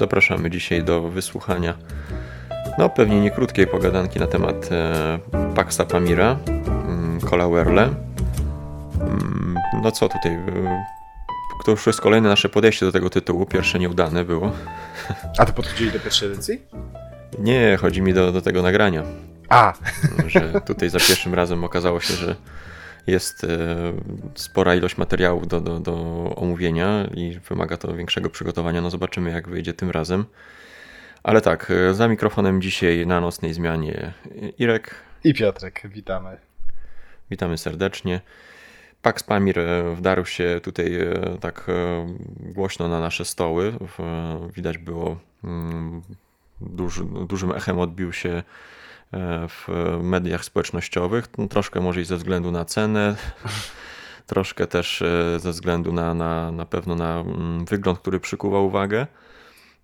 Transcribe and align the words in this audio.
Zapraszamy 0.00 0.50
dzisiaj 0.50 0.84
do 0.84 1.02
wysłuchania, 1.02 1.74
no 2.78 2.88
pewnie 2.88 3.20
nie 3.20 3.30
krótkiej 3.30 3.66
pogadanki 3.66 4.18
na 4.18 4.26
temat 4.26 4.68
e, 4.72 5.18
Paxa 5.54 5.84
Pamira, 5.84 6.38
mm, 6.46 7.20
Cola 7.20 7.48
Werle. 7.48 7.82
Mm, 7.82 9.54
no 9.82 9.92
co 9.92 10.08
tutaj, 10.08 10.32
e, 10.32 10.84
to 11.64 11.70
już 11.70 11.86
jest 11.86 12.00
kolejne 12.00 12.28
nasze 12.28 12.48
podejście 12.48 12.86
do 12.86 12.92
tego 12.92 13.10
tytułu, 13.10 13.46
pierwsze 13.46 13.78
nieudane 13.78 14.24
było. 14.24 14.52
A 15.38 15.46
to 15.46 15.52
podchodzili 15.52 15.92
do 15.92 16.00
pierwszej 16.00 16.32
edycji? 16.32 16.62
Nie, 17.38 17.78
chodzi 17.80 18.02
mi 18.02 18.14
do, 18.14 18.32
do 18.32 18.42
tego 18.42 18.62
nagrania. 18.62 19.02
A! 19.48 19.72
Że 20.26 20.60
tutaj 20.60 20.90
za 20.90 20.98
pierwszym 20.98 21.34
razem 21.34 21.64
okazało 21.64 22.00
się, 22.00 22.14
że 22.14 22.36
jest 23.10 23.44
e, 23.44 23.48
spora 24.34 24.74
ilość 24.74 24.98
materiałów 24.98 25.48
do, 25.48 25.60
do, 25.60 25.80
do 25.80 25.94
omówienia 26.36 27.08
i 27.14 27.38
wymaga 27.48 27.76
to 27.76 27.94
większego 27.94 28.30
przygotowania. 28.30 28.80
No 28.80 28.90
zobaczymy, 28.90 29.30
jak 29.30 29.48
wyjdzie 29.48 29.74
tym 29.74 29.90
razem. 29.90 30.24
Ale 31.22 31.40
tak, 31.40 31.70
e, 31.70 31.94
za 31.94 32.08
mikrofonem 32.08 32.62
dzisiaj 32.62 33.06
na 33.06 33.20
nocnej 33.20 33.54
zmianie 33.54 34.12
Irek. 34.58 34.94
I 35.24 35.34
Piotrek, 35.34 35.82
witamy. 35.84 36.36
Witamy 37.30 37.58
serdecznie. 37.58 38.20
Pax 39.02 39.22
Pamir 39.22 39.58
e, 39.58 39.94
wdarł 39.94 40.24
się 40.24 40.60
tutaj 40.62 40.98
tak 41.40 41.66
głośno 42.40 42.88
na 42.88 43.00
nasze 43.00 43.24
stoły. 43.24 43.72
Widać 44.54 44.78
było, 44.78 45.18
mm, 45.44 46.02
duży, 46.60 47.04
dużym 47.28 47.52
echem 47.52 47.78
odbił 47.78 48.12
się 48.12 48.42
w 49.48 49.68
mediach 50.02 50.44
społecznościowych. 50.44 51.28
No, 51.38 51.48
troszkę 51.48 51.80
może 51.80 52.00
i 52.00 52.04
ze 52.04 52.16
względu 52.16 52.50
na 52.50 52.64
cenę, 52.64 53.16
troszkę 54.26 54.66
też 54.66 55.02
e, 55.02 55.40
ze 55.40 55.50
względu 55.50 55.92
na, 55.92 56.14
na, 56.14 56.50
na 56.50 56.66
pewno 56.66 56.94
na 56.94 57.20
mm, 57.20 57.64
wygląd, 57.64 57.98
który 57.98 58.20
przykuwa 58.20 58.60
uwagę, 58.60 59.06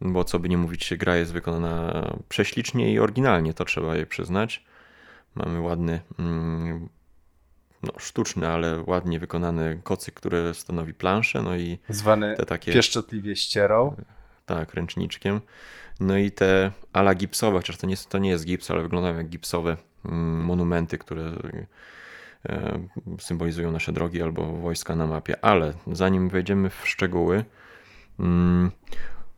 bo 0.00 0.24
co 0.24 0.38
by 0.38 0.48
nie 0.48 0.58
mówić, 0.58 0.94
gra 0.96 1.16
jest 1.16 1.32
wykonana 1.32 2.06
prześlicznie 2.28 2.92
i 2.92 2.98
oryginalnie, 2.98 3.54
to 3.54 3.64
trzeba 3.64 3.96
jej 3.96 4.06
przyznać. 4.06 4.64
Mamy 5.34 5.60
ładny, 5.60 6.00
mm, 6.18 6.88
no, 7.82 7.92
sztuczny, 7.98 8.48
ale 8.48 8.82
ładnie 8.86 9.18
wykonany 9.18 9.80
kocyk, 9.84 10.14
który 10.14 10.54
stanowi 10.54 10.94
planszę, 10.94 11.42
no 11.42 11.56
i 11.56 11.78
zwany 11.88 12.36
takie 12.46 12.72
pieszczotliwie 12.72 13.36
ścierą. 13.36 13.96
Tak, 14.46 14.74
ręczniczkiem. 14.74 15.40
No 16.00 16.16
i 16.16 16.30
te 16.30 16.72
ala 16.92 17.14
gipsowe, 17.14 17.58
chociaż 17.58 17.76
to 17.76 17.86
nie, 17.86 17.96
to 17.96 18.18
nie 18.18 18.30
jest 18.30 18.44
gips, 18.44 18.70
ale 18.70 18.82
wyglądają 18.82 19.16
jak 19.16 19.28
gipsowe 19.28 19.76
mm, 20.04 20.44
monumenty, 20.44 20.98
które 20.98 21.32
e, 22.48 22.78
symbolizują 23.18 23.72
nasze 23.72 23.92
drogi 23.92 24.22
albo 24.22 24.46
wojska 24.46 24.96
na 24.96 25.06
mapie. 25.06 25.44
Ale 25.44 25.72
zanim 25.92 26.28
wejdziemy 26.28 26.70
w 26.70 26.88
szczegóły, 26.88 27.44
mm, 28.20 28.70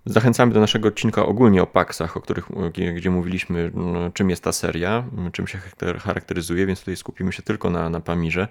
zachęcamy 0.07 0.53
do 0.53 0.61
naszego 0.61 0.89
odcinka 0.89 1.27
ogólnie 1.27 1.63
o 1.63 1.67
paksach, 1.67 2.17
o 2.17 2.21
których, 2.21 2.49
gdzie 2.95 3.11
mówiliśmy, 3.11 3.71
no, 3.75 4.11
czym 4.11 4.31
jest 4.31 4.45
ta 4.45 4.53
seria, 4.53 5.05
czym 5.33 5.47
się 5.47 5.59
charakteryzuje, 5.99 6.67
więc 6.67 6.79
tutaj 6.79 6.97
skupimy 6.97 7.33
się 7.33 7.43
tylko 7.43 7.71
na, 7.71 7.91
na 7.91 8.01
Pamirze. 8.01 8.49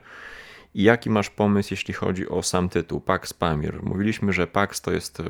I 0.74 0.84
jaki 0.84 1.10
masz 1.10 1.30
pomysł, 1.30 1.70
jeśli 1.72 1.94
chodzi 1.94 2.30
o 2.30 2.44
sam 2.44 2.70
tytuł, 2.70 3.02
Pax 3.02 3.34
Pamir? 3.34 3.84
Mówiliśmy, 3.84 4.34
że 4.34 4.48
Pax 4.48 4.82
to 4.82 4.92
jest 4.92 5.20
e, 5.20 5.24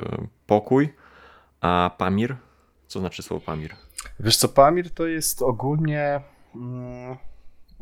pokój, 0.48 0.90
a 1.62 1.92
Pamir 1.98 2.36
co 2.88 3.00
znaczy 3.00 3.24
słowo 3.24 3.46
Pamir? 3.46 3.76
Wiesz 4.20 4.38
co, 4.38 4.50
Pamir 4.50 4.92
to 4.92 5.08
jest 5.08 5.42
ogólnie... 5.42 6.22
Mm, 6.56 7.18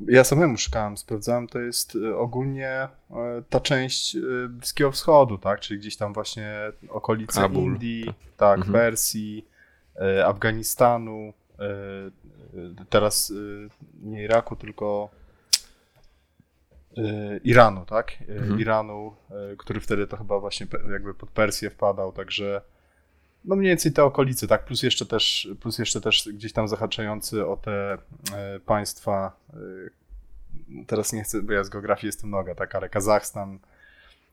ja 0.07 0.23
samemu 0.23 0.57
szukałem, 0.57 0.97
sprawdzałem, 0.97 1.47
to 1.47 1.59
jest 1.59 1.95
y, 1.95 2.17
ogólnie 2.17 2.69
e, 2.69 2.89
ta 3.49 3.59
część 3.59 4.15
y, 4.15 4.49
Bliskiego 4.49 4.91
Wschodu, 4.91 5.37
tak? 5.37 5.59
Czyli 5.59 5.79
gdzieś 5.79 5.97
tam 5.97 6.13
właśnie 6.13 6.57
okolice 6.89 7.41
Kabul. 7.41 7.63
Indii, 7.63 8.05
tak, 8.05 8.15
tak 8.37 8.57
mhm. 8.57 8.73
Persji, 8.73 9.47
e, 9.95 10.25
Afganistanu, 10.25 11.33
e, 11.59 11.65
teraz 12.89 13.33
nie 14.01 14.23
Iraku, 14.23 14.55
tylko 14.55 15.09
Iranu, 17.43 17.85
tak? 17.85 18.11
Mhm. 18.27 18.59
Iranu, 18.59 19.15
który 19.57 19.81
wtedy 19.81 20.07
to 20.07 20.17
chyba 20.17 20.39
właśnie 20.39 20.67
jakby 20.91 21.13
pod 21.13 21.29
Persję 21.29 21.69
wpadał, 21.69 22.11
także 22.11 22.61
no 23.47 23.55
mniej 23.55 23.69
więcej 23.69 23.91
te 23.91 24.03
okolice, 24.03 24.47
tak, 24.47 24.65
plus 24.65 24.83
jeszcze 24.83 25.05
też, 25.05 25.49
plus 25.59 25.79
jeszcze 25.79 26.01
też 26.01 26.29
gdzieś 26.33 26.53
tam 26.53 26.67
zahaczający 26.67 27.47
o 27.47 27.57
te 27.57 27.97
e, 28.33 28.59
państwa, 28.65 29.31
e, 29.53 29.57
teraz 30.87 31.13
nie 31.13 31.23
chcę, 31.23 31.41
bo 31.41 31.53
ja 31.53 31.63
z 31.63 31.69
geografii 31.69 32.07
jestem 32.07 32.29
noga, 32.29 32.55
tak, 32.55 32.75
ale 32.75 32.89
Kazachstan. 32.89 33.59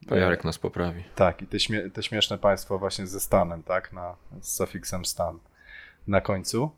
To 0.09 0.17
Jarek 0.17 0.45
nas 0.45 0.59
poprawi. 0.59 1.05
Tak, 1.15 1.43
i 1.43 1.47
te, 1.47 1.61
śmie 1.61 1.91
te 1.91 2.03
śmieszne 2.03 2.39
państwa 2.39 2.79
właśnie 2.79 3.07
ze 3.07 3.21
stanem, 3.21 3.63
tak, 3.63 3.93
na, 3.93 4.17
z 4.41 4.57
sufiksem 4.57 5.05
stan 5.05 5.39
na 6.07 6.21
końcu. 6.21 6.71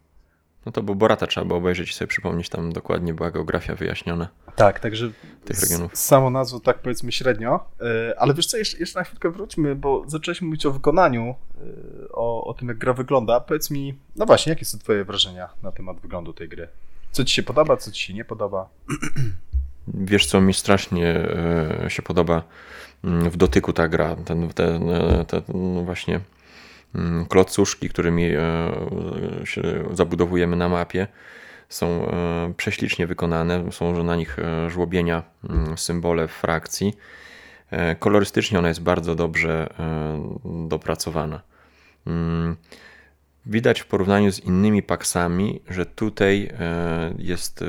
No 0.66 0.72
to 0.72 0.82
bo 0.82 0.94
Borata 0.94 1.26
trzeba 1.26 1.46
było 1.46 1.58
obejrzeć 1.58 1.90
i 1.90 1.94
sobie 1.94 2.08
przypomnieć, 2.08 2.48
tam 2.48 2.72
dokładnie 2.72 3.14
była 3.14 3.30
geografia 3.30 3.74
wyjaśniona. 3.74 4.28
Tak, 4.56 4.80
także 4.80 5.10
tych 5.44 5.60
regionów. 5.60 5.96
samo 5.96 6.30
nazwą 6.30 6.60
tak 6.60 6.78
powiedzmy 6.78 7.12
średnio, 7.12 7.64
e, 7.80 8.14
ale 8.18 8.34
wiesz 8.34 8.46
co, 8.46 8.56
jeszcze, 8.56 8.78
jeszcze 8.78 8.98
na 8.98 9.04
chwilkę 9.04 9.30
wróćmy, 9.30 9.74
bo 9.74 10.04
zaczęliśmy 10.06 10.46
mówić 10.46 10.66
o 10.66 10.70
wykonaniu, 10.70 11.22
e, 11.24 12.12
o, 12.12 12.44
o 12.44 12.54
tym 12.54 12.68
jak 12.68 12.78
gra 12.78 12.92
wygląda. 12.92 13.40
Powiedz 13.40 13.70
mi, 13.70 13.98
no 14.16 14.26
właśnie, 14.26 14.50
jakie 14.50 14.64
są 14.64 14.78
twoje 14.78 15.04
wrażenia 15.04 15.48
na 15.62 15.72
temat 15.72 16.00
wyglądu 16.00 16.32
tej 16.32 16.48
gry? 16.48 16.68
Co 17.12 17.24
ci 17.24 17.34
się 17.34 17.42
podoba, 17.42 17.76
co 17.76 17.90
ci 17.90 18.06
się 18.06 18.14
nie 18.14 18.24
podoba? 18.24 18.68
Wiesz 19.88 20.26
co, 20.26 20.40
mi 20.40 20.54
strasznie 20.54 21.06
e, 21.06 21.86
się 21.88 22.02
podoba 22.02 22.42
mm, 23.04 23.30
w 23.30 23.36
dotyku 23.36 23.72
ta 23.72 23.88
gra, 23.88 24.16
ten, 24.16 24.48
ten, 24.48 24.90
ten 25.26 25.42
no 25.54 25.82
właśnie 25.82 26.20
klocuszki, 27.28 27.88
którymi 27.88 28.24
e, 28.24 28.36
się 29.44 29.62
zabudowujemy 29.92 30.56
na 30.56 30.68
mapie, 30.68 31.06
są 31.68 31.86
e, 32.08 32.52
prześlicznie 32.56 33.06
wykonane, 33.06 33.72
są 33.72 34.04
na 34.04 34.16
nich 34.16 34.38
e, 34.38 34.70
żłobienia, 34.70 35.22
mm, 35.50 35.78
symbole 35.78 36.28
frakcji. 36.28 36.94
Kolorystycznie 37.98 38.58
ona 38.58 38.68
jest 38.68 38.82
bardzo 38.82 39.14
dobrze 39.14 39.68
dopracowana. 40.68 41.40
Mm, 42.06 42.56
widać 43.46 43.80
w 43.80 43.86
porównaniu 43.86 44.32
z 44.32 44.40
innymi 44.40 44.82
paksami, 44.82 45.60
że 45.70 45.86
tutaj 45.86 46.50
jest 47.18 47.64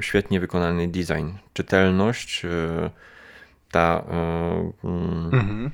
świetnie 0.00 0.40
wykonany 0.40 0.88
design. 0.88 1.28
Czytelność, 1.52 2.46
ta 3.70 4.04
mhm 4.84 5.70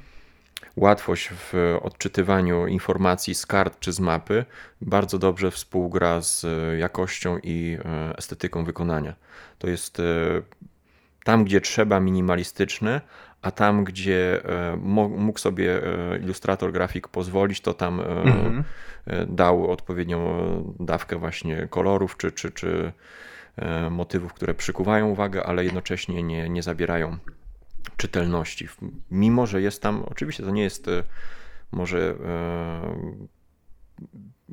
łatwość 0.77 1.31
w 1.33 1.79
odczytywaniu 1.83 2.67
informacji 2.67 3.35
z 3.35 3.47
kart 3.47 3.81
czy 3.81 3.93
z 3.93 4.01
mapy 4.01 4.45
bardzo 4.81 5.19
dobrze 5.19 5.51
współgra 5.51 6.21
z 6.21 6.47
jakością 6.79 7.39
i 7.43 7.79
e, 7.85 8.19
estetyką 8.19 8.65
wykonania. 8.65 9.15
To 9.59 9.69
jest 9.69 10.01
e, 10.01 10.03
tam, 11.25 11.45
gdzie 11.45 11.61
trzeba 11.61 12.01
minimalistyczne, 12.01 13.01
a 13.43 13.51
tam, 13.51 13.85
gdzie 13.85 14.45
e, 14.45 14.77
mógł 15.17 15.39
sobie 15.39 15.81
ilustrator, 16.23 16.73
grafik 16.73 17.09
pozwolić, 17.09 17.61
to 17.61 17.75
tam 17.75 18.01
mhm. 18.01 18.65
dał 19.29 19.71
odpowiednią 19.71 20.75
dawkę 20.81 21.17
właśnie 21.17 21.69
kolorów 21.71 22.17
czy, 22.17 22.33
czy, 22.33 22.51
czy 22.51 22.93
motywów, 23.91 24.33
które 24.33 24.55
przykuwają 24.55 25.09
uwagę, 25.09 25.47
ale 25.47 25.65
jednocześnie 25.65 26.23
nie, 26.23 26.49
nie 26.49 26.63
zabierają 26.63 27.19
czytelności. 27.97 28.69
Mimo, 29.11 29.47
że 29.47 29.63
jest 29.63 29.83
tam, 29.83 30.05
oczywiście 30.11 30.43
to 30.43 30.51
nie 30.51 30.63
jest 30.63 30.89
e, 30.89 31.03
może 31.73 31.99
e, 31.99 33.17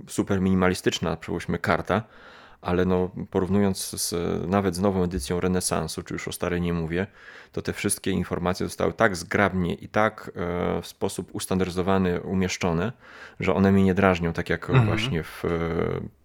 super 0.08 0.42
minimalistyczna, 0.42 1.18
przypuśćmy, 1.18 1.60
karta, 1.60 2.04
ale 2.62 2.86
no, 2.86 3.12
porównując 3.30 4.02
z, 4.02 4.14
nawet 4.50 4.76
z 4.76 4.80
nową 4.80 5.04
edycją 5.04 5.40
Renesansu, 5.40 6.04
czy 6.04 6.14
już 6.14 6.28
o 6.28 6.32
starej 6.32 6.62
nie 6.62 6.74
mówię, 6.74 7.08
to 7.52 7.62
te 7.62 7.74
wszystkie 7.74 8.12
informacje 8.12 8.66
zostały 8.66 8.94
tak 8.94 9.16
zgrabnie 9.16 9.74
i 9.74 9.88
tak 9.88 10.32
e, 10.36 10.82
w 10.82 10.88
sposób 10.88 11.30
ustandaryzowany 11.34 12.22
umieszczone, 12.22 12.92
że 13.40 13.54
one 13.54 13.72
mnie 13.72 13.84
nie 13.84 13.94
drażnią, 13.94 14.34
tak 14.34 14.50
jak 14.50 14.70
mhm. 14.70 14.88
właśnie 14.88 15.24
w 15.24 15.44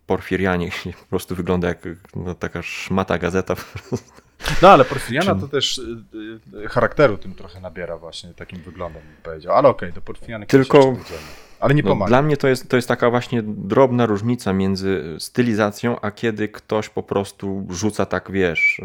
Porfirianie 0.08 0.70
po 1.00 1.06
prostu 1.06 1.34
wygląda 1.34 1.68
jak 1.68 1.78
no, 2.16 2.34
taka 2.34 2.62
szmata 2.62 3.18
gazeta. 3.18 3.54
No 4.62 4.68
ale 4.70 4.84
Porfiriana 4.84 5.34
to 5.34 5.48
też 5.48 5.78
y, 5.78 5.82
y, 6.64 6.68
charakteru 6.68 7.18
tym 7.18 7.34
trochę 7.34 7.60
nabiera 7.60 7.96
właśnie, 7.96 8.34
takim 8.34 8.62
wyglądem 8.62 9.02
bym 9.02 9.22
powiedział. 9.22 9.54
Ale 9.54 9.68
okej, 9.68 9.88
okay, 9.88 9.94
do 9.94 10.00
Porfiriany 10.00 10.46
Tylko 10.46 10.96
ale 11.60 11.74
nie 11.74 11.82
no, 11.82 11.88
pomaga. 11.88 12.08
Dla 12.08 12.22
mnie 12.22 12.36
to 12.36 12.48
jest, 12.48 12.68
to 12.68 12.76
jest 12.76 12.88
taka 12.88 13.10
właśnie 13.10 13.42
drobna 13.42 14.06
różnica 14.06 14.52
między 14.52 15.16
stylizacją, 15.18 16.00
a 16.00 16.10
kiedy 16.10 16.48
ktoś 16.48 16.88
po 16.88 17.02
prostu 17.02 17.66
rzuca 17.70 18.06
tak, 18.06 18.30
wiesz, 18.30 18.80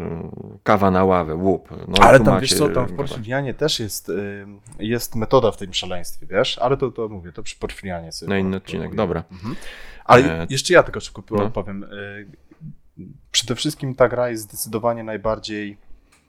kawa 0.62 0.90
na 0.90 1.04
ławę, 1.04 1.34
łup. 1.34 1.68
No, 1.88 2.04
ale 2.04 2.20
tam, 2.20 2.40
wiesz 2.40 2.54
co, 2.54 2.68
tam 2.68 2.86
w 2.86 2.96
Porfirianie 2.96 3.54
też 3.54 3.80
jest, 3.80 4.08
y, 4.08 4.46
jest 4.78 5.14
metoda 5.14 5.50
w 5.50 5.56
tym 5.56 5.74
szaleństwie, 5.74 6.26
wiesz? 6.26 6.58
Ale 6.58 6.76
to, 6.76 6.90
to 6.90 7.08
mówię, 7.08 7.32
to 7.32 7.42
przy 7.42 7.56
Porfirianie 7.56 8.12
sobie. 8.12 8.30
Na 8.30 8.38
inny 8.38 8.56
odcinek, 8.56 8.94
dobra. 8.94 9.24
Mhm. 9.32 9.56
Ale 10.04 10.42
e... 10.42 10.46
jeszcze 10.50 10.74
ja 10.74 10.82
tylko 10.82 11.00
szybko 11.00 11.22
no. 11.30 11.50
powiem 11.50 11.86
przede 13.30 13.54
wszystkim 13.54 13.94
ta 13.94 14.08
gra 14.08 14.30
jest 14.30 14.42
zdecydowanie 14.42 15.04
najbardziej, 15.04 15.76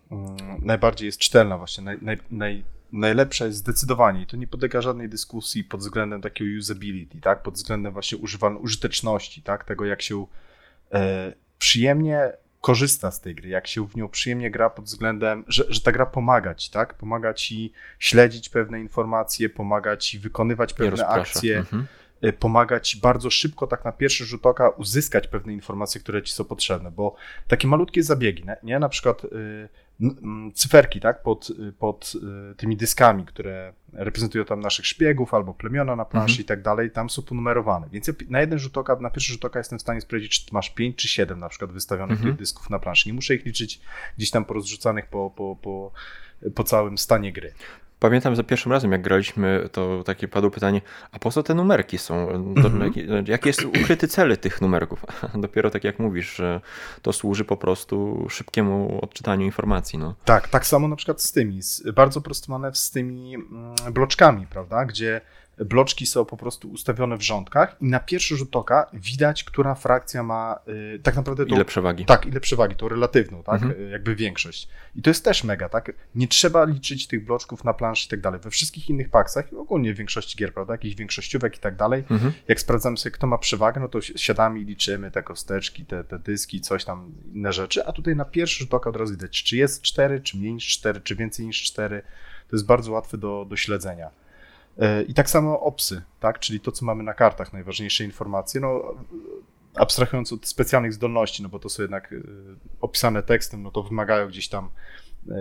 um, 0.10 0.36
najbardziej 0.62 1.06
jest 1.06 1.20
czytelna 1.20 1.58
właśnie, 1.58 1.84
naj, 1.84 1.98
naj, 2.02 2.18
naj, 2.32 2.64
najlepsza 2.92 3.46
jest 3.46 3.58
zdecydowanie, 3.58 4.22
i 4.22 4.26
to 4.26 4.38
nie 4.38 4.48
podlega 4.48 4.82
żadnej 4.82 5.10
dyskusji 5.10 5.64
pod 5.64 5.80
względem 5.80 6.22
takiego 6.22 6.58
usability, 6.60 7.22
tak? 7.22 7.44
pod 7.44 7.54
względem 7.54 7.94
właśnie 7.94 8.18
używalności, 8.18 8.66
użyteczności, 8.66 9.42
tak? 9.42 9.64
tego 9.64 9.86
jak 9.86 10.02
się 10.02 10.26
e, 10.94 11.34
przyjemnie 11.60 12.32
korzysta 12.66 13.12
z 13.12 13.22
tej 13.22 13.36
gry, 13.36 13.50
jak 13.50 13.68
się 13.68 13.88
w 13.88 13.96
nią 13.96 14.10
przyjemnie 14.10 14.52
gra 14.52 14.70
pod 14.70 14.86
względem, 14.86 15.44
że, 15.48 15.64
że 15.70 15.82
ta 15.82 15.92
gra 15.92 16.06
pomaga 16.06 16.56
ci, 16.56 16.72
tak? 16.72 16.94
Pomaga 16.94 17.34
ci 17.34 17.74
śledzić 18.00 18.50
pewne 18.50 18.80
informacje, 18.80 19.50
pomaga 19.50 19.98
ci 19.98 20.20
wykonywać 20.20 20.74
pewne 20.74 21.08
akcje, 21.08 21.58
mhm. 21.58 21.88
Y, 22.24 22.34
pomaga 22.34 22.80
ci 22.80 23.00
bardzo 23.00 23.30
szybko, 23.30 23.68
tak 23.68 23.86
na 23.86 23.92
pierwszy 23.92 24.26
rzut 24.26 24.46
oka, 24.46 24.70
uzyskać 24.70 25.28
pewne 25.28 25.54
informacje, 25.54 26.02
które 26.02 26.24
ci 26.24 26.34
są 26.34 26.44
potrzebne, 26.44 26.92
bo 26.92 27.16
takie 27.48 27.68
malutkie 27.68 28.04
zabiegi, 28.04 28.44
nie? 28.64 28.80
Na 28.80 28.90
przykład 28.90 29.24
y, 29.26 29.70
cyferki, 30.54 31.00
tak, 31.00 31.24
pod, 31.24 31.50
y, 31.50 31.74
pod 31.74 32.14
tymi 32.58 32.78
dyskami, 32.78 33.26
które 33.26 33.74
reprezentują 33.94 34.46
tam 34.46 34.60
naszych 34.60 34.88
szpiegów 34.88 35.34
albo 35.34 35.54
plemiona 35.54 35.96
na 35.96 36.06
planszy 36.06 36.34
mhm. 36.34 36.42
i 36.42 36.46
tak 36.46 36.62
dalej, 36.62 36.92
tam 36.92 37.10
są 37.10 37.22
ponumerowane. 37.22 37.88
Więc 37.92 38.08
ja 38.08 38.14
na 38.30 38.42
jeden 38.42 38.60
rzut 38.60 38.78
oka, 38.78 38.96
na 38.96 39.10
pierwszy 39.10 39.34
rzut 39.34 39.46
oka 39.46 39.60
jestem 39.60 39.80
w 39.80 39.82
stanie 39.82 40.02
sprawdzić, 40.02 40.46
czy 40.46 40.54
masz 40.54 40.70
5 40.70 40.96
czy 40.96 41.08
7 41.08 41.40
na 41.40 41.50
przykład 41.50 41.72
wystawionych 41.72 42.18
mhm. 42.18 42.36
dysków 42.36 42.70
na 42.70 42.80
planszy. 42.80 43.10
Nie 43.10 43.14
muszę 43.14 43.36
ich 43.36 43.46
liczyć 43.46 43.82
gdzieś 44.18 44.32
tam 44.32 44.46
porozrzucanych 44.46 45.06
po, 45.06 45.32
po, 45.36 45.56
po, 45.62 45.92
po 46.56 46.64
całym 46.64 46.98
stanie 46.98 47.34
gry. 47.34 47.54
Pamiętam 48.00 48.36
za 48.36 48.44
pierwszym 48.44 48.72
razem, 48.72 48.92
jak 48.92 49.02
graliśmy, 49.02 49.70
to 49.72 50.04
takie 50.04 50.28
padło 50.28 50.52
pytanie, 50.52 50.82
a 51.12 51.20
po 51.20 51.32
co 51.32 51.44
te 51.44 51.54
numerki 51.54 51.98
są? 51.98 52.30
Mhm. 52.30 52.94
Jaki 53.28 53.50
jest 53.50 53.66
ukryty 53.66 54.08
cel 54.08 54.38
tych 54.38 54.62
numerków? 54.62 55.06
Dopiero 55.36 55.70
tak 55.70 55.84
jak 55.84 56.00
mówisz, 56.00 56.36
że 56.36 56.62
to 57.02 57.14
służy 57.14 57.46
po 57.46 57.58
prostu 57.58 58.28
szybkiemu 58.30 59.00
odczytaniu 59.02 59.46
informacji. 59.46 60.00
No. 60.00 60.16
Tak, 60.26 60.48
tak 60.48 60.66
samo 60.66 60.88
na 60.88 60.96
przykład 60.96 61.22
z 61.22 61.32
tymi, 61.32 61.60
bardzo 61.96 62.22
prosto 62.22 62.52
manewr 62.52 62.78
z 62.78 62.92
tymi 62.92 63.36
mm, 63.36 63.76
bloczkami, 63.92 64.48
prawda, 64.48 64.86
gdzie 64.86 65.22
bloczki 65.58 66.06
są 66.06 66.26
po 66.26 66.38
prostu 66.38 66.70
ustawione 66.70 67.18
w 67.18 67.22
rządkach 67.22 67.76
i 67.82 67.86
na 67.86 68.00
pierwszy 68.00 68.38
rzut 68.38 68.56
oka 68.56 68.90
widać, 68.94 69.44
która 69.44 69.76
frakcja 69.76 70.24
ma 70.24 70.60
y, 70.68 71.00
tak 71.04 71.16
naprawdę... 71.16 71.46
To, 71.46 71.56
ile 71.56 71.66
przewagi. 71.66 72.06
Tak, 72.06 72.26
ile 72.26 72.40
przewagi, 72.40 72.76
to 72.76 72.90
relatywną, 72.90 73.44
tak, 73.44 73.62
mhm. 73.62 73.82
Y, 73.82 73.90
jakby 73.90 74.16
większość. 74.16 74.70
I 74.96 75.02
to 75.02 75.10
jest 75.10 75.26
też 75.26 75.44
mega, 75.44 75.70
tak, 75.70 75.92
nie 76.16 76.28
trzeba 76.28 76.64
liczyć 76.64 77.08
tych 77.08 77.26
bloczków 77.26 77.64
na 77.64 77.74
planszy 77.74 78.08
i 78.08 78.10
tak 78.10 78.22
dalej. 78.22 78.40
We 78.40 78.50
wszystkich 78.50 78.90
innych 78.90 79.10
paksach 79.10 79.54
i 79.54 79.56
ogólnie 79.56 79.94
w 79.94 79.98
większości 79.98 80.38
gier, 80.38 80.54
prawda, 80.54 80.74
jakichś 80.74 80.96
większościówek 80.96 81.58
i 81.58 81.60
tak 81.60 81.76
dalej, 81.76 82.04
mhm. 82.10 82.34
jak 82.48 82.60
sprawdzamy 82.60 82.98
sobie, 82.98 83.12
kto 83.12 83.28
ma 83.28 83.38
przewagę, 83.38 83.82
no 83.82 83.88
to 83.88 84.02
siadamy 84.02 84.60
i 84.60 84.66
liczymy 84.66 85.12
te 85.12 85.24
kosteczki, 85.24 85.86
te, 85.86 86.04
te 86.04 86.20
dyski, 86.20 86.62
coś 86.62 86.86
tam, 86.86 87.12
inne 87.34 87.54
rzeczy, 87.54 87.86
a 87.86 87.92
tutaj 87.92 88.16
na 88.16 88.26
pierwszy 88.26 88.60
rzut 88.60 88.74
oka 88.74 88.90
od 88.90 88.96
razu 88.96 89.14
widać, 89.14 89.44
czy 89.44 89.58
jest 89.58 89.82
4, 89.82 90.22
czy 90.22 90.38
mniej 90.38 90.54
niż 90.54 90.68
4, 90.68 91.02
czy 91.02 91.16
więcej 91.16 91.46
niż 91.46 91.64
4. 91.64 92.02
To 92.50 92.56
jest 92.56 92.66
bardzo 92.66 92.92
łatwe 92.92 93.18
do, 93.18 93.46
do 93.50 93.56
śledzenia. 93.56 94.25
E, 94.80 95.04
I 95.04 95.14
tak 95.14 95.30
samo 95.30 95.60
opsy, 95.60 96.02
tak? 96.20 96.40
czyli 96.40 96.60
to, 96.60 96.72
co 96.72 96.86
mamy 96.86 97.04
na 97.04 97.14
kartach, 97.14 97.54
najważniejsze 97.54 98.04
informacje. 98.04 98.62
No, 98.62 98.96
abstrahując 99.76 100.34
od 100.34 100.48
specjalnych 100.48 100.94
zdolności, 100.94 101.44
no 101.44 101.50
bo 101.50 101.60
to 101.60 101.70
są 101.70 101.82
jednak 101.82 102.14
e, 102.14 102.18
opisane 102.82 103.24
tekstem, 103.24 103.64
no 103.64 103.72
to 103.72 103.84
wymagają 103.84 104.28
gdzieś 104.28 104.50
tam 104.50 104.70
e, 105.30 105.34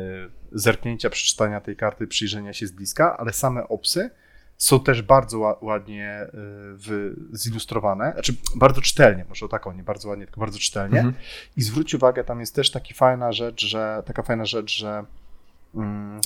zerknięcia, 0.53 1.11
przeczytania 1.11 1.61
tej 1.61 1.77
karty, 1.77 2.07
przyjrzenia 2.07 2.53
się 2.53 2.67
z 2.67 2.73
bliska, 2.73 3.17
ale 3.17 3.33
same 3.33 3.69
opsy 3.69 4.11
są 4.57 4.81
też 4.81 5.03
bardzo 5.03 5.59
ładnie 5.61 6.27
w, 6.33 7.15
zilustrowane, 7.33 8.13
znaczy 8.13 8.35
bardzo 8.57 8.81
czytelnie, 8.81 9.25
może 9.29 9.47
o 9.47 9.49
taką, 9.49 9.73
nie 9.73 9.83
bardzo 9.83 10.09
ładnie, 10.09 10.25
tylko 10.25 10.41
bardzo 10.41 10.59
czytelnie. 10.59 10.99
Mhm. 10.99 11.15
I 11.57 11.63
zwróć 11.63 11.95
uwagę, 11.95 12.25
tam 12.25 12.41
jest 12.41 12.55
też 12.55 12.71
taka 12.71 12.95
fajna 12.95 13.33
rzecz, 13.33 13.67
że 13.67 14.03
taka 14.07 14.23
fajna 14.23 14.45
rzecz, 14.45 14.77
że 14.77 15.05
mm, 15.75 16.21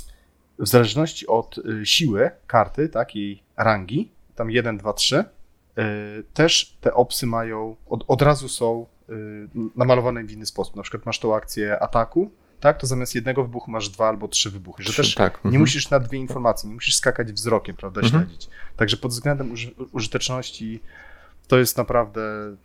w 0.58 0.69
zależności 0.69 1.26
od 1.26 1.58
y, 1.58 1.87
siły 1.87 2.31
karty, 2.46 2.88
tak, 2.88 3.14
jej 3.14 3.43
rangi, 3.56 4.10
tam 4.34 4.50
1, 4.50 4.78
2, 4.78 4.93
3, 4.93 5.25
też 6.34 6.76
te 6.81 6.94
opsy 6.94 7.26
mają, 7.26 7.76
od, 7.88 8.05
od 8.08 8.22
razu 8.22 8.49
są 8.49 8.87
y, 9.10 9.14
namalowane 9.76 10.25
w 10.25 10.32
inny 10.32 10.46
sposób. 10.46 10.76
Na 10.76 10.82
przykład 10.82 11.06
masz 11.06 11.19
tą 11.19 11.34
akcję 11.34 11.78
ataku, 11.82 12.31
tak, 12.60 12.81
to 12.81 12.87
zamiast 12.87 13.14
jednego 13.14 13.43
wybuchu 13.43 13.70
masz 13.70 13.88
dwa 13.88 14.08
albo 14.08 14.28
trzy 14.28 14.50
wybuchy, 14.50 14.82
że 14.82 14.93
też 14.93 15.14
tak. 15.14 15.32
nie 15.32 15.49
mhm. 15.49 15.60
musisz 15.60 15.90
na 15.90 16.00
dwie 16.00 16.19
informacje, 16.19 16.69
nie 16.69 16.75
musisz 16.75 16.96
skakać 16.96 17.32
wzrokiem, 17.32 17.76
prawda, 17.76 18.00
mhm. 18.00 18.25
śledzić. 18.25 18.49
Także 18.76 18.96
pod 18.96 19.11
względem 19.11 19.52
uży 19.52 19.75
użyteczności 19.93 20.81
to 21.49 21.58
jest 21.58 21.76
naprawdę 21.76 22.20
y, 22.20 22.56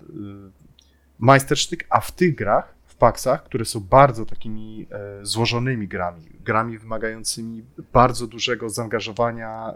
majstersztyk, 1.19 1.85
a 1.89 1.99
w 1.99 2.11
tych 2.11 2.35
grach 2.35 2.72
paksach, 3.03 3.43
które 3.43 3.65
są 3.65 3.79
bardzo 3.79 4.25
takimi 4.25 4.87
e, 4.91 5.25
złożonymi 5.25 5.87
grami, 5.87 6.21
grami 6.45 6.77
wymagającymi 6.77 7.63
bardzo 7.93 8.27
dużego 8.27 8.69
zaangażowania 8.69 9.73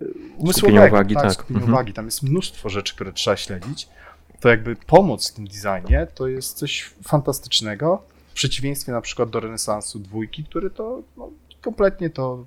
e, 0.00 0.04
umysłowego, 0.36 0.86
uwagi, 0.86 1.14
tak, 1.14 1.36
tak. 1.36 1.50
Mhm. 1.50 1.72
uwagi. 1.72 1.92
Tam 1.92 2.04
jest 2.04 2.22
mnóstwo 2.22 2.68
rzeczy, 2.68 2.94
które 2.94 3.12
trzeba 3.12 3.36
śledzić. 3.36 3.88
To 4.40 4.48
jakby 4.48 4.76
pomoc 4.76 5.30
w 5.30 5.34
tym 5.34 5.46
designie 5.46 6.06
to 6.14 6.28
jest 6.28 6.56
coś 6.58 6.90
fantastycznego, 7.08 8.02
w 8.28 8.32
przeciwieństwie 8.34 8.92
na 8.92 9.00
przykład 9.00 9.30
do 9.30 9.40
renesansu 9.40 9.98
dwójki, 9.98 10.44
który 10.44 10.70
to 10.70 11.02
no, 11.16 11.30
kompletnie 11.60 12.10
to 12.10 12.44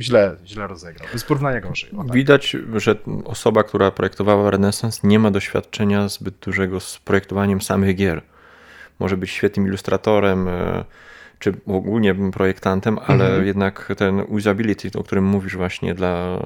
źle, 0.00 0.36
źle 0.46 0.66
rozegrał. 0.66 1.08
Bez 1.12 1.24
porównania 1.24 1.60
gorzej. 1.60 1.90
Tak. 1.96 2.12
Widać, 2.12 2.56
że 2.76 2.94
osoba, 3.24 3.62
która 3.62 3.90
projektowała 3.90 4.50
renesans, 4.50 5.02
nie 5.02 5.18
ma 5.18 5.30
doświadczenia 5.30 6.08
zbyt 6.08 6.34
dużego 6.38 6.80
z 6.80 6.98
projektowaniem 6.98 7.62
samych 7.62 7.96
gier 7.96 8.22
może 9.02 9.16
być 9.16 9.30
świetnym 9.30 9.66
ilustratorem, 9.66 10.48
e, 10.48 10.84
czy 11.38 11.52
ogólnie 11.66 12.14
projektantem, 12.32 12.98
ale 13.06 13.26
mhm. 13.26 13.46
jednak 13.46 13.92
ten 13.96 14.20
usability, 14.20 14.90
o 14.98 15.02
którym 15.02 15.24
mówisz 15.24 15.56
właśnie 15.56 15.94
dla 15.94 16.38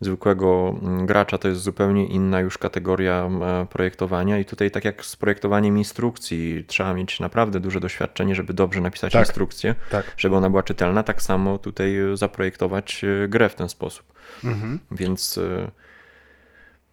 zwykłego 0.00 0.74
mm, 0.82 1.06
gracza, 1.06 1.38
to 1.38 1.48
jest 1.48 1.60
zupełnie 1.60 2.06
inna 2.06 2.40
już 2.40 2.58
kategoria 2.58 3.28
e, 3.42 3.66
projektowania 3.66 4.38
i 4.38 4.44
tutaj 4.44 4.70
tak 4.70 4.84
jak 4.84 5.04
z 5.04 5.16
projektowaniem 5.16 5.78
instrukcji 5.78 6.64
trzeba 6.66 6.94
mieć 6.94 7.20
naprawdę 7.20 7.60
duże 7.60 7.80
doświadczenie, 7.80 8.34
żeby 8.34 8.52
dobrze 8.52 8.80
napisać 8.80 9.12
tak, 9.12 9.26
instrukcję, 9.26 9.74
tak. 9.90 10.14
żeby 10.16 10.36
ona 10.36 10.50
była 10.50 10.62
czytelna, 10.62 11.02
tak 11.02 11.22
samo 11.22 11.58
tutaj 11.58 11.96
zaprojektować 12.14 13.04
e, 13.04 13.28
grę 13.28 13.48
w 13.48 13.54
ten 13.54 13.68
sposób. 13.68 14.12
Mhm. 14.44 14.78
Więc 14.90 15.40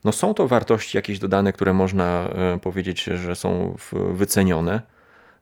no 0.03 0.11
są 0.11 0.33
to 0.33 0.47
wartości 0.47 0.97
jakieś 0.97 1.19
dodane, 1.19 1.53
które 1.53 1.73
można 1.73 2.29
powiedzieć, 2.61 3.03
że 3.03 3.35
są 3.35 3.75
wycenione. 4.13 4.81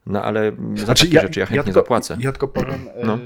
No 0.08 0.22
ale 0.22 0.52
za 0.74 0.84
znaczy, 0.84 1.04
takie 1.04 1.16
ja, 1.16 1.22
rzeczy 1.22 1.40
ja 1.40 1.46
chętnie 1.46 1.56
ja 1.56 1.62
tylko, 1.62 1.80
zapłacę. 1.80 2.16
Ja 2.20 2.32
tylko 2.32 2.48
powiem, 2.48 2.88
no. 3.04 3.14
E, 3.14 3.18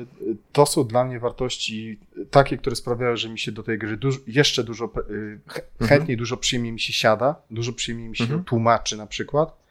to 0.53 0.67
są 0.67 0.85
dla 0.85 1.05
mnie 1.05 1.21
wartości 1.21 1.99
takie, 2.31 2.59
które 2.59 2.77
sprawiają, 2.77 3.17
że 3.17 3.29
mi 3.29 3.39
się 3.39 3.53
do 3.53 3.63
tej 3.63 3.79
gry 3.79 3.97
dużo, 3.97 4.19
jeszcze 4.27 4.65
dużo, 4.65 4.85
e, 4.85 4.99
mhm. 4.99 5.41
chętniej, 5.79 5.99
mhm. 5.99 6.19
dużo 6.19 6.37
przyjemniej 6.37 6.73
mi 6.73 6.81
się 6.81 6.93
siada, 6.93 7.35
dużo 7.51 7.73
przyjemniej 7.73 8.09
mi 8.09 8.17
się 8.17 8.25
mhm. 8.25 8.45
tłumaczy 8.45 8.97
na 8.97 9.07
przykład. 9.07 9.63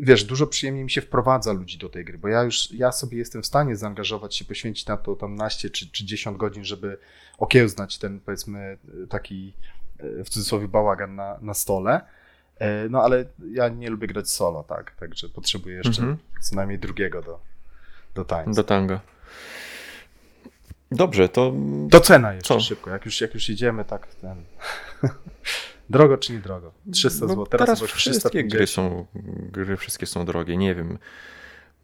Wiesz, 0.00 0.24
dużo 0.24 0.46
przyjemniej 0.46 0.84
mi 0.84 0.90
się 0.90 1.00
wprowadza 1.00 1.52
ludzi 1.52 1.78
do 1.78 1.88
tej 1.88 2.04
gry, 2.04 2.18
bo 2.18 2.28
ja 2.28 2.42
już, 2.42 2.72
ja 2.72 2.92
sobie 2.92 3.18
jestem 3.18 3.42
w 3.42 3.46
stanie 3.46 3.76
zaangażować 3.76 4.36
się, 4.36 4.44
poświęcić 4.44 4.86
na 4.86 4.96
to 4.96 5.16
tam 5.16 5.34
naście 5.34 5.70
czy, 5.70 5.90
czy 5.90 6.04
10 6.04 6.36
godzin, 6.36 6.64
żeby 6.64 6.98
okiełznać 7.38 7.98
ten, 7.98 8.20
powiedzmy, 8.20 8.78
taki 9.08 9.52
e, 9.98 10.24
w 10.24 10.28
cudzysłowie 10.28 10.68
bałagan 10.68 11.14
na, 11.14 11.38
na 11.40 11.54
stole 11.54 12.00
no 12.90 13.02
ale 13.02 13.24
ja 13.52 13.68
nie 13.68 13.90
lubię 13.90 14.06
grać 14.06 14.30
solo, 14.30 14.62
tak? 14.62 14.96
Także 14.96 15.28
potrzebuję 15.28 15.76
jeszcze 15.76 16.02
mhm. 16.02 16.18
co 16.40 16.56
najmniej 16.56 16.78
drugiego 16.78 17.22
do, 17.22 17.40
do 18.14 18.24
tańca. 18.24 18.52
Do 18.52 18.64
tango. 18.64 19.00
Dobrze, 20.92 21.28
to. 21.28 21.52
To 21.90 22.00
cena 22.00 22.34
jeszcze 22.34 22.54
Co? 22.54 22.60
szybko. 22.60 22.90
Jak 22.90 23.04
już, 23.04 23.20
jak 23.20 23.34
już 23.34 23.48
idziemy, 23.48 23.84
tak 23.84 24.06
ten. 24.14 24.44
drogo 25.90 26.18
czy 26.18 26.32
nie 26.32 26.38
drogo? 26.38 26.72
300 26.92 27.26
no, 27.26 27.28
zł. 27.28 27.46
Teraz, 27.46 27.66
teraz 27.66 27.82
wszystkie 27.82 28.44
gry 28.44 28.66
są, 28.66 29.06
gry 29.52 29.76
wszystkie 29.76 30.06
są 30.06 30.24
drogie. 30.24 30.56
Nie 30.56 30.74
wiem. 30.74 30.98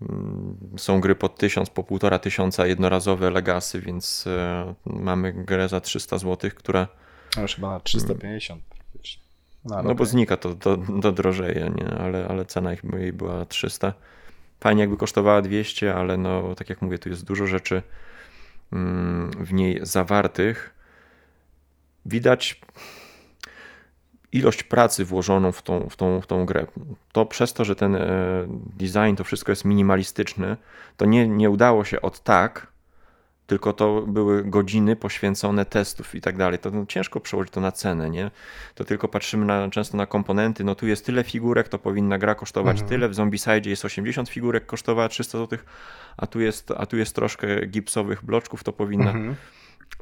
Mm, 0.02 0.56
są 0.76 1.00
gry 1.00 1.14
po 1.14 1.28
1000, 1.28 1.70
po 1.70 1.84
półtora 1.84 2.18
tysiąca 2.18 2.66
jednorazowe 2.66 3.30
legasy, 3.30 3.80
więc 3.80 4.26
e, 4.26 4.74
mamy 4.86 5.32
grę 5.32 5.68
za 5.68 5.80
300 5.80 6.18
zł, 6.18 6.50
która. 6.54 6.88
No 7.36 7.42
już 7.42 7.54
chyba 7.54 7.70
na 7.70 7.80
350 7.80 8.62
praktycznie. 8.62 8.77
No, 9.68 9.82
no 9.82 9.94
bo 9.94 10.04
znika 10.04 10.36
to, 10.36 10.54
to, 10.54 10.78
to 11.02 11.12
drożeje, 11.12 11.70
nie? 11.76 11.98
Ale, 11.98 12.28
ale 12.28 12.44
cena 12.44 12.72
ich 12.72 12.82
jej 12.98 13.12
była 13.12 13.44
300. 13.44 13.92
Fajnie 14.60 14.80
jakby 14.80 14.96
kosztowała 14.96 15.42
200, 15.42 15.94
ale 15.94 16.16
no 16.16 16.54
tak 16.54 16.68
jak 16.68 16.82
mówię, 16.82 16.98
tu 16.98 17.08
jest 17.08 17.24
dużo 17.24 17.46
rzeczy 17.46 17.82
mm, 18.72 19.30
w 19.30 19.52
niej 19.52 19.80
zawartych. 19.82 20.74
Widać 22.06 22.60
ilość 24.32 24.62
pracy 24.62 25.04
włożoną 25.04 25.52
w 25.52 25.62
tą, 25.62 25.88
w 25.88 25.96
tą, 25.96 26.20
w 26.20 26.26
tą 26.26 26.46
grę. 26.46 26.66
To 27.12 27.26
przez 27.26 27.52
to, 27.52 27.64
że 27.64 27.76
ten 27.76 27.94
e, 27.96 28.00
design, 28.76 29.14
to 29.16 29.24
wszystko 29.24 29.52
jest 29.52 29.64
minimalistyczny, 29.64 30.56
to 30.96 31.04
nie, 31.04 31.28
nie 31.28 31.50
udało 31.50 31.84
się 31.84 32.00
od 32.00 32.20
tak 32.20 32.66
tylko 33.48 33.72
to 33.72 34.02
były 34.02 34.44
godziny 34.44 34.96
poświęcone 34.96 35.64
testów 35.64 36.14
i 36.14 36.20
tak 36.20 36.36
dalej. 36.36 36.58
To 36.58 36.70
no, 36.70 36.86
ciężko 36.86 37.20
przełożyć 37.20 37.52
to 37.52 37.60
na 37.60 37.72
cenę, 37.72 38.10
nie? 38.10 38.30
To 38.74 38.84
tylko 38.84 39.08
patrzymy 39.08 39.44
na, 39.44 39.70
często 39.70 39.96
na 39.96 40.06
komponenty, 40.06 40.64
no 40.64 40.74
tu 40.74 40.86
jest 40.86 41.06
tyle 41.06 41.24
figurek, 41.24 41.68
to 41.68 41.78
powinna 41.78 42.18
gra 42.18 42.34
kosztować 42.34 42.74
mhm. 42.74 42.88
tyle, 42.88 43.08
w 43.08 43.14
Zombicide 43.14 43.70
jest 43.70 43.84
80 43.84 44.28
figurek, 44.28 44.66
kosztowała 44.66 45.08
300 45.08 45.38
zł, 45.38 45.58
a 46.16 46.26
tu 46.26 46.40
jest, 46.40 46.70
a 46.76 46.86
tu 46.86 46.96
jest 46.96 47.14
troszkę 47.14 47.66
gipsowych 47.66 48.24
bloczków, 48.24 48.64
to 48.64 48.72
powinna... 48.72 49.10
Mhm. 49.10 49.34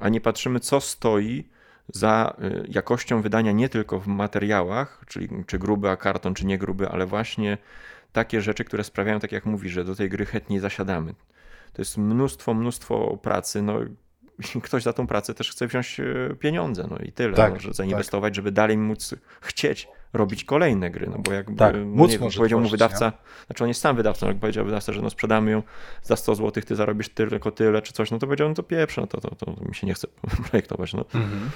a 0.00 0.08
nie 0.08 0.20
patrzymy, 0.20 0.60
co 0.60 0.80
stoi 0.80 1.44
za 1.88 2.36
jakością 2.68 3.22
wydania 3.22 3.52
nie 3.52 3.68
tylko 3.68 4.00
w 4.00 4.06
materiałach, 4.06 5.04
czyli 5.08 5.28
czy 5.46 5.58
gruby, 5.58 5.90
a 5.90 5.96
karton, 5.96 6.34
czy 6.34 6.46
nie 6.46 6.58
gruby, 6.58 6.88
ale 6.88 7.06
właśnie 7.06 7.58
takie 8.12 8.40
rzeczy, 8.40 8.64
które 8.64 8.84
sprawiają, 8.84 9.20
tak 9.20 9.32
jak 9.32 9.46
mówi, 9.46 9.68
że 9.68 9.84
do 9.84 9.94
tej 9.94 10.08
gry 10.08 10.26
chętnie 10.26 10.60
zasiadamy. 10.60 11.14
To 11.76 11.82
jest 11.82 11.98
mnóstwo, 11.98 12.54
mnóstwo 12.54 13.16
pracy. 13.16 13.62
No, 13.62 13.78
ktoś 14.62 14.82
za 14.82 14.92
tą 14.92 15.06
pracę 15.06 15.34
też 15.34 15.50
chce 15.50 15.66
wziąć 15.66 16.00
e, 16.00 16.34
pieniądze, 16.34 16.86
no 16.90 16.98
i 16.98 17.12
tyle, 17.12 17.34
tak, 17.34 17.52
no, 17.52 17.60
że 17.60 17.72
zainwestować, 17.72 18.30
tak. 18.30 18.34
żeby 18.34 18.52
dalej 18.52 18.78
móc 18.78 19.14
chcieć 19.40 19.88
robić 20.12 20.44
kolejne 20.44 20.90
gry, 20.90 21.06
no 21.10 21.18
bo 21.18 21.32
jakby, 21.32 21.56
tak, 21.56 21.74
no, 21.86 22.06
nie, 22.06 22.18
powiedział 22.18 22.60
mu 22.60 22.68
wydawca, 22.68 23.06
nie? 23.06 23.46
znaczy 23.46 23.64
on 23.64 23.68
jest 23.68 23.80
sam 23.80 23.96
wydawcą, 23.96 24.26
jak 24.26 24.36
powiedział 24.36 24.64
wydawca, 24.64 24.92
że 24.92 25.02
no 25.02 25.10
sprzedamy 25.10 25.50
ją 25.50 25.62
za 26.02 26.16
100 26.16 26.34
zł, 26.34 26.62
ty 26.62 26.76
zarobisz 26.76 27.08
tylko 27.08 27.50
tyle, 27.50 27.82
czy 27.82 27.92
coś, 27.92 28.10
no 28.10 28.18
to 28.18 28.26
powiedział, 28.26 28.48
no 28.48 28.54
to 28.54 28.62
pieprze, 28.62 29.00
no 29.00 29.06
to, 29.06 29.20
to, 29.20 29.34
to, 29.34 29.46
to 29.46 29.64
mi 29.64 29.74
się 29.74 29.86
nie 29.86 29.94
chce 29.94 30.08
projektować, 30.50 30.92
no. 30.92 31.04
Mhm 31.14 31.50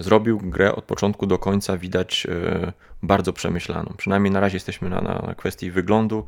zrobił 0.00 0.38
grę 0.38 0.74
od 0.74 0.84
początku 0.84 1.26
do 1.26 1.38
końca, 1.38 1.76
widać 1.76 2.26
e, 2.30 2.72
bardzo 3.02 3.32
przemyślaną. 3.32 3.94
Przynajmniej 3.96 4.32
na 4.32 4.40
razie 4.40 4.56
jesteśmy 4.56 4.90
na, 4.90 5.00
na 5.00 5.34
kwestii 5.36 5.70
wyglądu 5.70 6.26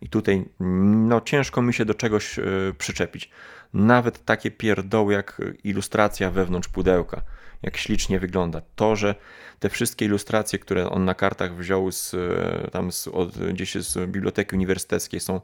i 0.00 0.08
tutaj 0.08 0.44
no, 0.60 1.20
ciężko 1.20 1.62
mi 1.62 1.74
się 1.74 1.84
do 1.84 1.94
czegoś 1.94 2.38
e, 2.38 2.42
przyczepić. 2.78 3.30
Nawet 3.74 4.24
takie 4.24 4.50
pierdoły 4.50 5.12
jak 5.12 5.40
ilustracja 5.64 6.30
wewnątrz 6.30 6.68
pudełka, 6.68 7.22
jak 7.62 7.76
ślicznie 7.76 8.20
wygląda. 8.20 8.62
To, 8.76 8.96
że 8.96 9.14
te 9.58 9.68
wszystkie 9.68 10.04
ilustracje, 10.04 10.58
które 10.58 10.90
on 10.90 11.04
na 11.04 11.14
kartach 11.14 11.56
wziął 11.56 11.92
z, 11.92 12.14
e, 12.14 12.70
tam 12.70 12.92
z, 12.92 13.08
od, 13.08 13.38
gdzieś 13.38 13.74
z 13.74 14.10
biblioteki 14.10 14.54
uniwersyteckiej 14.54 15.20
są 15.20 15.40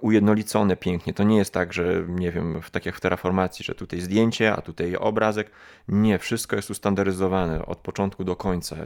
ujednolicone 0.00 0.76
pięknie. 0.76 1.14
To 1.14 1.24
nie 1.24 1.36
jest 1.36 1.54
tak, 1.54 1.72
że 1.72 2.04
nie 2.08 2.32
wiem, 2.32 2.60
tak 2.72 2.86
jak 2.86 2.96
w 2.96 3.00
terraformacji, 3.00 3.64
że 3.64 3.74
tutaj 3.74 4.00
zdjęcie, 4.00 4.52
a 4.52 4.62
tutaj 4.62 4.96
obrazek. 4.96 5.50
Nie, 5.88 6.18
wszystko 6.18 6.56
jest 6.56 6.70
ustandaryzowane 6.70 7.66
od 7.66 7.78
początku 7.78 8.24
do 8.24 8.36
końca. 8.36 8.76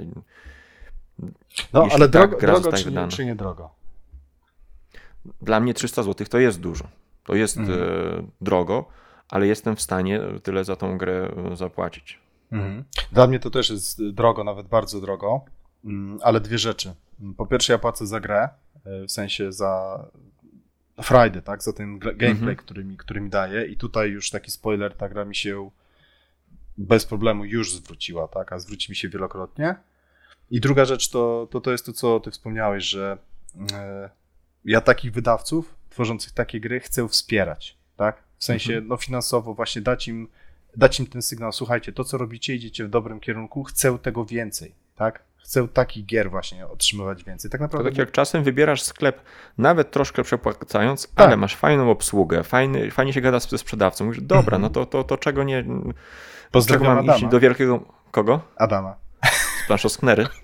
No, 1.73 1.83
Jeśli 1.83 1.97
ale 1.97 2.09
tak, 2.09 2.31
drogo, 2.31 2.61
drogo 2.61 2.73
czy, 2.73 2.93
nie, 2.93 3.09
czy 3.09 3.25
nie 3.25 3.35
drogo? 3.35 3.71
Dla 5.43 5.61
mnie 5.61 5.75
300 5.75 6.02
zł 6.02 6.26
to 6.31 6.38
jest 6.38 6.61
dużo. 6.61 6.85
To 7.25 7.35
jest 7.35 7.57
mhm. 7.57 7.81
e, 7.81 7.83
drogo, 8.40 8.85
ale 9.28 9.47
jestem 9.47 9.76
w 9.76 9.83
stanie 9.83 10.21
tyle 10.43 10.64
za 10.64 10.76
tą 10.76 10.99
grę 10.99 11.33
e, 11.52 11.57
zapłacić. 11.57 12.21
Mhm. 12.52 12.85
Dla 13.12 13.26
mnie 13.26 13.38
to 13.38 13.50
też 13.50 13.71
jest 13.71 14.11
drogo, 14.11 14.45
nawet 14.45 14.66
bardzo 14.66 15.00
drogo, 15.00 15.45
mm, 15.85 16.19
ale 16.23 16.40
dwie 16.40 16.59
rzeczy. 16.59 16.95
Po 17.37 17.47
pierwsze, 17.47 17.73
ja 17.73 17.78
płacę 17.78 18.07
za 18.07 18.21
grę, 18.21 18.49
e, 18.85 19.07
w 19.07 19.12
sensie 19.12 19.52
za 19.52 20.05
frajdę, 21.02 21.42
tak, 21.42 21.62
za 21.62 21.72
ten 21.72 21.98
gameplay, 21.98 22.30
mhm. 22.30 22.56
który, 22.56 22.84
mi, 22.84 22.96
który 22.96 23.20
mi 23.20 23.30
daje 23.30 23.66
i 23.66 23.76
tutaj 23.76 24.10
już 24.10 24.30
taki 24.30 24.50
spoiler, 24.50 24.94
ta 24.94 25.08
gra 25.08 25.24
mi 25.24 25.34
się 25.34 25.70
bez 26.78 27.06
problemu 27.06 27.44
już 27.44 27.72
zwróciła, 27.72 28.28
tak, 28.28 28.52
a 28.52 28.58
zwróci 28.58 28.92
mi 28.92 28.96
się 28.96 29.08
wielokrotnie. 29.08 29.74
I 30.50 30.60
druga 30.60 30.84
rzecz 30.84 31.10
to, 31.10 31.48
to, 31.50 31.60
to 31.60 31.72
jest 31.72 31.86
to, 31.86 31.92
co 31.92 32.20
ty 32.20 32.30
wspomniałeś, 32.30 32.84
że 32.84 33.18
e, 33.72 34.10
ja 34.64 34.80
takich 34.80 35.12
wydawców 35.12 35.74
tworzących 35.90 36.32
takie 36.32 36.60
gry 36.60 36.80
chcę 36.80 37.08
wspierać, 37.08 37.76
tak, 37.96 38.22
w 38.38 38.44
sensie, 38.44 38.72
mhm. 38.72 38.88
no 38.88 38.96
finansowo 38.96 39.54
właśnie 39.54 39.82
dać 39.82 40.08
im, 40.08 40.28
dać 40.76 41.00
im 41.00 41.06
ten 41.06 41.22
sygnał, 41.22 41.52
słuchajcie, 41.52 41.92
to 41.92 42.04
co 42.04 42.18
robicie, 42.18 42.54
idziecie 42.54 42.84
w 42.84 42.90
dobrym 42.90 43.20
kierunku, 43.20 43.64
chcę 43.64 43.98
tego 43.98 44.24
więcej, 44.24 44.74
tak, 44.96 45.22
chcę 45.46 45.68
takich 45.68 46.06
gier 46.06 46.30
właśnie 46.30 46.66
otrzymywać 46.66 47.24
więcej. 47.24 47.50
Tak 47.50 47.60
naprawdę. 47.60 47.90
To 47.90 47.90
tak 47.90 47.98
jak 47.98 48.12
czasem 48.12 48.44
wybierasz 48.44 48.82
sklep, 48.82 49.20
nawet 49.58 49.90
troszkę 49.90 50.22
przepłacając, 50.22 51.08
tak. 51.14 51.26
ale 51.26 51.36
masz 51.36 51.56
fajną 51.56 51.90
obsługę, 51.90 52.42
fajny, 52.42 52.90
fajnie 52.90 53.12
się 53.12 53.20
gada 53.20 53.40
ze 53.40 53.58
sprzedawcą. 53.58 54.04
Mówisz, 54.04 54.20
dobra, 54.22 54.58
no 54.58 54.70
to, 54.70 54.86
to, 54.86 55.04
to 55.04 55.16
czego 55.16 55.44
nie. 55.44 55.64
Pozdrawiam 56.50 56.82
czego 56.82 56.94
mam 56.94 57.04
Adama. 57.04 57.18
iść 57.18 57.26
do 57.26 57.40
wielkiego. 57.40 57.80
Kogo? 58.10 58.40
Adama. 58.56 58.96
Planszosknery. 59.66 60.26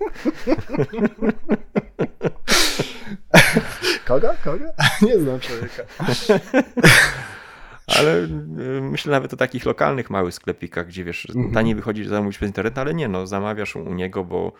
Kogo? 4.05 4.33
Kogo? 4.43 4.65
Nie 5.07 5.19
znam 5.19 5.39
człowieka. 5.39 5.83
Ale 7.99 8.17
y, 8.17 8.27
myślę 8.81 9.11
nawet 9.11 9.33
o 9.33 9.37
takich 9.37 9.65
lokalnych 9.65 10.09
małych 10.09 10.33
sklepikach, 10.33 10.87
gdzie 10.87 11.03
wiesz, 11.03 11.27
mm 11.35 11.53
taniej 11.53 11.75
wychodzi, 11.75 12.03
że 12.03 12.09
zamówić 12.09 12.37
przez 12.37 12.47
internet, 12.47 12.77
ale 12.77 12.93
nie, 12.93 13.07
no 13.07 13.27
zamawiasz 13.27 13.75
u 13.75 13.93
niego, 13.93 14.23
bo 14.23 14.51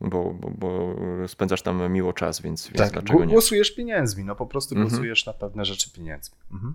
bo, 0.00 0.34
bo, 0.34 0.50
bo 0.50 0.94
spędzasz 1.28 1.62
tam 1.62 1.92
miło 1.92 2.12
czas, 2.12 2.40
więc, 2.40 2.68
więc 2.68 2.78
tak, 2.78 2.92
dlaczego 2.92 3.24
nie? 3.24 3.32
Głosujesz 3.32 3.70
pieniędzmi, 3.70 4.24
no 4.24 4.36
po 4.36 4.46
prostu 4.46 4.74
mhm. 4.74 4.88
głosujesz 4.88 5.26
na 5.26 5.32
pewne 5.32 5.64
rzeczy 5.64 5.90
pieniędzmi. 5.90 6.36
Mhm. 6.52 6.74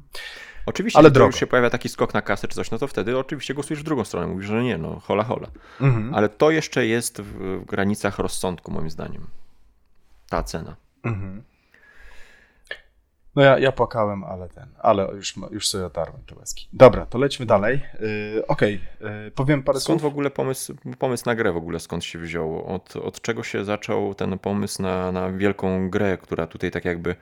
Oczywiście, 0.66 1.00
ale 1.00 1.10
jak 1.10 1.18
już 1.18 1.36
się 1.36 1.48
pojawia 1.48 1.70
taki 1.70 1.90
skok 1.90 2.14
na 2.14 2.22
kasę 2.22 2.48
czy 2.48 2.56
coś, 2.56 2.72
no 2.72 2.78
to 2.78 2.88
wtedy 2.88 3.18
oczywiście 3.18 3.54
głosujesz 3.54 3.82
w 3.82 3.84
drugą 3.84 4.04
stronę, 4.04 4.28
mówisz, 4.28 4.48
że 4.48 4.64
nie, 4.64 4.78
no 4.78 5.00
hola 5.00 5.24
hola. 5.24 5.48
Mhm. 5.82 6.16
Ale 6.16 6.30
to 6.30 6.52
jeszcze 6.52 6.86
jest 6.86 7.22
w 7.22 7.66
granicach 7.66 8.20
rozsądku 8.20 8.72
moim 8.72 8.90
zdaniem. 8.90 9.28
Ta 10.30 10.44
cena. 10.44 10.76
Mhm. 11.04 11.44
No 13.36 13.42
ja, 13.42 13.60
ja 13.60 13.72
płakałem, 13.72 14.24
ale 14.24 14.50
ten, 14.50 14.68
ale 14.80 15.08
już, 15.16 15.34
już 15.52 15.70
sobie 15.70 15.86
otarłem 15.86 16.22
te 16.26 16.36
łezki. 16.36 16.68
Dobra, 16.74 17.06
to 17.06 17.18
lećmy 17.18 17.46
dalej. 17.46 17.82
Yy, 18.36 18.48
Okej, 18.48 18.82
okay. 19.00 19.24
yy, 19.24 19.32
powiem 19.32 19.64
parę 19.64 19.80
skąd 19.80 20.02
słów. 20.02 20.12
w 20.12 20.14
ogóle 20.14 20.32
pomysł, 20.32 20.76
pomysł 21.00 21.24
na 21.26 21.36
grę 21.36 21.52
w 21.52 21.58
ogóle 21.58 21.80
skąd 21.80 22.04
się 22.04 22.20
wziął? 22.20 22.66
Od, 22.66 22.96
od 22.96 23.22
czego 23.22 23.44
się 23.44 23.66
zaczął 23.66 24.16
ten 24.16 24.40
pomysł 24.40 24.82
na, 24.82 25.12
na 25.12 25.32
wielką 25.32 25.90
grę, 25.90 26.18
która 26.18 26.48
tutaj 26.48 26.72
tak 26.72 26.86
jakby 26.86 27.16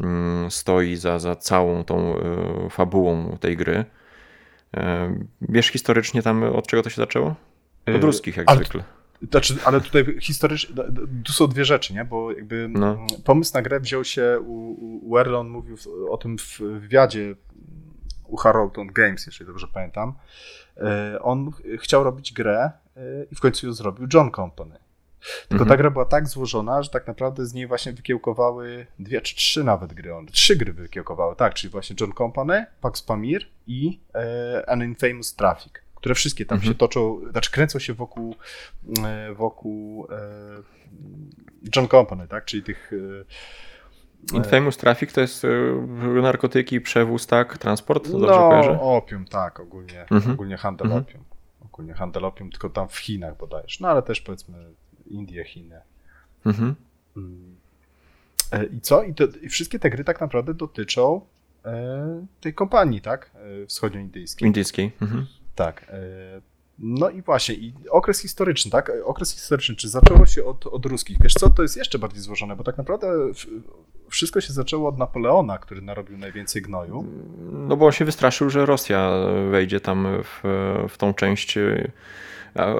mm, 0.00 0.50
stoi 0.50 0.96
za, 0.96 1.18
za 1.18 1.36
całą 1.36 1.84
tą 1.84 2.16
y, 2.16 2.70
fabułą 2.70 3.36
tej 3.40 3.56
gry? 3.56 3.84
Y, 4.76 4.80
wiesz 5.40 5.66
historycznie 5.66 6.22
tam 6.22 6.42
od 6.42 6.66
czego 6.66 6.82
to 6.82 6.90
się 6.90 6.96
zaczęło? 6.96 7.34
Od 7.86 7.94
y, 7.94 7.98
ruskich 7.98 8.36
jak 8.36 8.50
zwykle. 8.50 8.95
Znaczy, 9.30 9.56
ale 9.64 9.80
tutaj 9.80 10.16
historycznie, 10.20 10.74
tu 11.24 11.32
są 11.32 11.46
dwie 11.46 11.64
rzeczy, 11.64 11.94
nie? 11.94 12.04
Bo 12.04 12.32
jakby 12.32 12.68
no. 12.68 13.06
pomysł 13.24 13.54
na 13.54 13.62
grę 13.62 13.80
wziął 13.80 14.04
się 14.04 14.40
u, 14.40 15.08
u 15.10 15.18
Erlon 15.18 15.48
mówił 15.48 15.76
o 16.10 16.16
tym 16.16 16.38
w 16.38 16.58
wywiadzie 16.58 17.34
u 18.28 18.36
Harrowton 18.36 18.86
Games, 18.86 19.26
jeżeli 19.26 19.46
dobrze 19.46 19.66
pamiętam. 19.74 20.14
E, 20.76 21.18
on 21.22 21.50
chciał 21.78 22.04
robić 22.04 22.32
grę 22.32 22.70
e, 22.96 23.00
i 23.30 23.34
w 23.34 23.40
końcu 23.40 23.66
ją 23.66 23.72
zrobił 23.72 24.08
John 24.14 24.30
Company. 24.30 24.78
Tylko 25.48 25.62
mhm. 25.64 25.68
ta 25.68 25.76
gra 25.76 25.90
była 25.90 26.04
tak 26.04 26.28
złożona, 26.28 26.82
że 26.82 26.90
tak 26.90 27.06
naprawdę 27.06 27.46
z 27.46 27.54
niej 27.54 27.66
właśnie 27.66 27.92
wykiełkowały 27.92 28.86
dwie 28.98 29.20
czy 29.20 29.36
trzy 29.36 29.64
nawet 29.64 29.94
gry. 29.94 30.14
On, 30.14 30.26
trzy 30.26 30.56
gry 30.56 30.72
wykiełkowały, 30.72 31.36
tak, 31.36 31.54
czyli 31.54 31.70
właśnie 31.70 31.96
John 32.00 32.12
Company, 32.12 32.66
Pax 32.80 33.02
Pamir 33.02 33.46
i 33.66 34.00
e, 34.14 34.64
An 34.68 34.82
Infamous 34.82 35.34
Traffic 35.34 35.85
które 35.96 36.14
wszystkie 36.14 36.46
tam 36.46 36.56
mhm. 36.56 36.72
się 36.72 36.78
toczą, 36.78 37.20
znaczy 37.30 37.50
kręcą 37.50 37.78
się 37.78 37.94
wokół, 37.94 38.34
e, 39.04 39.34
wokół 39.34 40.06
e, 40.10 40.16
John 41.76 41.88
Company, 41.88 42.28
tak? 42.28 42.44
Czyli 42.44 42.62
tych. 42.62 42.92
E, 42.92 44.36
Infamous 44.36 44.76
Traffic 44.76 45.12
to 45.12 45.20
jest 45.20 45.46
narkotyki, 46.22 46.80
przewóz, 46.80 47.26
tak? 47.26 47.58
Transport? 47.58 48.10
To 48.12 48.18
no, 48.18 48.26
kojarzę? 48.26 48.80
opium, 48.80 49.24
tak, 49.24 49.60
ogólnie, 49.60 50.06
mhm. 50.10 50.32
ogólnie 50.32 50.56
handel 50.56 50.86
mhm. 50.86 51.02
opium. 51.02 51.24
Ogólnie 51.64 51.94
handel 51.94 52.24
opium, 52.24 52.50
tylko 52.50 52.70
tam 52.70 52.88
w 52.88 52.96
Chinach 52.96 53.36
bodajesz. 53.36 53.80
No 53.80 53.88
ale 53.88 54.02
też 54.02 54.20
powiedzmy 54.20 54.64
Indie, 55.06 55.44
Chiny. 55.44 55.80
Mhm. 56.46 56.74
Mm. 57.16 57.56
I 58.72 58.80
co? 58.80 59.02
I, 59.02 59.14
to, 59.14 59.24
I 59.42 59.48
wszystkie 59.48 59.78
te 59.78 59.90
gry 59.90 60.04
tak 60.04 60.20
naprawdę 60.20 60.54
dotyczą 60.54 61.20
e, 61.64 62.26
tej 62.40 62.54
kompanii, 62.54 63.00
tak? 63.00 63.30
Wschodnioindyjskiej. 63.68 64.46
Indyjskiej. 64.46 64.92
Mhm. 65.02 65.26
Tak. 65.56 65.86
E, 65.88 66.40
no 66.78 67.10
i 67.10 67.22
właśnie, 67.22 67.54
i 67.54 67.74
okres 67.90 68.20
historyczny, 68.20 68.70
tak? 68.70 68.92
Okres 69.04 69.34
historyczny, 69.34 69.76
czy 69.76 69.88
zaczęło 69.88 70.26
się 70.26 70.44
od, 70.44 70.66
od 70.66 70.86
ruskich? 70.86 71.16
Wiesz 71.22 71.34
co, 71.34 71.50
to 71.50 71.62
jest 71.62 71.76
jeszcze 71.76 71.98
bardziej 71.98 72.22
złożone, 72.22 72.56
bo 72.56 72.64
tak 72.64 72.78
naprawdę 72.78 73.08
wszystko 74.08 74.40
się 74.40 74.52
zaczęło 74.52 74.88
od 74.88 74.98
Napoleona, 74.98 75.58
który 75.58 75.82
narobił 75.82 76.18
najwięcej 76.18 76.62
gnoju. 76.62 77.04
No 77.52 77.76
bo 77.76 77.86
on 77.86 77.92
się 77.92 78.04
wystraszył, 78.04 78.50
że 78.50 78.66
Rosja 78.66 79.10
wejdzie 79.50 79.80
tam 79.80 80.06
w, 80.24 80.42
w 80.88 80.98
tą 80.98 81.14
część 81.14 81.58
e, 81.58 81.92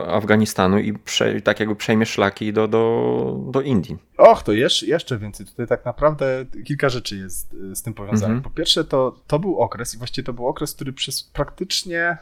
Afganistanu 0.07 0.79
i 0.79 0.93
prze, 0.93 1.41
tak 1.41 1.61
jakby 1.61 1.77
przejmie 1.77 2.07
szlaki 2.07 2.53
do, 2.53 2.69
do, 2.69 3.37
do 3.51 3.61
Indii. 3.61 3.97
Och, 4.17 4.43
to 4.43 4.53
jeszcze, 4.53 4.87
jeszcze 4.87 5.19
więcej. 5.19 5.47
Tutaj 5.47 5.67
tak 5.67 5.85
naprawdę 5.85 6.45
kilka 6.65 6.89
rzeczy 6.89 7.17
jest 7.17 7.57
z 7.75 7.83
tym 7.83 7.95
powiązanych. 7.95 8.37
Mhm. 8.37 8.43
Po 8.43 8.51
pierwsze, 8.51 8.85
to, 8.85 9.17
to 9.27 9.39
był 9.39 9.59
okres 9.59 9.95
i 9.95 9.99
właściwie 9.99 10.27
to 10.27 10.33
był 10.33 10.47
okres, 10.47 10.75
który 10.75 10.93
przez 10.93 11.23
praktycznie 11.23 12.19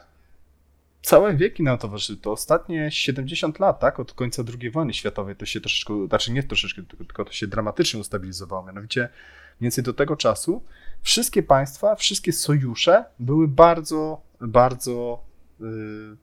całe 1.05 1.35
wieki 1.37 1.63
nam 1.63 1.79
towarzyszyły. 1.79 2.19
To 2.19 2.33
ostatnie 2.33 2.91
70 2.91 3.59
lat, 3.59 3.81
tak, 3.81 4.01
od 4.01 4.13
końca 4.13 4.43
II 4.61 4.71
wojny 4.71 4.95
światowej 4.95 5.37
to 5.37 5.47
się 5.47 5.61
troszeczkę, 5.61 6.07
znaczy 6.09 6.33
nie 6.33 6.43
troszeczkę, 6.43 6.83
tylko 6.83 7.25
to 7.25 7.33
się 7.33 7.47
dramatycznie 7.47 8.01
ustabilizowało. 8.01 8.67
Mianowicie 8.67 9.01
mniej 9.01 9.11
więcej 9.61 9.85
do 9.85 9.95
tego 9.95 10.17
czasu 10.17 10.63
wszystkie 11.03 11.43
państwa, 11.43 11.95
wszystkie 11.95 12.33
sojusze 12.33 13.05
były 13.19 13.49
bardzo, 13.49 14.21
bardzo 14.41 15.25
yy, 15.61 16.17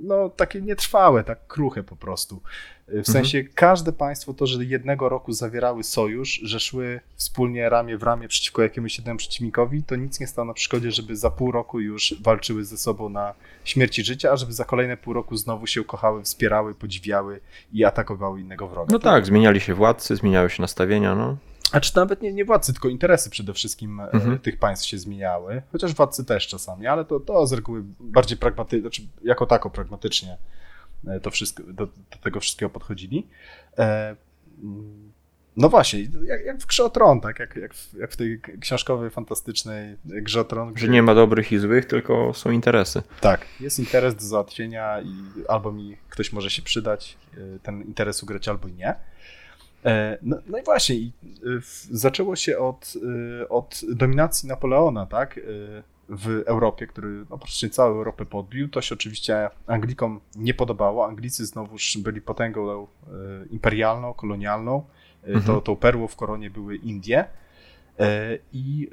no, 0.00 0.28
takie 0.28 0.60
nietrwałe, 0.60 1.24
tak 1.24 1.46
kruche 1.46 1.82
po 1.82 1.96
prostu. 1.96 2.40
W 2.86 2.88
mhm. 2.88 3.04
sensie 3.04 3.38
mhm. 3.38 3.54
każde 3.54 3.92
państwo 3.92 4.34
to, 4.34 4.46
że 4.46 4.64
jednego 4.64 5.08
roku 5.08 5.32
zawierały 5.32 5.84
sojusz, 5.84 6.40
że 6.42 6.60
szły 6.60 7.00
wspólnie 7.14 7.68
ramię 7.68 7.98
w 7.98 8.02
ramię 8.02 8.28
przeciwko 8.28 8.62
jakiemuś 8.62 8.98
jednemu 8.98 9.18
przeciwnikowi, 9.18 9.82
to 9.82 9.96
nic 9.96 10.20
nie 10.20 10.26
stało 10.26 10.46
na 10.46 10.54
przeszkodzie, 10.54 10.90
żeby 10.90 11.16
za 11.16 11.30
pół 11.30 11.52
roku 11.52 11.80
już 11.80 12.14
walczyły 12.22 12.64
ze 12.64 12.76
sobą 12.76 13.08
na 13.08 13.34
śmierć 13.64 13.98
i 13.98 14.04
życie, 14.04 14.32
a 14.32 14.36
żeby 14.36 14.52
za 14.52 14.64
kolejne 14.64 14.96
pół 14.96 15.14
roku 15.14 15.36
znowu 15.36 15.66
się 15.66 15.84
kochały, 15.84 16.22
wspierały, 16.22 16.74
podziwiały 16.74 17.40
i 17.72 17.84
atakowały 17.84 18.40
innego 18.40 18.68
wroga. 18.68 18.92
No 18.92 18.98
tak, 18.98 19.26
zmieniali 19.26 19.60
się 19.60 19.74
władcy, 19.74 20.16
zmieniały 20.16 20.50
się 20.50 20.62
nastawienia, 20.62 21.14
no. 21.14 21.36
A 21.72 21.80
czy 21.80 21.96
nawet 21.96 22.22
nie, 22.22 22.32
nie 22.32 22.44
władcy, 22.44 22.72
tylko 22.72 22.88
interesy 22.88 23.30
przede 23.30 23.54
wszystkim 23.54 24.00
e, 24.00 24.10
mhm. 24.10 24.38
tych 24.38 24.58
państw 24.58 24.86
się 24.86 24.98
zmieniały, 24.98 25.62
chociaż 25.72 25.94
władcy 25.94 26.24
też 26.24 26.46
czasami, 26.46 26.86
ale 26.86 27.04
to, 27.04 27.20
to 27.20 27.46
z 27.46 27.52
reguły 27.52 27.82
bardziej 28.00 28.38
pragmatycznie, 28.38 28.80
znaczy 28.80 29.02
jako 29.22 29.46
tako 29.46 29.70
pragmatycznie 29.70 30.36
e, 31.06 31.20
to 31.20 31.30
wszystko, 31.30 31.62
do, 31.62 31.86
do 31.86 32.18
tego 32.22 32.40
wszystkiego 32.40 32.70
podchodzili. 32.70 33.26
E, 33.78 34.16
no 35.56 35.68
właśnie, 35.68 36.00
jak, 36.24 36.44
jak 36.44 36.58
w 36.58 36.66
Grze 36.66 36.84
o 36.84 36.90
Tron, 36.90 37.20
tak? 37.20 37.38
Jak, 37.38 37.56
jak, 37.56 37.74
w, 37.74 37.94
jak 37.94 38.12
w 38.12 38.16
tej 38.16 38.40
książkowej, 38.60 39.10
fantastycznej 39.10 39.96
Grze 40.04 40.40
o 40.40 40.44
Tron. 40.44 40.72
Że 40.76 40.88
nie 40.88 41.02
ma 41.02 41.14
dobrych 41.14 41.52
i 41.52 41.58
złych, 41.58 41.84
tylko 41.84 42.34
są 42.34 42.50
interesy. 42.50 43.02
Tak, 43.20 43.46
jest 43.60 43.78
interes 43.78 44.14
do 44.14 44.22
załatwienia 44.22 45.00
i 45.00 45.14
albo 45.48 45.72
mi 45.72 45.96
ktoś 46.08 46.32
może 46.32 46.50
się 46.50 46.62
przydać, 46.62 47.16
ten 47.62 47.82
interes 47.82 48.22
ugrać, 48.22 48.48
albo 48.48 48.68
nie. 48.68 48.94
E, 49.84 50.18
no, 50.22 50.36
no, 50.46 50.58
i 50.58 50.62
właśnie, 50.62 50.96
zaczęło 51.90 52.36
się 52.36 52.58
od, 52.58 52.94
e, 53.42 53.48
od 53.48 53.80
dominacji 53.88 54.48
Napoleona, 54.48 55.06
tak, 55.06 55.38
e, 55.38 55.40
w 56.08 56.42
Europie, 56.46 56.86
który 56.86 57.08
no, 57.30 57.38
praktycznie 57.38 57.70
całą 57.70 57.90
Europę 57.90 58.26
podbił. 58.26 58.68
To 58.68 58.80
się 58.80 58.94
oczywiście 58.94 59.50
Anglikom 59.66 60.20
nie 60.36 60.54
podobało. 60.54 61.06
Anglicy 61.06 61.46
znowuż 61.46 61.98
byli 61.98 62.20
potęgą 62.20 62.86
imperialną, 63.50 64.14
kolonialną. 64.14 64.84
Mhm. 65.24 65.44
To, 65.44 65.60
tą 65.60 65.76
perłą 65.76 66.08
w 66.08 66.16
koronie 66.16 66.50
były 66.50 66.76
Indie. 66.76 67.24
I 68.52 68.90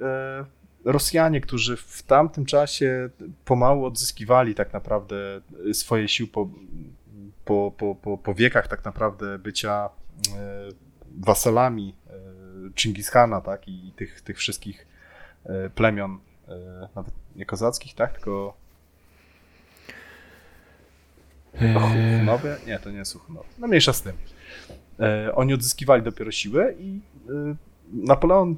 Rosjanie, 0.85 1.41
którzy 1.41 1.77
w 1.77 2.03
tamtym 2.03 2.45
czasie 2.45 3.09
pomału 3.45 3.85
odzyskiwali 3.85 4.55
tak 4.55 4.73
naprawdę 4.73 5.41
swoje 5.73 6.07
siły 6.07 6.29
po, 6.29 6.49
po, 7.45 7.73
po, 7.77 7.95
po, 7.95 8.17
po 8.17 8.33
wiekach 8.33 8.67
tak 8.67 8.85
naprawdę 8.85 9.39
bycia 9.39 9.89
E, 9.89 9.96
wasalami 11.19 11.95
Chingishana, 12.75 13.41
tak, 13.41 13.67
i 13.67 13.93
tych, 13.95 14.21
tych 14.21 14.37
wszystkich 14.37 14.87
e, 15.45 15.69
plemion, 15.69 16.19
e, 16.47 16.87
nawet 16.95 17.13
nie 17.35 17.45
kozackich, 17.45 17.95
tak, 17.95 18.13
tylko 18.13 18.53
Suchunowie? 21.53 22.57
Nie, 22.67 22.79
to 22.79 22.91
nie 22.91 23.05
Suchunowie. 23.05 23.47
No 23.59 23.67
mniejsza 23.67 23.93
z 23.93 24.01
tym. 24.01 24.13
Oni 25.35 25.53
odzyskiwali 25.53 26.03
dopiero 26.03 26.31
siłę 26.31 26.73
i 26.79 26.99
Napoleon 27.93 28.51
E, 28.51 28.55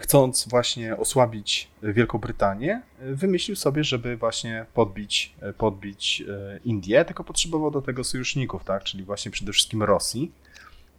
chcąc 0.00 0.48
właśnie 0.48 0.96
osłabić 0.96 1.68
Wielką 1.82 2.18
Brytanię, 2.18 2.82
e, 3.00 3.14
wymyślił 3.14 3.56
sobie, 3.56 3.84
żeby 3.84 4.16
właśnie 4.16 4.66
podbić, 4.74 5.34
e, 5.40 5.52
podbić 5.52 6.24
Indię, 6.64 7.04
tylko 7.04 7.24
potrzebował 7.24 7.70
do 7.70 7.82
tego 7.82 8.04
sojuszników, 8.04 8.64
tak? 8.64 8.84
czyli 8.84 9.04
właśnie 9.04 9.30
przede 9.30 9.52
wszystkim 9.52 9.82
Rosji. 9.82 10.32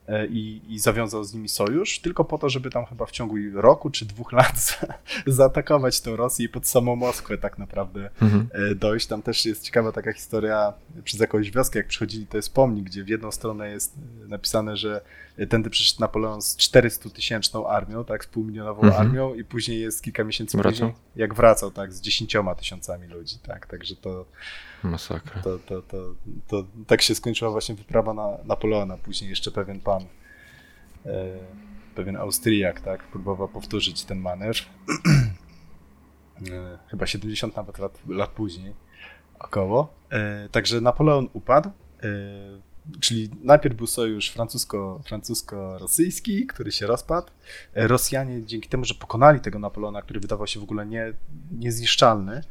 E, 0.08 0.28
i, 0.28 0.62
i 0.70 0.80
zawiązał 0.80 1.24
z 1.24 1.34
nimi 1.34 1.50
sojusz, 1.50 2.00
tylko 2.00 2.26
po 2.26 2.38
to, 2.38 2.50
żeby 2.50 2.70
tam 2.70 2.86
chyba 2.86 3.06
w 3.06 3.12
ciągu 3.12 3.36
roku 3.54 3.90
czy 3.90 4.06
dwóch 4.06 4.32
lat 4.32 4.60
za, 4.60 4.78
zaatakować 5.38 6.02
tę 6.02 6.16
Rosję 6.16 6.46
i 6.46 6.50
pod 6.50 6.68
samą 6.68 6.96
Moskwę 6.96 7.38
tak 7.38 7.58
naprawdę 7.58 8.10
mhm. 8.22 8.48
E, 8.52 8.76
dojść. 8.76 9.08
Tam 9.08 9.22
też 9.22 9.46
jest 9.46 9.64
ciekawa 9.64 9.92
taka 9.92 10.14
historia 10.14 10.74
przez 11.04 11.20
jakąś 11.20 11.52
wioskę, 11.52 11.80
jak 11.80 11.88
przychodzili, 11.88 12.28
to 12.28 12.38
jest 12.38 12.54
pomnik, 12.54 12.86
gdzie 12.86 13.04
w 13.04 13.08
jedną 13.08 13.32
stronę 13.32 13.70
jest 13.70 13.94
napisane, 14.28 14.78
że 14.78 15.02
tędy 15.50 15.70
przyszedł 15.70 16.02
Napoleon 16.02 16.42
z 16.42 16.56
400 16.56 17.10
tysięczną 17.10 17.68
armią, 17.68 18.06
tak, 18.06 18.24
z 18.24 18.28
półmilionową 18.28 18.82
mhm. 18.82 19.08
armią 19.08 19.34
i 19.34 19.44
później 19.44 19.82
jest 19.82 20.04
kilka 20.04 20.24
miesięcy 20.24 20.58
wracał? 20.58 20.72
później, 20.72 20.94
jak 21.16 21.34
wracał, 21.34 21.72
tak, 21.72 21.94
z 21.94 22.02
dziesięcioma 22.02 22.56
tysiącami 22.56 23.08
ludzi, 23.08 23.36
tak, 23.40 23.68
także 23.68 23.96
to 23.96 24.26
Masakra. 24.84 25.42
To, 25.42 25.60
to, 25.60 25.82
to, 25.82 26.16
to, 26.48 26.64
tak 26.88 27.02
się 27.02 27.16
skończyła 27.16 27.52
właśnie 27.52 27.76
wyprawa 27.76 28.14
na 28.14 28.38
Napoleona. 28.46 28.98
Później 28.98 29.30
jeszcze 29.30 29.52
pewien 29.52 29.80
pan, 29.80 30.06
e, 31.06 31.38
pewien 31.96 32.16
Austriak, 32.16 32.82
tak, 32.82 33.04
próbował 33.04 33.48
powtórzyć 33.48 34.04
ten 34.04 34.20
manewr. 34.20 34.58
e, 36.52 36.78
chyba 36.88 37.06
70 37.06 37.56
nawet 37.56 37.80
lat, 37.80 38.00
lat 38.08 38.30
później, 38.30 38.74
około. 39.40 39.94
E, 40.10 40.50
także 40.50 40.82
Napoleon 40.82 41.30
upadł. 41.34 41.70
E, 42.04 42.08
czyli 43.00 43.30
najpierw 43.44 43.76
był 43.76 43.88
sojusz 43.88 44.30
francusko, 44.30 45.02
francusko-rosyjski, 45.06 46.48
który 46.48 46.72
się 46.72 46.88
rozpadł. 46.88 47.28
E, 47.74 47.88
Rosjanie 47.88 48.46
dzięki 48.46 48.70
temu, 48.70 48.86
że 48.86 48.94
pokonali 48.94 49.40
tego 49.40 49.60
Napoleona, 49.60 50.02
który 50.02 50.20
wydawał 50.20 50.48
się 50.48 50.60
w 50.60 50.64
ogóle 50.64 50.86
nie, 50.86 51.14
niezniszczalny, 51.52 52.44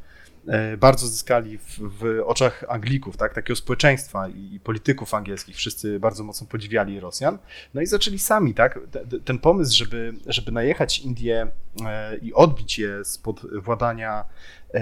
bardzo 0.77 1.07
zyskali 1.07 1.57
w, 1.57 1.79
w, 1.79 2.21
oczach 2.25 2.63
Anglików, 2.69 3.17
tak, 3.17 3.33
takiego 3.33 3.55
społeczeństwa 3.55 4.27
i, 4.27 4.53
i, 4.53 4.59
polityków 4.59 5.13
angielskich. 5.13 5.55
Wszyscy 5.55 5.99
bardzo 5.99 6.23
mocno 6.23 6.47
podziwiali 6.47 6.99
Rosjan. 6.99 7.37
No 7.73 7.81
i 7.81 7.85
zaczęli 7.85 8.19
sami, 8.19 8.53
tak, 8.53 8.79
ten 9.25 9.39
pomysł, 9.39 9.77
żeby, 9.77 10.13
żeby 10.25 10.51
najechać 10.51 10.99
Indię 10.99 11.47
e, 11.85 12.17
i 12.17 12.33
odbić 12.33 12.79
je 12.79 13.05
spod 13.05 13.41
władania 13.63 14.25
e, 14.73 14.79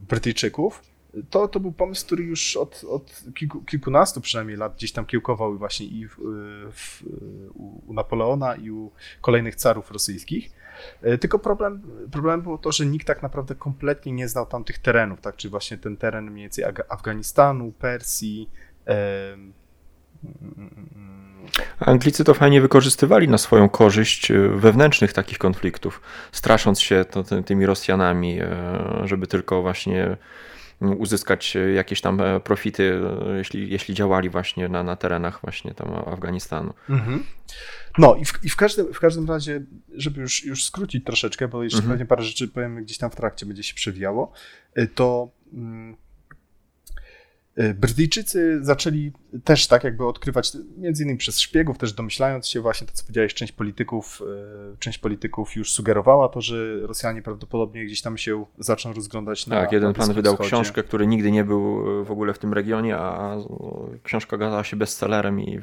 Brytyjczyków, 0.00 0.82
to, 1.30 1.48
to 1.48 1.60
był 1.60 1.72
pomysł, 1.72 2.06
który 2.06 2.24
już 2.24 2.56
od, 2.56 2.84
od 2.88 3.22
kilku, 3.34 3.60
kilkunastu 3.60 4.20
przynajmniej 4.20 4.56
lat 4.56 4.74
gdzieś 4.74 4.92
tam 4.92 5.06
kiełkował 5.06 5.58
właśnie 5.58 5.86
i 5.86 6.08
w, 6.08 6.16
w, 6.72 7.02
u 7.86 7.94
Napoleona 7.94 8.54
i 8.54 8.70
u 8.70 8.90
kolejnych 9.20 9.54
carów 9.54 9.90
rosyjskich. 9.90 10.50
E, 11.02 11.18
tylko 11.18 11.38
problem, 11.38 11.82
problem 12.12 12.42
było 12.42 12.58
to, 12.58 12.72
że 12.72 12.86
nikt 12.86 13.06
tak 13.06 13.22
naprawdę 13.22 13.54
kompletnie 13.54 14.12
nie 14.12 14.28
znał 14.28 14.46
tamtych 14.46 14.78
terenów, 14.78 15.20
tak? 15.20 15.36
Czy 15.36 15.50
właśnie 15.50 15.78
ten 15.78 15.96
teren 15.96 16.30
mniej 16.30 16.44
więcej 16.44 16.64
Afganistanu, 16.88 17.72
Persji. 17.72 18.50
Anglicy 21.80 22.24
to 22.24 22.34
fajnie 22.34 22.60
wykorzystywali 22.60 23.28
na 23.28 23.38
swoją 23.38 23.68
korzyść 23.68 24.30
e, 24.30 24.48
wewnętrznych 24.48 25.12
takich 25.12 25.38
konfliktów, 25.38 26.00
strasząc 26.32 26.80
się 26.80 27.04
to, 27.04 27.24
tymi 27.42 27.66
Rosjanami, 27.66 28.40
e, 28.40 28.48
żeby 29.04 29.26
tylko 29.26 29.62
właśnie 29.62 30.16
uzyskać 30.80 31.56
jakieś 31.74 32.00
tam 32.00 32.22
profity, 32.44 33.00
jeśli, 33.36 33.70
jeśli 33.70 33.94
działali 33.94 34.30
właśnie 34.30 34.68
na, 34.68 34.82
na 34.82 34.96
terenach 34.96 35.40
właśnie 35.40 35.74
tam 35.74 35.94
Afganistanu. 35.94 36.74
Mhm. 36.88 37.24
No 37.98 38.16
i 38.16 38.24
w, 38.24 38.44
i 38.44 38.48
w, 38.48 38.56
każdym, 38.56 38.94
w 38.94 39.00
każdym 39.00 39.28
razie, 39.28 39.62
żeby 39.94 40.20
już, 40.20 40.44
już 40.44 40.64
skrócić 40.64 41.04
troszeczkę, 41.04 41.48
bo 41.48 41.62
jeszcze 41.62 41.78
mhm. 41.78 41.92
pewnie 41.92 42.06
parę 42.06 42.22
rzeczy 42.22 42.48
powiem 42.48 42.84
gdzieś 42.84 42.98
tam 42.98 43.10
w 43.10 43.16
trakcie, 43.16 43.46
będzie 43.46 43.62
się 43.62 43.74
przewijało, 43.74 44.32
to 44.94 45.30
mm, 45.52 45.96
Brytyjczycy 47.74 48.58
zaczęli 48.62 49.12
też 49.44 49.66
tak 49.66 49.84
jakby 49.84 50.06
odkrywać, 50.06 50.52
między 50.78 51.02
innymi 51.02 51.18
przez 51.18 51.40
szpiegów, 51.40 51.78
też 51.78 51.92
domyślając 51.92 52.48
się 52.48 52.60
właśnie 52.60 52.86
to, 52.86 52.92
co 52.92 53.02
powiedziałeś, 53.04 53.34
część 53.34 53.52
polityków, 53.52 54.22
y, 54.74 54.76
część 54.78 54.98
polityków 54.98 55.56
już 55.56 55.72
sugerowała 55.72 56.28
to, 56.28 56.40
że 56.40 56.80
Rosjanie 56.80 57.22
prawdopodobnie 57.22 57.84
gdzieś 57.84 58.02
tam 58.02 58.18
się 58.18 58.44
zaczną 58.58 58.92
rozglądać 58.92 59.46
na 59.46 59.60
Tak, 59.60 59.72
jeden 59.72 59.94
pan 59.94 60.12
wydał 60.12 60.34
wschodzie. 60.34 60.48
książkę, 60.48 60.82
który 60.82 61.06
nigdy 61.06 61.30
nie 61.30 61.44
był 61.44 61.84
w 62.04 62.10
ogóle 62.10 62.34
w 62.34 62.38
tym 62.38 62.52
regionie, 62.52 62.96
a 62.96 63.36
książka 64.02 64.36
okazała 64.36 64.64
się 64.64 64.76
bestsellerem 64.76 65.40
i 65.40 65.60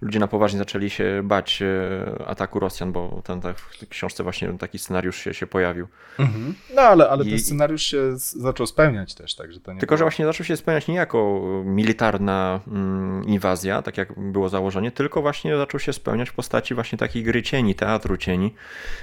ludzie 0.00 0.18
na 0.18 0.26
poważnie 0.26 0.58
zaczęli 0.58 0.90
się 0.90 1.20
bać 1.24 1.62
e, 1.62 2.26
ataku 2.26 2.60
Rosjan, 2.60 2.92
bo 2.92 3.22
ten, 3.24 3.40
tak, 3.40 3.58
w 3.58 3.78
tej 3.78 3.88
książce 3.88 4.22
właśnie 4.22 4.58
taki 4.58 4.78
scenariusz 4.78 5.16
się, 5.16 5.34
się 5.34 5.46
pojawił. 5.46 5.88
Mhm. 6.18 6.54
No 6.74 6.82
ale, 6.82 7.08
ale 7.08 7.24
I... 7.24 7.30
ten 7.30 7.38
scenariusz 7.38 7.82
się 7.82 8.16
zaczął 8.16 8.66
spełniać 8.66 9.14
też, 9.14 9.34
także 9.34 9.60
to 9.60 9.72
nie 9.72 9.80
Tylko, 9.80 9.92
było... 9.92 9.98
że 9.98 10.04
właśnie 10.04 10.24
zaczął 10.24 10.46
się 10.46 10.56
spełniać 10.56 10.88
nie 10.88 10.94
jako 10.94 11.40
militarna 11.64 12.60
mm, 12.68 13.24
inwazja, 13.24 13.82
tak 13.82 13.98
jak 13.98 14.20
było 14.20 14.48
założenie, 14.48 14.90
tylko 14.90 15.22
właśnie 15.22 15.56
zaczął 15.56 15.80
się 15.80 15.92
spełniać 15.92 16.30
w 16.30 16.34
postaci 16.34 16.74
właśnie 16.74 16.98
takiej 16.98 17.22
gry 17.22 17.42
cieni, 17.42 17.74
teatru 17.74 18.16
cieni, 18.16 18.54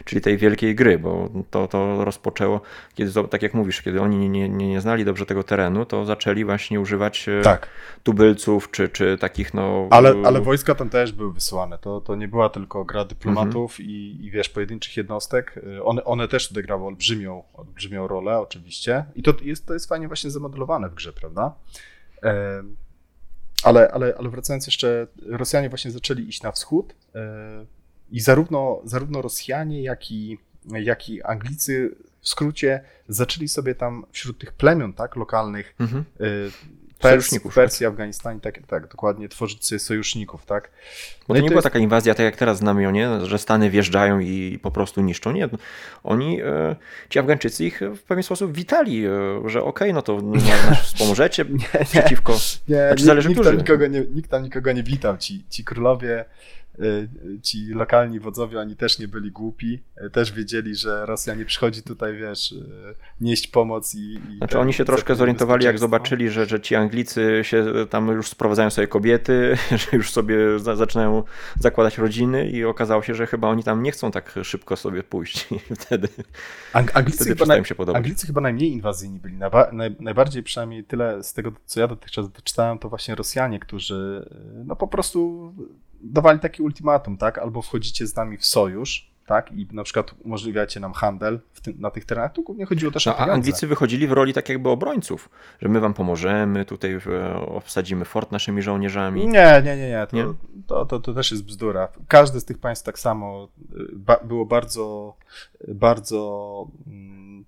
czyli 0.06 0.22
tej 0.22 0.38
wielkiej 0.38 0.76
gry, 0.76 1.00
bo 1.00 1.30
to, 1.52 1.68
to 1.68 2.06
rozpoczęło, 2.06 2.62
kiedy, 2.96 3.28
tak 3.28 3.42
jak 3.42 3.54
mówisz, 3.54 3.82
kiedy 3.82 4.02
oni 4.02 4.30
nie, 4.30 4.50
nie, 4.50 4.68
nie 4.68 4.82
znali 4.82 5.06
dobrze 5.06 5.26
tego 5.26 5.44
terenu, 5.44 5.86
to 5.86 6.06
zaczęli 6.06 6.46
właśnie 6.46 6.80
używać 6.80 7.30
e, 7.30 7.42
tak. 7.42 7.68
tubylców, 8.04 8.72
czy, 8.72 8.90
czy 8.90 9.18
takich 9.18 9.54
no... 9.54 9.88
Ale, 9.92 10.14
ale 10.26 10.42
wojska 10.42 10.76
też 10.90 11.12
były 11.12 11.34
wysyłane. 11.34 11.78
To, 11.78 12.02
to 12.02 12.16
nie 12.16 12.28
była 12.28 12.50
tylko 12.50 12.86
gra 12.86 13.06
dyplomatów 13.06 13.72
mhm. 13.72 13.90
i, 13.90 14.18
i 14.22 14.32
wiesz, 14.32 14.50
pojedynczych 14.50 14.98
jednostek. 14.98 15.58
Y, 15.58 15.84
one, 15.84 16.04
one 16.04 16.28
też 16.28 16.52
odegrały 16.52 16.86
olbrzymią, 16.86 17.44
olbrzymią 17.54 18.08
rolę, 18.08 18.40
oczywiście. 18.40 19.06
I 19.16 19.24
to 19.24 19.34
jest, 19.42 19.66
to 19.66 19.74
jest 19.74 19.90
fajnie 19.90 20.08
właśnie 20.08 20.32
zamodelowane 20.32 20.90
w 20.90 20.94
grze, 20.94 21.14
prawda? 21.14 21.56
Ale, 23.64 23.92
ale, 23.92 24.16
ale 24.18 24.30
wracając 24.30 24.66
jeszcze, 24.66 25.08
Rosjanie 25.26 25.70
właśnie 25.70 25.92
zaczęli 25.92 26.22
iść 26.22 26.42
na 26.42 26.52
wschód 26.52 26.96
e, 27.16 27.66
i 28.12 28.20
zarówno, 28.20 28.82
zarówno 28.84 29.22
Rosjanie, 29.22 29.84
jak 29.84 30.12
i, 30.12 30.38
jak 30.66 31.10
i 31.10 31.24
Anglicy 31.24 31.96
w 32.22 32.30
skrócie 32.30 32.84
zaczęli 33.08 33.48
sobie 33.48 33.76
tam 33.76 34.06
wśród 34.12 34.40
tych 34.40 34.54
plemion, 34.54 34.94
tak, 34.94 35.16
lokalnych, 35.16 35.76
mhm. 35.80 36.04
Persji, 37.04 37.40
w 37.40 37.54
Persji, 37.54 37.86
Afganistanie, 37.86 38.40
tak, 38.40 38.60
tak, 38.68 38.88
dokładnie, 38.88 39.30
tworzyć 39.30 39.66
sobie 39.66 39.80
sojuszników, 39.80 40.46
tak. 40.46 40.72
Bo 41.28 41.34
no 41.34 41.36
to 41.36 41.42
nie 41.42 41.42
to 41.42 41.48
była 41.48 41.58
jest... 41.58 41.64
taka 41.64 41.80
inwazja, 41.80 42.14
tak 42.14 42.24
jak 42.24 42.36
teraz 42.36 42.58
znamy, 42.58 42.92
nie? 42.92 43.26
że 43.26 43.38
Stany 43.38 43.70
wjeżdżają 43.70 44.20
i 44.20 44.60
po 44.62 44.72
prostu 44.72 45.02
niszczą. 45.02 45.32
Nie, 45.32 45.50
oni, 46.04 46.42
e, 46.42 46.76
ci 47.10 47.20
Afgańczycy 47.20 47.66
ich 47.66 47.82
w 47.96 48.02
pewien 48.04 48.24
sposób 48.24 48.54
witali, 48.54 49.06
e, 49.06 49.10
że 49.46 49.64
okej, 49.64 49.92
okay, 49.92 49.94
no 49.94 50.02
to 50.02 50.22
nas 50.70 50.82
wspomożecie 50.82 51.46
nie, 51.50 51.58
nie, 51.80 51.86
przeciwko... 51.86 52.34
Nie, 52.68 52.88
znaczy, 52.88 53.04
zależy, 53.04 53.30
nikt, 53.30 53.44
tam 53.44 53.58
nikogo 53.58 53.88
nie, 53.88 54.02
nikt 54.16 54.32
tam 54.32 54.44
nikogo 54.44 54.72
nie 54.72 54.84
witał. 54.84 55.18
Ci, 55.18 55.44
ci 55.50 55.64
królowie 55.64 56.26
ci 57.42 57.66
lokalni 57.68 58.20
wodzowie, 58.20 58.60
oni 58.60 58.76
też 58.76 59.00
nie 59.00 59.08
byli 59.08 59.32
głupi, 59.32 59.84
y, 60.06 60.10
też 60.10 60.32
wiedzieli, 60.32 60.76
że 60.76 61.06
Rosja 61.06 61.36
nie 61.36 61.46
przychodzi 61.46 61.84
tutaj, 61.84 62.18
wiesz, 62.18 62.52
y, 62.52 62.96
nieść 63.22 63.48
pomoc 63.48 63.96
i... 63.96 64.14
i 64.14 64.38
znaczy 64.38 64.60
oni 64.60 64.74
się 64.74 64.86
troszkę 64.86 65.16
zorientowali, 65.16 65.66
jak 65.66 65.80
zobaczyli, 65.80 66.30
że, 66.30 66.46
że 66.46 66.62
ci 66.62 66.76
Anglicy 66.76 67.40
się 67.44 67.66
tam 67.90 68.08
już 68.08 68.28
sprowadzają 68.28 68.70
sobie 68.70 68.88
kobiety, 68.88 69.58
że 69.82 69.98
już 69.98 70.12
sobie 70.12 70.60
za, 70.60 70.76
zaczynają 70.76 71.24
zakładać 71.60 71.98
rodziny 71.98 72.50
i 72.50 72.66
okazało 72.66 73.02
się, 73.02 73.16
że 73.16 73.28
chyba 73.28 73.48
oni 73.48 73.64
tam 73.64 73.84
nie 73.84 73.92
chcą 73.92 74.12
tak 74.12 74.36
szybko 74.44 74.76
sobie 74.76 75.04
pójść 75.04 75.48
i 75.52 75.76
wtedy, 75.76 76.08
Ang 76.74 76.98
Anglicy, 76.98 77.18
wtedy 77.18 77.30
chyba 77.30 77.46
naj, 77.46 77.66
się 77.66 77.76
podobać. 77.76 77.98
Anglicy 77.98 78.28
chyba 78.28 78.42
najmniej 78.42 78.72
inwazyjni 78.72 79.20
byli, 79.20 79.38
naj, 79.72 79.96
najbardziej 80.00 80.44
przynajmniej 80.44 80.84
tyle 80.84 81.24
z 81.24 81.34
tego, 81.34 81.52
co 81.66 81.80
ja 81.80 81.88
dotychczas 81.88 82.26
czytałem, 82.44 82.80
to 82.80 82.90
właśnie 82.90 83.16
Rosjanie, 83.16 83.60
którzy 83.60 84.30
no 84.66 84.76
po 84.76 84.88
prostu 84.88 85.54
dawali 86.04 86.40
taki 86.40 86.64
ultimatum, 86.64 87.18
tak? 87.18 87.38
Albo 87.38 87.62
wchodzicie 87.62 88.08
z 88.08 88.16
nami 88.16 88.38
w 88.38 88.46
sojusz, 88.46 89.14
tak? 89.26 89.52
I 89.52 89.68
na 89.72 89.84
przykład 89.84 90.16
umożliwiacie 90.24 90.80
nam 90.80 90.94
handel 90.94 91.40
tym, 91.64 91.76
na 91.80 91.92
tych 91.92 92.06
terenach. 92.06 92.34
Tu 92.34 92.44
głównie 92.44 92.66
chodziło 92.66 92.92
też 92.92 93.06
no, 93.06 93.12
o 93.12 93.16
pieniądze. 93.16 93.32
A 93.32 93.36
Anglicy 93.36 93.68
wychodzili 93.68 94.08
w 94.08 94.12
roli 94.12 94.34
tak 94.34 94.50
jakby 94.50 94.70
obrońców, 94.70 95.30
że 95.62 95.70
my 95.70 95.80
wam 95.80 95.94
pomożemy, 95.94 96.66
tutaj 96.66 96.94
e, 96.94 97.36
obsadzimy 97.36 98.06
fort 98.06 98.32
naszymi 98.32 98.62
żołnierzami. 98.62 99.28
Nie, 99.28 99.62
nie, 99.66 99.78
nie, 99.78 99.90
nie. 99.90 100.08
To, 100.08 100.16
nie? 100.16 100.26
To, 100.68 100.86
to, 100.86 101.00
to 101.00 101.14
też 101.14 101.32
jest 101.32 101.44
bzdura. 101.44 101.88
Każde 102.08 102.40
z 102.40 102.46
tych 102.46 102.58
państw 102.58 102.86
tak 102.86 103.00
samo 103.00 103.48
e, 103.62 103.76
ba 103.94 104.18
było 104.24 104.46
bardzo, 104.46 105.16
bardzo 105.68 106.68
mm, 106.88 107.46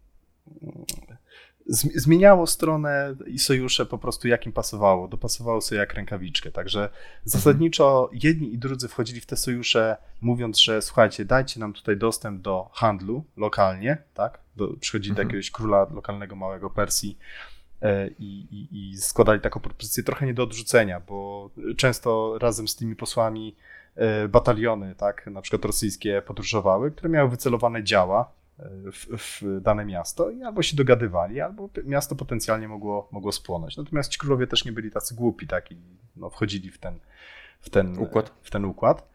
zmieniało 1.68 2.48
stronę 2.48 3.16
i 3.28 3.40
sojusze 3.40 3.86
po 3.86 3.98
prostu 3.98 4.28
jak 4.28 4.46
im 4.46 4.52
pasowało, 4.52 5.08
dopasowało 5.08 5.62
sobie 5.62 5.80
jak 5.80 5.94
rękawiczkę. 5.94 6.52
Także 6.52 6.90
zasadniczo 7.24 8.10
jedni 8.14 8.54
i 8.54 8.58
drudzy 8.58 8.88
wchodzili 8.88 9.22
w 9.22 9.26
te 9.26 9.38
sojusze 9.38 9.98
mówiąc, 10.22 10.60
że 10.60 10.82
słuchajcie, 10.82 11.26
dajcie 11.26 11.60
nam 11.60 11.74
tutaj 11.74 11.98
dostęp 11.98 12.42
do 12.42 12.70
handlu 12.74 13.24
lokalnie, 13.38 13.98
tak? 14.14 14.40
Do, 14.56 14.68
przychodzi 14.80 15.10
mhm. 15.10 15.16
do 15.16 15.30
jakiegoś 15.30 15.52
króla 15.52 15.88
lokalnego 15.94 16.36
małego 16.36 16.70
Persji 16.70 17.18
e, 17.82 18.08
i, 18.08 18.48
i, 18.52 18.92
i 18.92 18.98
składali 18.98 19.42
taką 19.42 19.60
propozycję 19.60 20.04
trochę 20.04 20.26
nie 20.26 20.34
do 20.34 20.44
odrzucenia, 20.44 21.00
bo 21.00 21.50
często 21.78 22.38
razem 22.38 22.68
z 22.68 22.76
tymi 22.76 22.96
posłami 22.96 23.56
e, 23.96 24.28
bataliony, 24.28 24.96
tak, 24.96 25.28
na 25.28 25.42
przykład 25.42 25.66
rosyjskie 25.66 26.22
podróżowały, 26.22 26.92
które 26.92 27.10
miały 27.10 27.30
wycelowane 27.30 27.84
działa, 27.84 28.32
w, 28.92 29.18
w, 29.18 29.62
dane 29.62 29.86
miasto 29.86 30.30
i 30.30 30.44
albo 30.44 30.64
się 30.64 30.76
dogadywali, 30.76 31.42
albo 31.42 31.70
miasto 31.84 32.16
potencjalnie 32.16 32.68
mogło, 32.68 33.10
mogło 33.12 33.32
spłonąć. 33.32 33.78
Natomiast 33.78 34.12
ci 34.12 34.20
królowie 34.20 34.48
też 34.48 34.66
nie 34.66 34.72
byli 34.72 34.92
tacy 34.92 35.16
głupi, 35.16 35.48
tak, 35.48 35.72
i 35.72 35.78
no, 36.16 36.30
wchodzili 36.30 36.72
w 36.72 36.78
ten, 36.78 37.00
w 37.60 37.70
ten 37.70 38.00
układ. 38.00 38.32
W 38.44 38.52
ten 38.52 38.66
układ. 38.66 39.10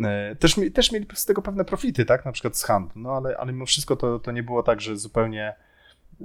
E, 0.00 0.36
też, 0.36 0.56
też 0.74 0.92
mieli 0.92 1.06
z 1.14 1.26
tego 1.26 1.42
pewne 1.42 1.64
profity, 1.64 2.04
tak, 2.04 2.24
na 2.24 2.32
przykład 2.32 2.56
z 2.56 2.64
handlu, 2.64 3.02
no 3.02 3.12
ale, 3.12 3.36
ale 3.36 3.52
mimo 3.52 3.66
wszystko 3.66 3.96
to, 3.96 4.18
to 4.18 4.32
nie 4.32 4.42
było 4.42 4.62
tak, 4.62 4.80
że 4.80 4.96
zupełnie 4.96 5.54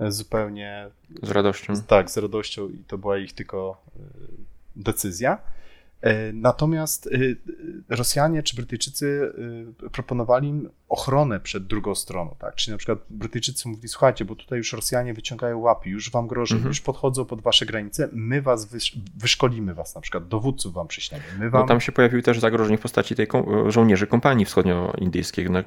zupełnie... 0.08 0.90
Z 1.24 1.32
radością. 1.32 1.74
Tak, 1.88 2.10
z 2.10 2.18
radością 2.18 2.70
i 2.70 2.84
to 2.88 2.98
była 2.98 3.18
ich 3.18 3.34
tylko 3.34 3.82
e, 3.96 4.00
decyzja. 4.76 5.38
E, 6.02 6.34
natomiast 6.34 7.08
e, 7.08 7.96
Rosjanie 7.96 8.44
czy 8.44 8.56
Brytyjczycy 8.56 9.34
e, 9.86 9.90
proponowali 9.90 10.48
im 10.48 10.70
ochronę 10.90 11.40
przed 11.40 11.68
drugą 11.68 11.96
stroną, 11.96 12.36
tak? 12.40 12.56
Czyli 12.56 12.72
na 12.72 12.78
przykład 12.78 13.00
Brytyjczycy 13.10 13.70
mówili, 13.70 13.88
słuchajcie, 13.88 14.26
bo 14.26 14.36
tutaj 14.36 14.58
już 14.58 14.74
Rosjanie 14.74 15.14
wyciągają 15.14 15.60
łapy, 15.60 15.90
już 15.90 16.12
wam 16.12 16.28
grożą, 16.28 16.56
mhm. 16.56 16.70
już 16.70 16.82
podchodzą 16.82 17.26
pod 17.26 17.42
wasze 17.42 17.66
granice, 17.66 18.10
my 18.12 18.42
was 18.42 18.66
wysz 18.66 18.98
wyszkolimy 19.18 19.74
was, 19.74 19.96
na 19.96 20.02
przykład 20.02 20.28
dowódców 20.28 20.74
wam 20.74 20.88
przyślemy. 20.88 21.24
My 21.40 21.50
wam... 21.50 21.62
No 21.62 21.68
tam 21.68 21.82
się 21.82 21.92
pojawił 21.92 22.22
też 22.22 22.40
zagrożenie 22.40 22.78
w 22.78 22.82
postaci 22.82 23.16
tej 23.16 23.28
żołnierzy 23.68 24.08
kompanii 24.08 24.46
wschodnioindyjskiej 24.46 25.50
no. 25.50 25.64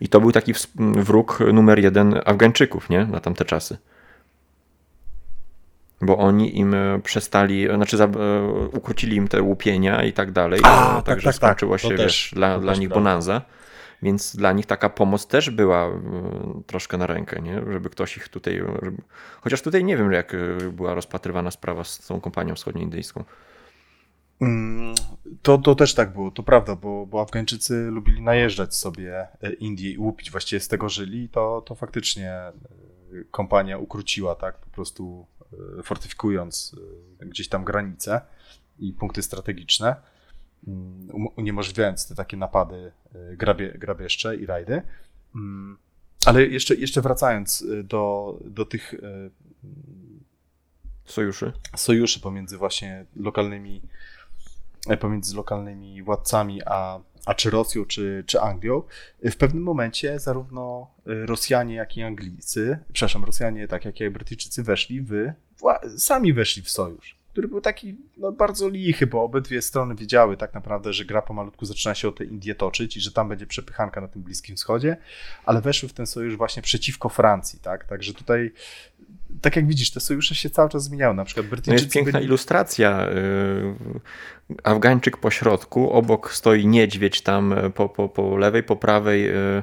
i 0.00 0.08
to 0.08 0.20
był 0.20 0.32
taki 0.32 0.52
wróg 0.78 1.38
numer 1.52 1.78
jeden 1.78 2.20
Afgańczyków, 2.24 2.90
nie? 2.90 3.06
Na 3.06 3.20
tamte 3.20 3.44
czasy 3.44 3.78
bo 6.00 6.18
oni 6.18 6.58
im 6.58 6.74
e, 6.74 7.00
przestali, 7.04 7.66
znaczy 7.74 7.96
za, 7.96 8.04
e, 8.04 8.68
ukrócili 8.72 9.16
im 9.16 9.28
te 9.28 9.42
łupienia 9.42 10.04
i 10.04 10.12
tak 10.12 10.32
dalej. 10.32 10.60
A, 10.62 10.94
tak, 10.96 11.04
także 11.04 11.32
tak, 11.32 11.38
tak, 11.38 11.50
skończyło 11.50 11.78
się, 11.78 11.94
wiesz, 11.94 12.30
dla, 12.34 12.58
dla 12.58 12.74
nich 12.74 12.88
bonanza. 12.88 13.42
Więc 14.02 14.36
dla 14.36 14.52
nich 14.52 14.66
taka 14.66 14.88
pomoc 14.88 15.26
też 15.26 15.50
była 15.50 15.86
e, 15.86 15.92
troszkę 16.66 16.96
na 16.96 17.06
rękę, 17.06 17.42
nie? 17.42 17.62
żeby 17.72 17.90
ktoś 17.90 18.16
ich 18.16 18.28
tutaj. 18.28 18.62
Żeby... 18.82 19.02
Chociaż 19.40 19.62
tutaj 19.62 19.84
nie 19.84 19.96
wiem, 19.96 20.12
jak 20.12 20.36
była 20.72 20.94
rozpatrywana 20.94 21.50
sprawa 21.50 21.84
z 21.84 22.06
tą 22.06 22.20
kompanią 22.20 22.54
wschodnioindyjską. 22.54 23.24
Mm, 24.40 24.94
to, 25.42 25.58
to 25.58 25.74
też 25.74 25.94
tak 25.94 26.12
było, 26.12 26.30
to 26.30 26.42
prawda, 26.42 26.76
bo, 26.76 27.06
bo 27.06 27.20
Afgańczycy 27.20 27.74
lubili 27.74 28.22
najeżdżać 28.22 28.74
sobie 28.74 29.28
Indię 29.58 29.90
i 29.90 29.98
łupić, 29.98 30.30
właściwie 30.30 30.60
z 30.60 30.68
tego 30.68 30.88
żyli, 30.88 31.28
to, 31.28 31.62
to 31.66 31.74
faktycznie 31.74 32.40
kompania 33.30 33.78
ukróciła, 33.78 34.34
tak, 34.34 34.58
po 34.58 34.70
prostu 34.70 35.26
fortyfikując 35.82 36.76
e, 37.20 37.26
gdzieś 37.26 37.48
tam 37.48 37.64
granice 37.64 38.20
i 38.78 38.92
punkty 38.92 39.22
strategiczne, 39.22 39.96
mm, 40.68 41.10
um, 41.12 41.26
uniemożliwiając 41.36 42.08
te 42.08 42.14
takie 42.14 42.36
napady 42.36 42.92
e, 43.14 43.36
grabie, 43.36 43.72
grabieszcze 43.78 44.36
i 44.36 44.46
rajdy. 44.46 44.82
Mm, 45.34 45.78
ale 46.26 46.46
jeszcze, 46.46 46.74
jeszcze 46.74 47.00
wracając 47.00 47.64
do, 47.84 48.36
do 48.44 48.66
tych 48.66 48.94
sojuszy. 51.04 51.52
sojuszy 51.76 52.20
pomiędzy 52.20 52.58
właśnie 52.58 53.04
lokalnymi 53.16 53.82
pomiędzy 55.00 55.36
lokalnymi 55.36 56.02
władcami 56.02 56.60
a, 56.66 57.00
a 57.26 57.34
czy 57.34 57.50
Rosją, 57.50 57.84
czy, 57.84 58.24
czy 58.26 58.40
Anglią, 58.40 58.82
w 59.22 59.36
pewnym 59.36 59.62
momencie 59.62 60.18
zarówno 60.18 60.90
Rosjanie, 61.04 61.74
jak 61.74 61.96
i 61.96 62.02
Anglicy, 62.02 62.78
przepraszam, 62.92 63.24
Rosjanie, 63.24 63.68
tak 63.68 63.84
jak 63.84 64.00
i 64.00 64.10
Brytyjczycy 64.10 64.62
weszli 64.62 65.02
w 65.02 65.12
sami 65.96 66.32
weszli 66.32 66.62
w 66.62 66.70
sojusz, 66.70 67.19
który 67.32 67.48
był 67.48 67.60
taki 67.60 67.96
no, 68.16 68.32
bardzo 68.32 68.68
lichy, 68.68 69.06
bo 69.06 69.22
obydwie 69.22 69.62
strony 69.62 69.94
wiedziały 69.94 70.36
tak 70.36 70.54
naprawdę, 70.54 70.92
że 70.92 71.04
gra 71.04 71.22
pomalutku 71.22 71.64
zaczyna 71.64 71.94
się 71.94 72.08
o 72.08 72.12
te 72.12 72.24
Indie 72.24 72.54
toczyć 72.54 72.96
i 72.96 73.00
że 73.00 73.12
tam 73.12 73.28
będzie 73.28 73.46
przepychanka 73.46 74.00
na 74.00 74.08
tym 74.08 74.22
Bliskim 74.22 74.56
Wschodzie, 74.56 74.96
ale 75.44 75.60
weszły 75.60 75.88
w 75.88 75.92
ten 75.92 76.06
sojusz 76.06 76.36
właśnie 76.36 76.62
przeciwko 76.62 77.08
Francji, 77.08 77.58
tak? 77.58 77.84
Także 77.84 78.14
tutaj 78.14 78.52
tak 79.40 79.56
jak 79.56 79.66
widzisz, 79.66 79.90
te 79.90 80.00
sojusze 80.00 80.34
się 80.34 80.50
cały 80.50 80.70
czas 80.70 80.84
zmieniały. 80.84 81.14
Na 81.14 81.24
przykład 81.24 81.46
Brytyjczycy. 81.46 81.70
No 81.70 81.84
jest 81.84 81.94
piękna 81.94 82.12
byli... 82.12 82.24
ilustracja. 82.24 83.08
Y, 83.10 83.74
Afgańczyk 84.62 85.16
po 85.16 85.30
środku, 85.30 85.90
obok 85.90 86.32
stoi 86.32 86.66
niedźwiedź 86.66 87.20
tam 87.22 87.54
po, 87.74 87.88
po, 87.88 88.08
po 88.08 88.36
lewej, 88.36 88.62
po 88.62 88.76
prawej 88.76 89.30
y, 89.30 89.62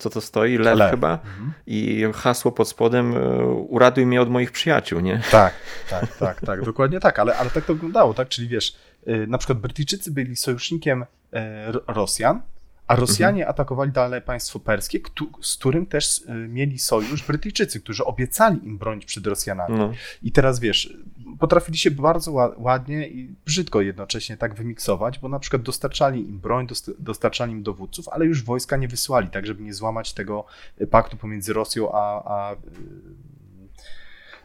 co 0.00 0.10
to 0.10 0.20
stoi? 0.20 0.58
Lew, 0.58 0.78
Lew. 0.78 0.90
chyba. 0.90 1.12
Mhm. 1.12 1.52
I 1.66 2.04
hasło 2.14 2.52
pod 2.52 2.68
spodem 2.68 3.16
e, 3.16 3.44
uratuj 3.46 4.06
mnie 4.06 4.22
od 4.22 4.30
moich 4.30 4.52
przyjaciół, 4.52 5.00
nie? 5.00 5.20
Tak, 5.30 5.54
tak, 5.90 6.16
tak, 6.16 6.40
tak, 6.40 6.64
dokładnie 6.64 7.00
tak, 7.00 7.18
ale, 7.18 7.36
ale 7.36 7.50
tak 7.50 7.64
to 7.64 7.74
wyglądało, 7.74 8.14
tak? 8.14 8.28
Czyli 8.28 8.48
wiesz, 8.48 8.76
e, 9.06 9.26
na 9.26 9.38
przykład 9.38 9.58
Brytyjczycy 9.58 10.10
byli 10.10 10.36
sojusznikiem 10.36 11.04
e, 11.32 11.72
Rosjan, 11.86 12.42
a 12.90 12.96
Rosjanie 12.96 13.42
mhm. 13.42 13.50
atakowali 13.50 13.92
dalej 13.92 14.22
państwo 14.22 14.60
perskie, 14.60 15.00
z 15.40 15.56
którym 15.56 15.86
też 15.86 16.24
mieli 16.48 16.78
sojusz 16.78 17.22
Brytyjczycy, 17.22 17.80
którzy 17.80 18.04
obiecali 18.04 18.66
im 18.66 18.78
bronić 18.78 19.04
przed 19.04 19.26
Rosjanami. 19.26 19.78
No. 19.78 19.92
I 20.22 20.32
teraz 20.32 20.60
wiesz, 20.60 20.96
potrafili 21.38 21.78
się 21.78 21.90
bardzo 21.90 22.32
ładnie 22.58 23.08
i 23.08 23.34
brzydko 23.46 23.80
jednocześnie 23.80 24.36
tak 24.36 24.54
wymiksować, 24.54 25.18
bo 25.18 25.28
na 25.28 25.38
przykład 25.38 25.62
dostarczali 25.62 26.28
im 26.28 26.38
broń, 26.38 26.66
dostarczali 26.98 27.52
im 27.52 27.62
dowódców, 27.62 28.08
ale 28.08 28.26
już 28.26 28.44
wojska 28.44 28.76
nie 28.76 28.88
wysłali, 28.88 29.28
tak 29.28 29.46
żeby 29.46 29.62
nie 29.62 29.74
złamać 29.74 30.12
tego 30.12 30.44
paktu 30.90 31.16
pomiędzy 31.16 31.52
Rosją 31.52 31.92
a, 31.92 32.22
a, 32.24 32.56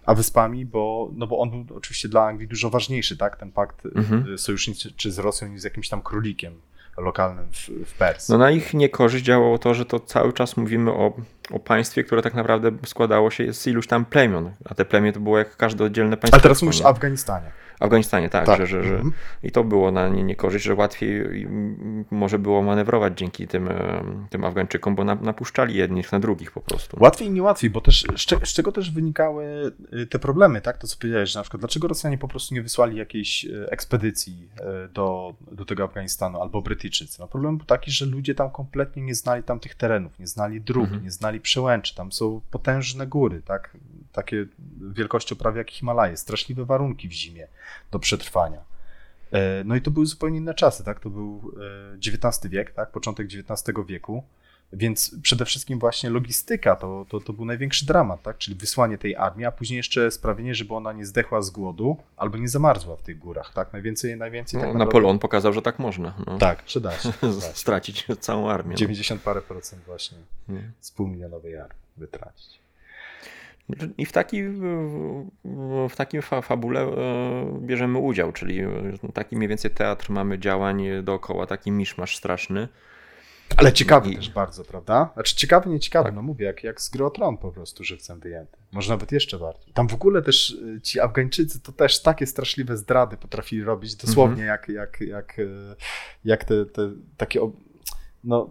a 0.05 0.15
wyspami, 0.15 0.65
bo, 0.65 1.11
no 1.15 1.27
bo 1.27 1.39
on 1.39 1.49
był 1.49 1.77
oczywiście 1.77 2.09
dla 2.09 2.25
Anglii 2.25 2.47
dużo 2.47 2.69
ważniejszy, 2.69 3.17
tak, 3.17 3.37
ten 3.37 3.51
pakt 3.51 3.85
mhm. 3.85 4.37
sojuszniczy 4.37 5.11
z 5.11 5.19
Rosją 5.19 5.47
niż 5.47 5.61
z 5.61 5.63
jakimś 5.63 5.89
tam 5.89 6.01
królikiem 6.01 6.53
lokalnym 6.97 7.45
w, 7.51 7.89
w 7.89 7.93
Persji. 7.93 8.31
No 8.31 8.37
na 8.37 8.51
ich 8.51 8.73
niekorzyść 8.73 9.25
działało 9.25 9.57
to, 9.57 9.73
że 9.73 9.85
to 9.85 9.99
cały 9.99 10.33
czas 10.33 10.57
mówimy 10.57 10.91
o 10.91 11.13
o 11.51 11.59
państwie, 11.59 12.03
które 12.03 12.21
tak 12.21 12.33
naprawdę 12.33 12.71
składało 12.85 13.31
się 13.31 13.53
z 13.53 13.67
iluś 13.67 13.87
tam 13.87 14.05
plemion, 14.05 14.51
a 14.65 14.75
te 14.75 14.85
plemię 14.85 15.13
to 15.13 15.19
było 15.19 15.37
jak 15.37 15.57
każde 15.57 15.83
oddzielne 15.83 16.17
państwo. 16.17 16.35
Ale 16.35 16.41
teraz 16.41 16.61
mówisz 16.61 16.81
o 16.81 16.87
Afganistanie. 16.87 17.51
Afganistanie, 17.79 18.29
tak, 18.29 18.45
tak. 18.45 18.57
Że, 18.57 18.67
że, 18.67 18.83
że, 18.83 18.93
mhm. 18.93 19.13
i 19.43 19.51
to 19.51 19.63
było 19.63 19.91
na 19.91 20.09
nie 20.09 20.23
niekorzyść, 20.23 20.65
że 20.65 20.75
łatwiej 20.75 21.47
może 22.11 22.39
było 22.39 22.61
manewrować 22.61 23.17
dzięki 23.17 23.47
tym, 23.47 23.69
tym 24.29 24.45
Afgańczykom, 24.45 24.95
bo 24.95 25.03
napuszczali 25.03 25.75
jednych 25.75 26.11
na 26.11 26.19
drugich 26.19 26.51
po 26.51 26.61
prostu. 26.61 26.97
Łatwiej 26.99 27.27
i 27.27 27.31
niełatwiej, 27.31 27.69
bo 27.69 27.81
też 27.81 28.05
z, 28.43 28.53
czego 28.53 28.71
też 28.71 28.91
wynikały 28.91 29.71
y, 29.93 30.07
te 30.07 30.19
problemy, 30.19 30.61
tak, 30.61 30.77
to 30.77 30.87
co 30.87 30.97
powiedziałeś, 30.97 31.29
że 31.29 31.39
na 31.39 31.43
przykład 31.43 31.59
dlaczego 31.59 31.87
Rosjanie 31.87 32.17
po 32.17 32.27
prostu 32.27 32.55
nie 32.55 32.61
wysłali 32.61 32.97
jakiejś 32.97 33.45
y, 33.45 33.69
ekspedycji 33.69 34.49
y, 34.85 34.89
do, 34.93 35.35
do 35.51 35.65
tego 35.65 35.83
Afganistanu 35.83 36.41
albo 36.41 36.61
Brytyjczycy? 36.61 37.17
No 37.19 37.27
problem 37.27 37.57
był 37.57 37.65
taki, 37.65 37.91
że 37.91 38.05
ludzie 38.05 38.35
tam 38.35 38.51
kompletnie 38.51 39.03
nie 39.03 39.15
znali 39.15 39.43
tam 39.43 39.59
tych 39.59 39.75
terenów, 39.75 40.19
nie 40.19 40.27
znali 40.27 40.61
dróg, 40.61 40.83
mhm. 40.83 41.03
nie 41.03 41.11
znali 41.11 41.41
przełęczy, 41.41 41.95
tam 41.95 42.11
są 42.11 42.41
potężne 42.51 43.07
góry, 43.07 43.41
tak, 43.41 43.77
takie 44.15 44.45
wielkością 44.93 45.35
prawie 45.35 45.57
jak 45.57 45.71
Himalaje, 45.71 46.17
straszliwe 46.17 46.65
warunki 46.65 47.07
w 47.07 47.11
zimie 47.11 47.47
do 47.91 47.99
przetrwania. 47.99 48.61
E, 49.31 49.63
no 49.63 49.75
i 49.75 49.81
to 49.81 49.91
były 49.91 50.05
zupełnie 50.05 50.37
inne 50.37 50.53
czasy, 50.53 50.83
tak? 50.83 50.99
To 50.99 51.09
był 51.09 51.51
XIX 52.07 52.45
e, 52.45 52.49
wiek, 52.49 52.71
tak? 52.71 52.91
Początek 52.91 53.27
XIX 53.27 53.77
wieku. 53.87 54.23
Więc 54.73 55.15
przede 55.21 55.45
wszystkim 55.45 55.79
właśnie 55.79 56.09
logistyka 56.09 56.75
to, 56.75 57.05
to, 57.09 57.19
to 57.19 57.33
był 57.33 57.45
największy 57.45 57.85
dramat, 57.85 58.21
tak? 58.21 58.37
czyli 58.37 58.57
wysłanie 58.57 58.97
tej 58.97 59.15
armii, 59.15 59.45
a 59.45 59.51
później 59.51 59.77
jeszcze 59.77 60.11
sprawienie, 60.11 60.55
żeby 60.55 60.73
ona 60.73 60.93
nie 60.93 61.05
zdechła 61.05 61.41
z 61.41 61.49
głodu 61.49 61.97
albo 62.17 62.37
nie 62.37 62.49
zamarzła 62.49 62.95
w 62.95 63.01
tych 63.01 63.19
górach. 63.19 63.53
Tak? 63.53 63.73
Najwięcej, 63.73 64.17
najwięcej. 64.17 64.61
No, 64.61 64.67
tak 64.67 64.75
Napoleon 64.75 65.19
pokazał, 65.19 65.53
że 65.53 65.61
tak 65.61 65.79
można. 65.79 66.13
No. 66.27 66.37
Tak, 66.37 66.63
przyda 66.63 66.91
się. 66.99 67.11
Stracić 67.53 68.07
całą 68.19 68.49
armię. 68.49 68.75
90 68.75 69.21
no. 69.21 69.25
parę 69.25 69.41
procent 69.41 69.83
właśnie 69.83 70.17
z 70.79 70.91
półmilionowej 70.91 71.57
armii 71.57 71.79
wytracić. 71.97 72.64
I 73.97 74.05
w, 74.05 74.11
taki, 74.11 74.43
w 75.89 75.95
takim 75.95 76.21
fa 76.21 76.41
fabule 76.41 76.81
e, 76.81 77.59
bierzemy 77.61 77.97
udział, 77.97 78.31
czyli 78.31 78.59
e, 78.59 78.69
taki 79.13 79.35
mniej 79.35 79.49
więcej 79.49 79.71
teatr 79.71 80.11
mamy 80.11 80.39
działań 80.39 80.83
dookoła, 81.03 81.45
taki 81.45 81.71
miszmasz 81.71 82.17
straszny. 82.17 82.67
Ale 83.57 83.73
ciekawy 83.73 84.09
I... 84.09 84.15
też 84.15 84.29
bardzo, 84.29 84.63
prawda? 84.63 85.09
Znaczy 85.13 85.35
ciekawy, 85.35 85.69
nie 85.69 85.79
ciekawy, 85.79 86.05
tak. 86.05 86.15
no 86.15 86.21
mówię, 86.21 86.45
jak, 86.45 86.63
jak 86.63 86.81
z 86.81 86.89
gry 86.89 87.05
o 87.05 87.09
tron 87.09 87.37
po 87.37 87.51
prostu 87.51 87.83
żywcem 87.83 88.19
wyjęty. 88.19 88.57
Może 88.71 88.89
nawet 88.89 89.11
jeszcze 89.11 89.39
bardziej. 89.39 89.73
Tam 89.73 89.87
w 89.87 89.93
ogóle 89.93 90.21
też 90.21 90.57
e, 90.77 90.81
ci 90.81 90.99
Afgańczycy 90.99 91.59
to 91.59 91.71
też 91.71 92.01
takie 92.01 92.27
straszliwe 92.27 92.77
zdrady 92.77 93.17
potrafili 93.17 93.63
robić, 93.63 93.95
dosłownie 93.95 94.43
mhm. 94.43 94.47
jak, 94.47 94.69
jak, 94.69 95.01
jak, 95.01 95.37
jak 96.25 96.43
te, 96.43 96.65
te 96.65 96.91
takie 97.17 97.39
no, 98.23 98.49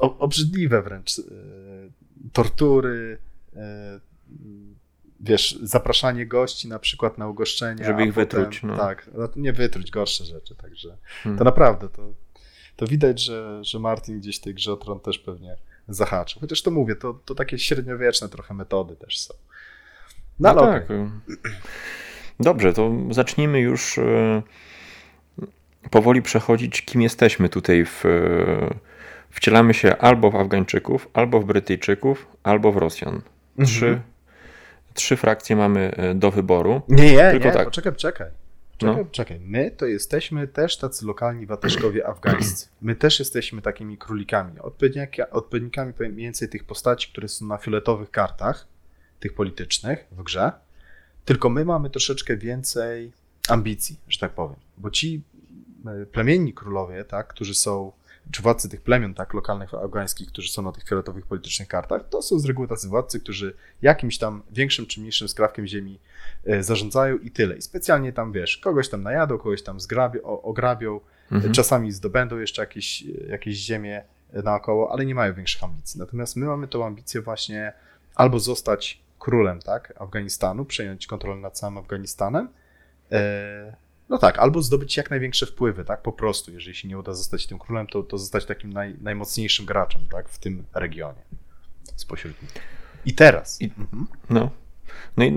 obrzydliwe 0.00 0.82
wręcz 0.82 1.20
tortury, 2.32 3.18
wiesz, 5.20 5.58
zapraszanie 5.62 6.26
gości 6.26 6.68
na 6.68 6.78
przykład 6.78 7.18
na 7.18 7.28
ugoszczenie. 7.28 7.84
Żeby 7.84 8.04
ich 8.04 8.14
potem, 8.14 8.40
wytruć. 8.40 8.62
No. 8.62 8.76
Tak, 8.76 9.10
no, 9.14 9.28
nie 9.36 9.52
wytruć, 9.52 9.90
gorsze 9.90 10.24
rzeczy, 10.24 10.54
także 10.54 10.96
hmm. 11.22 11.38
to 11.38 11.44
naprawdę, 11.44 11.88
to, 11.88 12.12
to 12.76 12.86
widać, 12.86 13.22
że, 13.22 13.64
że 13.64 13.78
Martin 13.78 14.20
gdzieś 14.20 14.38
tej 14.38 14.54
grze 14.54 14.72
o 14.72 14.76
Tron 14.76 15.00
też 15.00 15.18
pewnie 15.18 15.56
zahaczył. 15.88 16.40
Chociaż 16.40 16.62
to 16.62 16.70
mówię, 16.70 16.96
to, 16.96 17.14
to 17.24 17.34
takie 17.34 17.58
średniowieczne 17.58 18.28
trochę 18.28 18.54
metody 18.54 18.96
też 18.96 19.20
są. 19.20 19.34
No, 20.40 20.54
no 20.54 20.60
tak. 20.60 20.86
Dobrze, 22.40 22.72
to 22.72 22.92
zacznijmy 23.10 23.60
już 23.60 23.98
e, 23.98 24.42
powoli 25.90 26.22
przechodzić, 26.22 26.82
kim 26.82 27.02
jesteśmy 27.02 27.48
tutaj 27.48 27.84
w 27.84 28.04
wcielamy 29.30 29.74
się 29.74 29.96
albo 29.96 30.30
w 30.30 30.36
Afgańczyków, 30.36 31.08
albo 31.12 31.40
w 31.40 31.44
Brytyjczyków, 31.44 32.26
albo 32.42 32.72
w 32.72 32.76
Rosjan. 32.76 33.22
Trzy, 33.64 33.86
mhm. 33.86 34.15
Trzy 34.96 35.16
frakcje 35.16 35.56
mamy 35.56 35.94
e, 35.96 36.14
do 36.14 36.30
wyboru. 36.30 36.82
Nie, 36.88 37.12
nie, 37.12 37.30
Tylko 37.30 37.46
nie, 37.46 37.52
tak. 37.52 37.64
poczekaj, 37.64 37.92
czekaj. 37.96 38.30
Czekaj, 38.78 38.96
no. 38.96 39.10
czekaj. 39.10 39.40
My 39.40 39.70
to 39.70 39.86
jesteśmy 39.86 40.48
też 40.48 40.76
tacy 40.76 41.06
lokalni 41.06 41.46
wateszkowie 41.46 42.06
afgańscy. 42.06 42.68
My 42.82 42.94
też 42.96 43.18
jesteśmy 43.18 43.62
takimi 43.62 43.98
królikami, 43.98 44.52
odpowiednikami 45.30 45.92
mniej 45.98 46.12
więcej 46.12 46.48
tych 46.48 46.64
postaci, 46.64 47.08
które 47.12 47.28
są 47.28 47.46
na 47.46 47.58
fioletowych 47.58 48.10
kartach, 48.10 48.66
tych 49.20 49.34
politycznych 49.34 50.06
w 50.10 50.22
grze. 50.22 50.52
Tylko 51.24 51.48
my 51.48 51.64
mamy 51.64 51.90
troszeczkę 51.90 52.36
więcej 52.36 53.12
ambicji, 53.48 53.96
że 54.08 54.18
tak 54.18 54.32
powiem. 54.32 54.56
Bo 54.78 54.90
ci 54.90 55.22
e, 55.86 56.06
plemienni 56.06 56.54
królowie, 56.54 57.04
tak, 57.04 57.28
którzy 57.28 57.54
są 57.54 57.92
czy 58.30 58.42
władcy 58.42 58.68
tych 58.68 58.80
plemion, 58.80 59.14
tak, 59.14 59.34
lokalnych 59.34 59.74
afgańskich, 59.74 60.28
którzy 60.28 60.52
są 60.52 60.62
na 60.62 60.72
tych 60.72 60.88
fioletowych 60.88 61.26
politycznych 61.26 61.68
kartach, 61.68 62.08
to 62.10 62.22
są 62.22 62.38
z 62.38 62.44
reguły 62.44 62.68
tacy 62.68 62.88
władcy, 62.88 63.20
którzy 63.20 63.54
jakimś 63.82 64.18
tam 64.18 64.42
większym 64.50 64.86
czy 64.86 65.00
mniejszym 65.00 65.28
skrawkiem 65.28 65.66
ziemi 65.66 65.98
e, 66.46 66.62
zarządzają 66.62 67.18
i 67.18 67.30
tyle. 67.30 67.56
I 67.56 67.62
specjalnie 67.62 68.12
tam, 68.12 68.32
wiesz, 68.32 68.56
kogoś 68.56 68.88
tam 68.88 69.02
najadą, 69.02 69.38
kogoś 69.38 69.62
tam 69.62 69.80
zgrabią, 69.80 70.22
ograbią, 70.22 71.00
mhm. 71.32 71.54
czasami 71.54 71.92
zdobędą 71.92 72.38
jeszcze 72.38 72.62
jakieś, 72.62 73.02
jakieś 73.28 73.56
ziemię 73.56 74.04
naokoło, 74.32 74.92
ale 74.92 75.06
nie 75.06 75.14
mają 75.14 75.34
większych 75.34 75.64
ambicji. 75.64 76.00
Natomiast 76.00 76.36
my 76.36 76.46
mamy 76.46 76.68
tą 76.68 76.86
ambicję 76.86 77.20
właśnie 77.20 77.72
albo 78.14 78.38
zostać 78.38 79.00
królem, 79.18 79.60
tak, 79.60 79.92
Afganistanu, 79.98 80.64
przejąć 80.64 81.06
kontrolę 81.06 81.40
nad 81.40 81.58
całym 81.58 81.78
Afganistanem, 81.78 82.48
e, 83.12 83.76
no 84.08 84.18
tak, 84.18 84.38
albo 84.38 84.62
zdobyć 84.62 84.96
jak 84.96 85.10
największe 85.10 85.46
wpływy, 85.46 85.84
tak, 85.84 86.02
po 86.02 86.12
prostu. 86.12 86.52
Jeżeli 86.52 86.76
się 86.76 86.88
nie 86.88 86.98
uda 86.98 87.12
zostać 87.12 87.46
tym 87.46 87.58
królem, 87.58 87.86
to, 87.86 88.02
to 88.02 88.18
zostać 88.18 88.44
takim 88.44 88.72
naj, 88.72 88.94
najmocniejszym 89.00 89.66
graczem, 89.66 90.00
tak, 90.10 90.28
w 90.28 90.38
tym 90.38 90.64
regionie 90.74 91.22
spośród 91.96 92.42
nich. 92.42 92.52
I 93.04 93.14
teraz. 93.14 93.62
I, 93.62 93.70
no. 94.30 94.50
no 95.16 95.24
i 95.24 95.32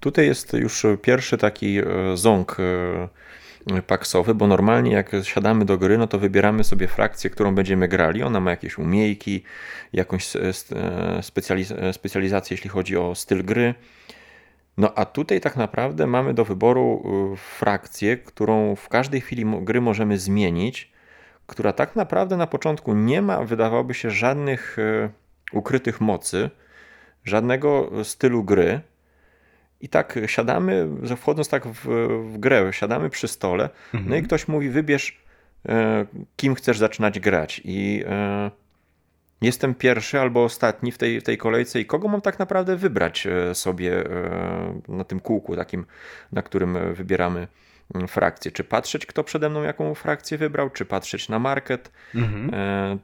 tutaj 0.00 0.26
jest 0.26 0.52
już 0.52 0.86
pierwszy 1.02 1.38
taki 1.38 1.78
e, 1.78 1.84
ząg 2.14 2.56
e, 2.60 3.82
paksowy, 3.82 4.34
bo 4.34 4.46
normalnie 4.46 4.92
jak 4.92 5.12
siadamy 5.22 5.64
do 5.64 5.78
gry, 5.78 5.98
no 5.98 6.06
to 6.06 6.18
wybieramy 6.18 6.64
sobie 6.64 6.88
frakcję, 6.88 7.30
którą 7.30 7.54
będziemy 7.54 7.88
grali. 7.88 8.22
Ona 8.22 8.40
ma 8.40 8.50
jakieś 8.50 8.78
umiejki, 8.78 9.42
jakąś 9.92 10.36
e, 10.36 10.52
specjalizację, 11.92 12.54
jeśli 12.54 12.70
chodzi 12.70 12.96
o 12.96 13.14
styl 13.14 13.44
gry 13.44 13.74
no 14.76 14.94
a 14.94 15.04
tutaj 15.04 15.40
tak 15.40 15.56
naprawdę 15.56 16.06
mamy 16.06 16.34
do 16.34 16.44
wyboru 16.44 17.02
y, 17.34 17.36
frakcję, 17.36 18.16
którą 18.16 18.76
w 18.76 18.88
każdej 18.88 19.20
chwili 19.20 19.44
gry 19.60 19.80
możemy 19.80 20.18
zmienić, 20.18 20.92
która 21.46 21.72
tak 21.72 21.96
naprawdę 21.96 22.36
na 22.36 22.46
początku 22.46 22.94
nie 22.94 23.22
ma, 23.22 23.44
wydawałoby 23.44 23.94
się, 23.94 24.10
żadnych 24.10 24.78
y, 24.78 25.10
ukrytych 25.52 26.00
mocy, 26.00 26.50
żadnego 27.24 27.90
stylu 28.04 28.44
gry. 28.44 28.80
I 29.80 29.88
tak 29.88 30.18
siadamy, 30.26 30.88
wchodząc 31.16 31.48
tak 31.48 31.66
w, 31.66 31.86
w 32.32 32.38
grę, 32.38 32.72
siadamy 32.72 33.10
przy 33.10 33.28
stole, 33.28 33.64
mhm. 33.64 34.04
no 34.04 34.14
i 34.14 34.18
mhm. 34.18 34.24
ktoś 34.24 34.48
mówi: 34.48 34.70
wybierz, 34.70 35.22
y, 35.66 35.70
kim 36.36 36.54
chcesz 36.54 36.78
zaczynać 36.78 37.20
grać. 37.20 37.60
I 37.64 38.04
jestem 39.44 39.74
pierwszy 39.74 40.20
albo 40.20 40.44
ostatni 40.44 40.92
w 40.92 40.98
tej, 40.98 41.22
tej 41.22 41.38
kolejce 41.38 41.80
i 41.80 41.86
kogo 41.86 42.08
mam 42.08 42.20
tak 42.20 42.38
naprawdę 42.38 42.76
wybrać 42.76 43.26
e, 43.26 43.54
sobie 43.54 44.10
e, 44.10 44.80
na 44.88 45.04
tym 45.04 45.20
kółku 45.20 45.56
takim, 45.56 45.86
na 46.32 46.42
którym 46.42 46.94
wybieramy 46.94 47.48
mm, 47.94 48.08
frakcję. 48.08 48.50
Czy 48.50 48.64
patrzeć, 48.64 49.06
kto 49.06 49.24
przede 49.24 49.48
mną 49.48 49.62
jaką 49.62 49.94
frakcję 49.94 50.38
wybrał, 50.38 50.70
czy 50.70 50.84
patrzeć 50.84 51.28
na 51.28 51.38
market. 51.38 51.92
Mhm. 52.14 52.50
E, 52.54 52.98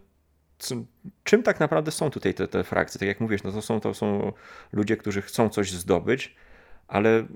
czym 1.24 1.42
tak 1.42 1.60
naprawdę 1.60 1.90
są 1.90 2.10
tutaj 2.10 2.34
te, 2.34 2.48
te 2.48 2.64
frakcje? 2.64 2.98
Tak 2.98 3.08
jak 3.08 3.20
mówisz, 3.20 3.42
no 3.42 3.52
to, 3.52 3.62
są, 3.62 3.80
to 3.80 3.94
są 3.94 4.32
ludzie, 4.72 4.96
którzy 4.96 5.22
chcą 5.22 5.48
coś 5.48 5.72
zdobyć, 5.72 6.36
ale 6.88 7.26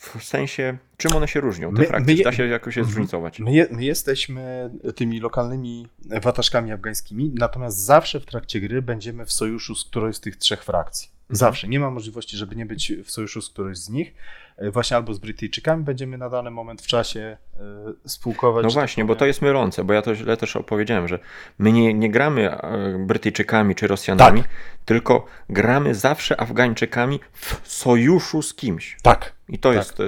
w 0.00 0.24
sensie, 0.24 0.78
czym 0.96 1.16
one 1.16 1.28
się 1.28 1.40
różnią, 1.40 1.74
te 1.74 1.80
my, 1.80 1.86
frakcje? 1.86 2.14
My, 2.16 2.22
da 2.22 2.32
się 2.32 2.46
jakoś 2.46 2.76
je 2.76 2.80
mhm. 2.80 2.94
zróżnicować? 2.94 3.38
My, 3.38 3.68
my, 3.70 3.84
jesteśmy 3.84 4.70
tymi 4.94 5.20
lokalnymi 5.20 5.86
wataszkami 6.22 6.72
afgańskimi, 6.72 7.32
natomiast 7.34 7.78
zawsze 7.78 8.20
w 8.20 8.26
trakcie 8.26 8.60
gry 8.60 8.82
będziemy 8.82 9.26
w 9.26 9.32
sojuszu 9.32 9.74
z 9.74 9.84
którąś 9.84 10.16
z 10.16 10.20
tych 10.20 10.36
trzech 10.36 10.64
frakcji. 10.64 11.08
Mhm. 11.08 11.36
Zawsze. 11.36 11.68
Nie 11.68 11.80
ma 11.80 11.90
możliwości, 11.90 12.36
żeby 12.36 12.56
nie 12.56 12.66
być 12.66 12.92
w 13.04 13.10
sojuszu 13.10 13.42
z 13.42 13.50
którąś 13.50 13.78
z 13.78 13.88
nich. 13.88 14.14
E, 14.60 14.70
właśnie 14.70 14.96
albo 14.96 15.14
z 15.14 15.18
Brytyjczykami 15.18 15.84
będziemy 15.84 16.18
na 16.18 16.28
dany 16.28 16.50
moment 16.50 16.82
w 16.82 16.86
czasie 16.86 17.36
e, 17.56 18.08
spółkować. 18.08 18.62
No 18.62 18.68
tak 18.68 18.74
właśnie, 18.74 19.02
tak 19.02 19.08
bo 19.08 19.16
to 19.16 19.26
jest 19.26 19.42
mylące, 19.42 19.84
bo 19.84 19.92
ja 19.92 20.02
to 20.02 20.14
źle 20.14 20.36
też 20.36 20.56
opowiedziałem, 20.56 21.08
że 21.08 21.18
my 21.58 21.72
nie, 21.72 21.94
nie 21.94 22.10
gramy 22.10 22.50
e, 22.50 23.04
Brytyjczykami 23.06 23.74
czy 23.74 23.86
Rosjanami, 23.86 24.42
tak. 24.42 24.50
tylko 24.84 25.26
gramy 25.48 25.94
zawsze 25.94 26.40
Afgańczykami 26.40 27.20
w 27.32 27.60
sojuszu 27.64 28.42
z 28.42 28.54
kimś. 28.54 28.96
Tak. 29.02 29.32
I 29.48 29.58
to 29.58 29.68
tak. 29.68 29.76
jest 29.76 29.98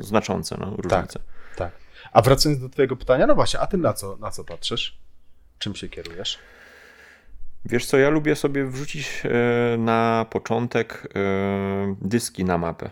znaczące, 0.00 0.56
no, 0.60 0.66
różnica. 0.66 1.18
Tak, 1.18 1.56
tak. 1.56 1.70
A 2.12 2.22
wracając 2.22 2.60
do 2.60 2.68
twojego 2.68 2.96
pytania, 2.96 3.26
no 3.26 3.34
właśnie, 3.34 3.60
a 3.60 3.66
ty 3.66 3.76
na 3.78 3.92
co, 3.92 4.16
na 4.16 4.30
co 4.30 4.44
patrzysz? 4.44 4.98
Czym 5.58 5.74
się 5.74 5.88
kierujesz? 5.88 6.38
Wiesz 7.64 7.86
co, 7.86 7.98
ja 7.98 8.10
lubię 8.10 8.36
sobie 8.36 8.66
wrzucić 8.66 9.22
na 9.78 10.26
początek 10.30 11.08
dyski 12.00 12.44
na 12.44 12.58
mapę 12.58 12.90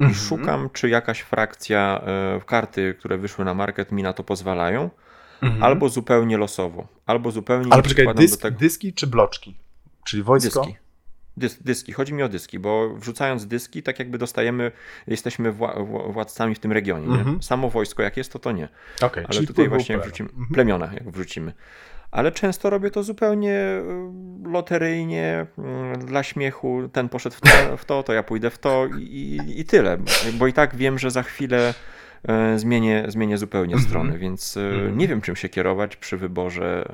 i 0.00 0.04
mhm. 0.04 0.14
szukam, 0.14 0.70
czy 0.72 0.88
jakaś 0.88 1.20
frakcja, 1.20 2.02
e, 2.06 2.40
karty, 2.46 2.94
które 2.98 3.18
wyszły 3.18 3.44
na 3.44 3.54
market 3.54 3.92
mi 3.92 4.02
na 4.02 4.12
to 4.12 4.24
pozwalają, 4.24 4.90
mhm. 5.42 5.62
albo 5.62 5.88
zupełnie 5.88 6.38
losowo, 6.38 6.86
albo 7.06 7.30
zupełnie... 7.30 7.72
Ale 7.72 7.82
poczekaj, 7.82 8.14
dysk, 8.14 8.42
tego... 8.42 8.58
dyski 8.58 8.92
czy 8.92 9.06
bloczki? 9.06 9.54
Czyli 10.04 10.22
wojsko? 10.22 10.60
Dyski. 10.60 10.76
Dys, 11.36 11.62
dyski. 11.62 11.92
Chodzi 11.92 12.14
mi 12.14 12.22
o 12.22 12.28
dyski, 12.28 12.58
bo 12.58 12.94
wrzucając 12.94 13.46
dyski, 13.46 13.82
tak 13.82 13.98
jakby 13.98 14.18
dostajemy, 14.18 14.72
jesteśmy 15.06 15.52
wła, 15.52 15.74
władcami 16.08 16.54
w 16.54 16.58
tym 16.58 16.72
regionie. 16.72 17.06
Mhm. 17.06 17.42
Samo 17.42 17.70
wojsko 17.70 18.02
jak 18.02 18.16
jest, 18.16 18.32
to 18.32 18.38
to 18.38 18.52
nie. 18.52 18.68
Okay, 19.02 19.26
Ale 19.28 19.46
tutaj 19.46 19.68
właśnie 19.68 19.98
wrzucimy, 19.98 20.28
mhm. 20.28 20.48
plemiona 20.54 20.90
jak 20.94 21.10
wrzucimy. 21.10 21.52
Ale 22.14 22.32
często 22.32 22.70
robię 22.70 22.90
to 22.90 23.02
zupełnie 23.02 23.52
y, 23.52 24.48
loteryjnie, 24.48 25.46
y, 25.94 25.98
dla 25.98 26.22
śmiechu. 26.22 26.88
Ten 26.92 27.08
poszedł 27.08 27.36
w 27.36 27.40
to, 27.40 27.76
w 27.76 27.84
to, 27.84 28.02
to 28.02 28.12
ja 28.12 28.22
pójdę 28.22 28.50
w 28.50 28.58
to 28.58 28.86
i, 28.98 29.40
i 29.56 29.64
tyle. 29.64 29.98
Bo 30.32 30.46
i 30.46 30.52
tak 30.52 30.76
wiem, 30.76 30.98
że 30.98 31.10
za 31.10 31.22
chwilę 31.22 31.74
y, 32.54 32.58
zmienię, 32.58 33.04
zmienię 33.08 33.38
zupełnie 33.38 33.74
mhm. 33.74 33.88
strony, 33.88 34.18
więc 34.18 34.58
nie 34.92 35.08
wiem, 35.08 35.20
czym 35.20 35.36
się 35.36 35.48
kierować 35.48 35.96
przy 35.96 36.16
wyborze 36.16 36.88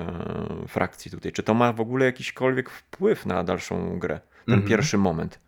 frakcji 0.69 1.11
tutaj. 1.11 1.33
Czy 1.33 1.43
to 1.43 1.55
ma 1.55 1.73
w 1.73 1.81
ogóle 1.81 2.05
jakiśkolwiek 2.05 2.71
wpływ 2.71 3.27
na 3.27 3.45
dalszą 3.45 3.99
grę? 3.99 4.21
ten 4.47 4.61
-hmm. 4.61 4.69
pierwszy 4.69 4.99
moment. 4.99 5.39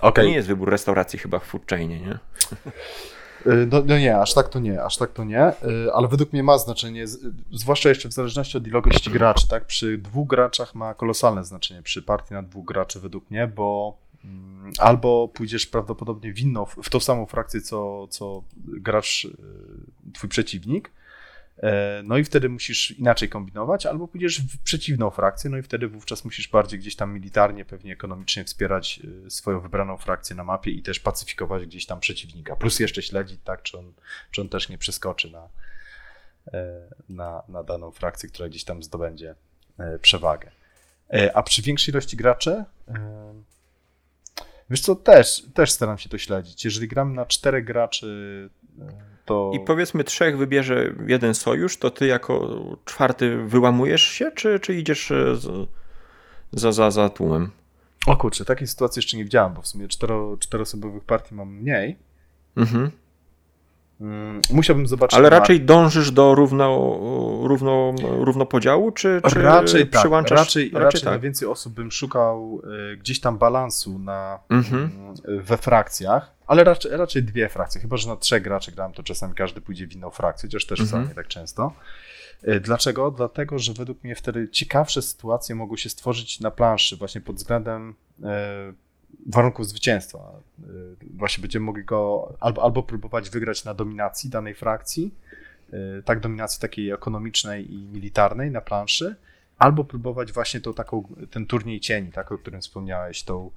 Okay. 0.00 0.24
To 0.24 0.30
nie 0.30 0.36
jest 0.36 0.48
wybór 0.48 0.70
restauracji 0.70 1.18
chyba 1.18 1.38
w 1.38 1.44
foodchainie, 1.44 2.00
nie? 2.00 2.18
Y, 3.48 3.66
no, 3.66 3.82
no, 3.86 3.98
nie, 3.98 4.18
aż 4.18 4.34
tak 4.34 4.48
to 4.48 4.58
nie, 4.60 4.82
aż 4.82 4.96
tak 4.96 5.12
to 5.12 5.24
nie, 5.24 5.48
y, 5.48 5.92
ale 5.94 6.08
według 6.08 6.32
mnie 6.32 6.42
ma 6.42 6.58
znaczenie, 6.58 7.04
zwłaszcza 7.52 7.88
jeszcze 7.88 8.08
w 8.08 8.12
zależności 8.12 8.58
od 8.58 8.66
ilości 8.66 9.10
graczy, 9.10 9.48
tak? 9.48 9.66
Przy 9.66 9.98
dwóch 9.98 10.28
graczach 10.28 10.74
ma 10.74 10.94
kolosalne 10.94 11.44
znaczenie, 11.44 11.82
przy 11.82 12.02
partii 12.02 12.34
na 12.34 12.42
dwóch 12.42 12.64
graczy 12.64 13.00
według 13.00 13.30
mnie, 13.30 13.46
bo 13.46 13.98
mm, 14.24 14.72
albo 14.78 15.28
pójdziesz 15.28 15.66
prawdopodobnie 15.66 16.32
w 16.32 16.38
inną, 16.38 16.66
w 16.66 16.90
tą 16.90 17.00
samą 17.00 17.26
frakcję, 17.26 17.60
co, 17.60 18.08
co 18.08 18.42
gracz 18.56 19.24
y, 19.24 20.12
twój 20.12 20.28
przeciwnik, 20.28 20.90
no 22.04 22.18
i 22.18 22.24
wtedy 22.24 22.48
musisz 22.48 22.90
inaczej 22.90 23.28
kombinować, 23.28 23.86
albo 23.86 24.08
pójdziesz 24.08 24.40
w 24.40 24.62
przeciwną 24.62 25.10
frakcję, 25.10 25.50
no 25.50 25.58
i 25.58 25.62
wtedy 25.62 25.88
wówczas 25.88 26.24
musisz 26.24 26.48
bardziej 26.48 26.78
gdzieś 26.78 26.96
tam 26.96 27.14
militarnie, 27.14 27.64
pewnie 27.64 27.92
ekonomicznie 27.92 28.44
wspierać 28.44 29.00
e, 29.26 29.30
swoją 29.30 29.60
wybraną 29.60 29.96
frakcję 29.96 30.36
na 30.36 30.44
mapie 30.44 30.70
i 30.70 30.82
też 30.82 31.00
pacyfikować 31.00 31.66
gdzieś 31.66 31.86
tam 31.86 32.00
przeciwnika. 32.00 32.56
Plus 32.56 32.80
jeszcze 32.80 33.02
śledzić, 33.02 33.40
tak, 33.44 33.62
czy 33.62 33.78
on, 33.78 33.92
czy 34.30 34.40
on 34.40 34.48
też 34.48 34.68
nie 34.68 34.78
przeskoczy 34.78 35.30
na, 35.30 35.48
e, 36.52 36.80
na, 37.08 37.42
na 37.48 37.64
daną 37.64 37.90
frakcję, 37.90 38.28
która 38.28 38.48
gdzieś 38.48 38.64
tam 38.64 38.82
zdobędzie 38.82 39.34
przewagę. 40.02 40.50
A 41.34 41.42
przy 41.42 41.62
większej 41.62 41.92
ilości 41.92 42.16
graczy, 42.16 42.64
wiesz 44.70 44.80
co, 44.80 44.96
też, 44.96 45.42
też 45.54 45.70
staram 45.70 45.98
się 45.98 46.08
to 46.08 46.18
śledzić. 46.18 46.64
Jeżeli 46.64 46.88
gram 46.88 47.14
na 47.14 47.26
czterech 47.26 47.64
graczy, 47.64 48.50
to... 49.28 49.50
I 49.54 49.60
powiedzmy 49.60 50.04
trzech 50.04 50.38
wybierze 50.38 50.94
jeden 51.06 51.34
sojusz, 51.34 51.76
to 51.76 51.90
ty 51.90 52.06
jako 52.06 52.48
czwarty 52.84 53.36
wyłamujesz 53.36 54.02
się, 54.02 54.30
czy, 54.34 54.60
czy 54.60 54.74
idziesz 54.74 55.10
e, 55.10 55.36
z, 55.36 55.68
za, 56.52 56.72
za, 56.72 56.90
za 56.90 57.08
tłumem? 57.08 57.50
O 58.06 58.16
kurczę, 58.16 58.44
takiej 58.44 58.66
sytuacji 58.66 59.00
jeszcze 59.00 59.16
nie 59.16 59.24
widziałem, 59.24 59.54
bo 59.54 59.62
w 59.62 59.66
sumie 59.66 59.88
cztero, 59.88 60.36
czteroosobowych 60.36 61.04
partii 61.04 61.34
mam 61.34 61.54
mniej. 61.54 61.96
Mhm. 62.56 62.90
Mm, 64.00 64.40
musiałbym 64.50 64.86
zobaczyć. 64.86 65.18
Ale 65.18 65.30
raczej 65.30 65.60
dążysz 65.60 66.10
do 66.10 66.34
równo, 66.34 66.98
równo, 67.42 67.94
równopodziału, 68.02 68.92
czy, 68.92 69.20
czy 69.28 69.42
raczej 69.42 69.88
tak, 69.88 70.00
przyłączasz? 70.00 70.38
Raczej, 70.38 70.64
raczej, 70.64 70.84
raczej 70.84 71.00
tak. 71.00 71.12
na 71.12 71.18
więcej 71.18 71.48
osób 71.48 71.72
bym 71.74 71.90
szukał 71.90 72.62
y, 72.92 72.96
gdzieś 72.96 73.20
tam 73.20 73.38
balansu 73.38 73.98
na, 73.98 74.38
mhm. 74.50 74.90
y, 75.28 75.42
we 75.42 75.56
frakcjach, 75.56 76.34
ale 76.46 76.64
raczej, 76.64 76.96
raczej 76.96 77.22
dwie 77.22 77.48
frakcje. 77.48 77.80
Chyba, 77.80 77.96
że 77.96 78.08
na 78.08 78.16
trzech 78.16 78.42
graczy 78.42 78.72
grałem, 78.72 78.92
to 78.92 79.02
czasami 79.02 79.34
każdy 79.34 79.60
pójdzie 79.60 79.86
w 79.86 79.92
inną 79.92 80.10
frakcję, 80.10 80.48
chociaż 80.48 80.66
też 80.66 80.80
mhm. 80.80 80.88
wcale 80.88 81.08
nie 81.08 81.14
tak 81.14 81.28
często. 81.28 81.72
Y, 82.48 82.60
dlaczego? 82.60 83.10
Dlatego, 83.10 83.58
że 83.58 83.72
według 83.72 84.04
mnie 84.04 84.14
wtedy 84.14 84.48
ciekawsze 84.48 85.02
sytuacje 85.02 85.54
mogą 85.54 85.76
się 85.76 85.88
stworzyć 85.88 86.40
na 86.40 86.50
planszy, 86.50 86.96
właśnie 86.96 87.20
pod 87.20 87.36
względem 87.36 87.94
warunków 89.26 89.66
zwycięstwa. 89.66 90.18
Y, 90.60 90.96
właśnie 91.14 91.42
będziemy 91.42 91.66
mogli 91.66 91.84
go 91.84 92.32
albo, 92.40 92.62
albo 92.62 92.82
próbować 92.82 93.30
wygrać 93.30 93.64
na 93.64 93.74
dominacji 93.74 94.30
danej 94.30 94.54
frakcji, 94.54 95.14
y, 95.72 96.02
tak 96.04 96.20
dominacji 96.20 96.60
takiej 96.60 96.90
ekonomicznej 96.90 97.74
i 97.74 97.86
militarnej 97.86 98.50
na 98.50 98.60
planszy, 98.60 99.16
albo 99.58 99.84
próbować 99.84 100.32
właśnie 100.32 100.60
tą 100.60 100.74
taką, 100.74 101.08
ten 101.30 101.46
turniej 101.46 101.80
cieni, 101.80 102.12
tak, 102.12 102.32
o 102.32 102.38
którym 102.38 102.60
wspomniałeś, 102.60 103.22
tą, 103.22 103.50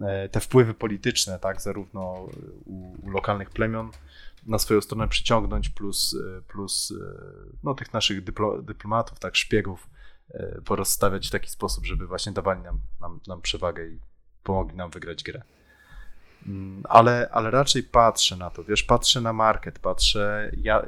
e, 0.00 0.28
te 0.28 0.40
wpływy 0.40 0.74
polityczne, 0.74 1.38
tak, 1.38 1.62
zarówno 1.62 2.28
u, 2.66 3.06
u 3.06 3.10
lokalnych 3.10 3.50
plemion 3.50 3.90
na 4.46 4.58
swoją 4.58 4.80
stronę 4.80 5.08
przyciągnąć, 5.08 5.68
plus, 5.68 6.16
plus 6.48 6.94
no, 7.64 7.74
tych 7.74 7.92
naszych 7.92 8.24
dyplo, 8.24 8.62
dyplomatów, 8.62 9.18
tak, 9.18 9.36
szpiegów 9.36 9.90
porozstawiać 10.64 11.28
w 11.28 11.30
taki 11.30 11.50
sposób, 11.50 11.86
żeby 11.86 12.06
właśnie 12.06 12.32
dawali 12.32 12.62
nam, 12.62 12.80
nam, 13.00 13.20
nam 13.26 13.42
przewagę 13.42 13.86
i 13.86 13.98
pomogli 14.42 14.76
nam 14.76 14.90
wygrać 14.90 15.22
grę. 15.22 15.42
Mm, 16.46 16.82
ale, 16.88 17.28
ale 17.32 17.50
raczej 17.50 17.82
patrzę 17.82 18.36
na 18.36 18.50
to, 18.50 18.64
wiesz, 18.64 18.82
patrzę 18.82 19.20
na 19.20 19.32
market, 19.32 19.78
patrzę, 19.78 20.50
ja, 20.56 20.86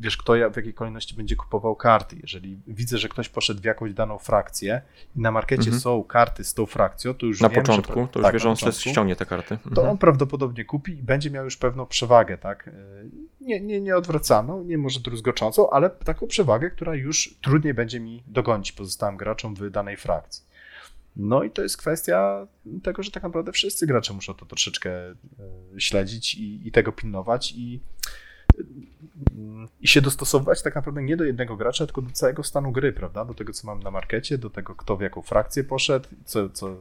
wiesz, 0.00 0.16
kto 0.16 0.36
ja, 0.36 0.50
w 0.50 0.56
jakiej 0.56 0.74
kolejności 0.74 1.14
będzie 1.14 1.36
kupował 1.36 1.76
karty. 1.76 2.16
Jeżeli 2.22 2.58
widzę, 2.66 2.98
że 2.98 3.08
ktoś 3.08 3.28
poszedł 3.28 3.60
w 3.60 3.64
jakąś 3.64 3.94
daną 3.94 4.18
frakcję 4.18 4.82
i 5.16 5.20
na 5.20 5.30
markecie 5.30 5.62
mhm. 5.62 5.80
są 5.80 6.04
karty 6.04 6.44
z 6.44 6.54
tą 6.54 6.66
frakcją, 6.66 7.14
to 7.14 7.26
już 7.26 7.40
Na 7.40 7.48
wiem, 7.48 7.62
początku, 7.62 8.00
że, 8.00 8.08
to 8.08 8.18
już 8.18 8.24
tak, 8.24 8.32
wie, 8.32 8.38
że 8.38 8.50
on 8.50 8.56
ściągnie 8.72 9.16
te 9.16 9.26
karty. 9.26 9.54
Mhm. 9.54 9.74
To 9.74 9.90
on 9.90 9.98
prawdopodobnie 9.98 10.64
kupi 10.64 10.92
i 10.92 11.02
będzie 11.02 11.30
miał 11.30 11.44
już 11.44 11.56
pewną 11.56 11.86
przewagę, 11.86 12.38
tak? 12.38 12.70
Nie, 13.40 13.60
nie, 13.60 13.80
nie 13.80 13.96
odwracaną, 13.96 14.64
nie 14.64 14.78
może 14.78 15.00
druzgoczącą, 15.00 15.70
ale 15.70 15.90
taką 15.90 16.26
przewagę, 16.26 16.70
która 16.70 16.94
już 16.94 17.34
trudniej 17.42 17.74
będzie 17.74 18.00
mi 18.00 18.22
dogonić 18.26 18.72
pozostałym 18.72 19.16
graczom 19.16 19.54
w 19.54 19.70
danej 19.70 19.96
frakcji. 19.96 20.53
No 21.16 21.42
i 21.42 21.50
to 21.50 21.62
jest 21.62 21.76
kwestia 21.76 22.46
tego, 22.82 23.02
że 23.02 23.10
tak 23.10 23.22
naprawdę 23.22 23.52
wszyscy 23.52 23.86
gracze 23.86 24.12
muszą 24.12 24.34
to 24.34 24.46
troszeczkę 24.46 24.90
e, 24.90 25.14
śledzić 25.78 26.34
i, 26.34 26.68
i 26.68 26.72
tego 26.72 26.92
pilnować 26.92 27.52
i, 27.52 27.80
i 29.80 29.88
się 29.88 30.00
dostosowywać 30.00 30.62
tak 30.62 30.74
naprawdę 30.74 31.02
nie 31.02 31.16
do 31.16 31.24
jednego 31.24 31.56
gracza, 31.56 31.86
tylko 31.86 32.02
do 32.02 32.10
całego 32.10 32.42
stanu 32.42 32.72
gry, 32.72 32.92
prawda? 32.92 33.24
Do 33.24 33.34
tego, 33.34 33.52
co 33.52 33.66
mam 33.66 33.82
na 33.82 33.90
markecie, 33.90 34.38
do 34.38 34.50
tego, 34.50 34.74
kto 34.74 34.96
w 34.96 35.00
jaką 35.00 35.22
frakcję 35.22 35.64
poszedł, 35.64 36.08
co, 36.24 36.48
co, 36.48 36.76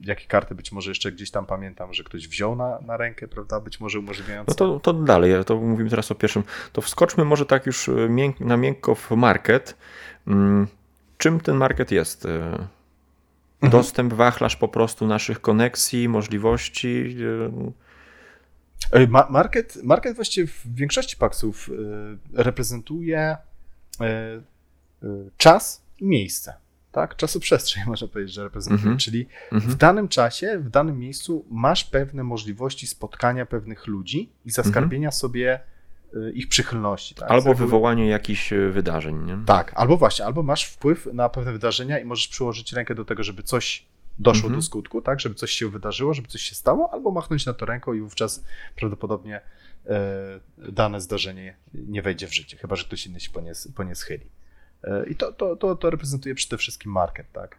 jakie 0.00 0.26
karty 0.26 0.54
być 0.54 0.72
może 0.72 0.90
jeszcze 0.90 1.12
gdzieś 1.12 1.30
tam 1.30 1.46
pamiętam, 1.46 1.94
że 1.94 2.04
ktoś 2.04 2.28
wziął 2.28 2.56
na, 2.56 2.78
na 2.86 2.96
rękę, 2.96 3.28
prawda? 3.28 3.60
Być 3.60 3.80
może 3.80 3.98
umożliwiające. 3.98 4.50
No 4.50 4.54
to, 4.54 4.80
to 4.80 4.92
dalej, 4.92 5.44
to 5.46 5.56
mówimy 5.56 5.90
teraz 5.90 6.10
o 6.10 6.14
pierwszym. 6.14 6.42
To 6.72 6.80
wskoczmy 6.80 7.24
może 7.24 7.46
tak 7.46 7.66
już 7.66 7.88
e, 7.88 8.08
mięk, 8.08 8.40
na 8.40 8.56
miękko 8.56 8.94
w 8.94 9.10
market. 9.10 9.76
Mm, 10.26 10.66
czym 11.18 11.40
ten 11.40 11.56
market 11.56 11.90
jest? 11.90 12.28
E, 13.62 13.66
Mhm. 13.66 13.82
dostęp, 13.82 14.12
wachlarz 14.12 14.56
po 14.56 14.68
prostu 14.68 15.06
naszych 15.06 15.40
koneksji, 15.40 16.08
możliwości. 16.08 17.16
Market, 19.30 19.78
market 19.82 20.16
właściwie 20.16 20.46
w 20.46 20.74
większości 20.74 21.16
paksów 21.16 21.70
e, 22.36 22.42
reprezentuje 22.42 23.18
e, 23.20 23.36
e, 24.00 24.42
czas 25.36 25.82
i 26.00 26.06
miejsce. 26.06 26.54
Tak? 26.92 27.16
Czasoprzestrzeń 27.16 27.82
można 27.92 28.08
powiedzieć, 28.08 28.34
że 28.34 28.44
reprezentuje. 28.44 28.86
Mm 28.86 28.96
-hmm. 28.96 29.02
Czyli 29.02 29.26
mm 29.52 29.62
-hmm. 29.62 29.66
w 29.66 29.74
danym 29.74 30.08
czasie, 30.08 30.58
w 30.58 30.70
danym 30.70 30.98
miejscu 30.98 31.44
masz 31.50 31.84
pewne 31.84 32.24
możliwości 32.24 32.86
spotkania 32.86 33.46
pewnych 33.46 33.86
ludzi 33.86 34.32
i 34.44 34.50
zaskarbienia 34.50 35.08
mm 35.08 35.10
-hmm. 35.10 35.20
sobie 35.20 35.60
ich 36.34 36.48
przychylności. 36.48 37.14
Tak? 37.14 37.30
Albo 37.30 37.54
wywołanie 37.54 38.08
jakichś 38.08 38.52
y, 38.52 38.70
wydarzeń. 38.70 39.24
Nie? 39.24 39.38
Tak, 39.46 39.72
albo 39.74 39.96
właśnie, 39.96 40.24
albo 40.24 40.42
masz 40.42 40.64
wpływ 40.64 41.08
na 41.12 41.28
pewne 41.28 41.52
wydarzenia 41.52 41.98
i 41.98 42.04
możesz 42.04 42.28
przyłożyć 42.28 42.72
rękę 42.72 42.94
do 42.94 43.04
tego, 43.04 43.22
żeby 43.22 43.42
coś 43.42 43.86
doszło 44.18 44.46
mhm. 44.46 44.60
do 44.60 44.62
skutku, 44.62 45.02
tak, 45.02 45.20
żeby 45.20 45.34
coś 45.34 45.50
się 45.50 45.68
wydarzyło, 45.68 46.14
żeby 46.14 46.28
coś 46.28 46.42
się 46.42 46.54
stało, 46.54 46.92
albo 46.92 47.10
machnąć 47.10 47.46
na 47.46 47.54
to 47.54 47.66
ręką 47.66 47.92
i 47.92 48.00
wówczas 48.00 48.44
prawdopodobnie 48.76 49.40
e, 49.86 50.40
dane 50.58 51.00
zdarzenie 51.00 51.56
nie 51.74 52.02
wejdzie 52.02 52.26
w 52.26 52.34
życie, 52.34 52.56
chyba 52.56 52.76
że 52.76 52.84
ktoś 52.84 53.06
inny 53.06 53.20
się 53.20 53.30
po 53.30 53.40
nie, 53.40 53.52
po 53.74 53.84
nie 53.84 53.94
schyli. 53.94 54.26
E, 54.84 55.06
I 55.06 55.16
to, 55.16 55.32
to, 55.32 55.56
to, 55.56 55.76
to 55.76 55.90
reprezentuje 55.90 56.34
przede 56.34 56.58
wszystkim 56.58 56.92
market, 56.92 57.32
tak. 57.32 57.56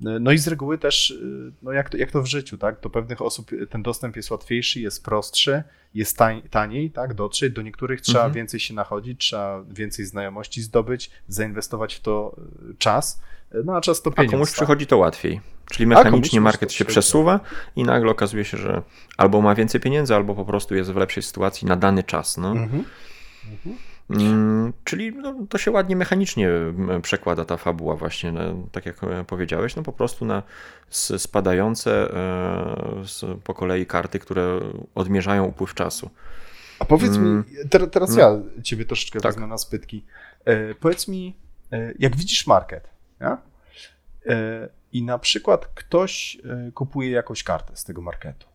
No 0.00 0.32
i 0.32 0.38
z 0.38 0.48
reguły 0.48 0.78
też, 0.78 1.10
y, 1.10 1.52
no 1.62 1.72
jak, 1.72 1.90
to, 1.90 1.96
jak 1.96 2.10
to 2.10 2.22
w 2.22 2.26
życiu, 2.26 2.58
tak? 2.58 2.80
Do 2.80 2.90
pewnych 2.90 3.22
osób 3.22 3.50
ten 3.70 3.82
dostęp 3.82 4.16
jest 4.16 4.30
łatwiejszy, 4.30 4.80
jest 4.80 5.04
prostszy, 5.04 5.62
jest 5.94 6.16
tań, 6.16 6.42
taniej, 6.50 6.90
tak? 6.90 7.14
Dotrzeć. 7.14 7.52
Do 7.52 7.62
niektórych 7.62 8.00
trzeba 8.00 8.18
mhm. 8.18 8.32
więcej 8.32 8.60
się 8.60 8.74
nachodzić, 8.74 9.20
trzeba 9.20 9.64
więcej 9.68 10.04
znajomości 10.04 10.62
zdobyć, 10.62 11.10
zainwestować 11.28 11.94
w 11.94 12.00
to 12.00 12.36
y, 12.70 12.74
czas. 12.78 13.20
No 13.64 13.76
a 13.76 13.80
czas 13.80 14.02
to 14.02 14.10
pieniądz. 14.10 14.30
A 14.30 14.36
komuś 14.36 14.48
tak? 14.48 14.54
przychodzi 14.54 14.86
to 14.86 14.98
łatwiej. 14.98 15.40
Czyli 15.70 15.86
mechanicznie 15.86 16.40
market 16.40 16.72
się 16.72 16.84
przesuwa 16.84 17.40
i 17.76 17.82
nagle 17.82 18.10
okazuje 18.10 18.44
się, 18.44 18.56
że 18.56 18.82
albo 19.16 19.40
ma 19.40 19.54
więcej 19.54 19.80
pieniędzy, 19.80 20.14
albo 20.14 20.34
po 20.34 20.44
prostu 20.44 20.74
jest 20.74 20.92
w 20.92 20.96
lepszej 20.96 21.22
sytuacji 21.22 21.68
na 21.68 21.76
dany 21.76 22.02
czas. 22.02 22.36
No. 22.36 22.50
Mhm. 22.50 22.84
Mhm. 23.52 23.76
Mm, 24.10 24.72
czyli 24.84 25.12
no, 25.12 25.34
to 25.48 25.58
się 25.58 25.70
ładnie 25.70 25.96
mechanicznie 25.96 26.50
przekłada 27.02 27.44
ta 27.44 27.56
fabuła 27.56 27.96
właśnie, 27.96 28.32
no, 28.32 28.40
tak 28.72 28.86
jak 28.86 29.04
e, 29.04 29.24
powiedziałeś, 29.24 29.76
no 29.76 29.82
po 29.82 29.92
prostu 29.92 30.24
na 30.24 30.42
spadające 31.18 32.14
e, 33.22 33.38
po 33.44 33.54
kolei 33.54 33.86
karty, 33.86 34.18
które 34.18 34.60
odmierzają 34.94 35.44
upływ 35.44 35.74
czasu. 35.74 36.10
A 36.78 36.84
powiedz 36.84 37.16
mi, 37.16 37.28
mm, 37.28 37.44
teraz, 37.70 37.88
teraz 37.90 38.16
no. 38.16 38.20
ja 38.20 38.40
ciebie 38.62 38.84
troszeczkę 38.84 39.20
tak. 39.20 39.32
wezmę 39.32 39.46
na 39.46 39.58
spytki. 39.58 40.04
E, 40.44 40.74
powiedz 40.74 41.08
mi, 41.08 41.36
jak 41.98 42.16
widzisz 42.16 42.46
market, 42.46 42.90
ja? 43.20 43.38
i 44.92 45.02
na 45.02 45.18
przykład 45.18 45.66
ktoś 45.66 46.38
kupuje 46.74 47.10
jakąś 47.10 47.42
kartę 47.42 47.76
z 47.76 47.84
tego 47.84 48.02
marketu, 48.02 48.46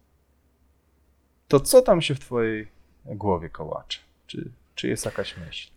to 1.48 1.60
co 1.60 1.82
tam 1.82 2.02
się 2.02 2.16
w 2.16 2.20
twojej 2.20 2.68
głowie 3.06 3.50
kołacze? 3.50 4.00
Czy, 4.28 4.52
czy 4.76 4.88
jest 4.88 5.06
jakaś 5.06 5.38
myśl? 5.38 5.74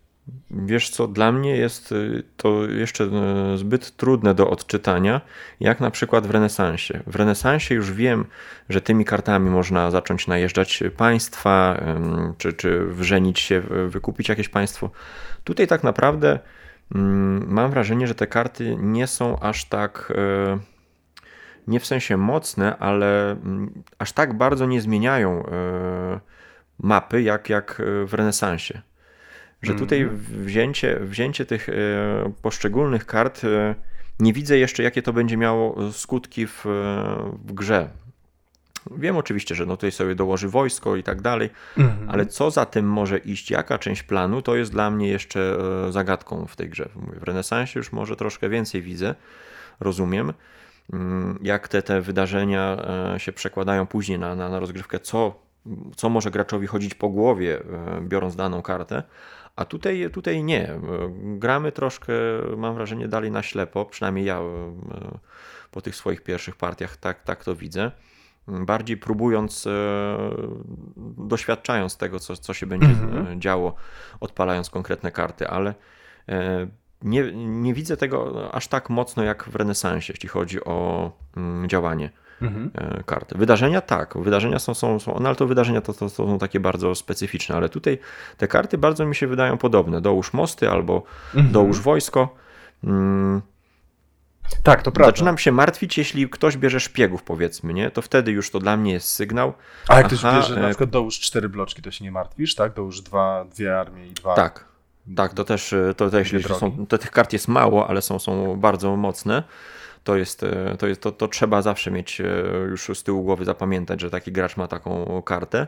Wiesz 0.51 0.89
co, 0.89 1.07
dla 1.07 1.31
mnie 1.31 1.57
jest 1.57 1.91
y, 1.91 2.23
to 2.37 2.65
jeszcze 2.65 3.03
y, 3.53 3.57
zbyt 3.57 3.97
trudne 3.97 4.33
do 4.33 4.49
odczytania, 4.49 5.21
jak 5.59 5.79
na 5.79 5.91
przykład 5.91 6.27
w 6.27 6.31
renesansie. 6.31 7.03
W 7.07 7.15
renesansie 7.15 7.75
już 7.75 7.91
wiem, 7.91 8.25
że 8.69 8.81
tymi 8.81 9.05
kartami 9.05 9.49
można 9.49 9.91
zacząć 9.91 10.27
najeżdżać 10.27 10.83
państwa, 10.97 11.81
czy, 12.37 12.53
czy 12.53 12.85
wrzenić 12.85 13.39
się, 13.39 13.61
wykupić 13.87 14.29
jakieś 14.29 14.49
państwo. 14.49 14.89
Tutaj 15.43 15.67
tak 15.67 15.83
naprawdę 15.83 16.39
mam 17.47 17.71
wrażenie, 17.71 18.07
że 18.07 18.15
te 18.15 18.27
karty 18.27 18.75
nie 18.79 19.07
są 19.07 19.39
aż 19.39 19.65
tak 19.65 20.13
y, 20.55 20.59
nie 21.67 21.79
w 21.79 21.85
sensie 21.85 22.17
mocne, 22.17 22.77
ale 22.77 23.35
aż 23.99 24.11
tak 24.11 24.37
bardzo 24.37 24.65
nie 24.65 24.81
zmieniają 24.81 25.43
mapy 26.79 27.21
jak, 27.21 27.49
jak 27.49 27.81
w 28.05 28.13
renesansie 28.13 28.81
że 29.61 29.75
tutaj 29.75 30.01
mhm. 30.01 30.45
wzięcie, 30.45 30.99
wzięcie 31.01 31.45
tych 31.45 31.69
e, 31.69 31.73
poszczególnych 32.41 33.05
kart 33.05 33.43
e, 33.43 33.75
nie 34.19 34.33
widzę 34.33 34.57
jeszcze, 34.57 34.83
jakie 34.83 35.01
to 35.01 35.13
będzie 35.13 35.37
miało 35.37 35.91
skutki 35.91 36.47
w, 36.47 36.61
w 37.45 37.53
grze. 37.53 37.89
Wiem 38.97 39.17
oczywiście, 39.17 39.55
że 39.55 39.65
no 39.65 39.77
tutaj 39.77 39.91
sobie 39.91 40.15
dołoży 40.15 40.49
wojsko 40.49 40.95
i 40.95 41.03
tak 41.03 41.21
dalej, 41.21 41.49
mhm. 41.77 42.09
ale 42.09 42.25
co 42.25 42.51
za 42.51 42.65
tym 42.65 42.89
może 42.89 43.17
iść, 43.17 43.51
jaka 43.51 43.77
część 43.79 44.03
planu, 44.03 44.41
to 44.41 44.55
jest 44.55 44.71
dla 44.71 44.91
mnie 44.91 45.07
jeszcze 45.07 45.57
e, 45.87 45.91
zagadką 45.91 46.45
w 46.45 46.55
tej 46.55 46.69
grze. 46.69 46.89
W 46.95 47.23
renesansie 47.23 47.79
już 47.79 47.91
może 47.91 48.15
troszkę 48.15 48.49
więcej 48.49 48.81
widzę, 48.81 49.15
rozumiem, 49.79 50.33
mm, 50.93 51.39
jak 51.41 51.67
te, 51.67 51.81
te 51.81 52.01
wydarzenia 52.01 52.77
się 53.17 53.31
przekładają 53.31 53.87
później 53.87 54.19
na, 54.19 54.35
na, 54.35 54.49
na 54.49 54.59
rozgrywkę, 54.59 54.99
co, 54.99 55.39
co 55.95 56.09
może 56.09 56.31
graczowi 56.31 56.67
chodzić 56.67 56.93
po 56.95 57.09
głowie, 57.09 57.59
biorąc 58.01 58.35
daną 58.35 58.61
kartę, 58.61 59.03
a 59.57 59.65
tutaj, 59.65 60.09
tutaj 60.13 60.43
nie. 60.43 60.79
Gramy 61.19 61.71
troszkę, 61.71 62.13
mam 62.57 62.75
wrażenie, 62.75 63.07
dalej 63.07 63.31
na 63.31 63.43
ślepo, 63.43 63.85
przynajmniej 63.85 64.25
ja 64.25 64.39
e, 64.39 64.73
po 65.71 65.81
tych 65.81 65.95
swoich 65.95 66.23
pierwszych 66.23 66.55
partiach 66.55 66.97
tak, 66.97 67.23
tak 67.23 67.43
to 67.43 67.55
widzę. 67.55 67.91
Bardziej 68.47 68.97
próbując, 68.97 69.67
e, 69.67 69.71
doświadczając 71.17 71.97
tego, 71.97 72.19
co, 72.19 72.37
co 72.37 72.53
się 72.53 72.65
będzie 72.65 72.87
mhm. 72.87 73.41
działo, 73.41 73.75
odpalając 74.19 74.69
konkretne 74.69 75.11
karty, 75.11 75.47
ale 75.47 75.75
e, 76.29 76.67
nie, 77.01 77.31
nie 77.35 77.73
widzę 77.73 77.97
tego 77.97 78.49
aż 78.53 78.67
tak 78.67 78.89
mocno 78.89 79.23
jak 79.23 79.43
w 79.43 79.55
renesansie, 79.55 80.13
jeśli 80.13 80.29
chodzi 80.29 80.63
o 80.63 81.11
mm, 81.37 81.69
działanie 81.69 82.09
mhm. 82.41 82.71
E, 82.75 83.03
karty. 83.03 83.37
Wydarzenia 83.37 83.81
tak, 83.81 84.17
wydarzenia 84.17 84.59
są, 84.59 84.73
są, 84.73 84.99
są 84.99 85.17
no 85.19 85.27
ale 85.27 85.35
to 85.35 85.47
wydarzenia 85.47 85.81
to, 85.81 85.93
to, 85.93 86.09
są 86.09 86.39
takie 86.39 86.59
bardzo 86.59 86.95
specyficzne, 86.95 87.55
ale 87.55 87.69
tutaj 87.69 87.99
te 88.37 88.47
karty 88.47 88.77
bardzo 88.77 89.05
mi 89.05 89.15
się 89.15 89.27
wydają 89.27 89.57
podobne. 89.57 90.01
Dołóż 90.01 90.33
mosty 90.33 90.69
albo 90.69 91.03
mhm. 91.35 91.53
dołóż 91.53 91.79
wojsko. 91.79 92.35
Mm. 92.83 93.41
Tak, 94.63 94.83
to 94.83 94.91
prawda. 94.91 95.11
Zaczynam 95.11 95.37
się 95.37 95.51
martwić, 95.51 95.97
jeśli 95.97 96.29
ktoś 96.29 96.57
bierze 96.57 96.79
szpiegów, 96.79 97.23
powiedzmy, 97.23 97.73
nie? 97.73 97.91
To 97.91 98.01
wtedy 98.01 98.31
już 98.31 98.51
to 98.51 98.59
dla 98.59 98.77
mnie 98.77 98.93
jest 98.93 99.09
sygnał. 99.09 99.53
A 99.87 99.97
jak 99.97 100.07
ktoś 100.07 100.23
bierze 100.23 100.55
na 100.55 100.67
e, 100.67 100.69
przykład 100.69 100.89
dołóż 100.89 101.19
cztery 101.19 101.49
bloczki, 101.49 101.81
to 101.81 101.91
się 101.91 102.05
nie 102.05 102.11
martwisz, 102.11 102.55
tak? 102.55 102.73
Dołóż 102.73 103.01
dwa, 103.01 103.45
dwie 103.45 103.79
armie 103.79 104.07
i 104.07 104.11
dwa. 104.11 104.35
Tak. 104.35 104.65
Tak, 105.15 105.33
to 105.33 105.43
też, 105.43 105.75
to 105.97 106.09
też 106.09 106.33
są, 106.59 106.87
to 106.87 106.97
tych 106.97 107.11
kart 107.11 107.33
jest 107.33 107.47
mało, 107.47 107.87
ale 107.87 108.01
są, 108.01 108.19
są 108.19 108.55
bardzo 108.59 108.95
mocne 108.95 109.43
to 110.07 110.17
jest, 110.17 110.43
e, 110.43 110.75
to, 110.79 110.87
jest 110.87 111.01
to, 111.01 111.11
to 111.11 111.27
trzeba 111.27 111.61
zawsze 111.61 111.91
mieć 111.91 112.21
e, 112.21 112.25
już 112.69 112.91
z 112.93 113.03
tyłu 113.03 113.23
głowy 113.23 113.45
zapamiętać, 113.45 114.01
że 114.01 114.09
taki 114.09 114.31
gracz 114.31 114.57
ma 114.57 114.67
taką 114.67 115.21
kartę. 115.21 115.67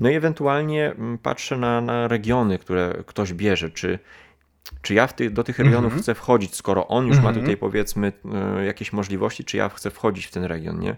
No 0.00 0.10
i 0.10 0.14
ewentualnie 0.14 0.90
mm, 0.90 1.18
patrzę 1.18 1.56
na, 1.56 1.80
na 1.80 2.08
regiony, 2.08 2.58
które 2.58 2.94
ktoś 3.06 3.32
bierze, 3.32 3.70
czy, 3.70 3.98
czy 4.82 4.94
ja 4.94 5.08
ty, 5.08 5.30
do 5.30 5.44
tych 5.44 5.58
regionów 5.58 5.92
mm 5.92 5.98
-hmm. 5.98 6.02
chcę 6.02 6.14
wchodzić, 6.14 6.54
skoro 6.54 6.88
on 6.88 7.06
już 7.06 7.16
mm 7.16 7.20
-hmm. 7.20 7.24
ma 7.24 7.28
mhm. 7.28 7.46
tutaj 7.46 7.56
powiedzmy 7.56 8.12
e, 8.58 8.64
jakieś 8.64 8.92
możliwości, 8.92 9.44
czy 9.44 9.56
ja 9.56 9.68
chcę 9.68 9.90
wchodzić 9.90 10.26
w 10.26 10.30
ten 10.30 10.44
region, 10.44 10.80
nie? 10.80 10.96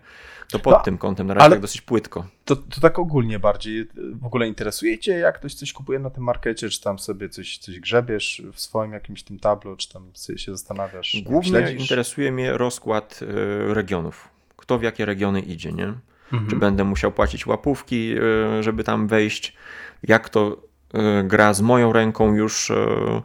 To 0.50 0.58
pod 0.58 0.74
no, 0.74 0.80
tym 0.80 0.98
kątem 0.98 1.26
na 1.26 1.34
razie 1.34 1.50
tak 1.50 1.60
dosyć 1.60 1.80
płytko. 1.80 2.26
To, 2.44 2.56
to 2.56 2.80
tak 2.80 2.98
ogólnie 2.98 3.38
bardziej. 3.38 3.86
W 4.20 4.26
ogóle 4.26 4.48
interesuje 4.48 4.98
cię, 4.98 5.12
jak 5.12 5.38
ktoś 5.38 5.54
coś 5.54 5.72
kupuje 5.72 5.98
na 5.98 6.10
tym 6.10 6.24
markecie, 6.24 6.68
czy 6.68 6.80
tam 6.80 6.98
sobie 6.98 7.28
coś, 7.28 7.58
coś 7.58 7.80
grzebiesz 7.80 8.42
w 8.52 8.60
swoim 8.60 8.92
jakimś 8.92 9.22
tym 9.22 9.38
tablo, 9.38 9.76
czy 9.76 9.92
tam 9.92 10.10
się 10.36 10.52
zastanawiasz? 10.52 11.16
Głównie 11.24 11.50
śledzisz? 11.50 11.80
interesuje 11.80 12.32
mnie 12.32 12.52
rozkład 12.52 13.20
e, 13.22 13.74
regionów. 13.74 14.28
Kto 14.56 14.78
w 14.78 14.82
jakie 14.82 15.04
regiony 15.04 15.40
idzie, 15.40 15.72
nie? 15.72 15.94
Mhm. 16.32 16.50
Czy 16.50 16.56
będę 16.56 16.84
musiał 16.84 17.12
płacić 17.12 17.46
łapówki, 17.46 18.14
e, 18.58 18.62
żeby 18.62 18.84
tam 18.84 19.08
wejść? 19.08 19.56
Jak 20.02 20.28
to 20.28 20.66
gra 21.24 21.54
z 21.54 21.60
moją 21.60 21.92
ręką 21.92 22.34
już 22.34 22.70
Mm, 22.70 23.22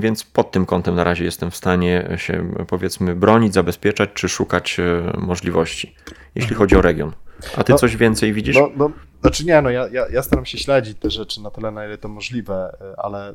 więc 0.00 0.24
pod 0.24 0.50
tym 0.50 0.66
kątem 0.66 0.94
na 0.94 1.04
razie 1.04 1.24
jestem 1.24 1.50
w 1.50 1.56
stanie 1.56 2.16
się 2.16 2.54
powiedzmy 2.68 3.16
bronić, 3.16 3.54
zabezpieczać 3.54 4.10
czy 4.14 4.28
szukać 4.28 4.80
e, 4.80 5.12
możliwości, 5.18 5.94
jeśli 6.34 6.52
mhm. 6.52 6.58
chodzi 6.58 6.76
o 6.76 6.82
region. 6.82 7.12
A 7.56 7.64
ty 7.64 7.72
no, 7.72 7.78
coś 7.78 7.96
więcej 7.96 8.32
widzisz? 8.32 8.56
No, 8.56 8.70
no, 8.76 8.90
znaczy 9.20 9.44
nie, 9.44 9.62
no 9.62 9.70
ja, 9.70 9.88
ja, 9.88 10.06
ja, 10.12 10.22
staram 10.22 10.46
się 10.46 10.58
śledzić 10.58 10.98
te 10.98 11.10
rzeczy 11.10 11.42
na 11.42 11.50
tyle, 11.50 11.70
na 11.70 11.86
ile 11.86 11.98
to 11.98 12.08
możliwe, 12.08 12.76
e, 12.80 13.00
ale 13.00 13.34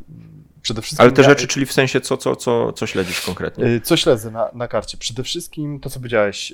przede 0.62 0.82
wszystkim... 0.82 1.04
Ale 1.04 1.12
te 1.12 1.22
ja, 1.22 1.30
rzeczy, 1.30 1.48
czyli 1.48 1.66
w 1.66 1.74
sensie 1.74 2.02
co, 2.02 2.18
co, 2.18 2.36
co, 2.36 2.74
co 2.74 2.88
śledzisz 2.88 3.22
konkretnie? 3.22 3.66
E, 3.66 3.82
co 3.82 3.98
śledzę 3.98 4.32
na, 4.32 4.50
na 4.54 4.68
karcie? 4.68 4.98
Przede 4.98 5.24
wszystkim 5.24 5.80
to, 5.80 5.90
co 5.90 6.00
powiedziałeś, 6.00 6.54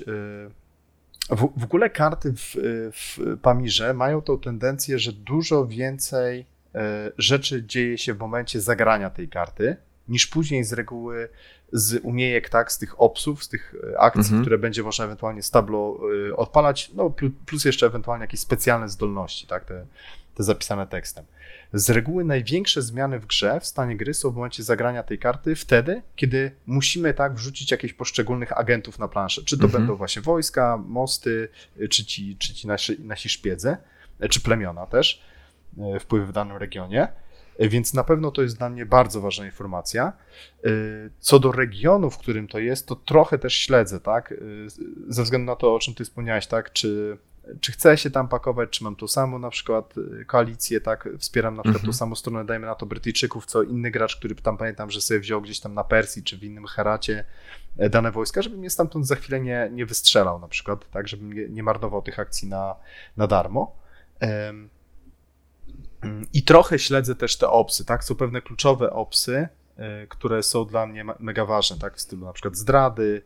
w, 1.30 1.48
w 1.56 1.64
ogóle 1.64 1.90
karty 1.90 2.32
w, 2.36 2.56
w 2.92 3.38
Pamirze 3.42 3.94
mają 3.94 4.22
tą 4.22 4.38
tendencję, 4.38 4.98
że 4.98 5.12
dużo 5.12 5.66
więcej 5.66 6.46
rzeczy 7.18 7.64
dzieje 7.64 7.98
się 7.98 8.14
w 8.14 8.18
momencie 8.18 8.60
zagrania 8.60 9.10
tej 9.10 9.28
karty, 9.28 9.76
niż 10.08 10.26
później 10.26 10.64
z 10.64 10.72
reguły 10.72 11.28
z 11.72 12.00
umiejek, 12.02 12.48
tak, 12.48 12.72
z 12.72 12.78
tych 12.78 13.00
opsów, 13.00 13.44
z 13.44 13.48
tych 13.48 13.74
e, 13.92 13.98
akcji, 14.00 14.20
mhm. 14.20 14.42
które 14.42 14.58
będzie 14.58 14.82
można 14.82 15.04
ewentualnie 15.04 15.42
z 15.42 15.50
tablo 15.50 15.98
e, 16.28 16.36
odpalać, 16.36 16.90
no 16.94 17.14
plus 17.46 17.64
jeszcze 17.64 17.86
ewentualnie 17.86 18.22
jakieś 18.24 18.40
specjalne 18.40 18.88
zdolności, 18.88 19.46
tak, 19.46 19.64
te, 19.64 19.86
te 20.34 20.42
zapisane 20.42 20.86
tekstem. 20.86 21.24
Z 21.72 21.90
reguły 21.90 22.24
największe 22.24 22.82
zmiany 22.82 23.18
w 23.18 23.26
grze, 23.26 23.60
w 23.60 23.66
stanie 23.66 23.96
gry 23.96 24.14
są 24.14 24.30
w 24.30 24.34
momencie 24.34 24.62
zagrania 24.62 25.02
tej 25.02 25.18
karty 25.18 25.54
wtedy, 25.54 26.02
kiedy 26.16 26.50
musimy 26.66 27.14
tak 27.14 27.34
wrzucić 27.34 27.70
jakichś 27.70 27.94
poszczególnych 27.94 28.58
agentów 28.58 28.98
na 28.98 29.08
planszę. 29.08 29.42
Czy 29.44 29.58
to 29.58 29.64
mhm. 29.64 29.82
będą 29.82 29.96
właśnie 29.96 30.22
wojska, 30.22 30.76
mosty, 30.86 31.48
czy 31.90 32.04
ci, 32.04 32.36
czy 32.36 32.54
ci 32.54 32.66
nasi, 32.66 33.00
nasi 33.00 33.28
szpiedzy, 33.28 33.76
czy 34.30 34.40
plemiona 34.40 34.86
też 34.86 35.22
E, 35.22 35.37
wpływy 36.00 36.26
w 36.26 36.32
danym 36.32 36.56
regionie. 36.56 37.08
E, 37.58 37.68
więc 37.68 37.94
na 37.94 38.04
pewno 38.04 38.30
to 38.30 38.42
jest 38.42 38.58
dla 38.58 38.70
mnie 38.70 38.86
bardzo 38.86 39.20
ważna 39.20 39.46
informacja. 39.46 40.12
E, 40.64 40.70
co 41.18 41.38
do 41.38 41.52
regionu, 41.52 42.10
w 42.10 42.18
którym 42.18 42.48
to 42.48 42.58
jest, 42.58 42.86
to 42.86 42.96
trochę 42.96 43.38
też 43.38 43.54
śledzę, 43.54 44.00
tak? 44.00 44.34
Ze 45.08 45.22
względu 45.22 45.46
na 45.46 45.56
to, 45.56 45.74
o 45.74 45.78
czym 45.78 45.94
ty 45.94 46.04
wspomniałeś, 46.04 46.46
tak? 46.46 46.72
Czy, 46.72 47.18
czy 47.60 47.72
chcę 47.72 47.98
się 47.98 48.10
tam 48.10 48.28
pakować, 48.28 48.70
czy 48.70 48.84
mam 48.84 48.96
tą 48.96 49.08
samą 49.08 49.38
na 49.38 49.50
przykład 49.50 49.94
koalicję, 50.26 50.80
tak? 50.80 51.08
Wspieram 51.18 51.56
na 51.56 51.62
przykład 51.62 51.80
mhm. 51.80 51.92
tą 51.92 51.98
samą 51.98 52.14
stronę, 52.14 52.44
dajmy 52.44 52.66
na 52.66 52.74
to 52.74 52.86
Brytyjczyków, 52.86 53.46
co 53.46 53.62
inny 53.62 53.90
gracz, 53.90 54.16
który 54.16 54.34
tam 54.34 54.56
pamiętam, 54.56 54.90
że 54.90 55.00
sobie 55.00 55.20
wziął 55.20 55.40
gdzieś 55.40 55.60
tam 55.60 55.74
na 55.74 55.84
Persji, 55.84 56.22
czy 56.22 56.38
w 56.38 56.44
innym 56.44 56.66
Heracie 56.66 57.24
dane 57.90 58.12
wojska, 58.12 58.42
żeby 58.42 58.56
mnie 58.56 58.70
stamtąd 58.70 59.06
za 59.06 59.16
chwilę 59.16 59.40
nie, 59.40 59.68
nie 59.72 59.86
wystrzelał 59.86 60.38
na 60.38 60.48
przykład, 60.48 60.90
tak? 60.90 61.08
Żebym 61.08 61.32
nie, 61.32 61.48
nie 61.48 61.62
marnował 61.62 62.02
tych 62.02 62.18
akcji 62.18 62.48
na, 62.48 62.74
na 63.16 63.26
darmo. 63.26 63.76
I 66.32 66.42
trochę 66.42 66.78
śledzę 66.78 67.14
też 67.14 67.36
te 67.36 67.48
opsy, 67.48 67.84
tak? 67.84 68.04
Są 68.04 68.14
pewne 68.14 68.42
kluczowe 68.42 68.90
opsy, 68.90 69.48
e, 69.76 70.06
które 70.06 70.42
są 70.42 70.64
dla 70.64 70.86
mnie 70.86 71.04
mega 71.18 71.44
ważne, 71.44 71.78
tak? 71.78 71.96
W 71.96 72.00
stylu 72.00 72.26
na 72.26 72.32
przykład 72.32 72.56
zdrady. 72.56 73.22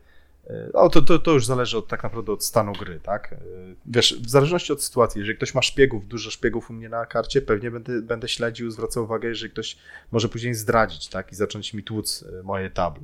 No, 0.73 0.89
to, 0.89 1.01
to, 1.01 1.19
to 1.19 1.31
już 1.31 1.45
zależy 1.45 1.77
od, 1.77 1.87
tak 1.87 2.03
naprawdę 2.03 2.31
od 2.31 2.45
stanu 2.45 2.73
gry, 2.73 2.99
tak? 3.03 3.33
E, 3.33 3.37
wiesz, 3.85 4.19
w 4.21 4.29
zależności 4.29 4.73
od 4.73 4.83
sytuacji, 4.83 5.19
jeżeli 5.19 5.37
ktoś 5.37 5.53
ma 5.53 5.61
szpiegów, 5.61 6.07
dużo 6.07 6.31
szpiegów 6.31 6.69
u 6.69 6.73
mnie 6.73 6.89
na 6.89 7.05
karcie, 7.05 7.41
pewnie 7.41 7.71
będę, 7.71 8.01
będę 8.01 8.27
śledził, 8.27 8.71
zwracał 8.71 9.03
uwagę, 9.03 9.29
jeżeli 9.29 9.51
ktoś 9.51 9.77
może 10.11 10.29
później 10.29 10.53
zdradzić, 10.53 11.07
tak? 11.07 11.31
I 11.31 11.35
zacząć 11.35 11.73
mi 11.73 11.83
tłuc 11.83 12.25
moje 12.43 12.69
tablo. 12.69 13.03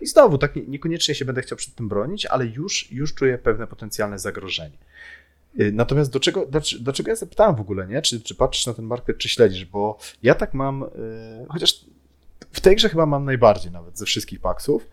I 0.00 0.06
znowu, 0.06 0.38
tak 0.38 0.56
niekoniecznie 0.56 1.14
się 1.14 1.24
będę 1.24 1.42
chciał 1.42 1.58
przed 1.58 1.74
tym 1.74 1.88
bronić, 1.88 2.26
ale 2.26 2.46
już, 2.46 2.92
już 2.92 3.14
czuję 3.14 3.38
pewne 3.38 3.66
potencjalne 3.66 4.18
zagrożenie. 4.18 4.76
Y, 5.60 5.72
natomiast 5.72 6.12
do 6.12 6.20
czego, 6.20 6.46
do, 6.80 6.92
czego 6.92 7.10
ja 7.10 7.16
zapytałem 7.16 7.56
w 7.56 7.60
ogóle, 7.60 7.86
nie? 7.86 8.02
Czy, 8.02 8.20
czy 8.20 8.34
patrzysz 8.34 8.66
na 8.66 8.74
ten 8.74 8.84
market, 8.84 9.18
czy 9.18 9.28
śledzisz? 9.28 9.64
Bo 9.64 9.98
ja 10.22 10.34
tak 10.34 10.54
mam, 10.54 10.80
yy, 10.80 11.46
chociaż 11.48 11.84
w 12.52 12.60
tej 12.60 12.76
grze 12.76 12.88
chyba 12.88 13.06
mam 13.06 13.24
najbardziej 13.24 13.72
nawet 13.72 13.98
ze 13.98 14.04
wszystkich 14.04 14.40
paksów, 14.40 14.88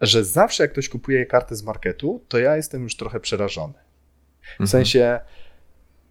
że 0.00 0.24
zawsze 0.24 0.64
jak 0.64 0.72
ktoś 0.72 0.88
kupuje 0.88 1.26
kartę 1.26 1.56
z 1.56 1.62
marketu, 1.62 2.24
to 2.28 2.38
ja 2.38 2.56
jestem 2.56 2.82
już 2.82 2.96
trochę 2.96 3.20
przerażony. 3.20 3.74
W 4.42 4.50
mhm. 4.52 4.68
sensie 4.68 5.20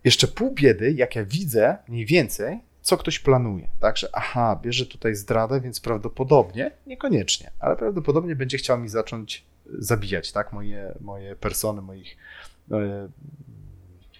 jeszcze 0.03 0.27
pół 0.27 0.51
biedy, 0.51 0.91
jak 0.91 1.15
ja 1.15 1.25
widzę 1.25 1.77
mniej 1.87 2.05
więcej, 2.05 2.59
co 2.81 2.97
ktoś 2.97 3.19
planuje. 3.19 3.67
Tak, 3.79 3.97
że 3.97 4.09
aha, 4.13 4.59
bierze 4.61 4.85
tutaj 4.85 5.15
zdradę, 5.15 5.61
więc 5.61 5.79
prawdopodobnie, 5.79 6.71
niekoniecznie, 6.87 7.51
ale 7.59 7.75
prawdopodobnie 7.75 8.35
będzie 8.35 8.57
chciał 8.57 8.79
mi 8.79 8.89
zacząć 8.89 9.45
zabijać, 9.65 10.31
tak? 10.31 10.53
Moje, 10.53 10.93
moje 11.01 11.35
persony, 11.35 11.81
moich, 11.81 12.17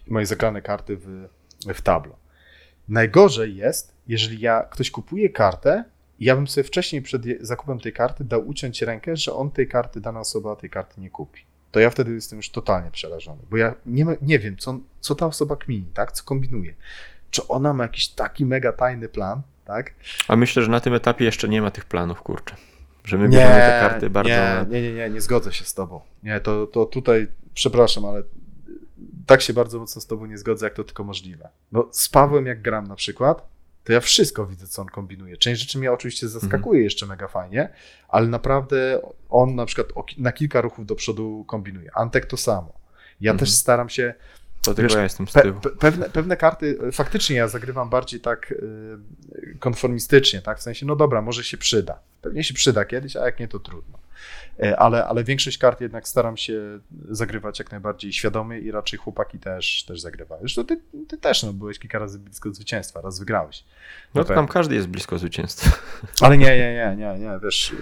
e, 0.10 0.14
moje 0.14 0.26
zagrane 0.26 0.62
karty 0.62 0.97
w, 0.97 1.28
w 1.74 1.82
tablo. 1.82 2.16
Najgorzej 2.88 3.55
jest, 3.55 3.93
jeżeli 4.07 4.39
ja, 4.39 4.68
ktoś 4.72 4.91
kupuje 4.91 5.30
kartę 5.30 5.84
i 6.20 6.26
ja 6.26 6.36
bym 6.36 6.47
sobie 6.47 6.64
wcześniej 6.64 7.01
przed 7.01 7.24
zakupem 7.41 7.80
tej 7.80 7.93
karty 7.93 8.24
dał 8.24 8.47
uciąć 8.47 8.82
rękę, 8.82 9.16
że 9.16 9.34
on 9.34 9.51
tej 9.51 9.68
karty, 9.68 10.01
dana 10.01 10.20
osoba 10.20 10.55
tej 10.55 10.70
karty 10.70 11.01
nie 11.01 11.10
kupi. 11.10 11.41
To 11.72 11.80
ja 11.80 11.89
wtedy 11.89 12.14
jestem 12.14 12.38
już 12.38 12.49
totalnie 12.49 12.91
przerażony, 12.91 13.41
bo 13.49 13.57
ja 13.57 13.76
nie, 13.86 14.05
nie 14.22 14.39
wiem, 14.39 14.57
co, 14.57 14.80
co 14.99 15.16
ta 15.16 15.26
osoba 15.26 15.55
kmini, 15.55 15.86
tak? 15.93 16.12
Co 16.12 16.24
kombinuje. 16.24 16.74
Czy 17.32 17.47
ona 17.47 17.74
ma 17.74 17.84
jakiś 17.84 18.07
taki 18.07 18.45
mega 18.45 18.74
tajny 18.74 19.10
plan, 19.10 19.41
tak? 19.66 19.93
A 20.28 20.36
myślę, 20.36 20.64
że 20.64 20.72
na 20.72 20.80
tym 20.80 20.93
etapie 20.93 21.26
jeszcze 21.26 21.49
nie 21.49 21.62
ma 21.62 21.72
tych 21.72 21.86
planów, 21.86 22.22
kurczę. 22.22 22.55
Że 23.03 23.18
my 23.18 23.30
bierzemy 23.30 23.53
te 23.53 23.80
karty 23.82 24.10
bardzo. 24.10 24.32
Nie, 24.32 24.66
nie, 24.70 24.82
nie, 24.82 24.93
nie, 24.93 25.10
nie 25.10 25.22
zgodzę 25.22 25.53
się 25.53 25.66
z 25.66 25.74
tobą. 25.74 26.01
Nie, 26.24 26.39
to, 26.39 26.68
to 26.68 26.86
tutaj, 26.86 27.28
przepraszam, 27.53 28.05
ale 28.05 28.24
tak 29.30 29.41
się 29.41 29.53
bardzo 29.53 29.80
mocno 29.80 30.01
z 30.01 30.07
tobą 30.07 30.25
nie 30.25 30.38
zgodzę, 30.38 30.65
jak 30.65 30.73
to 30.73 30.84
tylko 30.84 31.03
możliwe. 31.03 31.49
No, 31.71 31.88
z 31.91 32.09
Pawłem, 32.09 32.45
jak 32.45 32.61
gram 32.61 32.88
na 32.88 32.95
przykład, 32.95 33.47
to 33.84 33.93
ja 33.93 33.99
wszystko 33.99 34.45
widzę, 34.45 34.67
co 34.67 34.82
on 34.82 34.88
kombinuje. 34.88 35.38
Część 35.38 35.61
rzeczy 35.61 35.77
mnie 35.77 35.91
oczywiście 35.91 36.27
zaskakuje 36.27 36.77
mhm. 36.77 36.84
jeszcze 36.84 37.05
mega 37.05 37.27
fajnie, 37.27 37.69
ale 38.07 38.27
naprawdę 38.27 39.01
on 39.30 39.55
na 39.55 39.65
przykład 39.65 39.88
na 40.17 40.32
kilka 40.32 40.61
ruchów 40.61 40.86
do 40.86 40.95
przodu 40.95 41.45
kombinuje. 41.47 41.89
Antek 41.93 42.25
to 42.25 42.38
samo. 42.38 42.73
Ja 43.21 43.32
mhm. 43.32 43.39
też 43.39 43.55
staram 43.55 43.89
się 43.89 44.13
to 44.62 44.74
wiesz, 44.76 44.93
ja 44.93 45.03
jestem 45.03 45.28
z 45.28 45.34
tyłu. 45.34 45.60
Pe, 45.62 45.70
pewne, 45.70 46.10
pewne 46.10 46.38
karty, 46.38 46.78
faktycznie 46.91 47.36
ja 47.36 47.47
zagrywam 47.47 47.89
bardziej 47.89 48.20
tak 48.20 48.51
y, 48.51 49.57
konformistycznie, 49.60 50.41
tak? 50.41 50.60
W 50.60 50.62
sensie, 50.62 50.86
no 50.86 50.95
dobra, 50.95 51.22
może 51.22 51.43
się 51.43 51.57
przyda. 51.57 51.99
Pewnie 52.22 52.43
się 52.43 52.53
przyda 52.53 52.86
kiedyś, 52.86 53.16
a 53.16 53.26
jak 53.26 53.39
nie, 53.39 53.47
to 53.47 53.60
trudno. 53.60 53.99
E, 54.64 54.80
ale, 54.80 55.05
ale 55.05 55.24
większość 55.24 55.57
kart 55.57 55.82
jednak 55.82 56.07
staram 56.07 56.38
się 56.38 56.80
zagrywać 57.10 57.60
jak 57.60 57.72
najbardziej 57.72 58.14
świadomie 58.14 58.60
i 58.60 58.72
raczej 58.72 58.99
chłopaki 58.99 59.39
też, 59.39 59.84
też 59.84 60.01
zagrywają. 60.01 60.41
Zresztą 60.41 60.66
ty, 60.66 60.82
ty 61.07 61.18
też 61.18 61.43
no, 61.43 61.53
byłeś 61.53 61.80
kilka 61.80 61.99
razy 61.99 62.20
blisko 62.20 62.53
zwycięstwa, 62.53 63.01
raz 63.01 63.20
wygrałeś. 63.20 63.64
No 64.16 64.24
to 64.24 64.34
tam 64.34 64.47
każdy 64.47 64.76
jest 64.76 64.88
blisko 64.88 65.18
zwycięstwa. 65.20 65.72
Ale 66.22 66.38
nie, 66.38 66.57
nie, 66.57 66.74
nie, 66.74 66.95
nie, 66.95 67.20
nie, 67.20 67.39
wiesz, 67.43 67.76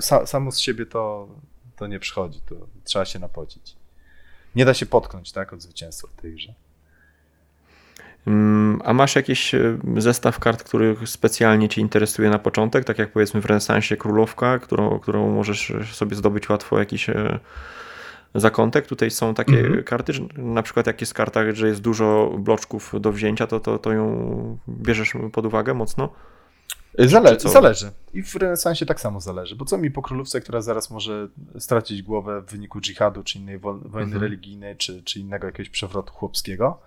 sa, 0.00 0.26
samo 0.26 0.52
z 0.52 0.58
siebie 0.58 0.86
to, 0.86 1.28
to 1.76 1.86
nie 1.86 1.98
przychodzi, 1.98 2.40
to 2.48 2.54
trzeba 2.84 3.04
się 3.04 3.18
napocić. 3.18 3.81
Nie 4.56 4.64
da 4.64 4.74
się 4.74 4.86
potknąć, 4.86 5.32
tak, 5.32 5.52
od 5.52 5.62
zwycięstwa 5.62 6.08
w 6.08 6.20
tej 6.22 6.34
grze. 6.34 6.54
Mm, 8.26 8.80
a 8.84 8.92
masz 8.92 9.16
jakiś 9.16 9.54
e, 9.54 9.78
zestaw 9.96 10.38
kart, 10.38 10.62
który 10.62 10.96
specjalnie 11.04 11.68
Cię 11.68 11.80
interesuje 11.80 12.30
na 12.30 12.38
początek, 12.38 12.84
tak 12.84 12.98
jak 12.98 13.12
powiedzmy 13.12 13.40
w 13.40 13.46
renesansie 13.46 13.96
królówka, 13.96 14.58
którą, 14.58 14.98
którą 14.98 15.30
możesz 15.34 15.72
sobie 15.92 16.16
zdobyć 16.16 16.48
łatwo 16.48 16.78
jakiś 16.78 17.08
e, 17.08 17.38
zakątek. 18.34 18.86
Tutaj 18.86 19.10
są 19.10 19.34
takie 19.34 19.58
mhm. 19.58 19.84
karty, 19.84 20.12
że 20.12 20.22
na 20.36 20.62
przykład 20.62 20.86
jak 20.86 21.00
jest 21.00 21.14
karta, 21.14 21.52
że 21.52 21.68
jest 21.68 21.80
dużo 21.80 22.34
bloczków 22.38 22.92
do 23.00 23.12
wzięcia, 23.12 23.46
to, 23.46 23.60
to, 23.60 23.78
to 23.78 23.92
ją 23.92 24.58
bierzesz 24.68 25.12
pod 25.32 25.46
uwagę 25.46 25.74
mocno? 25.74 26.12
Zale 26.98 27.40
zależy. 27.40 27.90
I 28.14 28.22
w 28.22 28.34
renesansie 28.34 28.86
tak 28.86 29.00
samo 29.00 29.20
zależy. 29.20 29.56
Bo 29.56 29.64
co 29.64 29.78
mi 29.78 29.90
po 29.90 30.02
królówce, 30.02 30.40
która 30.40 30.60
zaraz 30.60 30.90
może 30.90 31.28
stracić 31.58 32.02
głowę 32.02 32.42
w 32.42 32.50
wyniku 32.50 32.80
dżihadu, 32.80 33.22
czy 33.22 33.38
innej 33.38 33.58
wojny 33.58 34.02
mhm. 34.02 34.22
religijnej, 34.22 34.76
czy, 34.76 35.02
czy 35.02 35.20
innego 35.20 35.46
jakiegoś 35.46 35.70
przewrotu 35.70 36.12
chłopskiego, 36.12 36.78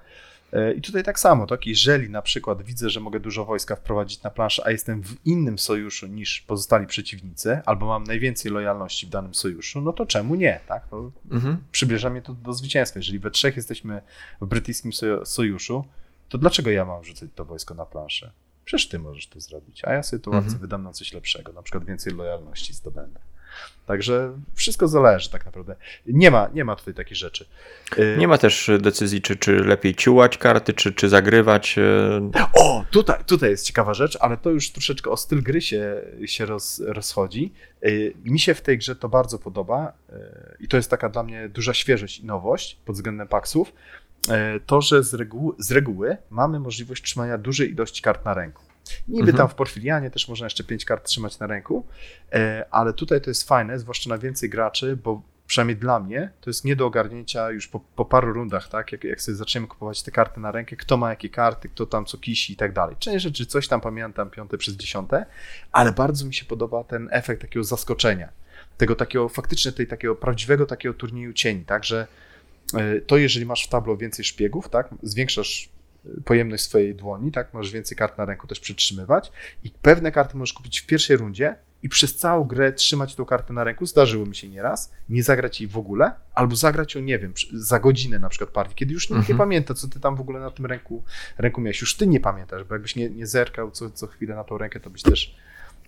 E, 0.55 0.73
I 0.73 0.81
tutaj 0.81 1.03
tak 1.03 1.19
samo, 1.19 1.47
tak? 1.47 1.67
Jeżeli 1.67 2.09
na 2.09 2.21
przykład 2.21 2.63
widzę, 2.63 2.89
że 2.89 2.99
mogę 2.99 3.19
dużo 3.19 3.45
wojska 3.45 3.75
wprowadzić 3.75 4.23
na 4.23 4.29
planszę, 4.29 4.63
a 4.65 4.71
jestem 4.71 5.03
w 5.03 5.25
innym 5.25 5.59
sojuszu 5.59 6.07
niż 6.07 6.41
pozostali 6.41 6.87
przeciwnicy, 6.87 7.61
albo 7.65 7.85
mam 7.85 8.03
najwięcej 8.03 8.51
lojalności 8.51 9.05
w 9.05 9.09
danym 9.09 9.35
sojuszu, 9.35 9.81
no 9.81 9.93
to 9.93 10.05
czemu 10.05 10.35
nie, 10.35 10.59
tak? 10.67 10.83
Mhm. 11.31 11.57
przybliża 11.71 12.09
mnie 12.09 12.21
to 12.21 12.33
do 12.33 12.53
zwycięstwa. 12.53 12.99
Jeżeli 12.99 13.19
we 13.19 13.31
trzech 13.31 13.55
jesteśmy 13.55 14.01
w 14.41 14.45
brytyjskim 14.45 14.91
sojuszu, 15.23 15.85
to 16.29 16.37
dlaczego 16.37 16.69
ja 16.69 16.85
mam 16.85 17.03
rzucać 17.03 17.29
to 17.35 17.45
wojsko 17.45 17.73
na 17.73 17.85
planszę? 17.85 18.31
Przecież 18.65 18.89
ty 18.89 18.99
możesz 18.99 19.27
to 19.27 19.39
zrobić, 19.39 19.85
a 19.85 19.93
ja 19.93 20.03
sobie 20.03 20.23
to 20.23 20.31
mhm. 20.31 20.57
wydam 20.57 20.83
na 20.83 20.93
coś 20.93 21.13
lepszego, 21.13 21.53
na 21.53 21.61
przykład 21.61 21.85
więcej 21.85 22.13
lojalności 22.13 22.73
zdobędę. 22.73 23.19
Także 23.85 24.31
wszystko 24.53 24.87
zależy 24.87 25.29
tak 25.29 25.45
naprawdę. 25.45 25.75
Nie 26.05 26.31
ma, 26.31 26.49
nie 26.53 26.65
ma 26.65 26.75
tutaj 26.75 26.93
takich 26.93 27.17
rzeczy. 27.17 27.45
Y, 27.97 28.15
nie 28.19 28.27
ma 28.27 28.37
też 28.37 28.71
decyzji, 28.79 29.21
czy, 29.21 29.35
czy 29.35 29.55
lepiej 29.55 29.95
ciułać 29.95 30.37
karty, 30.37 30.73
czy, 30.73 30.93
czy 30.93 31.09
zagrywać. 31.09 31.77
Y, 31.77 31.81
o, 32.53 32.85
tutaj, 32.91 33.23
tutaj 33.25 33.49
jest 33.49 33.65
ciekawa 33.65 33.93
rzecz, 33.93 34.17
ale 34.21 34.37
to 34.37 34.49
już 34.49 34.71
troszeczkę 34.71 35.09
o 35.09 35.17
styl 35.17 35.43
gry 35.43 35.61
się, 35.61 36.01
się 36.25 36.45
roz, 36.45 36.81
rozchodzi. 36.85 37.53
Y, 37.85 38.13
mi 38.23 38.39
się 38.39 38.53
w 38.53 38.61
tej 38.61 38.77
grze 38.77 38.95
to 38.95 39.09
bardzo 39.09 39.39
podoba 39.39 39.93
i 40.59 40.67
to 40.67 40.77
jest 40.77 40.89
taka 40.89 41.09
dla 41.09 41.23
mnie 41.23 41.49
duża 41.49 41.73
świeżość 41.73 42.19
i 42.19 42.25
nowość 42.25 42.77
pod 42.85 42.95
względem 42.95 43.27
paksów. 43.27 43.73
To, 44.65 44.81
że 44.81 45.03
z 45.03 45.13
reguły, 45.13 45.55
z 45.57 45.71
reguły 45.71 46.17
mamy 46.29 46.59
możliwość 46.59 47.03
trzymania 47.03 47.37
dużej 47.37 47.71
ilości 47.71 48.01
kart 48.01 48.25
na 48.25 48.33
ręku. 48.33 48.63
Niby 49.07 49.19
mhm. 49.19 49.37
tam 49.37 49.49
w 49.49 49.55
Porfirianie 49.55 50.11
też 50.11 50.27
można 50.27 50.45
jeszcze 50.45 50.63
pięć 50.63 50.85
kart 50.85 51.07
trzymać 51.07 51.39
na 51.39 51.47
ręku, 51.47 51.85
e, 52.33 52.65
ale 52.71 52.93
tutaj 52.93 53.21
to 53.21 53.29
jest 53.29 53.47
fajne, 53.47 53.79
zwłaszcza 53.79 54.09
na 54.09 54.17
więcej 54.17 54.49
graczy, 54.49 54.97
bo 55.03 55.21
przynajmniej 55.47 55.77
dla 55.77 55.99
mnie, 55.99 56.29
to 56.41 56.49
jest 56.49 56.65
nie 56.65 56.75
do 56.75 56.85
ogarnięcia 56.85 57.51
już 57.51 57.67
po, 57.67 57.79
po 57.79 58.05
paru 58.05 58.33
rundach, 58.33 58.69
tak? 58.69 58.91
Jak, 58.91 59.03
jak 59.03 59.21
sobie 59.21 59.35
zaczniemy 59.35 59.67
kupować 59.67 60.03
te 60.03 60.11
karty 60.11 60.39
na 60.39 60.51
rękę, 60.51 60.75
kto 60.75 60.97
ma 60.97 61.09
jakie 61.09 61.29
karty, 61.29 61.69
kto 61.69 61.85
tam 61.85 62.05
co 62.05 62.17
kisi 62.17 62.53
i 62.53 62.55
tak 62.55 62.73
dalej. 62.73 62.95
Część 62.99 63.23
rzeczy 63.23 63.45
coś 63.45 63.67
tam 63.67 63.81
pamiętam, 63.81 64.29
piąte 64.29 64.57
przez 64.57 64.75
dziesiąte, 64.75 65.25
ale 65.71 65.91
bardzo 65.91 66.25
mi 66.25 66.33
się 66.33 66.45
podoba 66.45 66.83
ten 66.83 67.07
efekt 67.11 67.41
takiego 67.41 67.63
zaskoczenia. 67.63 68.29
Tego 68.77 68.95
takiego, 68.95 69.29
faktycznie 69.29 69.71
tej 69.71 69.87
takiego 69.87 70.15
prawdziwego 70.15 70.65
takiego 70.65 70.93
turnieju 70.93 71.33
cieni, 71.33 71.65
tak? 71.65 71.83
Że 71.83 72.01
e, 72.01 72.07
to 73.07 73.17
jeżeli 73.17 73.45
masz 73.45 73.65
w 73.65 73.69
tablo 73.69 73.97
więcej 73.97 74.25
szpiegów, 74.25 74.69
tak? 74.69 74.89
Zwiększasz 75.03 75.69
pojemność 76.25 76.63
swojej 76.63 76.95
dłoni, 76.95 77.31
tak? 77.31 77.53
Możesz 77.53 77.71
więcej 77.71 77.97
kart 77.97 78.17
na 78.17 78.25
ręku 78.25 78.47
też 78.47 78.59
przytrzymywać 78.59 79.31
i 79.63 79.71
pewne 79.81 80.11
karty 80.11 80.37
możesz 80.37 80.53
kupić 80.53 80.79
w 80.79 80.85
pierwszej 80.85 81.17
rundzie 81.17 81.55
i 81.83 81.89
przez 81.89 82.15
całą 82.15 82.43
grę 82.43 82.73
trzymać 82.73 83.15
tą 83.15 83.25
kartę 83.25 83.53
na 83.53 83.63
ręku. 83.63 83.85
Zdarzyło 83.85 84.25
mi 84.25 84.35
się 84.35 84.49
nieraz, 84.49 84.91
nie 85.09 85.23
zagrać 85.23 85.61
jej 85.61 85.69
w 85.69 85.77
ogóle, 85.77 86.11
albo 86.33 86.55
zagrać 86.55 86.95
ją, 86.95 87.01
nie 87.01 87.19
wiem, 87.19 87.33
za 87.53 87.79
godzinę 87.79 88.19
na 88.19 88.29
przykład 88.29 88.49
partii, 88.49 88.75
kiedy 88.75 88.93
już 88.93 89.09
nikt 89.09 89.19
mhm. 89.19 89.35
nie 89.35 89.37
pamięta, 89.37 89.73
co 89.73 89.87
ty 89.87 89.99
tam 89.99 90.15
w 90.15 90.21
ogóle 90.21 90.39
na 90.39 90.51
tym 90.51 90.65
ręku, 90.65 91.03
ręku 91.37 91.61
miałeś. 91.61 91.81
Już 91.81 91.95
ty 91.95 92.07
nie 92.07 92.19
pamiętasz, 92.19 92.63
bo 92.63 92.75
jakbyś 92.75 92.95
nie, 92.95 93.09
nie 93.09 93.27
zerkał 93.27 93.71
co, 93.71 93.89
co 93.89 94.07
chwilę 94.07 94.35
na 94.35 94.43
tą 94.43 94.57
rękę, 94.57 94.79
to 94.79 94.89
byś 94.89 95.01
też, 95.01 95.35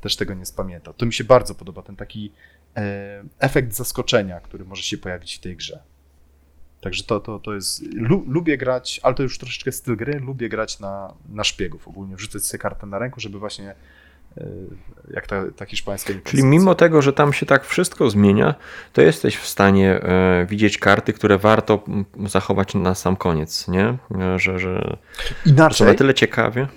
też 0.01 0.15
tego 0.15 0.33
nie 0.33 0.45
spamiętał. 0.45 0.93
To 0.93 1.05
mi 1.05 1.13
się 1.13 1.23
bardzo 1.23 1.55
podoba, 1.55 1.81
ten 1.81 1.95
taki 1.95 2.31
e, 2.75 3.23
efekt 3.39 3.73
zaskoczenia, 3.73 4.39
który 4.39 4.65
może 4.65 4.83
się 4.83 4.97
pojawić 4.97 5.35
w 5.35 5.39
tej 5.39 5.55
grze. 5.55 5.79
Także 6.87 7.03
to, 7.03 7.19
to, 7.19 7.39
to 7.39 7.53
jest. 7.53 7.93
Lu, 7.93 8.23
lubię 8.27 8.57
grać, 8.57 8.99
ale 9.03 9.15
to 9.15 9.23
już 9.23 9.37
troszeczkę 9.37 9.71
styl 9.71 9.97
gry. 9.97 10.19
Lubię 10.19 10.49
grać 10.49 10.79
na, 10.79 11.13
na 11.29 11.43
szpiegów 11.43 11.87
ogólnie, 11.87 12.15
wrzucać 12.15 12.45
sobie 12.45 12.59
kartę 12.59 12.87
na 12.87 12.99
ręku, 12.99 13.19
żeby 13.19 13.39
właśnie 13.39 13.75
e, 14.37 14.45
jak 15.11 15.27
ta, 15.27 15.43
ta 15.55 15.65
hiszpańska. 15.65 16.13
Czyli 16.23 16.43
mimo 16.43 16.75
tego, 16.75 17.01
że 17.01 17.13
tam 17.13 17.33
się 17.33 17.45
tak 17.45 17.65
wszystko 17.65 18.09
zmienia, 18.09 18.55
to 18.93 19.01
jesteś 19.01 19.37
w 19.37 19.47
stanie 19.47 20.01
e, 20.01 20.45
widzieć 20.49 20.77
karty, 20.77 21.13
które 21.13 21.37
warto 21.37 21.83
zachować 22.25 22.75
na 22.75 22.95
sam 22.95 23.15
koniec, 23.15 23.67
nie? 23.67 23.97
E, 24.19 24.39
że, 24.39 24.59
że 24.59 24.97
Inaczej, 25.45 25.77
są 25.77 25.85
na 25.85 25.93
tyle 25.93 26.13
ciekawie. 26.13 26.67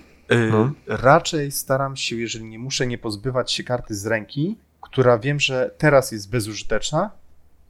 No. 0.50 0.72
Raczej 0.86 1.50
staram 1.52 1.96
się, 1.96 2.16
jeżeli 2.16 2.44
nie 2.44 2.58
muszę, 2.58 2.86
nie 2.86 2.98
pozbywać 2.98 3.52
się 3.52 3.64
karty 3.64 3.94
z 3.94 4.06
ręki, 4.06 4.56
która 4.80 5.18
wiem, 5.18 5.40
że 5.40 5.74
teraz 5.78 6.12
jest 6.12 6.30
bezużyteczna, 6.30 7.10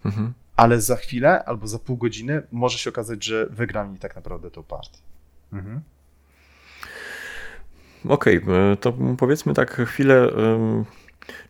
mhm 0.05 0.33
ale 0.61 0.81
za 0.81 0.97
chwilę 0.97 1.45
albo 1.45 1.67
za 1.67 1.79
pół 1.79 1.97
godziny 1.97 2.43
może 2.53 2.79
się 2.79 2.91
okazać, 2.91 3.25
że 3.25 3.47
wygram 3.47 3.93
mi 3.93 3.99
tak 3.99 4.17
naprawdę 4.17 4.51
tą 4.51 4.63
partię. 4.63 4.99
Mhm. 5.53 5.81
Okej, 8.09 8.43
okay, 8.43 8.55
e, 8.55 8.77
to 8.77 8.93
powiedzmy 9.19 9.55
tak 9.55 9.77
chwilę, 9.77 10.29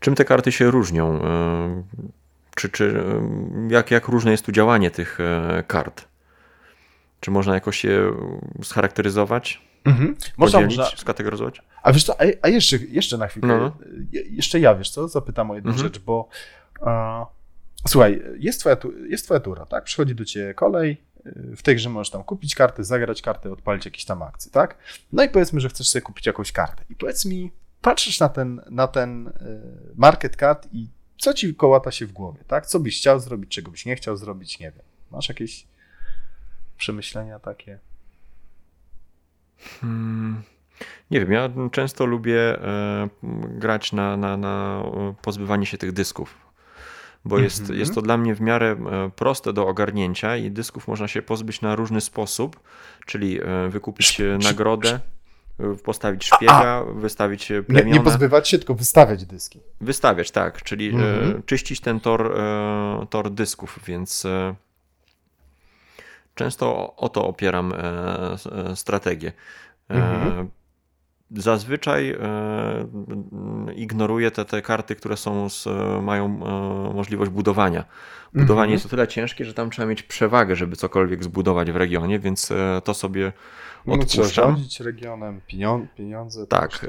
czym 0.01 0.15
te 0.15 0.25
karty 0.25 0.53
się 0.53 0.71
różnią? 0.71 1.25
E, 1.25 1.83
czy, 2.55 2.69
czy 2.69 3.05
jak, 3.69 3.91
jak 3.91 4.09
różne 4.09 4.31
jest 4.31 4.45
tu 4.45 4.53
działanie 4.53 4.91
tych 4.91 5.21
e, 5.21 5.65
kart? 5.67 6.05
Czy 7.21 7.31
można 7.31 7.55
jakoś 7.55 7.85
je 7.85 8.13
scharakteryzować? 8.63 9.63
Mhm. 9.85 10.17
Można, 10.37 10.61
można 10.61 10.85
skategoryzować? 10.85 11.63
A 11.83 11.93
wiesz 11.93 12.05
co, 12.05 12.21
a, 12.21 12.25
a 12.43 12.49
jeszcze, 12.49 12.77
jeszcze 12.77 13.19
na 13.19 13.27
chwilę, 13.27 13.47
no. 13.47 13.77
jeszcze 14.31 14.61
ja, 14.61 14.75
wiesz 14.75 14.91
co, 14.91 15.09
zapytam 15.09 15.51
o 15.51 15.55
jedną 15.55 15.71
mhm. 15.71 15.89
rzecz, 15.89 15.99
bo 15.99 16.29
Słuchaj, 17.89 18.23
jest 18.39 18.61
twoja, 18.61 18.77
jest 19.09 19.25
twoja 19.25 19.41
tura, 19.41 19.67
tak? 19.67 19.85
Przychodzi 19.85 20.15
do 20.15 20.25
ciebie 20.25 20.55
kolej, 20.55 21.03
y, 21.27 21.57
w 21.57 21.63
tej 21.63 21.77
grze 21.77 21.89
możesz 21.89 22.11
tam 22.11 22.25
kupić 22.25 22.55
kartę, 22.55 22.85
zagrać 22.85 23.23
kartę, 23.23 23.53
odpalić 23.53 23.85
jakieś 23.85 24.05
tam 24.05 24.23
akcje, 24.23 24.51
tak? 24.53 24.77
No 25.13 25.25
i 25.25 25.29
powiedzmy, 25.29 25.61
że 25.61 25.69
chcesz 25.69 25.89
sobie 25.89 26.03
kupić 26.03 26.27
jakąś 26.27 26.53
kartę. 26.53 26.85
I 26.91 26.95
powiedz 26.95 27.25
mi, 27.25 27.53
patrzysz 27.81 28.21
na 28.21 28.29
ten, 28.29 28.61
na 28.71 28.89
ten 28.89 29.29
y, 29.29 29.33
market 29.95 30.37
card 30.37 30.69
i 30.73 30.89
co 31.19 31.35
ci 31.35 31.55
kołata 31.55 31.91
się 31.91 32.07
w 32.07 32.13
głowie, 32.13 32.45
tak? 32.47 32.67
Co 32.67 32.81
byś 32.81 32.99
chciał 32.99 33.21
zrobić, 33.21 33.51
czego 33.51 33.71
byś 33.71 33.87
nie 33.87 33.97
chciał 33.97 34.17
zrobić, 34.17 34.59
nie 34.59 34.71
wiem. 34.71 34.85
Masz 35.11 35.29
jakieś 35.29 35.67
przemyślenia 36.77 37.39
takie? 37.39 37.79
Hmm, 39.81 40.43
nie 41.11 41.21
wiem, 41.21 41.33
ja 41.33 41.51
często 41.73 42.07
lubię 42.07 42.39
e, 42.39 43.09
grać 43.49 43.93
na, 43.93 44.17
na, 44.17 44.37
na 44.37 44.85
pozbywanie 45.23 45.67
się 45.67 45.79
tych 45.79 45.93
dysków 45.93 46.50
bo 47.25 47.39
jest, 47.39 47.61
mm 47.61 47.73
-hmm. 47.73 47.79
jest 47.79 47.95
to 47.95 48.03
dla 48.03 48.17
mnie 48.17 48.35
w 48.35 48.41
miarę 48.41 48.77
e, 48.91 49.11
proste 49.17 49.53
do 49.53 49.67
ogarnięcia 49.67 50.37
i 50.37 50.51
dysków 50.51 50.89
można 50.89 51.09
się 51.09 51.23
pozbyć 51.23 51.61
na 51.61 51.77
różny 51.77 52.01
sposób, 52.01 52.61
czyli 53.07 53.41
e, 53.43 53.69
wykupić 53.69 54.19
nagrodę, 54.43 55.01
postawić 55.85 56.25
szpiega, 56.25 56.55
A, 56.55 56.85
wystawić 56.85 57.53
plemiona. 57.67 57.87
Nie, 57.87 57.93
nie 57.93 58.01
pozbywać 58.01 58.49
się, 58.49 58.59
tylko 58.59 58.75
wystawiać 58.75 59.25
dyski. 59.25 59.61
Wystawiać, 59.81 60.31
tak, 60.31 60.63
czyli 60.63 60.93
-hmm. 60.93 61.45
czyścić 61.47 61.81
ten 61.81 62.01
tor, 62.01 62.35
tor 63.11 63.31
dysków, 63.31 63.79
więc 63.87 64.27
często 66.35 66.97
o 66.97 67.09
to 67.09 67.27
opieram 67.27 67.73
strategię. 68.75 69.33
Mhm. 69.89 70.51
Zazwyczaj 71.37 72.17
ignoruję 73.77 74.31
te, 74.31 74.45
te 74.45 74.63
karty, 74.63 74.95
które 74.95 75.17
są 75.17 75.49
z, 75.49 75.67
mają 76.03 76.29
możliwość 76.95 77.31
budowania. 77.31 77.85
Budowanie 78.35 78.63
mhm. 78.63 78.71
jest 78.73 78.87
o 78.87 78.89
tyle 78.89 79.09
ciężkie, 79.09 79.45
że 79.45 79.55
tam 79.55 79.71
trzeba 79.71 79.89
mieć 79.89 80.03
przewagę, 80.03 80.57
żeby 80.57 80.77
cokolwiek 80.77 81.25
zbudować 81.25 81.73
w 81.73 81.77
regionie, 81.77 82.19
więc 82.19 82.53
to 82.85 82.95
sobie 82.95 83.33
no, 83.87 83.95
odpuszczam. 83.95 84.57
No, 84.81 84.85
regionem, 84.85 85.41
pieniądze, 85.97 86.47
tak. 86.47 86.87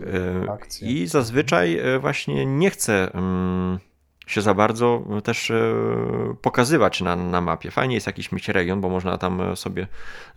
Akcje. 0.50 0.88
I 0.92 1.08
zazwyczaj 1.08 1.80
właśnie 2.00 2.46
nie 2.46 2.70
chcę 2.70 3.12
się 4.32 4.42
za 4.42 4.54
bardzo 4.54 5.04
też 5.24 5.52
e, 5.52 5.74
pokazywać 6.42 7.02
na, 7.02 7.16
na 7.16 7.42
mapie. 7.42 7.72
Fajnie 7.72 7.96
jest 7.96 8.08
jakiś 8.08 8.32
mieć 8.32 8.50
region, 8.50 8.82
bo 8.82 8.90
można 8.90 9.18
tam 9.18 9.42
e, 9.42 9.56
sobie 9.56 9.88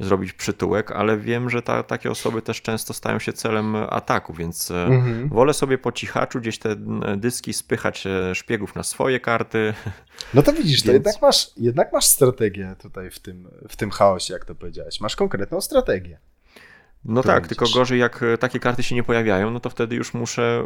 zrobić 0.00 0.32
przytułek, 0.32 0.90
ale 0.90 1.18
wiem, 1.18 1.50
że 1.50 1.62
ta, 1.62 1.82
takie 1.82 2.10
osoby 2.10 2.42
też 2.42 2.62
często 2.62 2.94
stają 2.94 3.18
się 3.18 3.32
celem 3.32 3.76
ataku, 3.76 4.34
więc 4.34 4.70
e, 4.70 4.84
mhm. 4.84 5.28
wolę 5.28 5.54
sobie 5.54 5.78
po 5.78 5.92
cichaczu 5.92 6.40
gdzieś 6.40 6.58
te 6.58 6.76
dyski 7.16 7.52
spychać 7.52 8.04
szpiegów 8.34 8.74
na 8.74 8.82
swoje 8.82 9.20
karty. 9.20 9.74
No 10.34 10.42
to 10.42 10.52
widzisz, 10.52 10.76
więc... 10.76 10.86
to 10.86 10.92
jednak 10.92 11.22
masz, 11.22 11.50
jednak 11.56 11.92
masz 11.92 12.06
strategię 12.06 12.76
tutaj 12.82 13.10
w 13.10 13.18
tym, 13.18 13.48
w 13.68 13.76
tym 13.76 13.90
chaosie, 13.90 14.32
jak 14.32 14.44
to 14.44 14.54
powiedziałeś. 14.54 15.00
Masz 15.00 15.16
konkretną 15.16 15.60
strategię. 15.60 16.18
No 17.04 17.22
tak, 17.22 17.48
tylko 17.48 17.66
gorzej 17.74 18.00
jak 18.00 18.22
e, 18.22 18.38
takie 18.38 18.60
karty 18.60 18.82
się 18.82 18.94
nie 18.94 19.02
pojawiają, 19.02 19.50
no 19.50 19.60
to 19.60 19.70
wtedy 19.70 19.96
już 19.96 20.14
muszę 20.14 20.64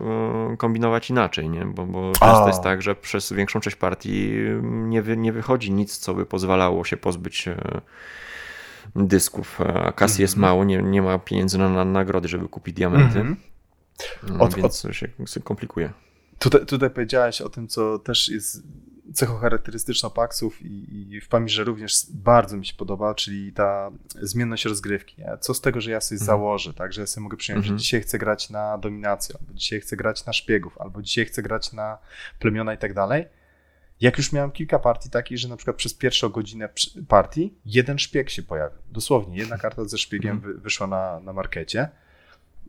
e, 0.53 0.57
kombinować 0.57 1.11
inaczej, 1.11 1.49
nie? 1.51 1.64
Bo, 1.64 1.86
bo 1.86 2.12
często 2.12 2.45
A. 2.45 2.49
jest 2.49 2.62
tak, 2.62 2.82
że 2.82 2.95
przez 2.95 3.32
większą 3.32 3.61
część 3.61 3.76
partii 3.76 4.30
mm, 4.39 4.91
nie, 4.91 5.03
wy, 5.03 5.16
nie 5.16 5.32
wychodzi 5.32 5.72
nic, 5.72 5.99
co 5.99 6.14
by 6.14 6.26
pozwalało 6.26 6.84
się 6.84 6.97
pozbyć 6.97 7.49
e, 7.49 7.80
dysków, 8.97 9.61
a 9.61 9.93
kasy 9.93 10.14
mm 10.14 10.20
jest 10.20 10.34
mhm. 10.34 10.51
mało, 10.51 10.64
nie, 10.64 10.82
nie 10.82 11.03
ma 11.03 11.18
pieniędzy 11.18 11.59
na, 11.59 11.68
na 11.68 11.84
nagrody, 11.84 12.28
żeby 12.28 12.49
kupić 12.49 12.74
diamenty, 12.74 13.20
mm 13.20 13.36
-hmm. 14.22 14.43
od, 14.43 14.55
więc 14.55 14.84
od... 14.84 14.95
się 14.95 15.41
komplikuje. 15.45 15.93
Tutaj, 16.39 16.66
tutaj 16.66 16.91
powiedziałeś 16.91 17.41
o 17.41 17.49
tym, 17.49 17.68
co 17.68 17.99
też 17.99 18.28
jest 18.28 18.62
cechą 19.14 19.38
charakterystyczną 19.38 20.11
Paxów 20.11 20.62
i, 20.62 21.12
i 21.12 21.20
w 21.20 21.28
Pamirze 21.28 21.64
również 21.64 21.92
bardzo 22.11 22.56
mi 22.56 22.66
się 22.66 22.74
podoba, 22.74 23.14
czyli 23.14 23.52
ta 23.52 23.90
zmienność 24.22 24.64
rozgrywki. 24.64 25.14
Nie? 25.18 25.38
Co 25.40 25.54
z 25.54 25.61
tego, 25.61 25.80
że 25.80 25.90
ja 25.90 26.00
sobie 26.00 26.20
mhm. 26.20 26.26
założę, 26.26 26.74
tak, 26.74 26.92
że 26.92 27.00
ja 27.00 27.06
sobie 27.06 27.22
mogę 27.22 27.36
przyjąć, 27.36 27.64
mhm. 27.64 27.78
że 27.78 27.82
dzisiaj 27.82 28.00
chcę 28.00 28.18
grać 28.18 28.50
na 28.50 28.78
dominację, 28.78 29.34
albo 29.40 29.54
dzisiaj 29.54 29.80
chcę 29.80 29.96
grać 29.96 30.26
na 30.26 30.32
szpiegów, 30.32 30.78
albo 30.78 31.02
dzisiaj 31.02 31.24
chcę 31.24 31.42
grać 31.42 31.72
na 31.72 31.98
plemiona 32.38 32.74
i 32.74 32.78
tak 32.78 32.94
dalej. 32.94 33.26
Jak 34.00 34.18
już 34.18 34.32
miałem 34.32 34.50
kilka 34.50 34.78
partii 34.78 35.11
takich, 35.11 35.38
że 35.38 35.48
na 35.48 35.56
przykład 35.56 35.76
przez 35.76 35.94
pierwszą 35.94 36.28
godzinę 36.28 36.68
partii 37.09 37.54
jeden 37.64 37.98
szpieg 37.98 38.30
się 38.30 38.42
pojawił. 38.42 38.78
Dosłownie, 38.90 39.38
jedna 39.38 39.59
karta 39.59 39.84
ze 39.84 39.98
szpiegiem 39.98 40.36
mhm. 40.36 40.61
wyszła 40.61 40.86
na, 40.86 41.20
na 41.20 41.32
markecie. 41.32 41.88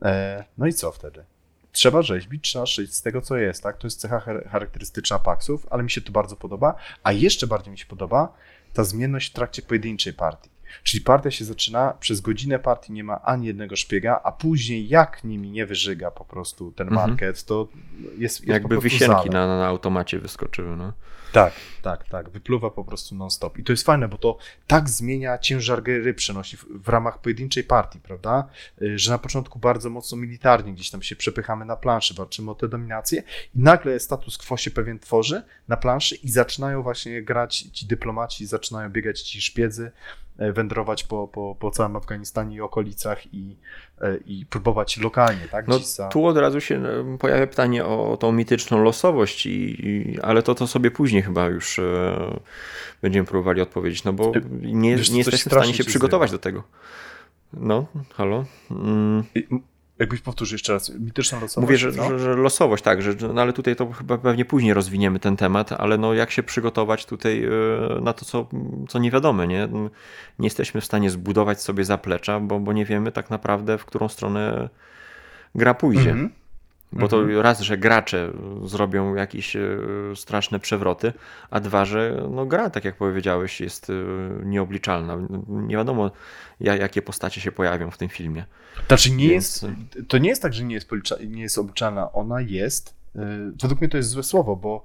E, 0.02 0.44
no 0.58 0.68
i 0.68 0.74
co 0.74 0.92
wtedy? 0.92 1.24
Trzeba 1.72 2.02
rzeźbić, 2.02 2.44
trzeba 2.44 2.66
szyć 2.66 2.96
z 2.96 3.02
tego, 3.02 3.22
co 3.22 3.38
jest, 3.38 3.64
tak? 3.64 3.78
To 3.78 3.88
jest 3.88 4.00
cecha 4.00 4.20
charakterystyczna 4.52 5.20
Paxów, 5.20 5.68
ale 5.70 5.84
mi 5.84 5.92
się 5.92 6.02
to 6.02 6.12
bardzo 6.12 6.36
podoba, 6.36 6.76
a 7.04 7.12
jeszcze 7.12 7.48
bardziej 7.48 7.72
mi 7.72 7.78
się 7.78 7.86
podoba 7.86 8.34
ta 8.74 8.84
zmienność 8.84 9.30
w 9.30 9.34
trakcie 9.34 9.62
pojedynczej 9.62 10.14
partii. 10.14 10.50
Czyli 10.84 11.04
partia 11.04 11.32
się 11.32 11.46
zaczyna, 11.46 11.94
przez 12.00 12.22
godzinę 12.22 12.60
partii 12.60 12.92
nie 12.92 13.04
ma 13.04 13.22
ani 13.22 13.48
jednego 13.48 13.76
szpiega, 13.76 14.22
a 14.24 14.32
później 14.32 14.88
jak 14.88 15.24
nimi 15.24 15.52
nie 15.52 15.66
wyżyga 15.66 16.12
po 16.12 16.26
prostu 16.26 16.72
ten 16.72 16.88
mhm. 16.88 17.10
market, 17.10 17.44
to 17.46 17.68
jest, 18.02 18.20
jest 18.20 18.48
Jakby 18.48 18.80
wysienki 18.80 19.30
na, 19.30 19.48
na 19.48 19.68
automacie 19.68 20.20
wyskoczyły, 20.20 20.78
no. 20.78 20.94
Tak, 21.32 21.54
tak, 21.82 22.10
tak. 22.10 22.30
Wypluwa 22.30 22.70
po 22.70 22.86
prostu 22.86 23.16
non-stop. 23.16 23.58
I 23.58 23.64
to 23.64 23.74
jest 23.74 23.86
fajne, 23.86 24.08
bo 24.08 24.18
to 24.18 24.38
tak 24.68 24.90
zmienia 24.90 25.38
ciężar 25.38 25.84
gry, 25.84 26.14
przenosi 26.14 26.58
w, 26.58 26.66
w, 26.66 26.90
ramach 26.90 27.22
pojedynczej 27.22 27.64
partii, 27.64 28.00
prawda? 28.00 28.48
Y, 28.82 29.00
że 29.00 29.12
na 29.12 29.18
początku 29.18 29.60
bardzo 29.60 29.90
mocno 29.90 30.18
militarnie 30.18 30.74
gdzieś 30.74 30.90
tam 30.90 31.02
się 31.02 31.16
przepychamy 31.16 31.66
na 31.66 31.76
planszy, 31.76 32.14
walczymy 32.14 32.52
o 32.52 32.56
tę 32.56 32.68
dominację 32.68 33.24
i 33.56 33.60
nagle 33.60 34.00
status 34.00 34.38
quo 34.38 34.58
się 34.58 34.72
pewien 34.72 35.00
tworzy 35.00 35.44
na 35.68 35.78
planszy 35.78 36.16
i 36.16 36.30
zaczynają 36.30 36.84
właśnie 36.84 37.24
grać 37.24 37.58
ci 37.58 37.86
dyplomaci, 37.86 38.46
zaczynają 38.46 38.90
biegać 38.90 39.22
ci 39.22 39.42
szpiedzy, 39.42 39.92
wędrować 40.40 41.04
po, 41.04 41.28
po, 41.28 41.56
po 41.60 41.72
całym 41.72 41.96
Afganistanie 41.96 42.56
i 42.56 42.62
okolicach 42.62 43.34
i, 43.34 43.56
e, 44.02 44.18
i 44.18 44.46
próbować 44.46 44.98
lokalnie, 44.98 45.48
tak? 45.52 45.68
No, 45.68 45.80
Tu 46.12 46.26
od 46.26 46.38
razu 46.38 46.62
się 46.62 46.76
e, 46.76 47.18
pojawia 47.18 47.48
pytanie 47.48 47.86
o 47.86 48.18
tą 48.18 48.32
mityczną 48.32 48.84
losowość, 48.84 49.46
i, 49.46 49.88
i 49.88 50.20
ale 50.22 50.44
to, 50.44 50.56
to 50.56 50.68
sobie 50.68 50.92
później 50.92 51.22
chyba 51.22 51.46
już 51.48 51.80
e, 51.80 52.40
będziemy 53.02 53.28
próbowali 53.28 53.62
odpowiedzieć, 53.62 54.04
no 54.04 54.14
bo 54.14 54.32
nie, 54.62 54.96
Wiesz, 54.96 55.10
nie 55.10 55.18
jesteśmy 55.18 55.50
w 55.50 55.54
stanie 55.54 55.74
się 55.74 55.84
przygotować 55.84 56.32
do 56.32 56.40
tego. 56.40 56.64
No, 57.54 57.86
halo? 58.14 58.46
Mm. 58.72 59.24
Jakbyś 60.00 60.22
powtórzył 60.22 60.56
jeszcze 60.56 60.74
raz, 60.74 60.90
mityczna 61.00 61.40
losowość. 61.40 61.62
Mówię, 61.62 61.78
że, 61.78 61.92
no? 61.92 62.10
że, 62.10 62.20
że 62.20 62.36
losowość, 62.36 62.84
tak, 62.84 63.02
że, 63.02 63.14
no 63.34 63.42
ale 63.42 63.54
tutaj 63.54 63.76
to 63.76 63.92
chyba 63.92 64.18
pewnie 64.18 64.46
później 64.46 64.74
rozwiniemy 64.74 65.20
ten 65.20 65.38
temat, 65.38 65.72
ale 65.72 65.98
no 65.98 66.14
jak 66.14 66.32
się 66.32 66.44
przygotować 66.44 67.06
tutaj 67.06 67.44
e, 67.44 67.50
na 68.02 68.14
to, 68.14 68.26
co, 68.26 68.48
co 68.90 69.00
nie 69.00 69.12
wiadomo, 69.12 69.46
nie? 69.46 69.68
Nie 70.40 70.46
jesteśmy 70.46 70.82
w 70.82 70.86
stanie 70.86 71.10
zbudować 71.10 71.62
sobie 71.62 71.84
zaplecza, 71.84 72.40
bo, 72.40 72.60
bo 72.60 72.74
nie 72.74 72.86
wiemy 72.86 73.12
tak 73.12 73.30
naprawdę, 73.30 73.78
w 73.78 73.86
którą 73.86 74.10
stronę 74.10 74.70
gra 75.56 75.74
pójdzie. 75.74 76.14
-hmm. 76.14 76.30
Bo 76.92 77.08
to 77.08 77.20
mhm. 77.20 77.40
raz, 77.40 77.62
że 77.62 77.78
gracze 77.78 78.32
zrobią 78.66 79.16
jakieś 79.16 79.56
e, 79.56 79.62
straszne 80.16 80.60
przewroty, 80.60 81.14
a 81.50 81.60
dwa, 81.60 81.86
że 81.86 82.28
no 82.32 82.46
gra, 82.46 82.70
tak 82.70 82.86
jak 82.86 82.96
powiedziałeś, 82.96 83.62
jest 83.62 83.90
e, 83.90 83.94
nieobliczalna. 84.46 85.18
Nie 85.48 85.78
wiadomo, 85.78 86.12
jakie 86.60 87.02
postacie 87.02 87.42
się 87.42 87.52
pojawią 87.52 87.92
w 87.92 87.98
tym 87.98 88.10
filmie. 88.10 88.46
Znaczy 88.88 89.12
nie 89.12 89.30
Więc... 89.30 89.62
jest, 89.62 89.76
to 90.08 90.18
nie 90.18 90.30
jest 90.30 90.42
tak, 90.42 90.54
że 90.54 90.64
nie 90.64 90.76
jest, 90.76 90.90
nie 91.28 91.42
jest 91.42 91.58
obliczalna. 91.58 92.12
Ona 92.12 92.42
jest, 92.42 92.96
e, 93.16 93.52
według 93.62 93.82
mnie 93.82 93.90
to 93.90 93.98
jest 93.98 94.10
złe 94.10 94.24
słowo, 94.24 94.56
bo 94.56 94.84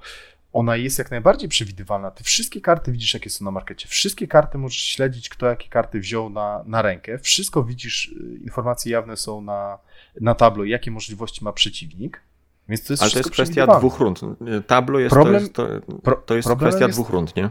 ona 0.55 0.76
jest 0.76 0.98
jak 0.98 1.11
najbardziej 1.11 1.48
przewidywalna. 1.48 2.11
Ty 2.11 2.24
wszystkie 2.24 2.61
karty 2.61 2.92
widzisz, 2.92 3.14
jakie 3.14 3.30
są 3.30 3.44
na 3.44 3.50
markecie. 3.50 3.88
Wszystkie 3.88 4.28
karty 4.28 4.59
możesz 4.59 4.82
śledzić, 4.82 5.28
kto 5.28 5.46
jakie 5.46 5.68
karty 5.68 6.00
wziął 6.00 6.30
na, 6.30 6.62
na 6.66 6.82
rękę. 6.82 7.18
Wszystko 7.18 7.64
widzisz, 7.64 8.14
informacje 8.44 8.92
jawne 8.92 9.16
są 9.16 9.40
na, 9.40 9.78
na 10.20 10.34
tablo, 10.34 10.64
jakie 10.64 10.90
możliwości 10.90 11.44
ma 11.44 11.52
przeciwnik. 11.52 12.20
Więc 12.68 12.84
to 12.84 12.92
jest 12.92 13.02
Ale 13.02 13.12
to 13.12 13.18
jest 13.18 13.30
kwestia 13.30 13.66
dwóch 13.66 13.98
rund. 13.98 14.20
Tablo 14.66 14.98
jest, 14.98 15.14
problem, 15.14 15.48
to 15.48 15.72
jest, 15.72 15.84
to, 16.05 16.12
to 16.12 16.36
jest 16.36 16.48
kwestia 16.57 16.86
jest, 16.86 16.98
dwóch 16.98 17.11
rund, 17.11 17.36
nie? 17.36 17.50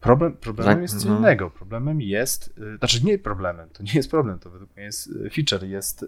Problem, 0.00 0.32
problemem 0.32 0.82
jest 0.82 1.02
co 1.02 1.08
no. 1.08 1.18
innego. 1.18 1.50
Problemem 1.50 2.00
jest, 2.00 2.58
y, 2.58 2.76
znaczy 2.78 3.04
nie 3.04 3.18
problemem, 3.18 3.68
to 3.68 3.82
nie 3.82 3.92
jest 3.94 4.10
problem, 4.10 4.38
to 4.38 4.50
według 4.50 4.76
mnie 4.76 4.84
jest 4.84 5.06
y, 5.06 5.30
feature, 5.30 5.68
jest 5.68 6.02
y, 6.02 6.06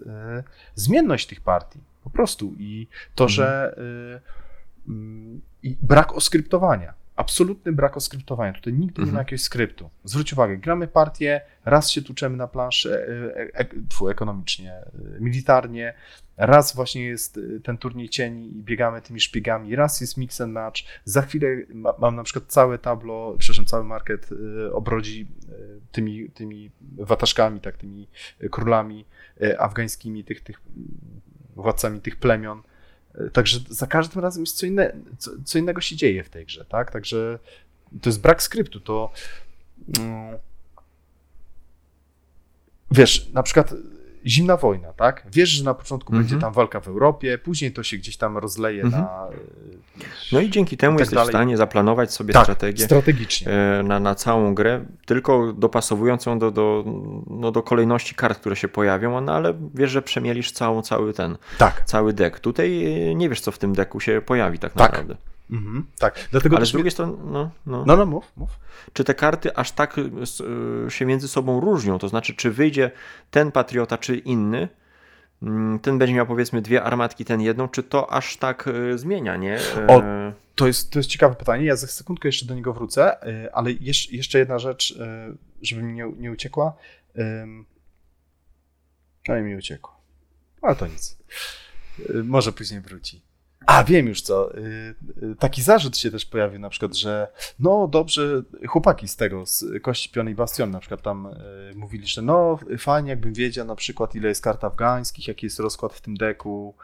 zmienność 0.75 1.27
tych 1.27 1.41
partii. 1.41 1.79
Po 2.03 2.09
prostu. 2.09 2.53
I 2.57 2.87
to, 3.15 3.23
mhm. 3.23 3.35
że 3.35 3.75
i 5.63 5.77
brak 5.81 6.13
oskryptowania 6.15 6.93
absolutny 7.15 7.71
brak 7.71 7.97
oskryptowania. 7.97 8.53
Tutaj 8.53 8.73
nigdy 8.73 9.01
mhm. 9.01 9.05
nie 9.05 9.11
ma 9.11 9.19
mhm. 9.19 9.25
jakiegoś 9.25 9.41
skryptu. 9.41 9.89
Zwróć 10.03 10.33
uwagę, 10.33 10.57
gramy 10.57 10.87
partię, 10.87 11.41
raz 11.65 11.91
się 11.91 12.01
tuczemy 12.01 12.37
na 12.37 12.47
planszy 12.47 12.93
e, 12.93 13.37
e, 13.37 13.59
e 13.59 14.11
ekonomicznie, 14.11 14.71
e, 14.73 14.85
militarnie, 15.19 15.93
raz 16.37 16.75
właśnie 16.75 17.05
jest 17.05 17.37
e, 17.37 17.59
ten 17.59 17.77
turniej 17.77 18.09
cieni 18.09 18.57
i 18.57 18.63
biegamy 18.63 19.01
tymi 19.01 19.19
szpiegami, 19.19 19.75
raz 19.75 20.01
jest 20.01 20.17
mix 20.17 20.41
and 20.41 20.53
match, 20.53 20.81
za 21.05 21.21
chwilę 21.21 21.47
ma, 21.73 21.93
mam 21.99 22.15
na 22.15 22.23
przykład 22.23 22.45
całe 22.47 22.77
tablo, 22.77 23.35
przepraszam, 23.37 23.65
cały 23.65 23.83
market 23.83 24.29
obrodzi 24.71 25.27
tymi, 25.91 26.29
tymi 26.29 26.71
wataszkami, 26.97 27.59
tak, 27.59 27.77
tymi 27.77 28.07
królami 28.51 29.05
afgańskimi, 29.57 30.23
tych, 30.23 30.41
tych 30.41 30.61
władcami 31.55 32.01
tych 32.01 32.15
plemion, 32.15 32.61
Także 33.33 33.59
za 33.69 33.87
każdym 33.87 34.21
razem 34.21 34.43
jest 34.43 34.57
co, 34.57 34.65
inne, 34.65 34.93
co, 35.17 35.31
co, 35.45 35.59
innego 35.59 35.81
się 35.81 35.95
dzieje 35.95 36.23
w 36.23 36.29
tej 36.29 36.45
grze, 36.45 36.65
tak? 36.65 36.91
Także 36.91 37.39
to 38.01 38.09
jest 38.09 38.21
brak 38.21 38.43
skryptu, 38.43 38.79
to 38.79 39.11
mm, 39.99 40.37
wiesz, 42.91 43.29
na 43.33 43.43
przykład 43.43 43.73
zimna 44.27 44.57
wojna, 44.57 44.93
tak? 44.93 45.23
Wiesz, 45.31 45.49
że 45.49 45.63
na 45.63 45.73
początku 45.73 46.13
będzie 46.13 46.35
mhm. 46.35 46.41
tam 46.41 46.53
walka 46.53 46.79
w 46.79 46.87
Europie, 46.87 47.37
później 47.37 47.71
to 47.71 47.83
się 47.83 47.97
gdzieś 47.97 48.17
tam 48.17 48.37
rozleje 48.37 48.83
mhm. 48.83 49.03
na. 49.03 49.27
No 50.31 50.39
i 50.39 50.49
dzięki 50.49 50.77
temu 50.77 50.97
tak 50.97 50.99
jesteś 50.99 51.15
dalej. 51.15 51.29
w 51.29 51.31
stanie 51.31 51.57
zaplanować 51.57 52.13
sobie 52.13 52.33
tak, 52.33 52.43
strategię 52.43 52.85
strategicznie. 52.85 53.51
E, 53.51 53.83
na, 53.83 53.99
na 53.99 54.15
całą 54.15 54.55
grę, 54.55 54.85
tylko 55.05 55.53
dopasowując 55.53 56.25
ją 56.25 56.39
do, 56.39 56.51
do, 56.51 56.83
no, 57.29 57.51
do 57.51 57.63
kolejności 57.63 58.15
kart, 58.15 58.39
które 58.39 58.55
się 58.55 58.67
pojawią, 58.67 59.21
no 59.21 59.33
ale 59.33 59.53
wiesz, 59.73 59.91
że 59.91 60.01
przemielisz 60.01 60.51
całą, 60.51 60.81
cały 60.81 61.13
ten, 61.13 61.37
tak. 61.57 61.83
cały 61.85 62.13
deck. 62.13 62.39
Tutaj 62.39 62.85
nie 63.15 63.29
wiesz, 63.29 63.41
co 63.41 63.51
w 63.51 63.57
tym 63.57 63.73
deku 63.73 63.99
się 63.99 64.21
pojawi 64.25 64.59
tak, 64.59 64.73
tak. 64.73 64.91
naprawdę. 64.91 65.32
Mhm, 65.53 65.85
tak, 65.99 66.27
dlatego 66.31 66.57
Ale 66.57 66.65
z 66.65 66.71
drugiej 66.71 66.91
strony, 66.91 67.13
no, 67.25 67.51
no. 67.65 67.85
No, 67.85 67.97
no, 67.97 68.05
mów, 68.05 68.31
mów. 68.37 68.49
Czy 68.93 69.03
te 69.03 69.13
karty 69.13 69.55
aż 69.55 69.71
tak 69.71 69.97
y, 69.97 70.91
się 70.91 71.05
między 71.05 71.27
sobą 71.27 71.59
różnią? 71.59 71.99
To 71.99 72.07
znaczy, 72.07 72.33
czy 72.33 72.51
wyjdzie 72.51 72.91
ten 73.31 73.51
patriota, 73.51 73.97
czy 73.97 74.17
inny, 74.17 74.67
mm, 75.41 75.79
ten 75.79 75.97
będzie 75.97 76.15
miał 76.15 76.27
powiedzmy 76.27 76.61
dwie 76.61 76.83
armatki, 76.83 77.25
ten 77.25 77.41
jedną, 77.41 77.67
czy 77.67 77.83
to 77.83 78.11
aż 78.13 78.37
tak 78.37 78.67
y, 78.67 78.97
zmienia, 78.97 79.37
nie? 79.37 79.59
O, 79.87 80.01
to 80.55 80.67
jest, 80.67 80.91
to 80.91 80.99
jest 80.99 81.09
ciekawe 81.09 81.35
pytanie. 81.35 81.65
Ja 81.65 81.75
za 81.75 81.87
sekundkę 81.87 82.27
jeszcze 82.27 82.45
do 82.45 82.55
niego 82.55 82.73
wrócę, 82.73 83.17
ale 83.53 83.71
jeszcze 84.11 84.39
jedna 84.39 84.59
rzecz, 84.59 84.99
żeby 85.61 85.83
mi 85.83 85.93
nie, 85.93 86.11
nie 86.17 86.31
uciekła. 86.31 86.73
No 89.27 89.37
i 89.37 89.41
mi 89.41 89.55
uciekło. 89.55 90.01
Ale 90.61 90.75
to 90.75 90.87
nic. 90.87 91.17
Może 92.23 92.51
później 92.51 92.81
wróci. 92.81 93.21
A, 93.65 93.83
wiem 93.83 94.07
już 94.07 94.21
co. 94.21 94.57
Y, 94.57 94.95
y, 95.23 95.35
taki 95.39 95.61
zarzut 95.61 95.97
się 95.97 96.11
też 96.11 96.25
pojawił 96.25 96.59
na 96.59 96.69
przykład, 96.69 96.95
że 96.95 97.27
no 97.59 97.87
dobrze, 97.87 98.43
chłopaki 98.67 99.07
z 99.07 99.15
tego, 99.15 99.45
z 99.45 99.65
Kości 99.81 100.09
Piony 100.09 100.31
i 100.31 100.35
Bastion 100.35 100.71
na 100.71 100.79
przykład 100.79 101.01
tam 101.01 101.27
y, 101.27 101.75
mówili, 101.75 102.07
że 102.07 102.21
no 102.21 102.59
fajnie 102.77 103.09
jakbym 103.09 103.33
wiedział 103.33 103.65
na 103.65 103.75
przykład 103.75 104.15
ile 104.15 104.29
jest 104.29 104.43
kart 104.43 104.63
afgańskich, 104.63 105.27
jaki 105.27 105.45
jest 105.45 105.59
rozkład 105.59 105.93
w 105.93 106.01
tym 106.01 106.17
deku, 106.17 106.75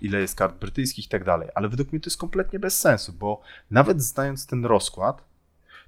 ile 0.00 0.20
jest 0.20 0.34
kart 0.34 0.56
brytyjskich 0.58 1.06
i 1.06 1.08
tak 1.08 1.24
dalej. 1.24 1.48
Ale 1.54 1.68
według 1.68 1.92
mnie 1.92 2.00
to 2.00 2.06
jest 2.06 2.20
kompletnie 2.20 2.58
bez 2.58 2.80
sensu, 2.80 3.12
bo 3.12 3.40
nawet 3.70 4.02
znając 4.02 4.46
ten 4.46 4.64
rozkład, 4.64 5.22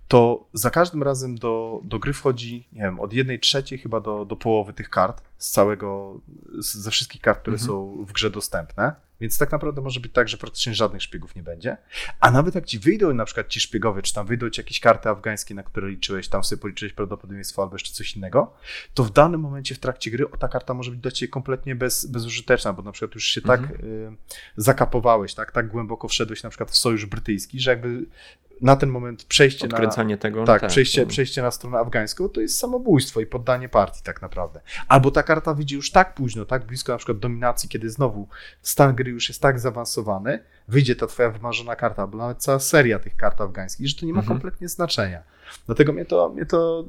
to 0.08 0.46
za 0.52 0.70
każdym 0.70 1.02
razem 1.02 1.38
do, 1.38 1.80
do 1.84 1.98
gry 1.98 2.12
wchodzi, 2.12 2.68
nie 2.72 2.82
wiem, 2.82 3.00
od 3.00 3.12
jednej 3.12 3.40
trzeciej 3.40 3.78
chyba 3.78 4.00
do, 4.00 4.24
do 4.24 4.36
połowy 4.36 4.72
tych 4.72 4.90
kart 4.90 5.22
z 5.38 5.50
całego, 5.50 6.20
ze 6.58 6.90
wszystkich 6.90 7.20
kart, 7.20 7.40
które 7.40 7.54
mhm. 7.54 7.66
są 7.66 8.04
w 8.04 8.12
grze 8.12 8.30
dostępne. 8.30 8.94
Więc 9.24 9.38
tak 9.38 9.52
naprawdę 9.52 9.80
może 9.80 10.00
być 10.00 10.12
tak, 10.12 10.28
że 10.28 10.36
praktycznie 10.36 10.74
żadnych 10.74 11.02
szpiegów 11.02 11.36
nie 11.36 11.42
będzie. 11.42 11.76
A 12.20 12.30
nawet 12.30 12.54
jak 12.54 12.66
ci 12.66 12.78
wyjdą 12.78 13.14
na 13.14 13.24
przykład 13.24 13.48
ci 13.48 13.60
szpiegowie, 13.60 14.02
czy 14.02 14.14
tam 14.14 14.26
wyjdą 14.26 14.50
ci 14.50 14.60
jakieś 14.60 14.80
karty 14.80 15.08
afgańskie, 15.08 15.54
na 15.54 15.62
które 15.62 15.88
liczyłeś, 15.88 16.28
tam 16.28 16.44
sobie 16.44 16.62
policzyłeś 16.62 16.92
prawdopodobieństwo 16.92 17.62
albo 17.62 17.74
jeszcze 17.74 17.92
coś 17.92 18.16
innego, 18.16 18.54
to 18.94 19.04
w 19.04 19.12
danym 19.12 19.40
momencie 19.40 19.74
w 19.74 19.78
trakcie 19.78 20.10
gry 20.10 20.26
ta 20.38 20.48
karta 20.48 20.74
może 20.74 20.90
być 20.90 21.00
dla 21.00 21.10
ciebie 21.10 21.30
kompletnie 21.30 21.74
bez, 21.74 22.06
bezużyteczna, 22.06 22.72
bo 22.72 22.82
na 22.82 22.92
przykład 22.92 23.14
już 23.14 23.24
się 23.24 23.40
tak, 23.40 23.60
mhm. 23.60 23.78
tak 23.78 23.86
y, 23.86 24.12
zakapowałeś, 24.56 25.34
tak, 25.34 25.52
tak 25.52 25.68
głęboko 25.68 26.08
wszedłeś 26.08 26.42
na 26.42 26.50
przykład 26.50 26.70
w 26.70 26.76
sojusz 26.76 27.06
brytyjski, 27.06 27.60
że 27.60 27.70
jakby 27.70 28.06
na 28.60 28.76
ten 28.76 28.88
moment 28.88 29.24
przejście 29.24 29.66
Odkręcanie 29.66 30.14
na, 30.14 30.20
tego. 30.20 30.44
Tak, 30.44 30.60
tak, 30.60 30.70
przejście, 30.70 31.06
przejście 31.06 31.42
na 31.42 31.50
stronę 31.50 31.78
afgańską 31.78 32.28
to 32.28 32.40
jest 32.40 32.58
samobójstwo 32.58 33.20
i 33.20 33.26
poddanie 33.26 33.68
partii 33.68 34.02
tak 34.02 34.22
naprawdę. 34.22 34.60
Albo 34.88 35.10
ta 35.10 35.22
karta 35.22 35.54
wyjdzie 35.54 35.76
już 35.76 35.90
tak 35.90 36.14
późno, 36.14 36.44
tak 36.44 36.66
blisko 36.66 36.92
na 36.92 36.98
przykład 36.98 37.18
dominacji, 37.18 37.68
kiedy 37.68 37.90
znowu 37.90 38.28
stan 38.62 38.94
gry 38.94 39.10
już 39.10 39.28
jest 39.28 39.42
tak 39.42 39.60
zaawansowany, 39.60 40.38
wyjdzie 40.68 40.96
ta 40.96 41.06
twoja 41.06 41.30
wymarzona 41.30 41.76
karta, 41.76 42.02
albo 42.02 42.18
nawet 42.18 42.38
cała 42.38 42.58
seria 42.58 42.98
tych 42.98 43.16
kart 43.16 43.40
afgańskich, 43.40 43.88
że 43.88 43.94
to 43.94 44.06
nie 44.06 44.12
ma 44.12 44.20
mhm. 44.20 44.38
kompletnie 44.38 44.68
znaczenia. 44.68 45.22
Dlatego 45.66 45.92
mnie 45.92 46.04
to, 46.04 46.28
mnie 46.28 46.46
to 46.46 46.84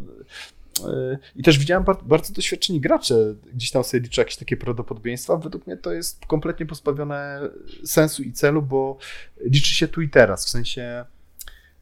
yy, 0.83 1.17
i 1.35 1.43
też 1.43 1.59
widziałem 1.59 1.85
bardzo 2.03 2.33
doświadczeni 2.33 2.81
gracze, 2.81 3.35
gdzieś 3.53 3.71
tam 3.71 3.83
sobie 3.83 4.03
liczą 4.03 4.21
jakieś 4.21 4.37
takie 4.37 4.57
prawdopodobieństwa. 4.57 5.37
Według 5.37 5.67
mnie 5.67 5.77
to 5.77 5.91
jest 5.93 6.25
kompletnie 6.25 6.65
pozbawione 6.65 7.49
sensu 7.85 8.23
i 8.23 8.33
celu, 8.33 8.61
bo 8.61 8.97
liczy 9.41 9.73
się 9.73 9.87
tu 9.87 10.01
i 10.01 10.09
teraz. 10.09 10.45
W 10.45 10.49
sensie 10.49 11.05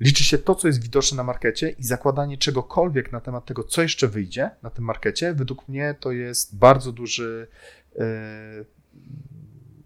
Liczy 0.03 0.23
się 0.23 0.37
to, 0.37 0.55
co 0.55 0.67
jest 0.67 0.83
widoczne 0.83 1.17
na 1.17 1.23
markecie 1.23 1.69
i 1.69 1.83
zakładanie 1.83 2.37
czegokolwiek 2.37 3.11
na 3.11 3.21
temat 3.21 3.45
tego, 3.45 3.63
co 3.63 3.81
jeszcze 3.81 4.07
wyjdzie 4.07 4.49
na 4.63 4.69
tym 4.69 4.85
markecie, 4.85 5.33
według 5.33 5.67
mnie 5.67 5.95
to 5.99 6.11
jest 6.11 6.55
bardzo 6.55 6.91
duży 6.91 7.47
yy, 7.95 8.05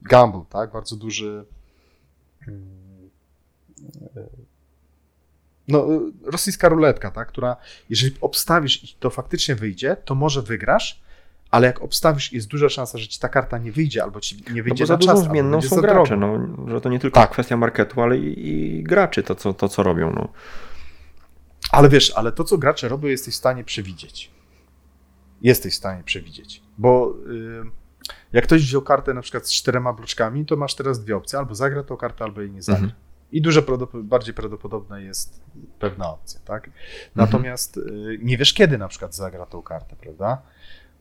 gamble, 0.01 0.41
tak? 0.49 0.72
Bardzo 0.72 0.95
duży 0.95 1.45
yy, 2.47 2.53
no, 5.68 5.88
rosyjska 6.24 6.70
ruletka, 6.70 7.11
tak? 7.11 7.28
która 7.28 7.57
jeżeli 7.89 8.15
obstawisz 8.22 8.84
i 8.84 8.95
to 8.99 9.09
faktycznie 9.09 9.55
wyjdzie, 9.55 9.97
to 10.05 10.15
może 10.15 10.41
wygrasz, 10.41 11.01
ale 11.52 11.68
jak 11.68 11.82
obstawisz, 11.82 12.34
jest 12.34 12.48
duża 12.48 12.70
szansa, 12.70 12.98
że 12.98 13.08
ci 13.08 13.20
ta 13.20 13.30
karta 13.30 13.58
nie 13.58 13.72
wyjdzie, 13.72 14.04
albo 14.04 14.20
ci 14.20 14.43
nie 14.54 14.64
wyjdzie 14.64 14.84
no 14.84 14.88
bo 14.88 14.88
za 14.88 14.98
dużą 14.98 15.12
czas, 15.12 15.24
zmienną 15.24 15.62
są 15.62 15.76
gracze, 15.76 16.18
no, 16.18 16.48
że 16.68 16.82
to 16.82 16.89
nie 16.89 17.00
tylko 17.00 17.20
tak. 17.20 17.32
kwestia 17.32 17.58
marketu, 17.58 18.02
ale 18.02 18.18
i, 18.18 18.50
i, 18.50 18.84
graczy 18.84 19.24
to 19.24 19.36
co, 19.36 19.54
to, 19.54 19.70
co 19.70 19.84
robią. 19.84 20.14
No. 20.14 20.28
Ale 21.72 21.89
wiesz, 21.89 22.14
ale 22.16 22.32
to, 22.32 22.43
co 22.43 22.58
gracze 22.58 22.88
robią, 22.88 23.08
jesteś 23.08 23.34
w 23.34 23.38
stanie 23.38 23.64
przewidzieć. 23.64 24.32
Jesteś 25.41 25.74
w 25.74 25.78
stanie 25.78 26.04
przewidzieć, 26.04 26.64
bo 26.78 27.14
yy, 27.28 27.72
jak 28.34 28.43
ktoś 28.43 28.62
wziął 28.62 28.82
kartę 28.82 29.14
na 29.14 29.22
przykład 29.22 29.48
z 29.48 29.54
czterema 29.54 29.93
bloczkami, 29.93 30.45
to 30.45 30.56
masz 30.56 30.76
teraz 30.76 31.04
dwie 31.04 31.18
opcje, 31.18 31.39
albo 31.39 31.56
zagra 31.56 31.84
tą 31.84 31.98
kartę, 31.98 32.24
albo 32.24 32.41
jej 32.41 32.52
nie 32.52 32.62
zagra. 32.62 32.84
Mhm. 32.84 33.02
I 33.32 33.41
dużo 33.41 33.62
bardziej 33.93 34.34
prawdopodobna 34.34 35.00
jest 35.00 35.41
pewna 35.80 36.10
opcja, 36.10 36.39
tak? 36.45 36.68
Mhm. 36.68 36.84
Natomiast 37.16 37.78
mhm. 37.78 38.18
nie 38.22 38.38
wiesz, 38.38 38.54
kiedy 38.54 38.78
na 38.78 38.88
przykład 38.88 39.16
zagra 39.16 39.45
tą 39.45 39.62
kartę, 39.62 39.95
prawda? 39.95 40.41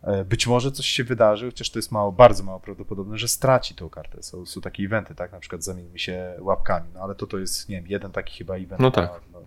E, 0.07 0.25
być 0.25 0.47
może 0.47 0.73
coś 0.73 0.87
się 0.87 1.05
wydarzy, 1.05 1.47
chociaż 1.47 1.71
to 1.71 1.79
jest 1.79 1.93
mało, 1.93 2.13
bardzo 2.13 2.45
mało 2.45 2.61
prawdopodobne, 2.61 3.19
że 3.19 3.29
straci 3.29 3.75
tą 3.75 3.91
kartę. 3.91 4.23
Są, 4.23 4.47
są 4.47 4.61
takie 4.61 4.83
eventy, 4.83 5.15
tak, 5.15 5.33
na 5.33 5.41
przykład 5.41 5.65
zamieńmy 5.65 5.99
się 5.99 6.35
łapkami, 6.39 6.89
no 6.95 7.01
ale 7.01 7.15
to 7.15 7.27
to 7.27 7.39
jest, 7.39 7.69
nie 7.69 7.77
wiem, 7.77 7.87
jeden 7.87 8.13
taki 8.13 8.39
chyba 8.39 8.57
event. 8.57 8.81
No 8.81 8.91
tak. 8.91 9.21
No, 9.33 9.41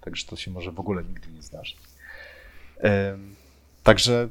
także 0.00 0.26
to 0.26 0.36
się 0.36 0.50
może 0.50 0.72
w 0.72 0.80
ogóle 0.80 1.04
nigdy 1.04 1.32
nie 1.32 1.42
zdarzyć. 1.42 1.78
także 3.82 4.28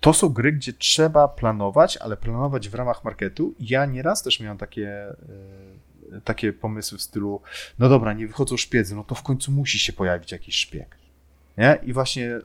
to 0.00 0.12
są 0.12 0.28
gry, 0.28 0.52
gdzie 0.52 0.72
trzeba 0.72 1.28
planować, 1.28 1.96
ale 1.96 2.16
planować 2.16 2.68
w 2.68 2.74
ramach 2.74 3.04
marketu. 3.04 3.54
Ja 3.60 3.86
nieraz 3.86 4.22
też 4.22 4.40
miałem 4.40 4.58
takie, 4.58 4.88
e, 6.12 6.20
takie 6.24 6.52
pomysły 6.52 6.98
w 6.98 7.02
stylu, 7.02 7.40
no 7.78 7.88
dobra, 7.88 8.12
nie 8.12 8.26
wychodzą 8.26 8.56
szpiedzy, 8.56 8.96
no 8.96 9.04
to 9.04 9.14
w 9.14 9.22
końcu 9.22 9.52
musi 9.52 9.78
się 9.78 9.92
pojawić 9.92 10.32
jakiś 10.32 10.56
szpieg. 10.56 10.96
Nie? 11.58 11.78
I 11.82 11.92
właśnie 11.92 12.40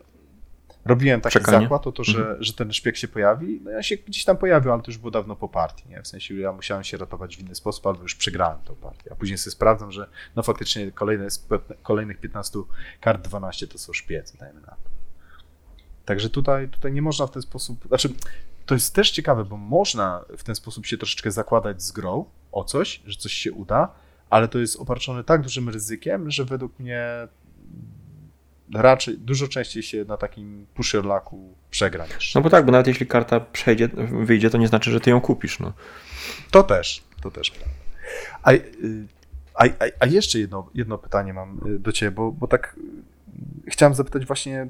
robiłem 0.85 1.21
taki 1.21 1.33
Czekanie. 1.33 1.61
zakład 1.61 1.87
o 1.87 1.91
to, 1.91 2.03
że, 2.03 2.19
mhm. 2.19 2.43
że 2.43 2.53
ten 2.53 2.73
szpieg 2.73 2.97
się 2.97 3.07
pojawi. 3.07 3.61
No 3.63 3.71
ja 3.71 3.83
się 3.83 3.97
gdzieś 3.97 4.25
tam 4.25 4.37
pojawił, 4.37 4.71
ale 4.71 4.81
to 4.81 4.91
już 4.91 4.97
było 4.97 5.11
dawno 5.11 5.35
po 5.35 5.49
partii, 5.49 5.89
nie? 5.89 6.01
W 6.01 6.07
sensie 6.07 6.35
ja 6.35 6.51
musiałem 6.51 6.83
się 6.83 6.97
ratować 6.97 7.37
w 7.37 7.39
inny 7.39 7.55
sposób, 7.55 7.87
albo 7.87 8.01
już 8.01 8.15
przegrałem 8.15 8.59
tą 8.61 8.75
partię. 8.75 9.11
A 9.11 9.15
później 9.15 9.37
sobie 9.37 9.51
sprawdzam, 9.51 9.91
że 9.91 10.07
no 10.35 10.43
faktycznie 10.43 10.91
kolejne, 10.91 11.27
kolejnych 11.83 12.19
15 12.19 12.59
kart 13.01 13.27
12 13.27 13.67
to 13.67 13.77
są 13.77 13.93
szpiedzy, 13.93 14.37
dajmy 14.37 14.61
na 14.61 14.67
to. 14.67 14.91
Także 16.05 16.29
tutaj, 16.29 16.69
tutaj 16.69 16.91
nie 16.91 17.01
można 17.01 17.27
w 17.27 17.31
ten 17.31 17.41
sposób, 17.41 17.87
znaczy 17.87 18.09
to 18.65 18.75
jest 18.75 18.95
też 18.95 19.11
ciekawe, 19.11 19.45
bo 19.45 19.57
można 19.57 20.25
w 20.37 20.43
ten 20.43 20.55
sposób 20.55 20.85
się 20.85 20.97
troszeczkę 20.97 21.31
zakładać 21.31 21.83
z 21.83 21.91
grą 21.91 22.25
o 22.51 22.63
coś, 22.63 23.01
że 23.05 23.17
coś 23.17 23.33
się 23.33 23.53
uda, 23.53 23.93
ale 24.29 24.47
to 24.47 24.59
jest 24.59 24.79
obarczone 24.79 25.23
tak 25.23 25.41
dużym 25.41 25.69
ryzykiem, 25.69 26.31
że 26.31 26.45
według 26.45 26.79
mnie 26.79 27.27
raczej 28.73 29.17
dużo 29.17 29.47
częściej 29.47 29.83
się 29.83 30.05
na 30.05 30.17
takim 30.17 30.65
pusherlaku 30.73 31.53
przegra 31.69 32.05
niż. 32.05 32.35
No 32.35 32.41
bo 32.41 32.49
tak, 32.49 32.65
bo 32.65 32.71
nawet 32.71 32.87
jeśli 32.87 33.07
karta 33.07 33.39
przejdzie, 33.39 33.89
wyjdzie, 34.23 34.49
to 34.49 34.57
nie 34.57 34.67
znaczy, 34.67 34.91
że 34.91 34.99
ty 34.99 35.09
ją 35.09 35.21
kupisz. 35.21 35.59
No. 35.59 35.73
To 36.51 36.63
też, 36.63 37.03
to 37.21 37.31
też 37.31 37.51
prawda. 37.51 37.75
A, 38.43 38.51
y, 38.53 38.59
a, 39.55 39.63
a, 39.65 39.85
a 39.99 40.05
jeszcze 40.05 40.39
jedno, 40.39 40.69
jedno 40.73 40.97
pytanie 40.97 41.33
mam 41.33 41.59
y, 41.67 41.79
do 41.79 41.91
ciebie, 41.91 42.11
bo, 42.11 42.31
bo 42.31 42.47
tak 42.47 42.75
y, 43.67 43.71
chciałem 43.71 43.95
zapytać 43.95 44.25
właśnie, 44.25 44.67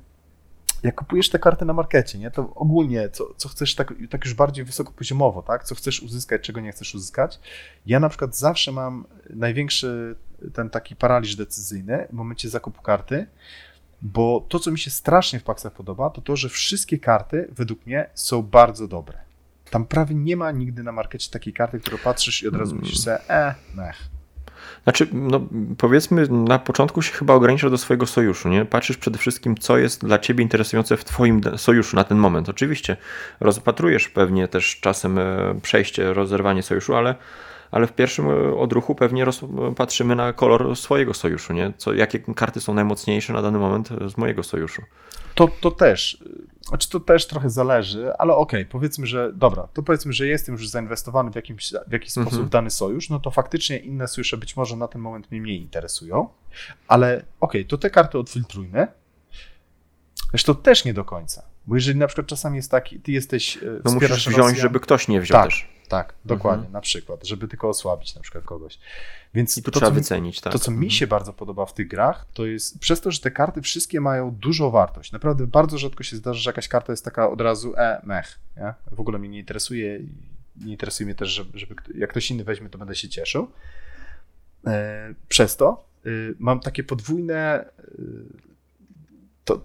jak 0.83 0.95
kupujesz 0.95 1.29
te 1.29 1.39
karty 1.39 1.65
na 1.65 1.73
markecie, 1.73 2.19
nie, 2.19 2.31
to 2.31 2.53
ogólnie, 2.55 3.09
co, 3.09 3.33
co 3.37 3.49
chcesz 3.49 3.75
tak, 3.75 3.93
tak 4.09 4.25
już 4.25 4.33
bardziej 4.33 4.65
wysokopoziomowo, 4.65 5.41
tak, 5.41 5.63
co 5.63 5.75
chcesz 5.75 6.01
uzyskać, 6.01 6.41
czego 6.41 6.61
nie 6.61 6.71
chcesz 6.71 6.95
uzyskać. 6.95 7.39
Ja 7.85 7.99
na 7.99 8.09
przykład 8.09 8.37
zawsze 8.37 8.71
mam 8.71 9.05
największy 9.29 10.15
ten 10.53 10.69
taki 10.69 10.95
paraliż 10.95 11.35
decyzyjny 11.35 12.07
w 12.09 12.13
momencie 12.13 12.49
zakupu 12.49 12.81
karty, 12.81 13.27
bo 14.01 14.45
to, 14.49 14.59
co 14.59 14.71
mi 14.71 14.79
się 14.79 14.91
strasznie 14.91 15.39
w 15.39 15.43
Paxach 15.43 15.73
podoba, 15.73 16.09
to 16.09 16.21
to, 16.21 16.35
że 16.35 16.49
wszystkie 16.49 16.99
karty 16.99 17.47
według 17.51 17.85
mnie 17.85 18.09
są 18.13 18.41
bardzo 18.41 18.87
dobre. 18.87 19.17
Tam 19.69 19.85
prawie 19.85 20.15
nie 20.15 20.37
ma 20.37 20.51
nigdy 20.51 20.83
na 20.83 20.91
markecie 20.91 21.31
takiej 21.31 21.53
karty, 21.53 21.79
którą 21.79 21.97
patrzysz 21.97 22.43
i 22.43 22.47
od 22.47 22.55
razu 22.55 22.75
myślisz 22.75 22.99
sobie, 22.99 23.29
e, 23.29 23.55
mech. 23.75 24.09
Znaczy, 24.83 25.07
no 25.13 25.47
powiedzmy, 25.77 26.27
na 26.27 26.59
początku 26.59 27.01
się 27.01 27.13
chyba 27.13 27.33
ograniczasz 27.33 27.71
do 27.71 27.77
swojego 27.77 28.05
sojuszu, 28.05 28.49
nie? 28.49 28.65
Patrzysz 28.65 28.97
przede 28.97 29.17
wszystkim, 29.17 29.57
co 29.57 29.77
jest 29.77 30.05
dla 30.05 30.19
ciebie 30.19 30.43
interesujące 30.43 30.97
w 30.97 31.03
twoim 31.03 31.41
sojuszu 31.57 31.95
na 31.95 32.03
ten 32.03 32.17
moment. 32.17 32.49
Oczywiście 32.49 32.97
rozpatrujesz 33.39 34.09
pewnie 34.09 34.47
też 34.47 34.79
czasem 34.79 35.17
e, 35.17 35.55
przejście, 35.61 36.13
rozerwanie 36.13 36.63
sojuszu, 36.63 36.95
ale 36.95 37.15
ale 37.71 37.87
w 37.87 37.93
pierwszym 37.93 38.29
e, 38.29 38.55
odruchu 38.55 38.95
pewnie 38.95 39.25
patrzymy 39.75 40.15
na 40.15 40.33
kolor 40.33 40.75
swojego 40.75 41.13
sojuszu, 41.13 41.53
nie? 41.53 41.73
Co, 41.77 41.93
jakie 41.93 42.19
karty 42.19 42.61
są 42.61 42.73
najmocniejsze 42.73 43.33
na 43.33 43.41
dany 43.41 43.59
moment 43.59 43.89
z 44.07 44.17
mojego 44.17 44.43
sojuszu. 44.43 44.81
To, 45.35 45.47
to 45.61 45.71
też, 45.71 46.23
znaczy 46.61 46.89
to 46.89 46.99
też 46.99 47.27
trochę 47.27 47.49
zależy, 47.49 48.13
ale 48.17 48.35
okej, 48.35 48.61
okay, 48.61 48.71
powiedzmy, 48.71 49.07
że 49.07 49.33
dobra, 49.33 49.67
to 49.73 49.83
powiedzmy, 49.83 50.13
że 50.13 50.27
jestem 50.27 50.55
już 50.55 50.69
zainwestowany 50.69 51.31
w, 51.31 51.35
jakimś, 51.35 51.73
w 51.87 51.91
jakiś 51.91 52.11
sposób 52.11 52.33
mhm. 52.33 52.47
w 52.47 52.49
dany 52.49 52.69
sojusz, 52.69 53.09
no 53.09 53.19
to 53.19 53.31
faktycznie 53.31 53.77
inne 53.77 54.07
sojusze 54.07 54.37
być 54.37 54.55
może 54.55 54.75
na 54.75 54.87
ten 54.87 55.01
moment 55.01 55.31
mnie 55.31 55.41
mniej 55.41 55.61
interesują, 55.61 56.29
ale 56.87 57.15
okej, 57.15 57.25
okay, 57.39 57.65
to 57.65 57.77
te 57.77 57.89
karty 57.89 58.17
odfiltrujmy. 58.17 58.87
Zresztą 60.29 60.55
też 60.55 60.85
nie 60.85 60.93
do 60.93 61.05
końca, 61.05 61.43
bo 61.67 61.75
jeżeli 61.75 61.99
na 61.99 62.07
przykład 62.07 62.27
czasami 62.27 62.55
jest 62.55 62.71
taki, 62.71 62.99
ty 62.99 63.11
jesteś... 63.11 63.57
E, 63.57 63.59
no 63.85 63.91
musisz 63.91 64.09
wziąć, 64.09 64.37
Rosjan, 64.37 64.55
żeby 64.55 64.79
ktoś 64.79 65.07
nie 65.07 65.21
wziął 65.21 65.41
tak, 65.41 65.49
też. 65.49 65.69
Tak, 65.91 66.13
dokładnie, 66.25 66.65
mhm. 66.65 66.73
na 66.73 66.81
przykład, 66.81 67.27
żeby 67.27 67.47
tylko 67.47 67.69
osłabić 67.69 68.15
na 68.15 68.21
przykład 68.21 68.43
kogoś. 68.43 68.79
Więc 69.33 69.57
I 69.57 69.63
to, 69.63 69.71
trzeba 69.71 69.91
wycenić, 69.91 70.41
tak. 70.41 70.53
To, 70.53 70.59
co 70.59 70.71
mi 70.71 70.77
mhm. 70.77 70.91
się 70.91 71.07
bardzo 71.07 71.33
podoba 71.33 71.65
w 71.65 71.73
tych 71.73 71.87
grach, 71.87 72.25
to 72.33 72.45
jest 72.45 72.79
przez 72.79 73.01
to, 73.01 73.11
że 73.11 73.19
te 73.19 73.31
karty 73.31 73.61
wszystkie 73.61 74.01
mają 74.01 74.31
dużą 74.31 74.69
wartość. 74.69 75.11
Naprawdę 75.11 75.47
bardzo 75.47 75.77
rzadko 75.77 76.03
się 76.03 76.15
zdarza, 76.15 76.39
że 76.39 76.49
jakaś 76.49 76.67
karta 76.67 76.93
jest 76.93 77.05
taka 77.05 77.29
od 77.29 77.41
razu 77.41 77.73
e, 77.77 78.01
mech, 78.03 78.39
nie? 78.57 78.73
W 78.91 78.99
ogóle 78.99 79.19
mnie 79.19 79.29
nie 79.29 79.39
interesuje 79.39 79.99
nie 80.55 80.71
interesuje 80.71 81.05
mnie 81.05 81.15
też, 81.15 81.29
żeby, 81.29 81.59
żeby 81.59 81.75
jak 81.95 82.09
ktoś 82.09 82.31
inny 82.31 82.43
weźmie, 82.43 82.69
to 82.69 82.77
będę 82.77 82.95
się 82.95 83.09
cieszył. 83.09 83.47
E, 84.67 85.13
przez 85.29 85.57
to 85.57 85.85
y, 86.05 86.35
mam 86.39 86.59
takie 86.59 86.83
podwójne 86.83 87.65
y, 87.99 88.03
to, 89.45 89.61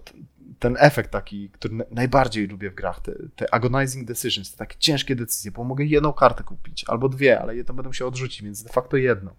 ten 0.59 0.75
efekt 0.79 1.11
taki, 1.11 1.49
który 1.49 1.75
najbardziej 1.91 2.47
lubię 2.47 2.69
w 2.69 2.75
grach, 2.75 3.01
te, 3.01 3.11
te, 3.35 3.53
agonizing 3.53 4.07
decisions, 4.07 4.51
te 4.51 4.57
takie 4.57 4.75
ciężkie 4.79 5.15
decyzje, 5.15 5.51
bo 5.51 5.63
mogę 5.63 5.85
jedną 5.85 6.13
kartę 6.13 6.43
kupić, 6.43 6.85
albo 6.87 7.09
dwie, 7.09 7.41
ale 7.41 7.55
jedną 7.55 7.75
będę 7.75 7.93
się 7.93 8.05
odrzucić, 8.05 8.43
więc 8.43 8.63
de 8.63 8.69
facto 8.69 8.97
jedną. 8.97 9.31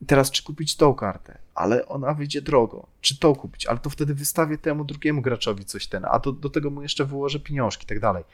I 0.00 0.06
teraz, 0.06 0.30
czy 0.30 0.42
kupić 0.42 0.76
tą 0.76 0.94
kartę, 0.94 1.38
ale 1.54 1.86
ona 1.86 2.14
wyjdzie 2.14 2.42
drogo, 2.42 2.86
czy 3.00 3.18
tą 3.18 3.34
kupić, 3.34 3.66
ale 3.66 3.78
to 3.78 3.90
wtedy 3.90 4.14
wystawię 4.14 4.58
temu 4.58 4.84
drugiemu 4.84 5.22
graczowi 5.22 5.64
coś 5.64 5.86
ten, 5.86 6.04
a 6.10 6.18
do, 6.18 6.32
do 6.32 6.50
tego 6.50 6.70
mu 6.70 6.82
jeszcze 6.82 7.04
wyłożę 7.04 7.40
pieniążki 7.40 7.84
i 7.84 7.86
tak 7.86 8.00
dalej. 8.00 8.24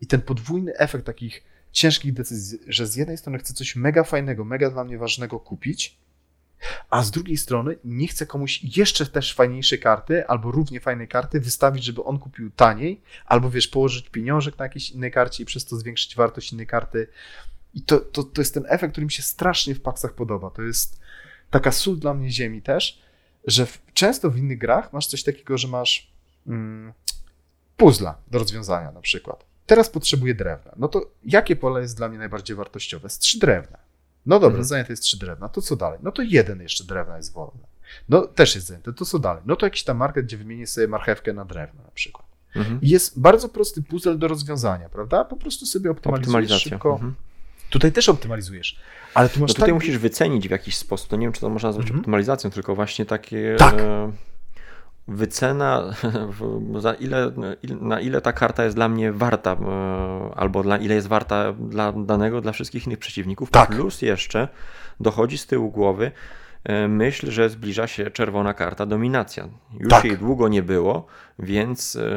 I 0.00 0.06
ten 0.06 0.20
podwójny 0.20 0.76
efekt 0.76 1.06
takich 1.06 1.42
ciężkich 1.72 2.12
decyzji, 2.12 2.58
że 2.66 2.86
z 2.86 2.96
jednej 2.96 3.18
strony 3.18 3.38
chcę 3.38 3.54
coś 3.54 3.76
mega 3.76 4.04
fajnego, 4.04 4.44
mega 4.44 4.70
dla 4.70 4.84
mnie 4.84 4.98
ważnego 4.98 5.40
kupić, 5.40 5.98
a 6.90 7.02
z 7.02 7.10
drugiej 7.10 7.36
strony 7.36 7.76
nie 7.84 8.08
chcę 8.08 8.26
komuś 8.26 8.60
jeszcze 8.76 9.06
też 9.06 9.34
fajniejszej 9.34 9.78
karty 9.78 10.26
albo 10.26 10.50
równie 10.50 10.80
fajnej 10.80 11.08
karty 11.08 11.40
wystawić, 11.40 11.84
żeby 11.84 12.04
on 12.04 12.18
kupił 12.18 12.50
taniej, 12.50 13.00
albo 13.26 13.50
wiesz, 13.50 13.68
położyć 13.68 14.08
pieniążek 14.08 14.58
na 14.58 14.64
jakiejś 14.64 14.90
innej 14.90 15.10
karcie 15.10 15.42
i 15.42 15.46
przez 15.46 15.64
to 15.64 15.76
zwiększyć 15.76 16.16
wartość 16.16 16.52
innej 16.52 16.66
karty. 16.66 17.06
I 17.74 17.82
to, 17.82 18.00
to, 18.00 18.22
to 18.22 18.40
jest 18.40 18.54
ten 18.54 18.64
efekt, 18.68 18.92
który 18.92 19.04
mi 19.04 19.12
się 19.12 19.22
strasznie 19.22 19.74
w 19.74 19.80
paksach 19.80 20.14
podoba. 20.14 20.50
To 20.50 20.62
jest 20.62 21.00
taka 21.50 21.72
sól 21.72 21.98
dla 21.98 22.14
mnie 22.14 22.30
ziemi 22.30 22.62
też, 22.62 23.02
że 23.46 23.66
w, 23.66 23.82
często 23.94 24.30
w 24.30 24.38
innych 24.38 24.58
grach 24.58 24.92
masz 24.92 25.06
coś 25.06 25.22
takiego, 25.22 25.58
że 25.58 25.68
masz 25.68 26.10
mm, 26.46 26.92
puzzla 27.76 28.18
do 28.30 28.38
rozwiązania 28.38 28.92
na 28.92 29.00
przykład. 29.00 29.44
Teraz 29.66 29.90
potrzebuję 29.90 30.34
drewna. 30.34 30.72
No 30.76 30.88
to 30.88 31.10
jakie 31.24 31.56
pole 31.56 31.80
jest 31.80 31.96
dla 31.96 32.08
mnie 32.08 32.18
najbardziej 32.18 32.56
wartościowe? 32.56 33.08
Z 33.08 33.18
trzy 33.18 33.38
drewna. 33.38 33.78
No 34.28 34.34
dobra, 34.34 34.48
mhm. 34.48 34.64
zajęte 34.64 34.92
jest 34.92 35.02
trzy 35.02 35.18
drewna. 35.18 35.48
To 35.48 35.62
co 35.62 35.76
dalej? 35.76 35.98
No 36.02 36.12
to 36.12 36.22
jeden 36.22 36.60
jeszcze 36.60 36.84
drewna 36.84 37.16
jest 37.16 37.32
wolny. 37.32 37.60
No 38.08 38.26
też 38.26 38.54
jest 38.54 38.66
zajęty. 38.66 38.92
To 38.92 39.04
co 39.04 39.18
dalej? 39.18 39.42
No 39.46 39.56
to 39.56 39.66
jakiś 39.66 39.84
tam 39.84 39.96
market, 39.96 40.26
gdzie 40.26 40.36
wymienię 40.36 40.66
sobie 40.66 40.88
marchewkę 40.88 41.32
na 41.32 41.44
drewno 41.44 41.82
na 41.82 41.90
przykład. 41.90 42.26
Mhm. 42.56 42.78
Jest 42.82 43.20
bardzo 43.20 43.48
prosty 43.48 43.82
puzzle 43.82 44.18
do 44.18 44.28
rozwiązania, 44.28 44.88
prawda? 44.88 45.24
Po 45.24 45.36
prostu 45.36 45.66
sobie 45.66 45.90
optymalizujesz 45.90 46.62
szybko. 46.62 46.92
Mhm. 46.92 47.14
Tutaj 47.70 47.92
też 47.92 48.08
optymalizujesz. 48.08 48.78
Ale 49.14 49.28
tu 49.28 49.40
masz 49.40 49.50
no 49.50 49.54
tutaj 49.54 49.68
tak... 49.68 49.74
musisz 49.74 49.98
wycenić 49.98 50.48
w 50.48 50.50
jakiś 50.50 50.76
sposób. 50.76 51.08
To 51.08 51.16
nie 51.16 51.26
wiem, 51.26 51.32
czy 51.32 51.40
to 51.40 51.48
można 51.48 51.68
nazwać 51.68 51.84
mhm. 51.84 52.00
optymalizacją, 52.00 52.50
tylko 52.50 52.74
właśnie 52.74 53.06
takie. 53.06 53.56
Tak. 53.58 53.74
E 53.78 54.12
wycena, 55.08 55.94
za 56.78 56.94
ile, 56.94 57.32
na 57.80 58.00
ile 58.00 58.20
ta 58.20 58.32
karta 58.32 58.64
jest 58.64 58.76
dla 58.76 58.88
mnie 58.88 59.12
warta, 59.12 59.52
e, 59.52 60.34
albo 60.36 60.62
dla 60.62 60.76
ile 60.76 60.94
jest 60.94 61.06
warta 61.06 61.52
dla 61.52 61.92
danego, 61.92 62.40
dla 62.40 62.52
wszystkich 62.52 62.86
innych 62.86 62.98
przeciwników. 62.98 63.50
Tak. 63.50 63.68
Plus 63.68 64.02
jeszcze 64.02 64.48
dochodzi 65.00 65.38
z 65.38 65.46
tyłu 65.46 65.70
głowy 65.70 66.12
e, 66.64 66.88
myśl, 66.88 67.30
że 67.30 67.48
zbliża 67.50 67.86
się 67.86 68.10
czerwona 68.10 68.54
karta 68.54 68.86
dominacja. 68.86 69.48
Już 69.80 69.90
tak. 69.90 70.04
jej 70.04 70.18
długo 70.18 70.48
nie 70.48 70.62
było, 70.62 71.06
więc 71.38 71.94
y, 71.94 72.10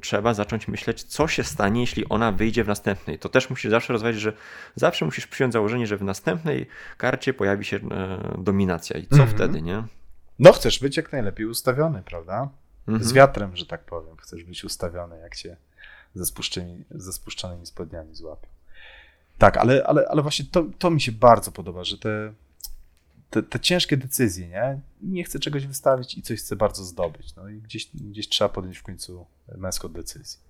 trzeba 0.00 0.34
zacząć 0.34 0.68
myśleć, 0.68 1.02
co 1.02 1.28
się 1.28 1.44
stanie, 1.44 1.80
jeśli 1.80 2.08
ona 2.08 2.32
wyjdzie 2.32 2.64
w 2.64 2.68
następnej. 2.68 3.18
To 3.18 3.28
też 3.28 3.50
musisz 3.50 3.70
zawsze 3.70 3.92
rozważyć, 3.92 4.20
że 4.20 4.32
zawsze 4.74 5.04
musisz 5.04 5.26
przyjąć 5.26 5.52
założenie, 5.52 5.86
że 5.86 5.96
w 5.96 6.02
następnej 6.02 6.66
karcie 6.96 7.34
pojawi 7.34 7.64
się 7.64 7.76
y, 7.76 7.80
dominacja. 8.38 8.98
I 8.98 9.06
co 9.06 9.16
mhm. 9.16 9.30
wtedy, 9.30 9.62
nie? 9.62 9.82
No, 10.38 10.52
chcesz 10.52 10.78
być 10.78 10.96
jak 10.96 11.12
najlepiej 11.12 11.46
ustawiony, 11.46 12.02
prawda? 12.02 12.48
Mhm. 12.88 13.08
Z 13.08 13.12
wiatrem, 13.12 13.56
że 13.56 13.66
tak 13.66 13.84
powiem. 13.84 14.16
Chcesz 14.16 14.44
być 14.44 14.64
ustawiony, 14.64 15.18
jak 15.18 15.36
cię 15.36 15.56
ze, 16.14 16.26
spuszczonymi, 16.26 16.84
ze 16.90 17.12
spuszczonymi 17.12 17.66
spodniami 17.66 18.14
złapią. 18.14 18.48
Tak, 19.38 19.56
ale, 19.56 19.86
ale, 19.86 20.08
ale 20.08 20.22
właśnie 20.22 20.44
to, 20.50 20.64
to 20.78 20.90
mi 20.90 21.00
się 21.00 21.12
bardzo 21.12 21.52
podoba, 21.52 21.84
że 21.84 21.98
te, 21.98 22.32
te, 23.30 23.42
te, 23.42 23.60
ciężkie 23.60 23.96
decyzje, 23.96 24.48
nie? 24.48 24.80
Nie 25.02 25.24
chcę 25.24 25.38
czegoś 25.38 25.66
wystawić 25.66 26.18
i 26.18 26.22
coś 26.22 26.40
chcę 26.40 26.56
bardzo 26.56 26.84
zdobyć. 26.84 27.36
No 27.36 27.48
i 27.48 27.60
gdzieś, 27.60 27.88
gdzieś 27.94 28.28
trzeba 28.28 28.48
podjąć 28.48 28.78
w 28.78 28.82
końcu 28.82 29.26
męską 29.56 29.88
decyzję. 29.88 30.40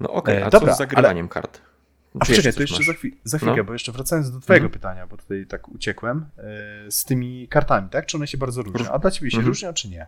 No 0.00 0.12
okej, 0.12 0.34
okay, 0.34 0.44
a 0.44 0.48
e, 0.48 0.50
co 0.50 0.60
dobra, 0.60 0.74
z 0.74 0.78
zagrywaniem 0.78 1.24
ale... 1.24 1.28
kart? 1.28 1.60
A 2.14 2.18
poczekaj, 2.18 2.52
to 2.52 2.60
jeszcze 2.60 2.84
za, 2.84 2.92
chwil, 2.92 3.12
za 3.24 3.38
chwilkę, 3.38 3.56
no. 3.56 3.64
bo 3.64 3.72
jeszcze 3.72 3.92
wracając 3.92 4.30
do 4.30 4.40
twojego 4.40 4.66
mhm. 4.66 4.80
pytania, 4.80 5.06
bo 5.06 5.16
tutaj 5.16 5.46
tak 5.46 5.68
uciekłem, 5.68 6.26
yy, 6.36 6.42
z 6.92 7.04
tymi 7.04 7.48
kartami, 7.48 7.88
tak? 7.88 8.06
Czy 8.06 8.16
one 8.16 8.26
się 8.26 8.38
bardzo 8.38 8.62
różnią? 8.62 8.90
A 8.90 8.98
dla 8.98 9.10
ciebie 9.10 9.30
się 9.30 9.36
mhm. 9.36 9.48
różnią, 9.48 9.72
czy 9.72 9.88
nie? 9.88 10.06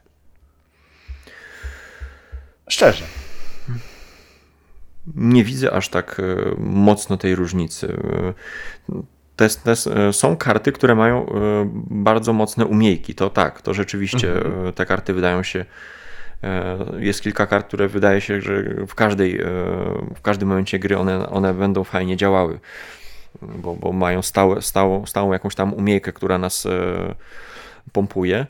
Szczerze. 2.68 3.05
Nie 5.14 5.44
widzę 5.44 5.72
aż 5.72 5.88
tak 5.88 6.20
e, 6.20 6.55
mocno 6.59 7.16
tej 7.16 7.34
różnicy. 7.34 7.96
E, 8.88 9.03
te, 9.36 9.48
te, 9.48 9.76
są 10.12 10.36
karty, 10.36 10.72
które 10.72 10.94
mają 10.94 11.26
bardzo 11.90 12.32
mocne 12.32 12.66
umiejki. 12.66 13.14
To 13.14 13.30
tak, 13.30 13.62
to 13.62 13.74
rzeczywiście 13.74 14.36
mhm. 14.36 14.72
te 14.72 14.86
karty 14.86 15.14
wydają 15.14 15.42
się 15.42 15.59
E, 15.61 15.64
jest 16.99 17.22
kilka 17.22 17.47
kart, 17.47 17.66
które 17.66 17.88
wydaje 17.88 18.20
się, 18.20 18.41
że 18.41 18.62
w, 18.86 18.95
każdej, 18.95 19.41
e, 19.41 19.45
w 20.14 20.20
każdym 20.22 20.49
momencie 20.49 20.78
gry 20.78 20.99
one, 20.99 21.30
one 21.30 21.55
będą 21.55 21.84
fajnie 21.84 22.16
działały, 22.16 22.61
bo, 23.43 23.76
bo 23.76 23.93
mają 23.93 24.22
stałe, 24.22 24.62
stałą, 24.62 25.07
stałą 25.07 25.32
jakąś 25.32 25.55
tam 25.55 25.74
umiejkę, 25.74 26.12
która 26.12 26.38
nas 26.38 26.66
e, 26.66 27.14
pompuje. 27.93 28.47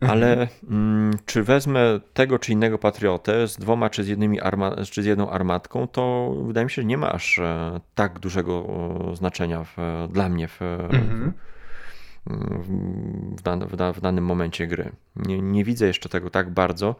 Mhm. 0.00 0.18
Ale 0.18 0.48
mm, 0.70 1.12
czy 1.26 1.42
wezmę 1.42 2.00
tego 2.14 2.38
czy 2.38 2.52
innego 2.52 2.78
patriotę 2.78 3.48
z 3.48 3.56
dwoma 3.56 3.90
czy 3.90 4.04
z, 4.04 4.08
jednymi 4.08 4.40
arma, 4.40 4.76
czy 4.90 5.02
z 5.02 5.06
jedną 5.06 5.30
armatką, 5.30 5.88
to 5.88 6.34
wydaje 6.46 6.64
mi 6.64 6.70
się, 6.70 6.82
że 6.82 6.88
nie 6.88 6.98
ma 6.98 7.12
aż 7.12 7.40
tak 7.94 8.18
dużego 8.18 8.66
znaczenia 9.14 9.64
w, 9.64 9.76
dla 10.12 10.28
mnie 10.28 10.48
w, 10.48 10.58
w, 10.60 11.30
dan, 13.44 13.66
w, 13.66 13.96
w 13.96 14.00
danym 14.00 14.24
momencie 14.24 14.66
gry. 14.66 14.90
Nie, 15.16 15.42
nie, 15.42 15.64
widzę 15.64 15.86
jeszcze 15.86 16.08
tego 16.08 16.30
tak 16.30 16.50
bardzo, 16.50 16.94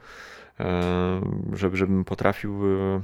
e, 0.61 1.21
żeby, 1.53 1.77
żebym 1.77 2.05
potrafił 2.05 2.55
e, 2.55 3.01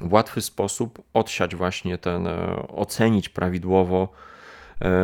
w 0.00 0.12
łatwy 0.12 0.40
sposób 0.40 1.02
odsiać 1.14 1.54
właśnie 1.54 1.98
ten, 1.98 2.26
e, 2.26 2.56
ocenić 2.68 3.28
prawidłowo, 3.28 4.08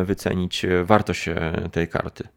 wycenić 0.05 0.65
wartość 0.83 1.29
tej 1.71 1.87
karty. 1.87 2.27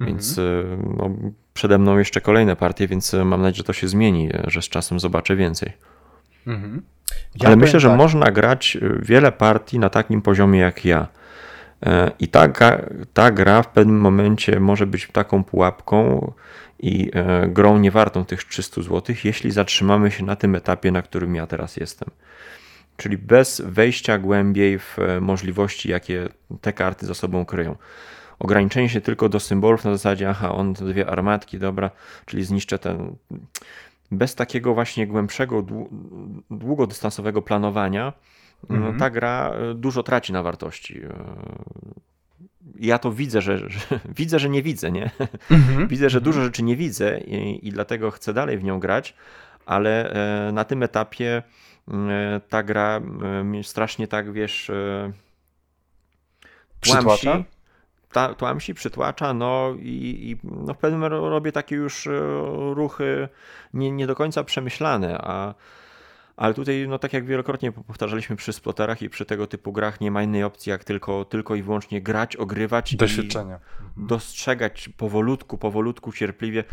Więc 0.00 0.38
mhm. 0.38 0.96
no, 0.98 1.10
przede 1.54 1.78
mną 1.78 1.98
jeszcze 1.98 2.20
kolejne 2.20 2.56
partie, 2.56 2.88
więc 2.88 3.12
mam 3.12 3.42
nadzieję, 3.42 3.56
że 3.56 3.64
to 3.64 3.72
się 3.72 3.88
zmieni, 3.88 4.30
że 4.46 4.62
z 4.62 4.68
czasem 4.68 5.00
zobaczę 5.00 5.36
więcej. 5.36 5.72
Mhm. 6.46 6.82
Ja 7.40 7.46
Ale 7.46 7.56
myślę, 7.56 7.80
że 7.80 7.88
tak. 7.88 7.98
można 7.98 8.30
grać 8.30 8.78
wiele 9.02 9.32
partii 9.32 9.78
na 9.78 9.90
takim 9.90 10.22
poziomie 10.22 10.60
jak 10.60 10.84
ja. 10.84 11.08
E, 11.82 12.10
I 12.18 12.28
ta, 12.28 12.48
ta 13.14 13.30
gra 13.30 13.62
w 13.62 13.68
pewnym 13.68 14.00
momencie 14.00 14.60
może 14.60 14.86
być 14.86 15.08
taką 15.12 15.44
pułapką 15.44 16.32
i 16.80 17.10
e, 17.14 17.48
grą 17.48 17.78
niewartą 17.78 18.24
tych 18.24 18.44
300 18.44 18.82
zł, 18.82 19.16
jeśli 19.24 19.50
zatrzymamy 19.50 20.10
się 20.10 20.24
na 20.24 20.36
tym 20.36 20.54
etapie, 20.54 20.90
na 20.90 21.02
którym 21.02 21.34
ja 21.34 21.46
teraz 21.46 21.76
jestem. 21.76 22.08
Czyli 22.96 23.18
bez 23.18 23.62
wejścia 23.64 24.18
głębiej 24.18 24.78
w 24.78 24.98
e, 24.98 25.20
możliwości, 25.20 25.90
jakie 25.90 26.28
te 26.60 26.72
karty 26.72 27.06
za 27.06 27.14
sobą 27.14 27.44
kryją. 27.44 27.76
Ograniczenie 28.38 28.88
się 28.88 29.00
tylko 29.00 29.28
do 29.28 29.40
symbolów 29.40 29.84
na 29.84 29.92
zasadzie, 29.92 30.30
aha, 30.30 30.52
on 30.52 30.72
dwie 30.72 31.10
armatki, 31.10 31.58
dobra, 31.58 31.90
czyli 32.26 32.44
zniszczę 32.44 32.78
ten. 32.78 33.16
Bez 34.10 34.34
takiego 34.34 34.74
właśnie 34.74 35.06
głębszego, 35.06 35.66
długodystansowego 36.50 37.42
planowania, 37.42 38.12
mhm. 38.70 38.98
ta 38.98 39.10
gra 39.10 39.50
e, 39.50 39.74
dużo 39.74 40.02
traci 40.02 40.32
na 40.32 40.42
wartości. 40.42 41.02
E, 41.02 41.10
ja 42.78 42.98
to 42.98 43.12
widzę, 43.12 43.40
że, 43.40 43.58
że 43.58 44.00
widzę, 44.18 44.38
że 44.38 44.48
nie 44.48 44.62
widzę, 44.62 44.92
nie? 44.92 45.10
Mhm. 45.50 45.88
widzę, 45.92 46.10
że 46.10 46.20
dużo 46.20 46.36
mhm. 46.36 46.48
rzeczy 46.48 46.62
nie 46.62 46.76
widzę 46.76 47.20
i, 47.20 47.68
i 47.68 47.72
dlatego 47.72 48.10
chcę 48.10 48.34
dalej 48.34 48.58
w 48.58 48.64
nią 48.64 48.80
grać, 48.80 49.14
ale 49.66 50.10
e, 50.48 50.52
na 50.52 50.64
tym 50.64 50.82
etapie 50.82 51.42
ta 52.48 52.62
gra 52.62 53.00
mnie 53.44 53.64
strasznie 53.64 54.08
tak, 54.08 54.32
wiesz, 54.32 54.70
tłamsi, 56.80 57.28
ta, 58.12 58.34
tłamsi, 58.34 58.74
przytłacza, 58.74 59.34
no 59.34 59.74
i, 59.78 60.30
i 60.30 60.48
no 60.50 60.74
w 60.74 60.78
pewnym 60.78 61.04
robię 61.04 61.52
takie 61.52 61.76
już 61.76 62.08
ruchy 62.74 63.28
nie, 63.74 63.90
nie 63.90 64.06
do 64.06 64.14
końca 64.14 64.44
przemyślane, 64.44 65.18
a 65.18 65.54
ale 66.36 66.54
tutaj, 66.54 66.86
no 66.88 66.98
tak 66.98 67.12
jak 67.12 67.26
wielokrotnie 67.26 67.72
powtarzaliśmy 67.72 68.36
przy 68.36 68.52
sploterach 68.52 69.02
i 69.02 69.10
przy 69.10 69.24
tego 69.24 69.46
typu 69.46 69.72
grach, 69.72 70.00
nie 70.00 70.10
ma 70.10 70.22
innej 70.22 70.44
opcji, 70.44 70.70
jak 70.70 70.84
tylko, 70.84 71.24
tylko 71.24 71.54
i 71.54 71.62
wyłącznie 71.62 72.02
grać, 72.02 72.36
ogrywać. 72.36 72.96
Doświadczenia. 72.96 73.60
I 73.96 74.06
dostrzegać 74.06 74.88
powolutku, 74.96 75.58
powolutku, 75.58 76.12
cierpliwie. 76.12 76.64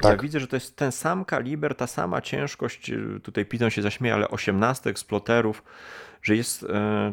Tak. 0.00 0.16
Ja 0.16 0.22
widzę, 0.22 0.40
że 0.40 0.46
to 0.46 0.56
jest 0.56 0.76
ten 0.76 0.92
sam 0.92 1.24
kaliber, 1.24 1.74
ta 1.74 1.86
sama 1.86 2.20
ciężkość, 2.20 2.90
tutaj 3.22 3.44
Piton 3.46 3.70
się 3.70 3.82
zaśmieje, 3.82 4.14
ale 4.14 4.28
18 4.28 4.90
eksploterów, 4.90 5.62
że 6.22 6.36
jest 6.36 6.62
e, 6.62 7.12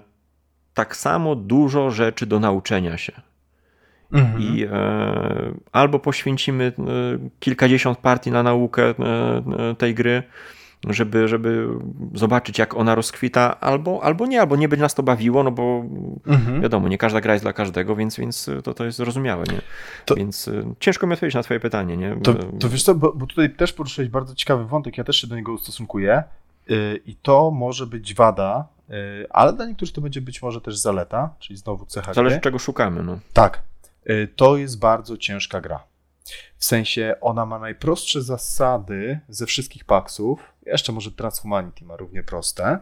tak 0.73 0.95
samo 0.95 1.35
dużo 1.35 1.91
rzeczy 1.91 2.25
do 2.25 2.39
nauczenia 2.39 2.97
się. 2.97 3.21
Mhm. 4.11 4.41
I 4.41 4.63
e, 4.63 4.69
albo 5.71 5.99
poświęcimy 5.99 6.63
e, 6.63 6.81
kilkadziesiąt 7.39 7.97
partii 7.97 8.31
na 8.31 8.43
naukę 8.43 8.83
e, 8.83 8.93
e, 9.69 9.75
tej 9.75 9.95
gry, 9.95 10.23
żeby, 10.89 11.27
żeby 11.27 11.67
zobaczyć, 12.13 12.59
jak 12.59 12.73
ona 12.73 12.95
rozkwita, 12.95 13.59
albo, 13.59 14.03
albo 14.03 14.25
nie, 14.25 14.41
albo 14.41 14.55
nie 14.55 14.67
będzie 14.67 14.81
nas 14.81 14.93
to 14.93 15.03
bawiło, 15.03 15.43
no 15.43 15.51
bo 15.51 15.85
mhm. 16.27 16.61
wiadomo, 16.61 16.87
nie 16.87 16.97
każda 16.97 17.21
gra 17.21 17.33
jest 17.33 17.45
dla 17.45 17.53
każdego, 17.53 17.95
więc, 17.95 18.17
więc 18.17 18.49
to, 18.63 18.73
to 18.73 18.85
jest 18.85 18.97
zrozumiałe, 18.97 19.43
nie? 19.51 19.61
To, 20.05 20.15
więc 20.15 20.47
e, 20.47 20.73
ciężko 20.79 21.07
mi 21.07 21.13
odpowiedzieć 21.13 21.35
na 21.35 21.43
twoje 21.43 21.59
pytanie, 21.59 21.97
nie? 21.97 22.17
To, 22.23 22.33
to 22.33 22.69
wiesz 22.69 22.83
co, 22.83 22.95
bo, 22.95 23.13
bo 23.13 23.27
tutaj 23.27 23.49
też 23.49 23.73
poruszyłeś 23.73 24.09
bardzo 24.09 24.35
ciekawy 24.35 24.65
wątek, 24.65 24.97
ja 24.97 25.03
też 25.03 25.21
się 25.21 25.27
do 25.27 25.35
niego 25.35 25.53
ustosunkuję 25.53 26.23
yy, 26.67 27.01
i 27.05 27.15
to 27.15 27.51
może 27.51 27.87
być 27.87 28.13
wada, 28.13 28.67
yy, 28.89 28.95
ale 29.29 29.53
dla 29.53 29.65
niektórych 29.65 29.93
to 29.93 30.01
będzie 30.01 30.21
być 30.21 30.41
może 30.41 30.61
też 30.61 30.77
zaleta, 30.77 31.35
czyli 31.39 31.57
znowu 31.57 31.85
cecha 31.85 32.13
Zależy, 32.13 32.39
czego 32.39 32.59
szukamy, 32.59 33.03
no. 33.03 33.19
Tak, 33.33 33.63
yy, 34.05 34.27
to 34.35 34.57
jest 34.57 34.79
bardzo 34.79 35.17
ciężka 35.17 35.61
gra. 35.61 35.83
W 36.57 36.65
sensie 36.65 37.15
ona 37.21 37.45
ma 37.45 37.59
najprostsze 37.59 38.21
zasady 38.21 39.19
ze 39.29 39.45
wszystkich 39.45 39.85
paksów. 39.85 40.39
Jeszcze 40.65 40.91
może 40.91 41.11
Transhumanity 41.11 41.85
ma 41.85 41.95
równie 41.95 42.23
proste. 42.23 42.79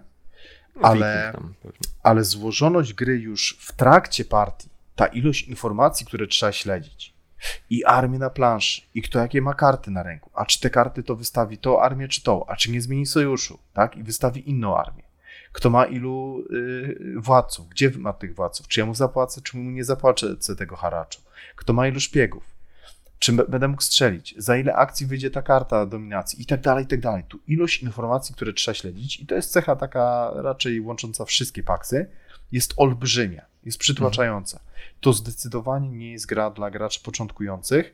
Ale, 0.81 1.33
ale 2.03 2.23
złożoność 2.23 2.93
gry 2.93 3.17
już 3.19 3.57
w 3.59 3.73
trakcie 3.73 4.25
partii, 4.25 4.69
ta 4.95 5.05
ilość 5.05 5.47
informacji, 5.47 6.05
które 6.05 6.27
trzeba 6.27 6.51
śledzić, 6.51 7.13
i 7.69 7.85
armię 7.85 8.19
na 8.19 8.29
planszy, 8.29 8.81
i 8.93 9.01
kto 9.01 9.19
jakie 9.19 9.41
ma 9.41 9.53
karty 9.53 9.91
na 9.91 10.03
ręku, 10.03 10.29
a 10.33 10.45
czy 10.45 10.59
te 10.59 10.69
karty 10.69 11.03
to 11.03 11.15
wystawi 11.15 11.57
tą 11.57 11.81
armię, 11.81 12.07
czy 12.07 12.23
tą, 12.23 12.45
a 12.45 12.55
czy 12.55 12.71
nie 12.71 12.81
zmieni 12.81 13.05
sojuszu, 13.05 13.59
tak, 13.73 13.97
i 13.97 14.03
wystawi 14.03 14.49
inną 14.49 14.77
armię. 14.77 15.03
Kto 15.51 15.69
ma 15.69 15.85
ilu 15.85 16.43
y, 16.51 17.15
władców, 17.17 17.69
gdzie 17.69 17.91
ma 17.97 18.13
tych 18.13 18.35
władców, 18.35 18.67
czy 18.67 18.79
ja 18.79 18.85
mu 18.85 18.95
zapłacę, 18.95 19.41
czy 19.41 19.57
mu 19.57 19.71
nie 19.71 19.83
zapłacę 19.83 20.55
tego 20.57 20.75
haraczu, 20.75 21.21
kto 21.55 21.73
ma 21.73 21.87
ilu 21.87 21.99
szpiegów, 21.99 22.43
czy 23.23 23.33
będę 23.33 23.67
mógł 23.67 23.81
strzelić, 23.81 24.35
za 24.37 24.57
ile 24.57 24.75
akcji 24.75 25.05
wyjdzie 25.05 25.31
ta 25.31 25.41
karta 25.41 25.85
dominacji 25.85 26.41
i 26.41 26.45
tak 26.45 26.61
dalej, 26.61 26.83
i 26.83 26.87
tak 26.87 26.99
dalej. 26.99 27.23
Tu 27.27 27.39
ilość 27.47 27.83
informacji, 27.83 28.35
które 28.35 28.53
trzeba 28.53 28.75
śledzić 28.75 29.19
i 29.19 29.25
to 29.25 29.35
jest 29.35 29.51
cecha 29.51 29.75
taka 29.75 30.31
raczej 30.35 30.81
łącząca 30.81 31.25
wszystkie 31.25 31.63
paksy, 31.63 32.09
jest 32.51 32.73
olbrzymia, 32.77 33.45
jest 33.65 33.77
przytłaczająca. 33.77 34.59
To 35.01 35.13
zdecydowanie 35.13 35.89
nie 35.89 36.11
jest 36.11 36.25
gra 36.25 36.49
dla 36.49 36.71
graczy 36.71 36.99
początkujących, 37.03 37.93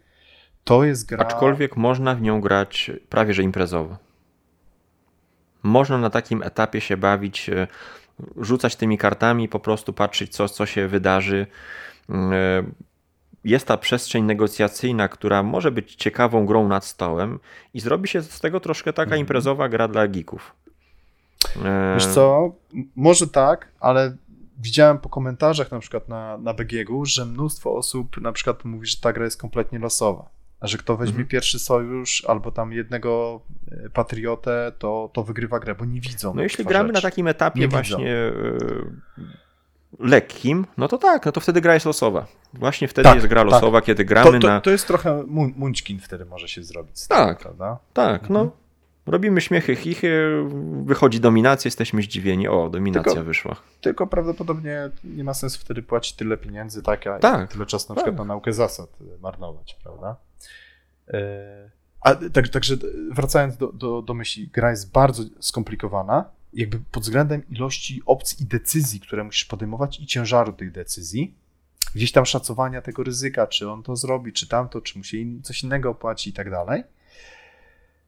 to 0.64 0.84
jest 0.84 1.06
gra... 1.06 1.26
Aczkolwiek 1.26 1.78
można 1.78 2.16
w 2.16 2.22
nią 2.22 2.42
grać 2.42 2.92
prawie 3.10 3.34
że 3.34 3.44
imprezowo. 3.44 3.98
Można 5.64 5.98
na 5.98 6.10
takim 6.10 6.44
etapie 6.44 6.82
się 6.82 6.98
bawić, 6.98 7.50
e, 7.50 7.68
rzucać 8.38 8.76
tymi 8.76 8.98
kartami, 8.98 9.50
po 9.50 9.60
prostu 9.60 9.94
patrzeć, 9.94 10.36
co, 10.36 10.50
co 10.50 10.66
się 10.66 10.88
wydarzy 10.88 11.48
e, 12.10 12.64
jest 13.44 13.68
ta 13.68 13.78
przestrzeń 13.78 14.24
negocjacyjna, 14.24 15.08
która 15.08 15.44
może 15.44 15.72
być 15.72 15.96
ciekawą 15.96 16.46
grą 16.46 16.68
nad 16.68 16.86
stołem 16.86 17.40
i 17.74 17.80
zrobi 17.80 18.08
się 18.08 18.22
z 18.22 18.40
tego 18.40 18.60
troszkę 18.60 18.94
taka 18.94 19.04
mhm. 19.04 19.20
imprezowa 19.20 19.70
gra 19.70 19.88
dla 19.88 20.08
geeków. 20.08 20.56
E, 21.66 21.94
Wiesz 21.94 22.06
co, 22.06 22.52
może 22.96 23.28
tak, 23.28 23.68
ale 23.80 24.16
widziałem 24.60 24.98
po 24.98 25.10
komentarzach 25.10 25.72
na 25.72 25.80
przykład 25.80 26.10
na, 26.10 26.38
na 26.38 26.54
BGG, 26.54 27.06
że 27.06 27.26
mnóstwo 27.26 27.76
osób 27.76 28.22
na 28.22 28.32
przykład 28.32 28.66
mówi, 28.66 28.88
że 28.88 28.98
ta 29.02 29.14
gra 29.14 29.26
jest 29.26 29.42
kompletnie 29.42 29.80
losowa. 29.80 30.30
A 30.60 30.68
że 30.68 30.78
kto 30.78 30.98
weźmie 30.98 31.12
mhm. 31.12 31.28
pierwszy 31.28 31.60
sojusz 31.60 32.26
albo 32.28 32.52
tam 32.52 32.74
jednego 32.74 33.42
e, 33.72 33.90
patriotę, 33.90 34.72
to, 34.80 35.10
to 35.14 35.24
wygrywa 35.24 35.60
grę, 35.60 35.76
bo 35.76 35.86
nie 35.86 36.02
widzą. 36.02 36.34
No 36.34 36.42
jeśli 36.42 36.66
gramy 36.66 36.90
rzecz. 36.90 36.96
na 36.96 37.02
takim 37.02 37.28
etapie 37.28 37.60
nie 37.60 37.68
właśnie 37.68 37.98
widzą 37.98 39.30
lekkim, 40.00 40.66
no 40.78 40.88
to 40.88 40.98
tak, 40.98 41.26
no 41.26 41.32
to 41.32 41.40
wtedy 41.40 41.62
gra 41.62 41.74
jest 41.74 41.86
losowa. 41.86 42.26
Właśnie 42.54 42.88
wtedy 42.88 43.04
tak, 43.04 43.16
jest 43.16 43.28
gra 43.28 43.42
tak. 43.42 43.52
losowa, 43.52 43.78
tak. 43.78 43.86
kiedy 43.86 44.06
gramy 44.06 44.32
to, 44.32 44.40
to, 44.40 44.48
na... 44.48 44.62
To 44.62 44.72
jest 44.72 44.88
trochę 44.88 45.24
munchkin 45.56 46.00
wtedy 46.00 46.26
może 46.26 46.48
się 46.48 46.64
zrobić. 46.64 47.08
tak, 47.08 47.40
prawda? 47.40 47.80
Tak, 47.94 48.30
no. 48.30 48.40
mhm. 48.40 48.46
no. 48.46 48.70
Robimy 49.12 49.42
śmiechy, 49.42 49.76
chichy, 49.76 50.44
wychodzi 50.84 51.20
dominacja, 51.20 51.68
jesteśmy 51.68 52.02
zdziwieni. 52.02 52.48
O, 52.48 52.70
dominacja 52.70 53.12
tylko, 53.12 53.26
wyszła. 53.26 53.56
Tylko 53.82 54.08
prawdopodobnie 54.08 54.90
nie 55.04 55.24
ma 55.24 55.34
sensu 55.34 55.60
wtedy 55.60 55.84
płacić 55.84 56.16
tyle 56.16 56.38
pieniędzy, 56.38 56.84
tak, 56.84 57.08
a 57.08 57.20
tak, 57.20 57.52
tyle 57.52 57.66
czasu 57.66 57.86
na 57.90 57.96
tak. 57.96 58.04
przykład 58.04 58.18
na 58.28 58.34
naukę 58.34 58.54
zasad 58.54 58.90
marnować, 59.22 59.78
prawda? 59.84 60.16
E, 61.08 61.72
a 62.02 62.16
tak, 62.16 62.48
także 62.48 62.76
wracając 63.12 63.58
do, 63.58 63.72
do, 63.72 64.02
do 64.02 64.14
myśli, 64.14 64.48
gra 64.48 64.70
jest 64.70 64.92
bardzo 64.92 65.24
skomplikowana, 65.40 66.26
jakby 66.54 66.80
pod 66.92 67.04
względem 67.04 67.50
ilości 67.50 68.02
opcji 68.06 68.44
i 68.44 68.48
decyzji, 68.48 69.00
które 69.00 69.24
musisz 69.24 69.46
podejmować 69.46 70.00
i 70.00 70.06
ciężaru 70.06 70.54
tych 70.54 70.72
decyzji, 70.72 71.34
gdzieś 71.96 72.12
tam 72.12 72.26
szacowania 72.26 72.82
tego 72.82 73.04
ryzyka, 73.04 73.48
czy 73.48 73.70
on 73.70 73.84
to 73.84 73.96
zrobi, 73.96 74.34
czy 74.34 74.48
tamto, 74.48 74.82
czy 74.82 74.98
musi 74.98 75.40
coś 75.44 75.64
innego 75.64 75.90
opłaci 75.90 76.30
i 76.30 76.34
tak 76.34 76.52
dalej. 76.52 76.84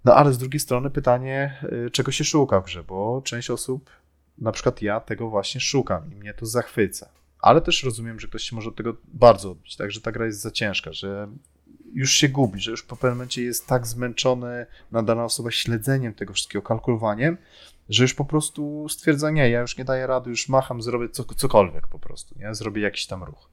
No 0.05 0.15
ale 0.15 0.33
z 0.33 0.37
drugiej 0.37 0.59
strony 0.59 0.89
pytanie, 0.89 1.63
y, 1.87 1.91
czego 1.91 2.11
się 2.11 2.23
szuka 2.23 2.61
w 2.61 2.65
grze, 2.65 2.83
bo 2.83 3.21
część 3.25 3.49
osób, 3.49 3.89
na 4.37 4.51
przykład 4.51 4.81
ja, 4.81 4.99
tego 4.99 5.29
właśnie 5.29 5.61
szukam 5.61 6.11
i 6.11 6.15
mnie 6.15 6.33
to 6.33 6.45
zachwyca. 6.45 7.09
Ale 7.39 7.61
też 7.61 7.83
rozumiem, 7.83 8.19
że 8.19 8.27
ktoś 8.27 8.43
się 8.43 8.55
może 8.55 8.69
od 8.69 8.75
tego 8.75 8.95
bardzo 9.13 9.51
odbić, 9.51 9.75
tak, 9.75 9.91
że 9.91 10.01
ta 10.01 10.11
gra 10.11 10.25
jest 10.25 10.41
za 10.41 10.51
ciężka, 10.51 10.93
że 10.93 11.27
już 11.93 12.11
się 12.11 12.29
gubi, 12.29 12.59
że 12.59 12.71
już 12.71 12.83
po 12.83 12.95
pewnym 12.95 13.17
momencie 13.17 13.43
jest 13.43 13.67
tak 13.67 13.87
zmęczony 13.87 14.65
na 14.91 15.03
dana 15.03 15.25
osoba 15.25 15.51
śledzeniem 15.51 16.13
tego 16.13 16.33
wszystkiego, 16.33 16.61
kalkulowaniem, 16.61 17.37
że 17.91 18.03
już 18.03 18.13
po 18.13 18.25
prostu 18.25 18.89
stwierdza, 18.89 19.31
nie, 19.31 19.49
ja 19.49 19.61
już 19.61 19.77
nie 19.77 19.85
daję 19.85 20.07
rady, 20.07 20.29
już 20.29 20.49
macham, 20.49 20.81
zrobię 20.81 21.09
co, 21.09 21.23
cokolwiek 21.23 21.87
po 21.87 21.99
prostu, 21.99 22.39
nie? 22.39 22.55
Zrobię 22.55 22.81
jakiś 22.81 23.07
tam 23.07 23.23
ruch. 23.23 23.49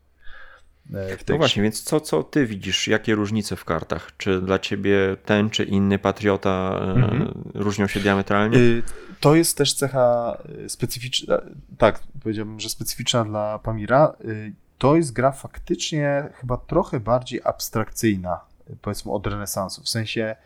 E, 0.94 1.16
no 1.28 1.36
właśnie, 1.36 1.62
więc 1.62 1.82
co, 1.82 2.00
co 2.00 2.22
ty 2.22 2.46
widzisz, 2.46 2.88
jakie 2.88 3.14
różnice 3.14 3.56
w 3.56 3.64
kartach? 3.64 4.10
Czy 4.16 4.40
dla 4.40 4.58
ciebie 4.58 5.16
ten 5.24 5.50
czy 5.50 5.64
inny 5.64 5.98
patriota 5.98 6.80
e, 6.80 6.90
mhm. 6.90 7.32
różnią 7.54 7.86
się 7.86 8.00
diametralnie? 8.00 8.58
Y, 8.58 8.82
to 9.20 9.34
jest 9.34 9.58
też 9.58 9.74
cecha 9.74 10.36
e, 10.64 10.68
specyficzna, 10.68 11.38
tak, 11.78 12.02
powiedziałbym, 12.22 12.60
że 12.60 12.68
specyficzna 12.68 13.24
dla 13.24 13.58
Pamira. 13.58 14.14
Y, 14.24 14.52
to 14.78 14.96
jest 14.96 15.12
gra 15.12 15.32
faktycznie 15.32 16.28
chyba 16.34 16.56
trochę 16.56 17.00
bardziej 17.00 17.40
abstrakcyjna, 17.44 18.40
powiedzmy 18.82 19.12
od 19.12 19.26
renesansu, 19.26 19.82
w 19.82 19.88
sensie 19.88 20.36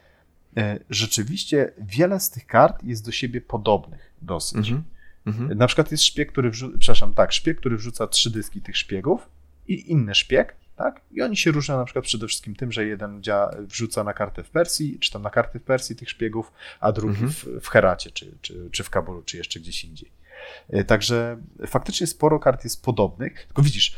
rzeczywiście 0.90 1.72
wiele 1.78 2.20
z 2.20 2.30
tych 2.30 2.46
kart 2.46 2.84
jest 2.84 3.04
do 3.04 3.12
siebie 3.12 3.40
podobnych 3.40 4.12
dosyć. 4.22 4.70
Mm 4.70 4.84
-hmm. 5.26 5.56
Na 5.56 5.66
przykład 5.66 5.90
jest 5.90 6.04
szpieg, 6.04 6.32
który 6.32 6.50
wrzuca, 6.50 6.78
przepraszam, 6.78 7.14
tak, 7.14 7.32
szpieg, 7.32 7.58
który 7.58 7.76
wrzuca 7.76 8.06
trzy 8.06 8.30
dyski 8.30 8.60
tych 8.60 8.76
szpiegów 8.76 9.28
i 9.68 9.90
inny 9.90 10.14
szpieg, 10.14 10.56
tak? 10.76 11.00
I 11.10 11.22
oni 11.22 11.36
się 11.36 11.50
różnią 11.50 11.76
na 11.76 11.84
przykład 11.84 12.04
przede 12.04 12.26
wszystkim 12.26 12.54
tym, 12.54 12.72
że 12.72 12.84
jeden 12.84 13.22
dzia, 13.22 13.50
wrzuca 13.58 14.04
na 14.04 14.12
kartę 14.12 14.42
w 14.42 14.50
Persji, 14.50 14.98
czy 14.98 15.10
tam 15.10 15.22
na 15.22 15.30
karty 15.30 15.58
w 15.58 15.62
Persji 15.62 15.96
tych 15.96 16.10
szpiegów, 16.10 16.52
a 16.80 16.92
drugi 16.92 17.22
-hmm. 17.22 17.28
w, 17.28 17.64
w, 17.64 17.68
Heracie, 17.68 18.10
czy, 18.10 18.32
czy, 18.42 18.68
czy 18.70 18.84
w 18.84 18.90
Kabulu, 18.90 19.22
czy 19.22 19.36
jeszcze 19.36 19.60
gdzieś 19.60 19.84
indziej. 19.84 20.10
E, 20.68 20.84
także 20.84 21.36
faktycznie 21.66 22.06
sporo 22.06 22.38
kart 22.38 22.64
jest 22.64 22.82
podobnych, 22.82 23.44
tylko 23.46 23.62
widzisz, 23.62 23.96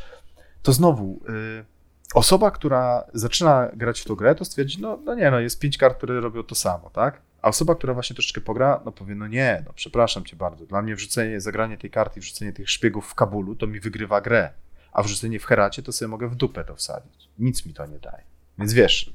to 0.61 0.73
znowu... 0.73 1.21
Yy, 1.29 1.74
osoba, 2.13 2.51
która 2.51 3.03
zaczyna 3.13 3.69
grać 3.73 4.01
w 4.01 4.05
tą 4.05 4.15
grę, 4.15 4.35
to 4.35 4.45
stwierdzi, 4.45 4.81
no, 4.81 4.99
no 5.05 5.15
nie, 5.15 5.31
no 5.31 5.39
jest 5.39 5.59
pięć 5.59 5.77
kart, 5.77 5.97
które 5.97 6.21
robią 6.21 6.43
to 6.43 6.55
samo, 6.55 6.89
tak? 6.89 7.21
A 7.41 7.47
osoba, 7.47 7.75
która 7.75 7.93
właśnie 7.93 8.13
troszeczkę 8.13 8.41
pogra, 8.41 8.81
no 8.85 8.91
powie, 8.91 9.15
no 9.15 9.27
nie, 9.27 9.63
no 9.65 9.73
przepraszam 9.75 10.25
cię 10.25 10.35
bardzo, 10.35 10.65
dla 10.65 10.81
mnie 10.81 10.95
wrzucenie, 10.95 11.41
zagranie 11.41 11.77
tej 11.77 11.89
karty 11.89 12.19
i 12.19 12.21
wrzucenie 12.21 12.53
tych 12.53 12.69
szpiegów 12.69 13.07
w 13.07 13.15
Kabulu, 13.15 13.55
to 13.55 13.67
mi 13.67 13.79
wygrywa 13.79 14.21
grę, 14.21 14.51
a 14.91 15.03
wrzucenie 15.03 15.39
w 15.39 15.45
Heracie, 15.45 15.83
to 15.83 15.91
sobie 15.91 16.09
mogę 16.09 16.27
w 16.27 16.35
dupę 16.35 16.63
to 16.63 16.75
wsadzić. 16.75 17.29
Nic 17.39 17.65
mi 17.65 17.73
to 17.73 17.85
nie 17.85 17.99
daje. 17.99 18.23
Więc 18.57 18.73
wiesz, 18.73 19.13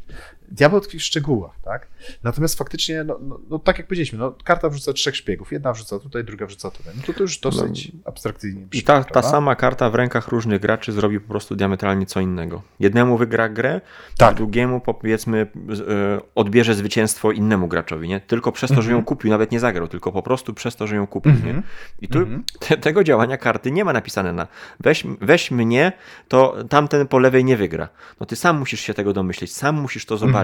diabeł 0.50 0.80
tkwi 0.80 0.98
w 0.98 1.02
szczegółach, 1.02 1.52
tak? 1.64 1.88
Natomiast 2.22 2.58
faktycznie, 2.58 3.04
no, 3.04 3.18
no, 3.22 3.40
no, 3.50 3.58
tak 3.58 3.78
jak 3.78 3.86
powiedzieliśmy, 3.86 4.18
no, 4.18 4.34
karta 4.44 4.68
wrzuca 4.68 4.92
trzech 4.92 5.16
szpiegów. 5.16 5.52
Jedna 5.52 5.72
wrzuca 5.72 5.98
tutaj, 5.98 6.24
druga 6.24 6.46
wrzuca 6.46 6.70
tutaj. 6.70 6.94
No 6.96 7.02
to, 7.06 7.12
to 7.12 7.22
już 7.22 7.38
dosyć 7.38 7.92
no, 7.92 8.00
abstrakcyjnie 8.04 8.66
I 8.72 8.82
ta, 8.82 9.04
ta 9.04 9.22
sama 9.22 9.56
karta 9.56 9.90
w 9.90 9.94
rękach 9.94 10.28
różnych 10.28 10.60
graczy 10.60 10.92
zrobi 10.92 11.20
po 11.20 11.28
prostu 11.28 11.56
diametralnie 11.56 12.06
co 12.06 12.20
innego. 12.20 12.62
Jednemu 12.80 13.18
wygra 13.18 13.48
grę, 13.48 13.80
tak. 14.18 14.36
drugiemu 14.36 14.80
powiedzmy 14.80 15.38
e, 15.38 16.20
odbierze 16.34 16.74
zwycięstwo 16.74 17.32
innemu 17.32 17.68
graczowi, 17.68 18.08
nie? 18.08 18.20
Tylko 18.20 18.52
przez 18.52 18.70
to, 18.70 18.76
-hmm. 18.76 18.82
że 18.82 18.90
ją 18.90 18.96
mhm. 18.96 19.04
kupił, 19.04 19.30
nawet 19.30 19.52
nie 19.52 19.60
zagrał, 19.60 19.88
tylko 19.88 20.12
po 20.12 20.22
prostu 20.22 20.54
przez 20.54 20.76
to, 20.76 20.86
że 20.86 20.96
ją 20.96 21.06
kupił, 21.06 21.32
-hmm. 21.32 21.44
nie? 21.44 21.50
Mhm. 21.50 21.62
I 22.00 22.08
tu 22.08 22.18
-hmm. 22.18 22.40
te, 22.58 22.76
tego 22.76 23.04
działania 23.04 23.36
karty 23.36 23.70
nie 23.70 23.84
ma 23.84 23.92
napisane 23.92 24.32
na 24.32 24.46
weź, 24.80 25.04
weź 25.20 25.50
mnie, 25.50 25.92
to 26.28 26.56
tamten 26.68 27.08
po 27.08 27.18
lewej 27.18 27.44
nie 27.44 27.56
wygra. 27.56 27.88
No 28.20 28.26
ty 28.26 28.36
sam 28.36 28.58
musisz 28.58 28.80
się 28.80 28.94
tego 28.94 29.12
domyślić, 29.12 29.52
sam 29.52 29.80
musisz 29.80 30.06
to 30.06 30.16
zobaczyć, 30.16 30.39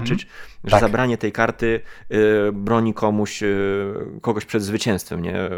że 0.63 0.71
tak. 0.71 0.79
zabranie 0.81 1.17
tej 1.17 1.31
karty 1.31 1.81
y, 2.11 2.51
broni 2.51 2.93
komuś, 2.93 3.43
y, 3.43 3.93
kogoś 4.21 4.45
przed 4.45 4.63
zwycięstwem. 4.63 5.21
Nie? 5.21 5.45
Y, 5.45 5.49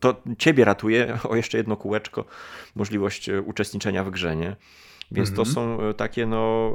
to 0.00 0.22
ciebie 0.38 0.64
ratuje 0.64 1.18
o 1.30 1.36
jeszcze 1.36 1.58
jedno 1.58 1.76
kółeczko, 1.76 2.24
możliwość 2.74 3.30
uczestniczenia 3.46 4.04
w 4.04 4.10
grze. 4.10 4.36
Nie? 4.36 4.56
Więc 5.12 5.34
to 5.34 5.42
mhm. 5.42 5.54
są 5.54 5.78
takie 5.94 6.26
no 6.26 6.72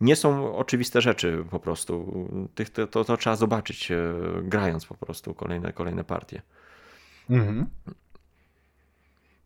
nie 0.00 0.16
są 0.16 0.56
oczywiste 0.56 1.00
rzeczy 1.00 1.44
po 1.50 1.60
prostu. 1.60 2.24
Tych, 2.54 2.70
to, 2.70 2.86
to, 2.86 3.04
to, 3.04 3.16
trzeba 3.16 3.36
zobaczyć 3.36 3.88
grając 4.42 4.86
po 4.86 4.94
prostu 4.94 5.34
kolejne, 5.34 5.72
kolejne 5.72 6.04
partie. 6.04 6.42
Mhm. 7.30 7.66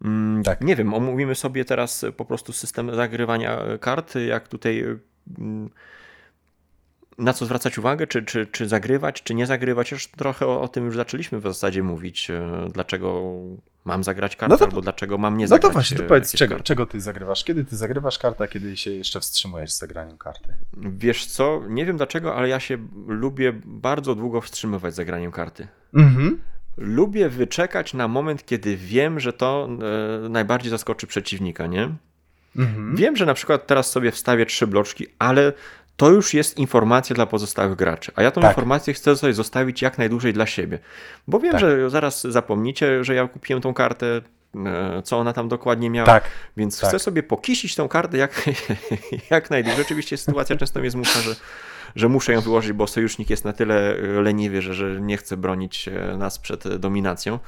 Mm, 0.05 0.43
tak. 0.43 0.61
Nie 0.61 0.77
wiem, 0.77 0.95
omówimy 0.95 1.35
sobie 1.35 1.65
teraz 1.65 2.05
po 2.17 2.25
prostu 2.25 2.53
system 2.53 2.95
zagrywania 2.95 3.59
kart, 3.81 4.15
jak 4.15 4.49
tutaj 4.49 4.81
mm, 4.81 5.01
na 7.19 7.33
co 7.33 7.47
zwracać 7.47 7.79
uwagę, 7.79 8.07
czy, 8.07 8.23
czy, 8.23 8.47
czy 8.47 8.69
zagrywać, 8.69 9.23
czy 9.23 9.35
nie 9.35 9.47
zagrywać. 9.47 9.91
Już 9.91 10.07
trochę 10.07 10.47
o, 10.47 10.61
o 10.61 10.69
tym 10.69 10.87
już 10.87 10.97
zaczęliśmy 10.97 11.41
w 11.41 11.43
zasadzie 11.43 11.83
mówić, 11.83 12.31
e, 12.31 12.69
dlaczego 12.73 13.33
mam 13.85 14.05
zagrać 14.05 14.37
kartę, 14.37 14.55
no 14.55 14.59
to, 14.59 14.65
albo 14.65 14.81
dlaczego 14.81 15.19
mam 15.19 15.37
nie 15.37 15.49
zagrać. 15.49 15.63
No 15.63 15.69
to 15.69 15.73
właśnie, 15.73 15.97
to 15.97 16.05
powiedz, 16.05 16.33
czego, 16.33 16.61
czego 16.61 16.87
ty 16.87 17.01
zagrywasz? 17.01 17.45
Kiedy 17.45 17.65
ty 17.65 17.77
zagrywasz 17.77 18.19
kartę, 18.19 18.45
a 18.45 18.49
kiedy 18.49 18.77
się 18.77 18.91
jeszcze 18.91 19.21
wstrzymujesz 19.21 19.73
z 19.73 19.79
zagraniem 19.79 20.19
karty? 20.19 20.55
Wiesz 20.77 21.27
co, 21.27 21.63
nie 21.69 21.87
wiem 21.87 21.97
dlaczego, 21.97 22.35
ale 22.35 22.49
ja 22.49 22.61
się 22.61 22.79
lubię 23.07 23.53
bardzo 23.65 24.15
długo 24.15 24.41
wstrzymywać 24.41 24.93
z 24.95 24.97
zagraniem 24.97 25.33
karty. 25.33 25.69
Mhm. 25.95 26.41
Lubię 26.77 27.29
wyczekać 27.29 27.95
na 27.95 28.09
moment, 28.09 28.47
kiedy 28.47 28.77
wiem, 28.77 29.21
że 29.21 29.33
to 29.33 29.69
e, 30.25 30.29
najbardziej 30.29 30.71
zaskoczy 30.71 31.07
przeciwnika, 31.07 31.67
nie? 31.67 31.97
Mhm. 32.57 32.97
Wiem, 32.97 33.17
że 33.17 33.27
na 33.27 33.35
przykład 33.35 33.67
teraz 33.67 33.91
sobie 33.91 34.11
wstawię 34.11 34.47
trzy 34.47 34.67
bloczki, 34.67 35.07
ale 35.19 35.53
to 35.97 36.11
już 36.11 36.35
jest 36.35 36.59
informacja 36.59 37.15
dla 37.15 37.27
pozostałych 37.27 37.77
graczy. 37.77 38.13
A 38.15 38.23
ja 38.23 38.31
tą 38.31 38.41
tak. 38.41 38.51
informację 38.51 38.95
chcę 38.95 39.17
sobie 39.17 39.33
zostawić 39.33 39.83
jak 39.83 39.99
najdłużej 39.99 40.33
dla 40.33 40.47
siebie. 40.47 40.79
Bo 41.29 41.41
wiem, 41.41 41.53
tak. 41.53 41.61
że 41.61 41.91
zaraz 41.91 42.23
zapomnicie, 42.23 43.05
że 43.05 43.15
ja 43.15 43.29
kupiłem 43.29 43.63
tą 43.63 43.75
kartę, 43.75 44.21
e, 44.67 45.03
co 45.05 45.19
ona 45.19 45.33
tam 45.33 45.49
dokładnie 45.49 45.91
miała. 45.91 46.07
Tak. 46.07 46.25
Więc 46.57 46.81
tak. 46.81 46.91
chcę 46.91 46.99
sobie 46.99 47.23
pokisić 47.23 47.75
tą 47.75 47.89
kartę 47.89 48.19
jak, 48.19 48.45
jak 49.31 49.51
najdłużej. 49.51 49.83
Oczywiście 49.83 50.17
sytuacja 50.17 50.57
często 50.57 50.81
mnie 50.81 50.91
zmusza, 50.91 51.21
że, 51.21 51.35
że 51.97 52.09
muszę 52.09 52.33
ją 52.33 52.41
wyłożyć, 52.41 52.73
bo 52.73 52.87
sojusznik 52.87 53.31
jest 53.31 53.45
na 53.45 53.53
tyle 53.53 53.95
leniwy, 54.23 54.63
że, 54.63 54.75
że 54.75 55.01
nie 55.01 55.17
chce 55.17 55.37
bronić 55.37 55.89
e, 55.89 56.17
nas 56.17 56.39
przed 56.39 56.77
dominacją. 56.77 57.39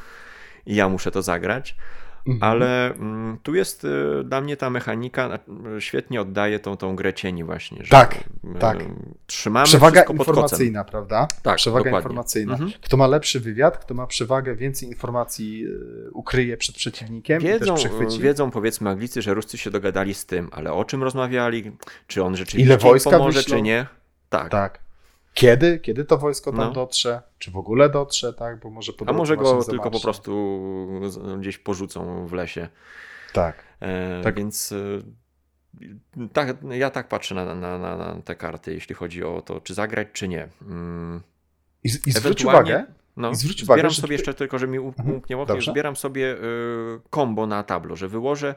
I 0.66 0.74
ja 0.74 0.88
muszę 0.88 1.10
to 1.10 1.22
zagrać. 1.22 1.76
Mhm. 2.26 2.52
Ale 2.52 2.94
mm, 2.94 3.38
tu 3.42 3.54
jest 3.54 3.84
y, 3.84 3.88
dla 4.24 4.40
mnie 4.40 4.56
ta 4.56 4.70
mechanika 4.70 5.38
świetnie 5.78 6.20
oddaje 6.20 6.58
tą, 6.58 6.76
tą 6.76 6.96
grę 6.96 7.14
cieni 7.14 7.44
właśnie. 7.44 7.84
Że, 7.84 7.90
tak, 7.90 8.24
y, 8.56 8.58
tak. 8.58 8.78
Trzymamy 9.26 9.66
Przewaga 9.66 10.02
informacyjna, 10.02 10.84
prawda? 10.84 11.28
Tak, 11.42 11.56
Przewaga 11.56 11.84
dokładnie. 11.84 12.08
informacyjna. 12.08 12.52
Mhm. 12.52 12.72
Kto 12.80 12.96
ma 12.96 13.06
lepszy 13.06 13.40
wywiad, 13.40 13.78
kto 13.78 13.94
ma 13.94 14.06
przewagę, 14.06 14.56
więcej 14.56 14.88
informacji 14.88 15.64
y, 15.66 16.10
ukryje 16.12 16.56
przed 16.56 16.76
przeciwnikiem 16.76 17.40
wiedzą, 17.40 17.74
Wiedzą 18.20 18.50
powiedzmy 18.50 18.90
Anglicy, 18.90 19.22
że 19.22 19.34
Ruscy 19.34 19.58
się 19.58 19.70
dogadali 19.70 20.14
z 20.14 20.26
tym, 20.26 20.48
ale 20.52 20.72
o 20.72 20.84
czym 20.84 21.02
rozmawiali? 21.02 21.72
Czy 22.06 22.22
on 22.22 22.36
rzeczywiście 22.36 22.66
Ile 22.66 22.78
wojska 22.78 23.10
pomoże, 23.10 23.38
wyślą? 23.38 23.56
czy 23.56 23.62
nie? 23.62 23.86
Tak. 24.28 24.50
tak. 24.50 24.83
Kiedy? 25.34 25.78
Kiedy 25.78 26.04
to 26.04 26.18
wojsko 26.18 26.50
tam 26.50 26.60
no. 26.60 26.70
dotrze? 26.70 27.22
Czy 27.38 27.50
w 27.50 27.56
ogóle 27.56 27.90
dotrze, 27.90 28.32
tak? 28.32 28.60
Bo 28.60 28.70
może 28.70 28.92
A 29.06 29.12
może 29.12 29.36
go 29.36 29.64
tylko 29.64 29.90
po 29.90 30.00
prostu 30.00 30.60
gdzieś 31.38 31.58
porzucą 31.58 32.26
w 32.26 32.32
lesie. 32.32 32.68
Tak. 33.32 33.64
E, 33.80 34.20
tak. 34.22 34.34
Więc 34.34 34.72
e, 34.72 36.28
tak, 36.32 36.56
ja 36.70 36.90
tak 36.90 37.08
patrzę 37.08 37.34
na, 37.34 37.54
na, 37.54 37.78
na, 37.78 37.96
na, 37.96 38.22
te 38.24 38.34
karty, 38.34 38.74
jeśli 38.74 38.94
chodzi 38.94 39.24
o 39.24 39.42
to, 39.42 39.60
czy 39.60 39.74
zagrać, 39.74 40.08
czy 40.12 40.28
nie. 40.28 40.48
Mm. 40.62 41.22
I, 41.84 41.88
i 42.06 42.12
zwróć 42.12 42.44
uwagę. 42.44 42.84
No, 43.16 43.30
I 43.30 43.36
zwróć 43.36 43.62
uwagę, 43.62 43.78
zbieram 43.78 43.90
sobie 43.90 44.02
tutaj... 44.02 44.14
jeszcze 44.14 44.34
tylko, 44.34 44.58
że 44.58 44.66
mi 44.66 44.78
umknie 44.78 45.36
mhm. 45.36 45.62
zbieram 45.62 45.96
sobie 45.96 46.34
y, 46.34 46.38
combo 47.10 47.46
na 47.46 47.62
tablo, 47.62 47.96
że 47.96 48.08
wyłożę, 48.08 48.54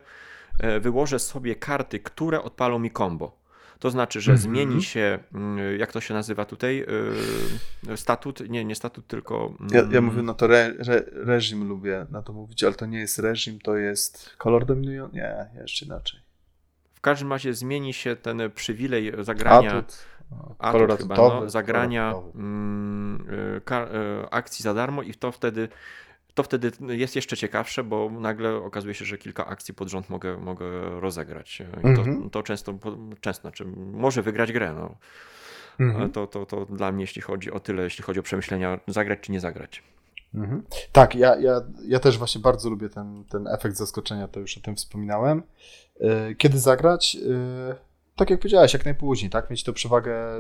y, 0.64 0.80
wyłożę 0.80 1.20
sobie 1.20 1.56
karty, 1.56 2.00
które 2.00 2.42
odpalą 2.42 2.80
mi 2.80 2.92
combo. 2.92 3.38
To 3.80 3.90
znaczy, 3.90 4.22
że 4.22 4.32
mm 4.32 4.42
-hmm. 4.42 4.44
zmieni 4.44 4.84
się, 4.84 5.20
mm, 5.34 5.80
jak 5.80 5.92
to 5.92 6.02
się 6.02 6.14
nazywa 6.14 6.46
tutaj, 6.46 6.86
yy, 7.88 7.98
statut, 7.98 8.50
nie, 8.50 8.66
nie 8.66 8.76
statut, 8.76 9.08
tylko... 9.08 9.54
Ja, 9.72 9.78
ja 9.78 9.84
mm, 9.84 10.04
mówię 10.04 10.22
na 10.22 10.34
to 10.34 10.46
re, 10.46 10.74
re, 10.80 11.04
reżim, 11.12 11.68
lubię 11.68 12.06
na 12.12 12.22
to 12.22 12.34
mówić, 12.34 12.64
ale 12.64 12.74
to 12.74 12.86
nie 12.86 13.00
jest 13.00 13.20
reżim, 13.20 13.60
to 13.60 13.78
jest 13.78 14.36
kolor 14.38 14.66
dominujący, 14.66 15.16
nie, 15.16 15.48
jeszcze 15.62 15.86
inaczej. 15.86 16.20
W 16.94 17.02
każdym 17.02 17.32
razie 17.32 17.54
zmieni 17.54 17.94
się 17.94 18.16
ten 18.16 18.52
przywilej 18.56 19.14
zagrania... 19.20 19.72
Atut. 19.72 19.98
Atut 20.60 21.00
chyba, 21.00 21.16
no, 21.16 21.50
zagrania 21.50 22.14
mm, 22.36 23.26
y, 23.66 24.30
akcji 24.32 24.64
za 24.64 24.74
darmo 24.74 25.02
i 25.02 25.14
to 25.14 25.32
wtedy 25.32 25.70
to 26.38 26.44
wtedy 26.44 26.72
jest 26.88 27.16
jeszcze 27.16 27.38
ciekawsze, 27.38 27.84
bo 27.84 28.10
nagle 28.10 28.56
okazuje 28.56 28.94
się, 28.94 29.06
że 29.06 29.18
kilka 29.18 29.46
akcji 29.46 29.74
pod 29.74 29.88
rząd 29.88 30.10
mogę, 30.10 30.38
mogę 30.38 31.00
rozegrać. 31.00 31.62
I 31.80 31.82
to, 31.82 32.02
mm-hmm. 32.02 32.30
to 32.30 32.44
często, 32.44 32.74
często 33.22 33.42
znaczy 33.42 33.66
może 33.92 34.22
wygrać 34.22 34.52
grę. 34.52 34.74
No. 34.74 34.96
Mm-hmm. 35.80 36.12
To, 36.12 36.28
to, 36.28 36.46
to 36.46 36.66
dla 36.66 36.92
mnie, 36.92 37.04
jeśli 37.04 37.22
chodzi 37.22 37.52
o 37.52 37.60
tyle, 37.60 37.84
jeśli 37.84 38.04
chodzi 38.04 38.20
o 38.20 38.24
przemyślenia, 38.24 38.80
zagrać 38.88 39.20
czy 39.22 39.32
nie 39.32 39.40
zagrać. 39.40 39.84
Mhm. 40.34 40.64
Tak, 40.92 41.16
ja, 41.16 41.36
ja, 41.36 41.62
ja 41.88 42.00
też 42.00 42.18
właśnie 42.18 42.42
bardzo 42.42 42.70
lubię 42.70 42.90
ten, 42.90 43.24
ten 43.30 43.48
efekt 43.48 43.76
zaskoczenia, 43.76 44.28
to 44.28 44.40
już 44.40 44.58
o 44.58 44.62
tym 44.62 44.76
wspominałem. 44.76 45.44
Y, 46.02 46.36
kiedy 46.36 46.60
zagrać? 46.60 47.18
Tak 48.18 48.30
jak 48.30 48.40
powiedziałeś, 48.40 48.74
jak 48.74 48.86
najpóźniej, 48.86 49.30
tak? 49.30 49.50
Mieć 49.50 49.64
tę 49.64 49.74
przewagę. 49.74 50.38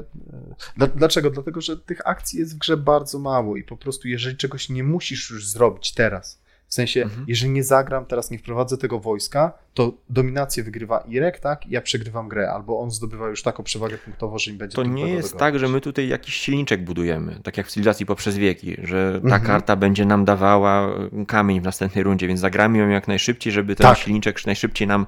E, 0.81 0.87
dlaczego? 0.95 1.29
Dlatego, 1.29 1.61
że 1.61 1.77
tych 1.77 2.07
akcji 2.07 2.39
jest 2.39 2.55
w 2.55 2.57
grze 2.57 2.77
bardzo 2.77 3.19
mało 3.19 3.57
i 3.57 3.63
po 3.63 3.77
prostu, 3.77 4.07
jeżeli 4.07 4.37
czegoś 4.37 4.69
nie 4.69 4.83
musisz 4.83 5.29
już 5.29 5.47
zrobić 5.47 5.93
teraz, 5.93 6.41
w 6.67 6.73
sensie, 6.73 7.03
mhm. 7.03 7.25
jeżeli 7.27 7.51
nie 7.51 7.63
zagram, 7.63 8.05
teraz 8.05 8.31
nie 8.31 8.39
wprowadzę 8.39 8.77
tego 8.77 8.99
wojska, 8.99 9.53
to 9.73 9.93
dominację 10.09 10.63
wygrywa 10.63 10.99
Irek, 10.99 11.39
tak? 11.39 11.67
Ja 11.67 11.81
przegrywam 11.81 12.29
grę, 12.29 12.51
albo 12.51 12.79
on 12.79 12.91
zdobywa 12.91 13.27
już 13.27 13.43
taką 13.43 13.63
przewagę 13.63 13.97
punktową, 13.97 14.37
że 14.37 14.51
im 14.51 14.57
będzie 14.57 14.75
To 14.75 14.83
nie 14.83 15.09
jest 15.09 15.37
tak, 15.37 15.59
że 15.59 15.67
my 15.67 15.81
tutaj 15.81 16.07
jakiś 16.07 16.35
silniczek 16.35 16.83
budujemy, 16.83 17.39
tak 17.43 17.57
jak 17.57 17.67
w 17.67 17.69
cywilizacji 17.69 18.05
poprzez 18.05 18.37
wieki, 18.37 18.75
że 18.83 19.11
ta 19.21 19.35
mhm. 19.35 19.43
karta 19.43 19.75
będzie 19.75 20.05
nam 20.05 20.25
dawała 20.25 20.89
kamień 21.27 21.61
w 21.61 21.63
następnej 21.63 22.03
rundzie, 22.03 22.27
więc 22.27 22.39
zagramy 22.39 22.77
ją 22.77 22.89
jak 22.89 23.07
najszybciej, 23.07 23.53
żeby 23.53 23.75
ten 23.75 23.87
tak. 23.87 23.97
silniczek 23.97 24.45
najszybciej 24.45 24.87
nam 24.87 25.05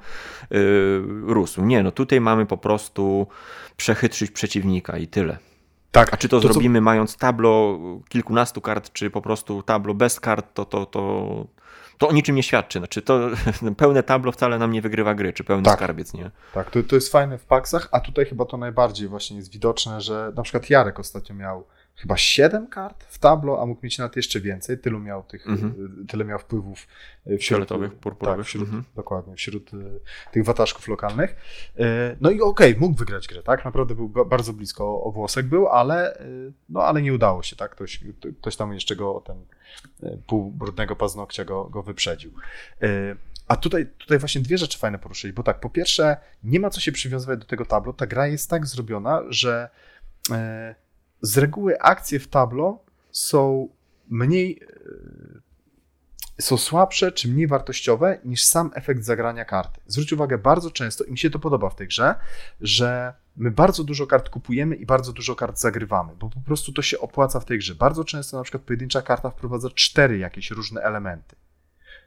yy, 0.51 0.59
rósł. 1.25 1.65
Nie, 1.65 1.83
no 1.83 1.91
tutaj 1.91 2.21
mamy 2.21 2.45
po 2.45 2.57
prostu 2.57 3.27
przechytrzyć 3.77 4.31
przeciwnika 4.31 4.97
i 4.97 5.07
tyle. 5.07 5.37
Tak. 5.91 6.13
A 6.13 6.17
czy 6.17 6.29
to, 6.29 6.39
to 6.39 6.47
zrobimy 6.47 6.79
co... 6.79 6.83
mając 6.83 7.17
tablo 7.17 7.79
kilkunastu 8.09 8.61
kart, 8.61 8.93
czy 8.93 9.09
po 9.09 9.21
prostu 9.21 9.63
tablo 9.63 9.93
bez 9.93 10.19
kart, 10.19 10.53
to, 10.53 10.65
to, 10.65 10.85
to, 10.85 11.45
to 11.97 12.07
o 12.07 12.11
niczym 12.11 12.35
nie 12.35 12.43
świadczy. 12.43 12.79
Znaczy 12.79 13.01
to 13.01 13.19
pełne 13.77 14.03
tablo 14.03 14.31
wcale 14.31 14.59
nam 14.59 14.71
nie 14.71 14.81
wygrywa 14.81 15.15
gry, 15.15 15.33
czy 15.33 15.43
pełny 15.43 15.63
tak. 15.63 15.77
skarbiec, 15.77 16.13
nie? 16.13 16.31
Tak, 16.53 16.71
to, 16.71 16.83
to 16.83 16.95
jest 16.95 17.11
fajne 17.11 17.37
w 17.37 17.45
paksach, 17.45 17.89
a 17.91 17.99
tutaj 17.99 18.25
chyba 18.25 18.45
to 18.45 18.57
najbardziej 18.57 19.07
właśnie 19.07 19.37
jest 19.37 19.51
widoczne, 19.51 20.01
że 20.01 20.31
na 20.35 20.43
przykład 20.43 20.69
Jarek 20.69 20.99
ostatnio 20.99 21.35
miał 21.35 21.65
chyba 21.99 22.17
7 22.17 22.67
kart 22.67 23.03
w 23.03 23.19
tablo, 23.19 23.61
a 23.61 23.65
mógł 23.65 23.81
mieć 23.83 23.97
nawet 23.97 24.15
jeszcze 24.15 24.39
więcej. 24.39 24.77
Tylu 24.77 24.99
miał 24.99 25.23
tych, 25.23 25.47
mm-hmm. 25.47 25.71
tyle 26.07 26.25
miał 26.25 26.39
wpływów 26.39 26.87
e, 27.25 27.37
wśród, 27.37 27.57
Fioletowych, 27.57 27.95
purpurowych. 27.95 28.45
Tak, 28.45 28.47
wśród, 28.47 28.69
mm-hmm. 28.69 28.83
Dokładnie, 28.95 29.35
wśród 29.35 29.71
tych 30.31 30.45
wataszków 30.45 30.87
lokalnych. 30.87 31.35
No 32.21 32.29
i 32.29 32.41
okej, 32.41 32.71
okay, 32.71 32.79
mógł 32.79 32.97
wygrać 32.97 33.27
grę, 33.27 33.43
tak? 33.43 33.65
Naprawdę 33.65 33.95
był 33.95 34.09
bardzo 34.09 34.53
blisko, 34.53 35.03
o 35.03 35.11
włosek 35.11 35.45
był, 35.45 35.67
ale, 35.67 36.23
no, 36.69 36.83
ale 36.83 37.01
nie 37.01 37.13
udało 37.13 37.43
się, 37.43 37.55
tak? 37.55 37.71
Ktoś, 37.71 37.99
ktoś 38.41 38.55
tam 38.55 38.73
jeszcze 38.73 38.95
go 38.95 39.23
ten 39.25 39.45
pół 40.27 40.51
brudnego 40.51 40.95
paznokcia 40.95 41.45
go, 41.45 41.65
go 41.65 41.83
wyprzedził. 41.83 42.31
A 43.47 43.55
tutaj, 43.55 43.87
tutaj 43.97 44.19
właśnie 44.19 44.41
dwie 44.41 44.57
rzeczy 44.57 44.79
fajne 44.79 44.99
poruszyć, 44.99 45.31
bo 45.31 45.43
tak, 45.43 45.59
po 45.59 45.69
pierwsze, 45.69 46.17
nie 46.43 46.59
ma 46.59 46.69
co 46.69 46.81
się 46.81 46.91
przywiązywać 46.91 47.39
do 47.39 47.45
tego 47.45 47.65
tablo. 47.65 47.93
Ta 47.93 48.07
gra 48.07 48.27
jest 48.27 48.49
tak 48.49 48.67
zrobiona, 48.67 49.23
że 49.29 49.69
z 51.21 51.37
reguły 51.37 51.79
akcje 51.79 52.19
w 52.19 52.27
tablo 52.27 52.79
są 53.11 53.69
mniej, 54.09 54.61
e, 56.37 56.41
są 56.41 56.57
słabsze 56.57 57.11
czy 57.11 57.27
mniej 57.27 57.47
wartościowe 57.47 58.19
niż 58.25 58.43
sam 58.43 58.71
efekt 58.75 59.03
zagrania 59.03 59.45
karty. 59.45 59.81
Zwróć 59.87 60.13
uwagę, 60.13 60.37
bardzo 60.37 60.71
często, 60.71 61.03
i 61.03 61.11
mi 61.11 61.17
się 61.17 61.29
to 61.29 61.39
podoba 61.39 61.69
w 61.69 61.75
tej 61.75 61.87
grze, 61.87 62.15
że 62.61 63.13
my 63.37 63.51
bardzo 63.51 63.83
dużo 63.83 64.07
kart 64.07 64.29
kupujemy 64.29 64.75
i 64.75 64.85
bardzo 64.85 65.13
dużo 65.13 65.35
kart 65.35 65.59
zagrywamy, 65.59 66.15
bo 66.15 66.29
po 66.29 66.39
prostu 66.39 66.73
to 66.73 66.81
się 66.81 66.99
opłaca 66.99 67.39
w 67.39 67.45
tej 67.45 67.57
grze. 67.57 67.75
Bardzo 67.75 68.03
często 68.03 68.37
na 68.37 68.43
przykład 68.43 68.63
pojedyncza 68.63 69.01
karta 69.01 69.29
wprowadza 69.29 69.69
cztery 69.69 70.17
jakieś 70.17 70.51
różne 70.51 70.81
elementy. 70.81 71.35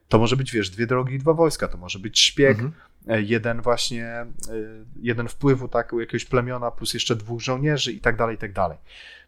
To 0.08 0.18
może 0.18 0.36
być, 0.36 0.52
wiesz, 0.52 0.70
dwie 0.70 0.86
drogi 0.86 1.14
i 1.14 1.18
dwa 1.18 1.34
wojska, 1.34 1.68
to 1.68 1.78
może 1.78 1.98
być 1.98 2.20
szpieg, 2.20 2.50
mhm. 2.50 2.72
E, 3.08 3.22
jeden 3.22 3.62
właśnie, 3.62 4.04
e, 4.04 4.26
jeden 5.00 5.28
wpływu 5.28 5.68
tak, 5.68 5.92
jakiegoś 6.00 6.24
plemiona, 6.24 6.70
plus 6.70 6.94
jeszcze 6.94 7.16
dwóch 7.16 7.40
żołnierzy 7.40 7.92
i 7.92 8.00
tak 8.00 8.16
dalej, 8.16 8.34
i 8.34 8.38
tak 8.38 8.52
dalej. 8.52 8.78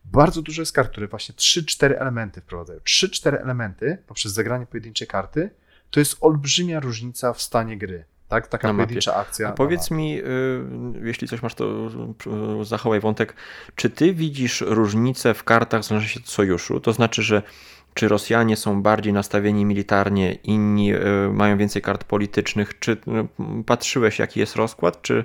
Bardzo 0.05 0.43
dużo 0.43 0.63
jest 0.63 0.73
kart, 0.73 0.91
które 0.91 1.09
właśnie 1.09 1.35
3-4 1.35 1.95
elementy 1.99 2.41
wprowadzają. 2.41 2.81
3-4 2.81 3.43
elementy 3.43 3.99
poprzez 4.07 4.33
zagranie 4.33 4.67
pojedynczej 4.67 5.09
karty 5.09 5.51
to 5.91 6.01
jest 6.01 6.17
olbrzymia 6.21 6.81
różnica 6.81 7.33
w 7.33 7.43
stanie 7.43 7.79
gry. 7.79 8.05
Tak, 8.29 8.47
taka 8.47 8.69
na 8.69 8.75
pojedyncza 8.75 9.11
mapie. 9.11 9.21
akcja. 9.21 9.49
A 9.49 9.53
powiedz 9.53 9.91
mi, 9.91 10.19
y, 10.19 10.25
jeśli 11.03 11.29
coś 11.29 11.43
masz, 11.43 11.55
to 11.55 11.91
zachowaj 12.65 13.01
wątek. 13.01 13.35
Czy 13.75 13.91
ty 13.91 14.15
widzisz 14.15 14.61
różnicę 14.61 15.35
w 15.35 15.45
kartach 15.45 15.83
w 15.83 15.85
zależności 15.85 16.19
od 16.19 16.29
sojuszu? 16.29 16.81
To 16.81 16.93
znaczy, 16.93 17.23
że 17.23 17.43
czy 17.95 18.09
Rosjanie 18.09 18.57
są 18.57 18.83
bardziej 18.83 19.13
nastawieni 19.13 19.65
militarnie, 19.65 20.33
inni 20.33 20.95
y, 20.95 20.99
mają 21.33 21.59
więcej 21.59 21.83
kart 21.83 22.05
politycznych? 22.05 22.79
Czy 22.79 22.97
patrzyłeś, 23.67 24.19
jaki 24.19 24.41
jest 24.41 24.57
rozkład? 24.57 25.03
Czy 25.03 25.25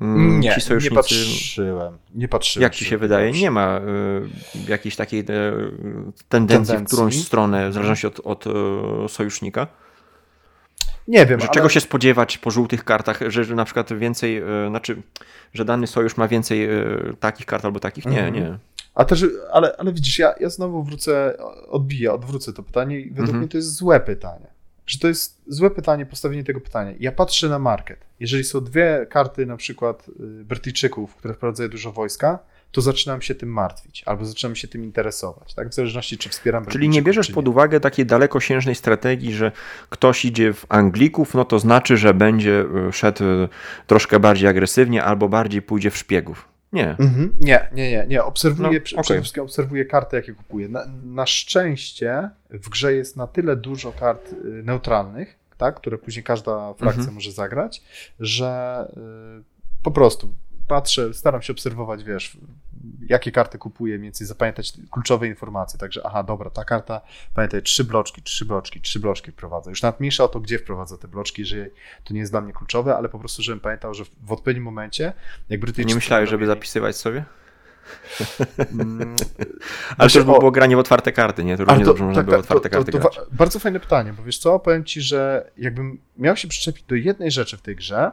mm, 0.00 0.40
nie, 0.40 0.54
ci 0.54 0.60
sojusznicy... 0.60 0.94
nie 0.94 0.96
patrzyłem. 0.96 1.98
Nie 2.14 2.28
patrzyłem. 2.28 2.62
Jak 2.62 2.74
ci 2.74 2.84
się 2.84 2.98
wydaje? 2.98 3.32
Nie 3.32 3.50
ma 3.50 3.80
y, 3.80 4.70
jakiejś 4.70 4.96
takiej 4.96 5.20
y, 5.20 5.24
tendencji, 5.24 6.12
tendencji, 6.28 6.76
w 6.76 6.84
którąś 6.84 7.24
stronę, 7.24 7.70
w 7.70 7.72
zależności 7.72 8.06
od, 8.06 8.20
od 8.24 8.46
y, 8.46 8.50
sojusznika? 9.08 9.66
Nie 11.08 11.26
wiem. 11.26 11.40
Że 11.40 11.46
ale... 11.46 11.54
czego 11.54 11.68
się 11.68 11.80
spodziewać 11.80 12.38
po 12.38 12.50
żółtych 12.50 12.84
kartach, 12.84 13.20
że, 13.28 13.44
że 13.44 13.54
na 13.54 13.64
przykład 13.64 13.98
więcej, 13.98 14.34
yy, 14.34 14.68
znaczy, 14.68 15.02
że 15.54 15.64
dany 15.64 15.86
sojusz 15.86 16.16
ma 16.16 16.28
więcej 16.28 16.60
yy, 16.60 17.14
takich 17.20 17.46
kart 17.46 17.64
albo 17.64 17.80
takich? 17.80 18.06
Nie, 18.06 18.20
mm 18.20 18.34
nie. 18.34 18.58
A 18.94 19.04
też, 19.04 19.24
ale, 19.52 19.76
ale 19.78 19.92
widzisz, 19.92 20.18
ja, 20.18 20.34
ja 20.40 20.50
znowu 20.50 20.82
wrócę, 20.82 21.36
odbiję, 21.68 22.12
odwrócę 22.12 22.52
to 22.52 22.62
pytanie 22.62 23.00
i 23.00 23.10
według 23.10 23.28
mm 23.28 23.36
-hmm. 23.36 23.38
mnie 23.38 23.48
to 23.48 23.56
jest 23.56 23.74
złe 23.74 24.00
pytanie. 24.00 24.46
Że 24.86 24.98
to 24.98 25.08
jest 25.08 25.42
złe 25.46 25.70
pytanie, 25.70 26.06
postawienie 26.06 26.44
tego 26.44 26.60
pytania. 26.60 26.92
Ja 27.00 27.12
patrzę 27.12 27.48
na 27.48 27.58
market. 27.58 27.98
Jeżeli 28.20 28.44
są 28.44 28.60
dwie 28.60 29.06
karty, 29.10 29.46
na 29.46 29.56
przykład 29.56 30.08
y, 30.08 30.44
Brytyjczyków, 30.44 31.16
które 31.16 31.34
wprowadzają 31.34 31.70
dużo 31.70 31.92
wojska, 31.92 32.38
to 32.72 32.80
zaczynam 32.80 33.22
się 33.22 33.34
tym 33.34 33.48
martwić 33.48 34.02
albo 34.06 34.24
zaczynam 34.24 34.56
się 34.56 34.68
tym 34.68 34.84
interesować, 34.84 35.54
tak? 35.54 35.68
W 35.68 35.74
zależności, 35.74 36.18
czy 36.18 36.28
wspieram. 36.28 36.66
Czyli 36.66 36.88
nie 36.88 37.02
bierzesz 37.02 37.30
pod 37.30 37.48
uwagę 37.48 37.80
takiej 37.80 38.06
dalekosiężnej 38.06 38.74
strategii, 38.74 39.34
że 39.34 39.52
ktoś 39.90 40.24
idzie 40.24 40.52
w 40.52 40.66
Anglików, 40.68 41.34
no 41.34 41.44
to 41.44 41.58
znaczy, 41.58 41.96
że 41.96 42.14
będzie 42.14 42.64
y, 42.88 42.92
szedł 42.92 43.24
y, 43.24 43.48
troszkę 43.86 44.20
bardziej 44.20 44.48
agresywnie 44.48 45.04
albo 45.04 45.28
bardziej 45.28 45.62
pójdzie 45.62 45.90
w 45.90 45.96
szpiegów. 45.96 46.48
Nie. 46.72 46.90
Mhm. 46.90 47.34
Nie, 47.40 47.68
nie, 47.72 47.90
nie, 47.90 48.06
nie. 48.08 48.24
Obserwuję, 48.24 48.78
no, 48.78 48.84
przede 48.84 49.02
okay. 49.02 49.20
wszystkim 49.20 49.42
obserwuję 49.42 49.84
karty, 49.84 50.16
jakie 50.16 50.32
kupuję. 50.32 50.68
Na, 50.68 50.86
na, 51.04 51.26
szczęście 51.26 52.30
w 52.50 52.68
grze 52.68 52.94
jest 52.94 53.16
na 53.16 53.26
tyle 53.26 53.56
dużo 53.56 53.92
kart 53.92 54.32
y, 54.32 54.36
neutralnych, 54.44 55.38
tak, 55.58 55.74
które 55.74 55.98
później 55.98 56.22
każda 56.22 56.74
frakcja 56.74 57.00
mhm. 57.00 57.14
może 57.14 57.32
zagrać, 57.32 57.82
że 58.20 58.80
y, 59.40 59.82
po 59.82 59.90
prostu 59.90 60.34
patrzę, 60.68 61.14
staram 61.14 61.42
się 61.42 61.52
obserwować, 61.52 62.04
wiesz, 62.04 62.38
jakie 63.08 63.32
karty 63.32 63.58
kupuję, 63.58 63.94
mniej 63.94 64.06
więcej 64.06 64.26
zapamiętać 64.26 64.72
kluczowe 64.90 65.26
informacje, 65.26 65.78
także 65.80 66.00
aha, 66.04 66.22
dobra, 66.22 66.50
ta 66.50 66.64
karta, 66.64 67.00
pamiętaj, 67.34 67.62
trzy 67.62 67.84
bloczki, 67.84 68.22
trzy 68.22 68.44
bloczki, 68.44 68.80
trzy 68.80 69.00
bloczki 69.00 69.32
wprowadza. 69.32 69.70
Już 69.70 69.82
nawet 69.82 70.00
mniejsza 70.00 70.24
o 70.24 70.28
to, 70.28 70.40
gdzie 70.40 70.58
wprowadza 70.58 70.98
te 70.98 71.08
bloczki, 71.08 71.44
że 71.44 71.66
to 72.04 72.14
nie 72.14 72.20
jest 72.20 72.32
dla 72.32 72.40
mnie 72.40 72.52
kluczowe, 72.52 72.96
ale 72.96 73.08
po 73.08 73.18
prostu, 73.18 73.42
żebym 73.42 73.60
pamiętał, 73.60 73.94
że 73.94 74.04
w 74.22 74.32
odpowiednim 74.32 74.64
momencie, 74.64 75.12
jak 75.48 75.60
Brytyjczycy... 75.60 75.88
Nie 75.88 75.94
myślałeś, 75.94 76.30
żeby 76.30 76.46
zapisywać 76.46 76.96
sobie? 76.96 77.24
Mm, 78.72 79.16
ale 79.98 80.10
to 80.10 80.24
było 80.24 80.50
granie 80.50 80.76
w 80.76 80.78
otwarte 80.78 81.12
karty, 81.12 81.44
nie? 81.44 81.56
To 81.56 81.64
równie 81.64 81.84
to, 81.84 81.90
dobrze 81.90 82.04
można 82.04 82.20
tak, 82.20 82.26
było 82.26 82.36
tak, 82.36 82.44
otwarte 82.44 82.68
to, 82.68 82.76
karty 82.76 82.92
to, 82.92 82.98
grać. 82.98 83.20
Bardzo 83.32 83.58
fajne 83.58 83.80
pytanie, 83.80 84.12
bo 84.12 84.22
wiesz 84.22 84.38
co, 84.38 84.58
powiem 84.58 84.84
ci, 84.84 85.00
że 85.00 85.50
jakbym 85.56 85.98
miał 86.18 86.36
się 86.36 86.48
przyczepić 86.48 86.84
do 86.84 86.94
jednej 86.94 87.30
rzeczy 87.30 87.56
w 87.56 87.62
tej 87.62 87.76
grze, 87.76 88.10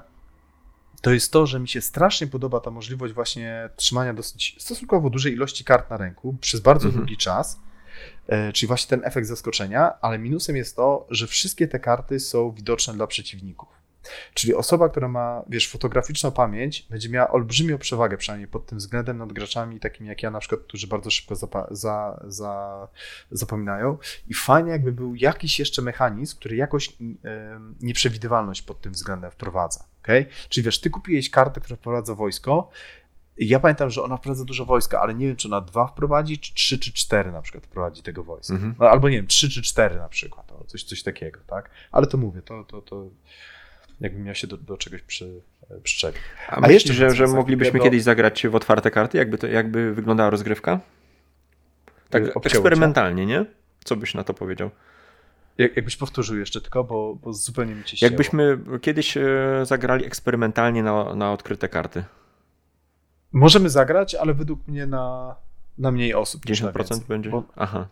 to 1.03 1.13
jest 1.13 1.31
to, 1.31 1.45
że 1.45 1.59
mi 1.59 1.67
się 1.67 1.81
strasznie 1.81 2.27
podoba 2.27 2.59
ta 2.59 2.71
możliwość 2.71 3.13
właśnie 3.13 3.69
trzymania 3.75 4.13
dosyć 4.13 4.55
stosunkowo 4.59 5.09
dużej 5.09 5.34
ilości 5.34 5.63
kart 5.63 5.89
na 5.89 5.97
ręku 5.97 6.38
przez 6.41 6.59
bardzo 6.59 6.85
mhm. 6.85 6.99
długi 6.99 7.17
czas, 7.17 7.59
e, 8.27 8.53
czyli 8.53 8.67
właśnie 8.67 8.89
ten 8.89 9.07
efekt 9.07 9.27
zaskoczenia, 9.27 9.93
ale 10.01 10.19
minusem 10.19 10.55
jest 10.55 10.75
to, 10.75 11.07
że 11.09 11.27
wszystkie 11.27 11.67
te 11.67 11.80
karty 11.80 12.19
są 12.19 12.51
widoczne 12.51 12.93
dla 12.93 13.07
przeciwników. 13.07 13.69
Czyli 14.34 14.55
osoba, 14.55 14.89
która 14.89 15.07
ma, 15.07 15.43
wiesz, 15.49 15.69
fotograficzną 15.69 16.31
pamięć, 16.31 16.88
będzie 16.89 17.09
miała 17.09 17.31
olbrzymią 17.31 17.77
przewagę 17.77 18.17
przynajmniej 18.17 18.47
pod 18.47 18.65
tym 18.65 18.77
względem 18.77 19.17
nad 19.17 19.34
graczami 19.34 19.80
takimi 19.80 20.09
jak 20.09 20.23
ja 20.23 20.31
na 20.31 20.39
przykład, 20.39 20.61
którzy 20.61 20.88
bardzo 20.88 21.09
szybko 21.09 21.35
zapa- 21.35 21.67
za, 21.71 22.23
za, 22.27 22.88
zapominają. 23.31 23.97
I 24.27 24.34
fajnie 24.34 24.71
jakby 24.71 24.91
był 24.91 25.15
jakiś 25.15 25.59
jeszcze 25.59 25.81
mechanizm, 25.81 26.38
który 26.38 26.55
jakoś 26.55 26.97
nieprzewidywalność 27.81 28.61
pod 28.61 28.81
tym 28.81 28.93
względem 28.93 29.31
wprowadza. 29.31 29.93
Okay? 30.03 30.25
Czyli 30.49 30.65
wiesz, 30.65 30.81
ty 30.81 30.89
kupiłeś 30.89 31.30
kartę, 31.30 31.61
która 31.61 31.77
wprowadza 31.77 32.15
wojsko, 32.15 32.69
ja 33.38 33.59
pamiętam, 33.59 33.89
że 33.89 34.03
ona 34.03 34.17
wprowadza 34.17 34.45
dużo 34.45 34.65
wojska, 34.65 35.01
ale 35.01 35.13
nie 35.13 35.27
wiem, 35.27 35.35
czy 35.35 35.47
ona 35.47 35.61
dwa 35.61 35.88
wprowadzi, 35.88 36.39
czy 36.39 36.53
trzy, 36.53 36.80
czy 36.80 36.93
cztery 36.93 37.31
na 37.31 37.41
przykład 37.41 37.65
wprowadzi 37.65 38.03
tego 38.03 38.23
wojska. 38.23 38.53
-hmm. 38.53 38.73
no, 38.80 38.89
albo 38.89 39.09
nie 39.09 39.15
wiem, 39.15 39.27
trzy 39.27 39.49
czy 39.49 39.61
cztery 39.61 39.95
na 39.95 40.09
przykład, 40.09 40.51
o, 40.51 40.63
coś, 40.63 40.84
coś 40.84 41.03
takiego, 41.03 41.39
tak? 41.47 41.69
Ale 41.91 42.07
to 42.07 42.17
mówię, 42.17 42.41
to, 42.41 42.63
to, 42.63 42.81
to 42.81 43.09
jakbym 44.01 44.23
miał 44.23 44.35
się 44.35 44.47
do, 44.47 44.57
do 44.57 44.77
czegoś 44.77 45.01
przy, 45.01 45.41
przyczepić. 45.84 46.21
A, 46.49 46.61
A 46.61 46.71
jeszcze, 46.71 46.93
że, 46.93 47.15
że 47.15 47.27
moglibyśmy 47.27 47.80
do... 47.80 47.84
kiedyś 47.84 48.03
zagrać 48.03 48.47
w 48.47 48.55
otwarte 48.55 48.91
karty? 48.91 49.17
Jakby, 49.17 49.38
to, 49.38 49.47
jakby 49.47 49.93
wyglądała 49.93 50.30
rozgrywka? 50.30 50.80
Tak 52.09 52.23
eksperymentalnie, 52.45 53.25
nie? 53.25 53.45
Co 53.84 53.95
byś 53.95 54.13
na 54.13 54.23
to 54.23 54.34
powiedział? 54.34 54.69
Jak, 55.57 55.75
jakbyś 55.75 55.97
powtórzył 55.97 56.38
jeszcze 56.38 56.61
tylko, 56.61 56.84
bo, 56.84 57.15
bo 57.15 57.34
zupełnie 57.34 57.75
mi 57.75 57.84
cię 57.84 58.05
Jakbyśmy 58.05 58.59
kiedyś 58.81 59.17
e, 59.17 59.23
zagrali 59.63 60.05
eksperymentalnie 60.05 60.84
na, 60.84 61.15
na 61.15 61.31
odkryte 61.31 61.69
karty. 61.69 62.03
Możemy 63.31 63.69
zagrać, 63.69 64.15
ale 64.15 64.34
według 64.34 64.67
mnie 64.67 64.85
na, 64.85 65.35
na 65.77 65.91
mniej 65.91 66.13
osób. 66.13 66.45
10% 66.45 66.99
będzie? 66.99 67.30
Bo... 67.30 67.43
Aha. 67.55 67.88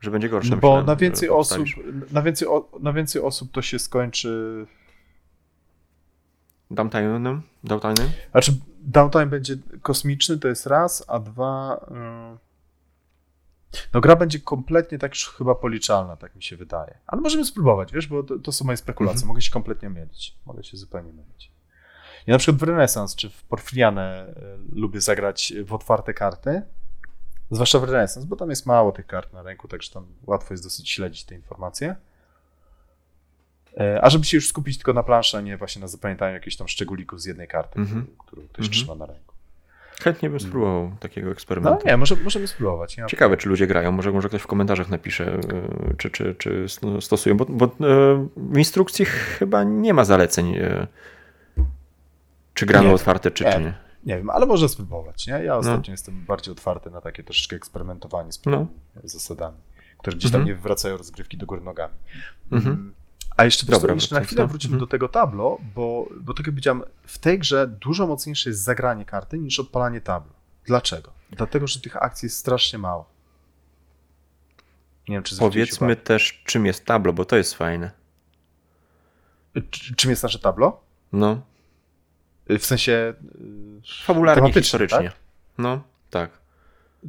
Że 0.00 0.10
będzie 0.10 0.28
gorsze. 0.28 0.50
No 0.50 0.56
bo 0.56 0.68
myślałem, 0.68 0.86
na 0.86 0.96
więcej 0.96 1.28
osób, 1.28 1.66
na 2.12 2.22
więcej, 2.22 2.48
na 2.80 2.92
więcej 2.92 3.22
osób 3.22 3.52
to 3.52 3.62
się 3.62 3.78
skończy 3.78 4.66
Downtime'em? 6.70 7.40
Downtime? 7.64 8.08
Znaczy, 8.30 8.52
downtime 8.80 9.26
będzie 9.26 9.56
kosmiczny, 9.82 10.38
to 10.38 10.48
jest 10.48 10.66
raz, 10.66 11.04
a 11.08 11.18
dwa... 11.18 11.86
Yy... 11.90 12.47
No 13.94 14.00
gra 14.00 14.16
będzie 14.16 14.40
kompletnie 14.40 14.98
tak 14.98 15.12
już 15.12 15.28
chyba 15.28 15.54
policzalna, 15.54 16.16
tak 16.16 16.36
mi 16.36 16.42
się 16.42 16.56
wydaje. 16.56 16.98
Ale 17.06 17.22
możemy 17.22 17.44
spróbować, 17.44 17.92
wiesz, 17.92 18.06
bo 18.06 18.22
to, 18.22 18.38
to 18.38 18.52
są 18.52 18.64
moje 18.64 18.76
spekulacje. 18.76 19.16
Mhm. 19.16 19.28
Mogę 19.28 19.42
się 19.42 19.50
kompletnie 19.50 19.90
mylić. 19.90 20.36
Mogę 20.46 20.64
się 20.64 20.76
zupełnie 20.76 21.12
mylić. 21.12 21.50
Ja 22.26 22.34
na 22.34 22.38
przykład 22.38 22.60
w 22.60 22.62
Renesans 22.62 23.16
czy 23.16 23.30
w 23.30 23.42
Porfirianę 23.42 24.34
y, 24.72 24.78
lubię 24.80 25.00
zagrać 25.00 25.52
w 25.64 25.74
otwarte 25.74 26.14
karty, 26.14 26.62
zwłaszcza 27.50 27.78
w 27.78 27.84
Renesans, 27.84 28.26
bo 28.26 28.36
tam 28.36 28.50
jest 28.50 28.66
mało 28.66 28.92
tych 28.92 29.06
kart 29.06 29.32
na 29.32 29.42
ręku, 29.42 29.68
także 29.68 29.92
tam 29.92 30.06
łatwo 30.26 30.54
jest 30.54 30.64
dosyć 30.64 30.90
śledzić 30.90 31.24
te 31.24 31.34
informacje. 31.34 31.96
E, 33.76 34.04
a 34.04 34.10
żeby 34.10 34.24
się 34.24 34.36
już 34.36 34.48
skupić 34.48 34.76
tylko 34.76 34.92
na 34.92 35.02
planszy, 35.02 35.36
a 35.36 35.40
nie 35.40 35.56
właśnie 35.56 35.82
na 35.82 35.88
zapamiętaniu 35.88 36.34
jakichś 36.34 36.56
tam 36.56 36.68
szczególików 36.68 37.20
z 37.20 37.24
jednej 37.24 37.48
karty, 37.48 37.78
mm 37.78 37.88
-hmm. 37.88 38.04
którą 38.18 38.42
ktoś 38.42 38.58
mm 38.58 38.70
-hmm. 38.70 38.72
trzyma 38.72 38.94
na 38.94 39.06
ręku. 39.06 39.34
Chętnie 40.02 40.30
bym 40.30 40.40
spróbował 40.40 40.84
mm. 40.84 40.96
takiego 40.96 41.30
eksperymentu. 41.30 41.78
No 41.84 41.90
nie, 41.90 41.96
może, 41.96 42.16
możemy 42.16 42.46
spróbować. 42.46 42.96
Nie 42.96 43.06
Ciekawe, 43.06 43.36
czy 43.36 43.48
ludzie 43.48 43.66
grają. 43.66 43.92
Może, 43.92 44.12
może 44.12 44.28
ktoś 44.28 44.42
w 44.42 44.46
komentarzach 44.46 44.88
napisze, 44.88 45.34
e, 45.34 45.94
czy, 45.98 46.10
czy, 46.10 46.34
czy 46.34 46.66
stosują, 47.00 47.36
bo, 47.36 47.44
bo 47.44 47.64
e, 47.64 47.68
w 48.36 48.58
instrukcji 48.58 49.04
chyba 49.04 49.64
nie 49.64 49.94
ma 49.94 50.04
zaleceń, 50.04 50.54
czy 52.54 52.66
grano 52.66 52.92
otwarte, 52.92 53.30
czy 53.30 53.44
nie. 53.44 53.52
czy 53.52 53.60
nie. 53.60 53.74
Nie 54.04 54.16
wiem, 54.16 54.30
ale 54.30 54.46
może 54.46 54.68
spróbować. 54.68 55.26
Nie? 55.26 55.32
Ja 55.32 55.52
no. 55.52 55.58
ostatnio 55.58 55.90
no. 55.90 55.92
jestem 55.92 56.24
bardziej 56.24 56.52
otwarty 56.52 56.90
na 56.90 57.00
takie 57.00 57.22
troszeczkę 57.22 57.56
eksperymentowanie 57.56 58.32
z 58.32 58.46
no. 58.46 58.66
zasadami, 59.04 59.56
które 59.98 60.16
gdzieś 60.16 60.30
tam 60.30 60.40
mm 60.40 60.46
-hmm. 60.46 60.50
nie 60.50 60.56
wywracają 60.56 60.96
rozgrywki 60.96 61.36
do 61.36 61.46
góry 61.46 61.60
nogami. 61.60 61.94
Mhm. 62.52 62.94
A 63.38 63.44
jeszcze, 63.44 63.66
Dobra, 63.66 63.94
jeszcze 63.94 64.14
na 64.14 64.20
chwilę 64.20 64.46
wrócimy 64.46 64.74
mhm. 64.74 64.80
do 64.80 64.86
tego 64.86 65.08
tablo, 65.08 65.58
bo, 65.74 66.08
bo 66.20 66.34
tak 66.34 66.46
jak 66.46 66.54
powiedziałem, 66.54 66.82
w 67.06 67.18
tej 67.18 67.38
grze 67.38 67.66
dużo 67.66 68.06
mocniejsze 68.06 68.50
jest 68.50 68.62
zagranie 68.62 69.04
karty 69.04 69.38
niż 69.38 69.60
odpalanie 69.60 70.00
tablo. 70.00 70.32
Dlaczego? 70.64 71.12
Dlatego, 71.30 71.66
że 71.66 71.80
tych 71.80 71.96
akcji 71.96 72.26
jest 72.26 72.36
strasznie 72.36 72.78
mało. 72.78 73.08
Nie 75.08 75.16
wiem, 75.16 75.22
czy 75.22 75.36
Powiedzmy 75.36 75.96
też, 75.96 76.42
czym 76.44 76.66
jest 76.66 76.84
tablo, 76.84 77.12
bo 77.12 77.24
to 77.24 77.36
jest 77.36 77.54
fajne. 77.54 77.90
czym 79.96 80.10
jest 80.10 80.22
nasze 80.22 80.38
tablo? 80.38 80.80
No. 81.12 81.40
W 82.48 82.64
sensie. 82.64 83.14
Y, 83.82 84.04
Fabularnie, 84.04 84.52
historycznie. 84.52 85.10
Tak? 85.10 85.16
No, 85.58 85.82
tak. 86.10 86.30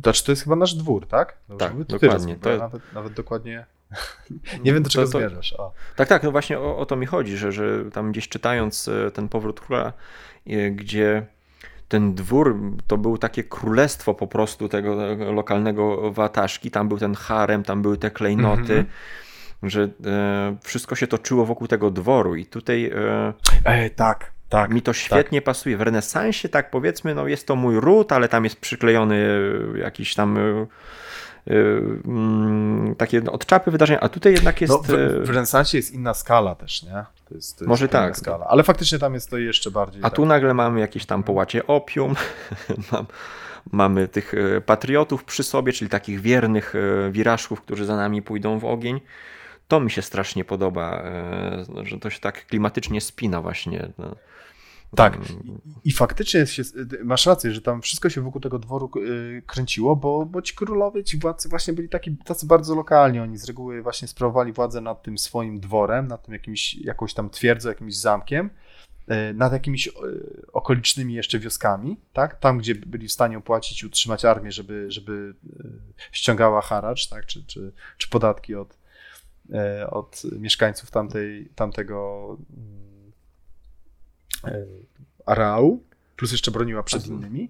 Znaczy, 0.03 0.23
to 0.23 0.31
jest 0.31 0.43
chyba 0.43 0.55
nasz 0.55 0.73
dwór, 0.73 1.07
tak? 1.07 1.37
Dobrze, 1.49 1.67
tak, 1.67 1.83
dokładnie. 1.83 2.35
To... 2.35 2.57
Nawet, 2.57 2.93
nawet 2.93 3.13
dokładnie. 3.13 3.65
Nie 4.63 4.73
wiem, 4.73 4.83
do 4.83 4.89
czego 4.89 5.05
to, 5.05 5.11
to, 5.11 5.17
zmierzasz. 5.19 5.53
O. 5.53 5.73
Tak, 5.95 6.07
tak, 6.07 6.23
no 6.23 6.31
właśnie 6.31 6.59
o, 6.59 6.77
o, 6.77 6.85
to 6.85 6.95
mi 6.95 7.05
chodzi, 7.05 7.37
że, 7.37 7.51
że 7.51 7.91
tam 7.93 8.11
gdzieś 8.11 8.29
czytając 8.29 8.87
e, 8.87 9.11
ten 9.11 9.29
powrót 9.29 9.59
króla, 9.59 9.93
e, 10.47 10.71
gdzie 10.71 11.25
ten 11.87 12.15
dwór 12.15 12.59
to 12.87 12.97
był 12.97 13.17
takie 13.17 13.43
królestwo 13.43 14.13
po 14.13 14.27
prostu 14.27 14.69
tego, 14.69 15.15
lokalnego 15.15 16.11
wataszki, 16.11 16.71
tam 16.71 16.87
był 16.87 16.97
ten 16.97 17.15
harem, 17.15 17.63
tam 17.63 17.81
były 17.81 17.97
te 17.97 18.11
klejnoty. 18.11 18.73
Mm 18.73 18.85
-hmm. 18.85 18.89
Że 19.63 19.89
e, 20.05 20.57
wszystko 20.63 20.95
się 20.95 21.07
toczyło 21.07 21.45
wokół 21.45 21.67
tego 21.67 21.91
dworu, 21.91 22.35
i 22.35 22.45
tutaj. 22.45 22.85
E, 22.85 23.33
Ej, 23.65 23.91
tak, 23.91 24.31
tak, 24.49 24.71
Mi 24.71 24.81
to 24.81 24.93
świetnie 24.93 25.41
tak. 25.41 25.45
pasuje. 25.45 25.77
W 25.77 25.81
renesansie, 25.81 26.49
tak 26.49 26.71
powiedzmy, 26.71 27.15
no 27.15 27.27
jest 27.27 27.47
to 27.47 27.55
mój 27.55 27.79
ród, 27.79 28.11
ale 28.11 28.29
tam 28.29 28.43
jest 28.43 28.59
przyklejony 28.59 29.27
jakiś 29.75 30.15
tam 30.15 30.37
mm, 30.37 30.67
takie 32.97 33.21
no, 33.21 33.31
odczapy 33.31 33.71
wydarzenia, 33.71 33.99
a 33.99 34.09
tutaj 34.09 34.33
jednak 34.33 34.61
jest... 34.61 34.73
No, 34.73 34.79
w, 34.79 34.89
y, 34.89 35.23
w 35.23 35.29
renesansie 35.29 35.77
jest 35.77 35.93
inna 35.93 36.13
skala 36.13 36.55
też, 36.55 36.83
nie? 36.83 37.05
To 37.29 37.35
jest, 37.35 37.57
to 37.57 37.63
jest 37.63 37.67
Może 37.67 37.87
tak. 37.87 38.17
Skala. 38.17 38.45
Ale 38.45 38.63
faktycznie 38.63 38.99
tam 38.99 39.13
jest 39.13 39.29
to 39.29 39.37
jeszcze 39.37 39.71
bardziej... 39.71 40.01
A 40.01 40.03
tak. 40.03 40.15
tu 40.15 40.25
nagle 40.25 40.53
mamy 40.53 40.79
jakieś 40.79 41.05
tam 41.05 41.23
połacie 41.23 41.67
opium, 41.67 42.15
Mam, 42.91 43.05
mamy 43.71 44.07
tych 44.07 44.33
y, 44.33 44.61
patriotów 44.65 45.23
przy 45.23 45.43
sobie, 45.43 45.73
czyli 45.73 45.89
takich 45.89 46.21
wiernych 46.21 46.73
wirażków, 47.11 47.61
którzy 47.61 47.85
za 47.85 47.95
nami 47.95 48.21
pójdą 48.21 48.59
w 48.59 48.65
ogień. 48.65 49.01
To 49.67 49.79
mi 49.79 49.91
się 49.91 50.01
strasznie 50.01 50.45
podoba, 50.45 51.03
że 51.83 51.99
to 51.99 52.09
się 52.09 52.19
tak 52.19 52.45
klimatycznie 52.45 53.01
spina 53.01 53.41
właśnie. 53.41 53.89
Tak. 54.95 55.17
I, 55.83 55.91
faktycznie 55.91 56.47
się, 56.47 56.63
masz 57.03 57.25
rację, 57.25 57.51
że 57.51 57.61
tam 57.61 57.81
wszystko 57.81 58.09
się 58.09 58.21
wokół 58.21 58.41
tego 58.41 58.59
dworu 58.59 58.91
y, 58.97 59.43
kręciło, 59.47 59.95
bo, 59.95 60.25
bo 60.25 60.41
ci 60.41 60.55
królowie, 60.55 61.03
ci 61.03 61.17
władcy 61.17 61.49
właśnie 61.49 61.73
byli 61.73 61.89
taki, 61.89 62.17
tacy 62.17 62.45
bardzo 62.45 62.75
lokalni. 62.75 63.19
Oni 63.19 63.37
z 63.37 63.45
reguły 63.45 63.81
właśnie 63.81 64.07
sprawowali 64.07 64.53
władzę 64.53 64.81
nad 64.81 65.03
tym 65.03 65.17
swoim 65.17 65.59
dworem, 65.59 66.07
nad 66.07 66.23
tym 66.23 66.33
jakimś, 66.33 66.75
jakąś 66.75 67.13
tam 67.13 67.29
twierdzą, 67.29 67.69
jakimś 67.69 67.95
zamkiem, 67.95 68.49
y, 69.11 69.33
nad 69.33 69.53
jakimiś 69.53 69.87
y, 69.87 69.91
okolicznymi 70.53 71.13
jeszcze 71.13 71.39
wioskami, 71.39 71.97
tak? 72.13 72.39
Tam, 72.39 72.57
gdzie 72.57 72.75
byli 72.75 73.07
w 73.07 73.11
stanie 73.11 73.37
opłacić 73.37 73.83
i 73.83 73.85
utrzymać 73.85 74.25
armię, 74.25 74.51
żeby, 74.51 74.85
żeby 74.91 75.33
ściągała 76.11 76.61
haracz, 76.61 77.09
tak? 77.09 77.25
Czy, 77.25 77.43
czy, 77.45 77.71
czy 77.97 78.09
podatki 78.09 78.55
od, 78.55 78.77
od 79.89 80.21
mieszkańców 80.39 80.91
tamtej, 80.91 81.49
tamtego 81.55 82.37
E, 82.57 82.88
areału, 85.25 85.83
plus 86.15 86.31
jeszcze 86.31 86.51
broniła 86.51 86.83
przed 86.83 87.07
innymi. 87.07 87.49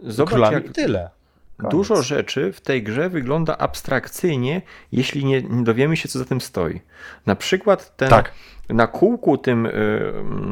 Zobacz, 0.00 0.32
Królami 0.32 0.54
jak 0.54 0.68
tyle. 0.68 1.10
Koniec. 1.56 1.70
Dużo 1.70 2.02
rzeczy 2.02 2.52
w 2.52 2.60
tej 2.60 2.82
grze 2.82 3.10
wygląda 3.10 3.58
abstrakcyjnie, 3.58 4.62
jeśli 4.92 5.24
nie, 5.24 5.42
nie, 5.42 5.64
dowiemy 5.64 5.96
się, 5.96 6.08
co 6.08 6.18
za 6.18 6.24
tym 6.24 6.40
stoi. 6.40 6.80
Na 7.26 7.36
przykład 7.36 7.96
ten, 7.96 8.10
tak. 8.10 8.32
na 8.68 8.86
kółku 8.86 9.38
tym 9.38 9.66
y, 9.66 9.72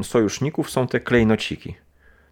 sojuszników 0.03 0.70
są 0.70 0.86
te 0.86 1.01
klejnociki. 1.01 1.74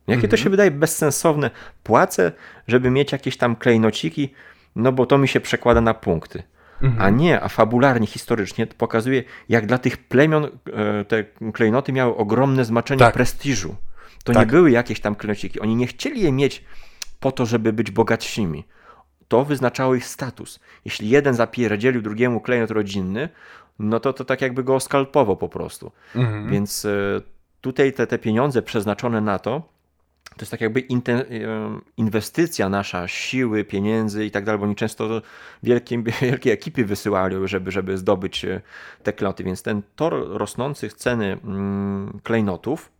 Jakie 0.06 0.22
to 0.22 0.26
mhm. 0.26 0.42
się 0.42 0.50
wydaje 0.50 0.70
bezsensowne. 0.70 1.50
Płacę, 1.82 2.32
żeby 2.68 2.90
mieć 2.90 3.12
jakieś 3.12 3.36
tam 3.36 3.56
klejnociki, 3.56 4.34
no 4.76 4.92
bo 4.92 5.06
to 5.06 5.18
mi 5.18 5.28
się 5.28 5.40
przekłada 5.40 5.80
na 5.80 5.94
punkty 5.94 6.42
mhm. 6.82 7.02
a 7.02 7.10
nie, 7.10 7.40
a 7.40 7.48
fabularnie, 7.48 8.06
historycznie 8.06 8.66
pokazuje, 8.66 9.24
jak 9.48 9.66
dla 9.66 9.78
tych 9.78 9.96
plemion 9.96 10.44
e, 10.44 11.04
te 11.04 11.24
klejnoty 11.52 11.92
miały 11.92 12.16
ogromne 12.16 12.64
znaczenie 12.64 12.98
tak. 12.98 13.14
prestiżu. 13.14 13.76
To 14.24 14.32
tak. 14.32 14.46
nie 14.46 14.52
były 14.52 14.70
jakieś 14.70 15.00
tam 15.00 15.14
klejnociki. 15.14 15.60
Oni 15.60 15.76
nie 15.76 15.86
chcieli 15.86 16.20
je 16.22 16.32
mieć 16.32 16.64
po 17.20 17.32
to, 17.32 17.46
żeby 17.46 17.72
być 17.72 17.90
bogatszymi. 17.90 18.64
To 19.28 19.44
wyznaczało 19.44 19.94
ich 19.94 20.06
status. 20.06 20.60
Jeśli 20.84 21.08
jeden 21.08 21.34
zapierdzielił 21.34 22.02
drugiemu 22.02 22.40
klejnot 22.40 22.70
rodzinny, 22.70 23.28
no 23.78 24.00
to 24.00 24.12
to 24.12 24.24
tak 24.24 24.40
jakby 24.40 24.64
go 24.64 24.74
oskalpował 24.74 25.36
po 25.36 25.48
prostu. 25.48 25.92
Mhm. 26.14 26.50
Więc 26.50 26.84
e, 26.84 27.20
tutaj 27.60 27.92
te, 27.92 28.06
te 28.06 28.18
pieniądze 28.18 28.62
przeznaczone 28.62 29.20
na 29.20 29.38
to, 29.38 29.71
to 30.36 30.42
jest 30.42 30.50
tak 30.50 30.60
jakby 30.60 30.80
inwestycja 31.96 32.68
nasza, 32.68 33.08
siły, 33.08 33.64
pieniędzy 33.64 34.24
i 34.24 34.30
tak 34.30 34.44
dalej, 34.44 34.58
bo 34.58 34.64
oni 34.64 34.76
często 34.76 35.22
wielkie, 35.62 36.02
wielkie 36.22 36.52
ekipy 36.52 36.84
wysyłali, 36.84 37.36
żeby, 37.44 37.70
żeby 37.70 37.98
zdobyć 37.98 38.44
e, 38.44 38.60
te 39.02 39.12
klejnoty, 39.12 39.44
więc 39.44 39.62
ten 39.62 39.82
tor 39.96 40.28
rosnących 40.28 40.94
ceny 40.94 41.38
mm, 41.44 42.20
klejnotów, 42.22 42.92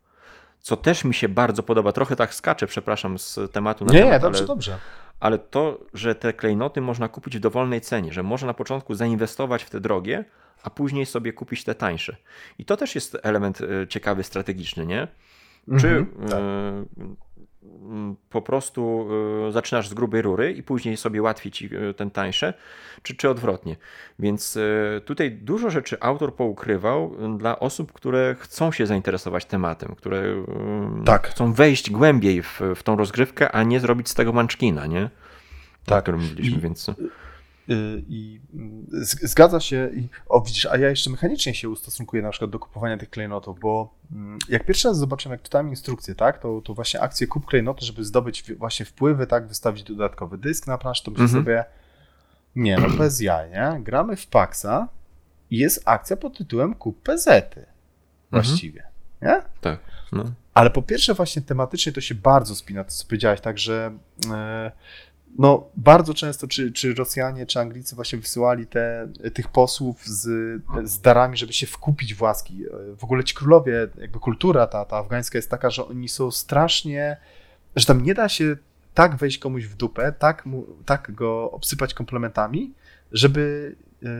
co 0.60 0.76
też 0.76 1.04
mi 1.04 1.14
się 1.14 1.28
bardzo 1.28 1.62
podoba, 1.62 1.92
trochę 1.92 2.16
tak 2.16 2.34
skaczę, 2.34 2.66
przepraszam, 2.66 3.18
z 3.18 3.38
tematu 3.52 3.84
na 3.84 3.92
nie, 3.92 3.98
temat, 3.98 4.12
nie, 4.12 4.20
dobrze, 4.20 4.38
ale, 4.38 4.46
dobrze. 4.46 4.78
Ale 5.20 5.38
to, 5.38 5.80
że 5.94 6.14
te 6.14 6.32
klejnoty 6.32 6.80
można 6.80 7.08
kupić 7.08 7.36
w 7.36 7.40
dowolnej 7.40 7.80
cenie, 7.80 8.12
że 8.12 8.22
można 8.22 8.46
na 8.46 8.54
początku 8.54 8.94
zainwestować 8.94 9.64
w 9.64 9.70
te 9.70 9.80
drogie, 9.80 10.24
a 10.62 10.70
później 10.70 11.06
sobie 11.06 11.32
kupić 11.32 11.64
te 11.64 11.74
tańsze. 11.74 12.16
I 12.58 12.64
to 12.64 12.76
też 12.76 12.94
jest 12.94 13.16
element 13.22 13.60
e, 13.60 13.88
ciekawy, 13.88 14.22
strategiczny, 14.22 14.86
nie? 14.86 15.08
Czy 15.80 15.88
mhm, 15.88 16.28
tak. 16.28 16.40
po 18.30 18.42
prostu 18.42 19.08
e, 19.48 19.52
zaczynasz 19.52 19.88
z 19.88 19.94
grubej 19.94 20.22
rury 20.22 20.52
i 20.52 20.62
później 20.62 20.96
sobie 20.96 21.22
łatwiej 21.22 21.52
ci 21.52 21.70
e, 21.76 21.94
ten 21.94 22.10
tańsze, 22.10 22.54
czy, 23.02 23.16
czy 23.16 23.30
odwrotnie. 23.30 23.76
Więc 24.18 24.58
tutaj 25.04 25.32
dużo 25.32 25.70
rzeczy 25.70 25.96
autor 26.00 26.34
poukrywał 26.34 27.16
dla 27.38 27.58
osób, 27.58 27.92
które 27.92 28.36
chcą 28.38 28.72
się 28.72 28.86
zainteresować 28.86 29.44
tematem, 29.44 29.94
które 29.94 30.22
tak. 31.04 31.28
chcą 31.28 31.52
wejść 31.52 31.90
głębiej 31.90 32.42
w, 32.42 32.60
w 32.76 32.82
tą 32.82 32.96
rozgrywkę, 32.96 33.52
a 33.52 33.62
nie 33.62 33.80
zrobić 33.80 34.08
z 34.08 34.14
tego 34.14 34.32
manczkina, 34.32 34.86
nie? 34.86 35.10
Tak. 35.86 35.98
O 35.98 36.02
którym 36.02 36.20
mówiliśmy, 36.20 36.60
więc... 36.60 36.90
Y, 37.72 38.02
I 38.08 38.40
zgadza 39.22 39.60
się, 39.60 39.90
i, 39.94 40.08
o 40.28 40.40
widzisz, 40.40 40.66
a 40.66 40.76
ja 40.76 40.88
jeszcze 40.90 41.10
mechanicznie 41.10 41.54
się 41.54 41.68
ustosunkuję 41.68 42.22
na 42.22 42.30
przykład 42.30 42.50
do 42.50 42.58
kupowania 42.58 42.98
tych 42.98 43.10
klejnotów, 43.10 43.60
bo 43.60 43.94
mm, 44.12 44.38
jak 44.48 44.66
pierwszy 44.66 44.88
raz 44.88 44.98
zobaczyłem, 44.98 45.32
jak 45.32 45.42
czytałem 45.42 45.68
instrukcję, 45.68 46.14
tak, 46.14 46.38
to, 46.38 46.60
to 46.60 46.74
właśnie 46.74 47.00
akcję 47.00 47.26
kup 47.26 47.46
klejnoty, 47.46 47.86
żeby 47.86 48.04
zdobyć 48.04 48.52
właśnie 48.52 48.86
wpływy, 48.86 49.26
tak, 49.26 49.46
wystawić 49.46 49.82
dodatkowy 49.82 50.38
dysk 50.38 50.66
na 50.66 50.78
plansz, 50.78 51.02
to 51.02 51.10
myślę 51.10 51.24
mhm. 51.24 51.44
sobie, 51.44 51.64
nie, 52.56 52.78
no 52.78 52.88
bez 52.90 53.20
jaj, 53.20 53.50
nie? 53.50 53.80
Gramy 53.80 54.16
w 54.16 54.26
Paxa 54.26 54.88
i 55.50 55.58
jest 55.58 55.82
akcja 55.84 56.16
pod 56.16 56.38
tytułem 56.38 56.74
kup 56.74 57.02
PZ-y 57.02 57.66
właściwie, 58.30 58.82
mhm. 59.20 59.42
nie? 59.42 59.50
Tak, 59.60 59.80
no. 60.12 60.24
Ale 60.54 60.70
po 60.70 60.82
pierwsze 60.82 61.14
właśnie 61.14 61.42
tematycznie 61.42 61.92
to 61.92 62.00
się 62.00 62.14
bardzo 62.14 62.54
spina, 62.54 62.84
to 62.84 62.90
co 62.90 63.06
powiedziałeś, 63.06 63.40
tak, 63.40 63.58
że... 63.58 63.92
Yy, 64.24 64.72
no, 65.38 65.70
bardzo 65.76 66.14
często 66.14 66.46
czy, 66.46 66.72
czy 66.72 66.94
Rosjanie, 66.94 67.46
czy 67.46 67.60
Anglicy 67.60 67.94
właśnie 67.94 68.18
wysyłali 68.18 68.66
te, 68.66 69.08
tych 69.34 69.48
posłów 69.48 70.06
z, 70.06 70.22
z 70.84 71.00
darami, 71.00 71.36
żeby 71.36 71.52
się 71.52 71.66
wkupić 71.66 72.14
w 72.14 72.22
łaski. 72.22 72.64
W 72.98 73.04
ogóle 73.04 73.24
ci 73.24 73.34
królowie, 73.34 73.88
jakby 73.98 74.18
kultura 74.18 74.66
ta, 74.66 74.84
ta 74.84 74.96
afgańska 74.96 75.38
jest 75.38 75.50
taka, 75.50 75.70
że 75.70 75.86
oni 75.86 76.08
są 76.08 76.30
strasznie, 76.30 77.16
że 77.76 77.86
tam 77.86 78.02
nie 78.02 78.14
da 78.14 78.28
się 78.28 78.56
tak 78.94 79.16
wejść 79.16 79.38
komuś 79.38 79.64
w 79.64 79.74
dupę, 79.74 80.12
tak, 80.18 80.46
mu, 80.46 80.66
tak 80.86 81.12
go 81.14 81.50
obsypać 81.50 81.94
komplementami, 81.94 82.72
żeby 83.12 83.76
yy, 84.02 84.10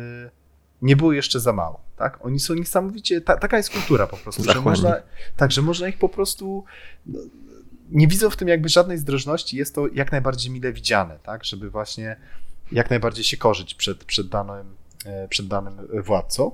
nie 0.83 0.97
było 0.97 1.13
jeszcze 1.13 1.41
za 1.41 1.53
mało. 1.53 1.81
Tak? 1.97 2.27
Oni 2.27 2.41
są 2.41 2.55
niesamowicie, 2.55 3.21
ta, 3.21 3.37
taka 3.37 3.57
jest 3.57 3.71
kultura 3.71 4.07
po 4.07 4.17
prostu, 4.17 4.45
że 4.45 4.61
można, 4.61 4.97
tak, 5.37 5.53
że 5.53 5.63
można 5.63 5.89
ich 5.89 5.99
po 5.99 6.09
prostu 6.09 6.65
no, 7.07 7.21
nie 7.91 8.09
widzą 8.09 8.31
w 8.31 8.37
tym 8.37 8.49
jakby 8.49 8.69
żadnej 8.69 8.99
zdrożności, 8.99 9.57
jest 9.57 9.75
to 9.75 9.87
jak 9.95 10.13
najbardziej 10.13 10.53
mile 10.53 10.73
widziane, 10.73 11.19
tak, 11.23 11.45
żeby 11.45 11.71
właśnie 11.71 12.17
jak 12.73 12.91
najbardziej 12.91 13.25
się 13.25 13.37
korzyć 13.37 13.75
przed, 13.75 14.05
przed, 14.05 14.29
danym, 14.29 14.77
e, 15.07 15.29
przed 15.29 15.49
danym 15.49 15.75
władcą. 16.05 16.53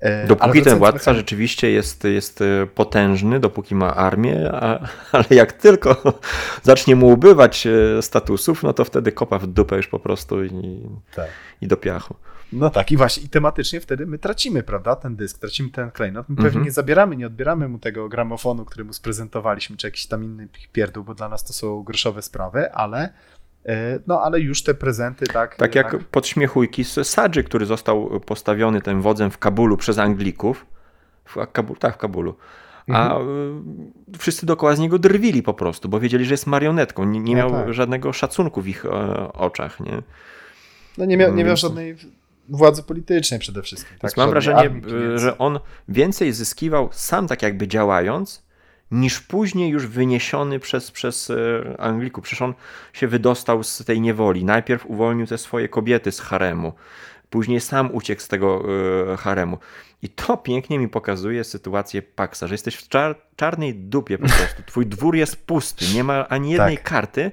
E, 0.00 0.26
dopóki 0.26 0.62
ten 0.62 0.78
władca 0.78 1.14
rzeczywiście 1.14 1.70
jest, 1.70 2.04
jest 2.04 2.40
e, 2.40 2.66
potężny, 2.66 3.40
dopóki 3.40 3.74
ma 3.74 3.94
armię, 3.94 4.50
a, 4.52 4.88
ale 5.12 5.24
jak 5.30 5.52
tylko 5.52 6.18
zacznie 6.62 6.96
mu 6.96 7.08
ubywać 7.08 7.68
statusów, 8.00 8.62
no 8.62 8.72
to 8.72 8.84
wtedy 8.84 9.12
kopa 9.12 9.38
w 9.38 9.46
dupę 9.46 9.76
już 9.76 9.88
po 9.88 9.98
prostu 9.98 10.44
i, 10.44 10.80
tak. 11.14 11.28
i 11.60 11.66
do 11.66 11.76
piachu. 11.76 12.14
No 12.52 12.70
tak, 12.70 12.92
i 12.92 12.96
właśnie, 12.96 13.22
i 13.22 13.28
tematycznie 13.28 13.80
wtedy 13.80 14.06
my 14.06 14.18
tracimy, 14.18 14.62
prawda, 14.62 14.96
ten 14.96 15.16
dysk, 15.16 15.38
tracimy 15.38 15.70
ten 15.70 15.90
klejnot. 15.90 16.28
My 16.28 16.36
pewnie 16.36 16.48
mhm. 16.48 16.64
nie 16.64 16.70
zabieramy, 16.70 17.16
nie 17.16 17.26
odbieramy 17.26 17.68
mu 17.68 17.78
tego 17.78 18.08
gramofonu, 18.08 18.64
który 18.64 18.84
mu 18.84 18.92
sprezentowaliśmy, 18.92 19.76
czy 19.76 19.86
jakiś 19.86 20.06
tam 20.06 20.24
inny 20.24 20.48
pierdół, 20.72 21.04
bo 21.04 21.14
dla 21.14 21.28
nas 21.28 21.44
to 21.44 21.52
są 21.52 21.82
groszowe 21.82 22.22
sprawy, 22.22 22.72
ale 22.72 23.12
e, 23.66 23.98
no, 24.06 24.22
ale 24.22 24.40
już 24.40 24.62
te 24.62 24.74
prezenty, 24.74 25.26
tak. 25.26 25.56
Tak 25.56 25.74
jak 25.74 25.92
tak. 25.92 26.04
podśmiechujki 26.04 26.84
z 26.84 27.08
Sadży, 27.08 27.44
który 27.44 27.66
został 27.66 28.20
postawiony 28.20 28.82
tym 28.82 29.02
wodzem 29.02 29.30
w 29.30 29.38
Kabulu 29.38 29.76
przez 29.76 29.98
Anglików. 29.98 30.66
W 31.24 31.46
Kabulu, 31.52 31.78
tak, 31.78 31.94
w 31.94 31.98
Kabulu. 31.98 32.34
A 32.88 33.18
mhm. 33.18 33.94
E, 34.14 34.18
wszyscy 34.18 34.46
dookoła 34.46 34.76
z 34.76 34.78
niego 34.78 34.98
drwili 34.98 35.42
po 35.42 35.54
prostu, 35.54 35.88
bo 35.88 36.00
wiedzieli, 36.00 36.24
że 36.24 36.34
jest 36.34 36.46
marionetką. 36.46 37.04
Nie, 37.04 37.20
nie 37.20 37.36
no 37.36 37.42
miał 37.42 37.50
tak. 37.50 37.74
żadnego 37.74 38.12
szacunku 38.12 38.62
w 38.62 38.68
ich 38.68 38.84
e, 38.84 38.88
oczach. 39.32 39.80
Nie? 39.80 40.02
No 40.98 41.04
nie 41.04 41.16
miał, 41.16 41.34
nie 41.34 41.44
miał 41.44 41.56
żadnej 41.56 41.96
władzy 42.48 42.82
politycznej 42.82 43.40
przede 43.40 43.62
wszystkim. 43.62 43.98
Tak? 43.98 44.16
Mam 44.16 44.30
wrażenie, 44.30 44.70
że 45.14 45.38
on 45.38 45.60
więcej 45.88 46.32
zyskiwał 46.32 46.88
sam 46.92 47.28
tak 47.28 47.42
jakby 47.42 47.68
działając, 47.68 48.48
niż 48.90 49.20
później 49.20 49.70
już 49.70 49.86
wyniesiony 49.86 50.58
przez, 50.58 50.90
przez 50.90 51.30
e, 51.30 51.80
Anglików. 51.80 52.24
Przecież 52.24 52.42
on 52.42 52.54
się 52.92 53.08
wydostał 53.08 53.62
z 53.62 53.84
tej 53.84 54.00
niewoli. 54.00 54.44
Najpierw 54.44 54.86
uwolnił 54.86 55.26
te 55.26 55.38
swoje 55.38 55.68
kobiety 55.68 56.12
z 56.12 56.20
haremu, 56.20 56.72
później 57.30 57.60
sam 57.60 57.94
uciekł 57.94 58.22
z 58.22 58.28
tego 58.28 58.64
e, 59.12 59.16
haremu. 59.16 59.58
I 60.02 60.08
to 60.08 60.36
pięknie 60.36 60.78
mi 60.78 60.88
pokazuje 60.88 61.44
sytuację 61.44 62.02
Paxa, 62.02 62.46
że 62.46 62.54
jesteś 62.54 62.74
w 62.74 62.88
czar 62.88 63.16
czarnej 63.36 63.74
dupie 63.74 64.18
po 64.18 64.28
prostu. 64.28 64.62
Twój 64.66 64.86
dwór 64.86 65.16
jest 65.16 65.46
pusty, 65.46 65.84
nie 65.94 66.04
ma 66.04 66.28
ani 66.28 66.50
jednej 66.50 66.76
tak. 66.76 66.84
karty 66.84 67.32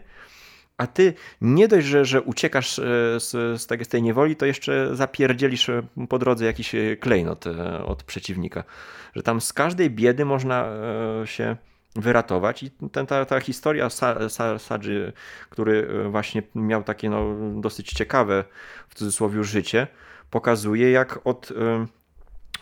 a 0.77 0.88
ty 0.88 1.14
nie 1.41 1.68
dość, 1.68 1.88
że, 1.88 2.06
że 2.06 2.22
uciekasz 2.22 2.80
e, 2.80 2.84
z, 3.19 3.31
z, 3.61 3.68
tej, 3.68 3.85
z 3.85 3.88
tej 3.88 4.02
niewoli, 4.02 4.35
to 4.35 4.45
jeszcze 4.45 4.95
zapierdzielisz 4.95 5.69
e, 5.69 5.84
po 6.10 6.19
drodze 6.19 6.45
jakiś 6.45 6.76
e, 6.76 6.97
klejnot 6.97 7.45
od 7.85 8.03
przeciwnika. 8.03 8.64
Że 9.15 9.23
tam 9.23 9.41
z 9.41 9.53
każdej 9.53 9.89
biedy 9.89 10.26
można 10.26 10.69
się 11.26 11.56
wyratować 11.95 12.64
i 12.64 12.72
ten, 12.91 13.06
ta, 13.06 13.26
ta 13.26 13.39
historia 13.39 13.89
Sadży, 14.57 15.14
który 15.49 15.88
właśnie 16.10 16.43
miał 16.56 16.84
takie 16.84 17.10
no, 17.10 17.35
dosyć 17.61 17.93
ciekawe 17.93 18.43
w 18.89 18.95
cudzysłowie 18.95 19.43
życie, 19.43 19.88
pokazuje 20.30 20.91
jak 20.91 21.19
od 21.27 21.53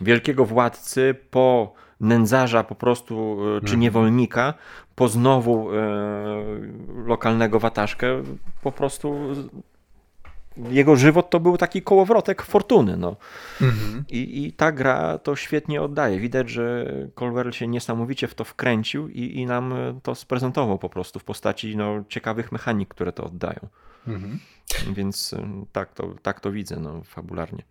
wielkiego 0.01 0.45
władcy 0.45 1.15
po 1.31 1.73
nędzarza 1.99 2.63
po 2.63 2.75
prostu, 2.75 3.37
czy 3.59 3.65
mhm. 3.65 3.79
niewolnika, 3.79 4.53
po 4.95 5.07
znowu 5.07 5.71
e, 5.71 5.75
lokalnego 7.05 7.59
wataszkę, 7.59 8.23
po 8.61 8.71
prostu 8.71 9.15
jego 10.57 10.95
żywot 10.95 11.29
to 11.29 11.39
był 11.39 11.57
taki 11.57 11.81
kołowrotek 11.81 12.41
fortuny. 12.41 12.97
No. 12.97 13.15
Mhm. 13.61 14.05
I, 14.09 14.45
I 14.45 14.53
ta 14.53 14.71
gra 14.71 15.17
to 15.17 15.35
świetnie 15.35 15.81
oddaje. 15.81 16.19
Widać, 16.19 16.49
że 16.49 16.93
Colwell 17.15 17.51
się 17.51 17.67
niesamowicie 17.67 18.27
w 18.27 18.35
to 18.35 18.43
wkręcił 18.43 19.09
i, 19.09 19.39
i 19.39 19.45
nam 19.45 19.73
to 20.03 20.15
sprezentował 20.15 20.79
po 20.79 20.89
prostu 20.89 21.19
w 21.19 21.23
postaci 21.23 21.77
no, 21.77 22.03
ciekawych 22.09 22.51
mechanik, 22.51 22.89
które 22.89 23.11
to 23.11 23.23
oddają. 23.23 23.59
Mhm. 24.07 24.39
Więc 24.93 25.35
tak 25.71 25.93
to, 25.93 26.15
tak 26.21 26.39
to 26.39 26.51
widzę 26.51 26.79
no, 26.79 27.01
fabularnie 27.03 27.63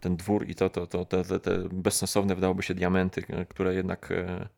ten 0.00 0.16
dwór 0.16 0.48
i 0.48 0.54
to, 0.54 0.70
to, 0.70 0.86
to 0.86 1.04
te, 1.04 1.24
te, 1.24 1.40
te 1.40 1.58
bezsensowne 1.72 2.34
wydałoby 2.34 2.62
się 2.62 2.74
diamenty, 2.74 3.22
które 3.48 3.74
jednak 3.74 4.12
e, 4.12 4.48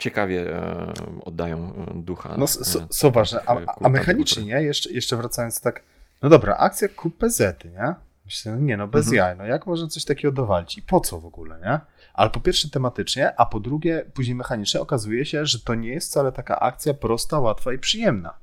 ciekawie 0.00 0.56
e, 0.56 0.92
oddają 1.24 1.74
e, 1.74 1.94
ducha. 1.94 2.34
No, 2.38 2.46
są 2.90 3.10
ważne. 3.10 3.40
A, 3.46 3.56
a 3.80 3.88
mechanicznie, 3.88 4.44
nie? 4.44 4.62
Jeszcze, 4.62 4.92
jeszcze 4.92 5.16
wracając 5.16 5.60
tak, 5.60 5.82
no 6.22 6.28
dobra, 6.28 6.56
akcja 6.56 6.88
kup 6.88 7.18
PZ, 7.18 7.64
nie? 7.64 7.94
Myślę, 8.24 8.52
no 8.52 8.58
nie 8.58 8.76
no, 8.76 8.88
bez 8.88 9.06
mhm. 9.06 9.16
jaj, 9.16 9.36
no 9.36 9.44
jak 9.44 9.66
można 9.66 9.88
coś 9.88 10.04
takiego 10.04 10.32
dowalić 10.32 10.78
i 10.78 10.82
po 10.82 11.00
co 11.00 11.20
w 11.20 11.26
ogóle, 11.26 11.60
nie? 11.60 11.80
Ale 12.14 12.30
po 12.30 12.40
pierwsze 12.40 12.70
tematycznie, 12.70 13.40
a 13.40 13.46
po 13.46 13.60
drugie 13.60 14.04
później 14.14 14.34
mechanicznie 14.34 14.80
okazuje 14.80 15.24
się, 15.24 15.46
że 15.46 15.60
to 15.60 15.74
nie 15.74 15.88
jest 15.88 16.10
wcale 16.10 16.32
taka 16.32 16.60
akcja 16.60 16.94
prosta, 16.94 17.38
łatwa 17.38 17.72
i 17.72 17.78
przyjemna. 17.78 18.34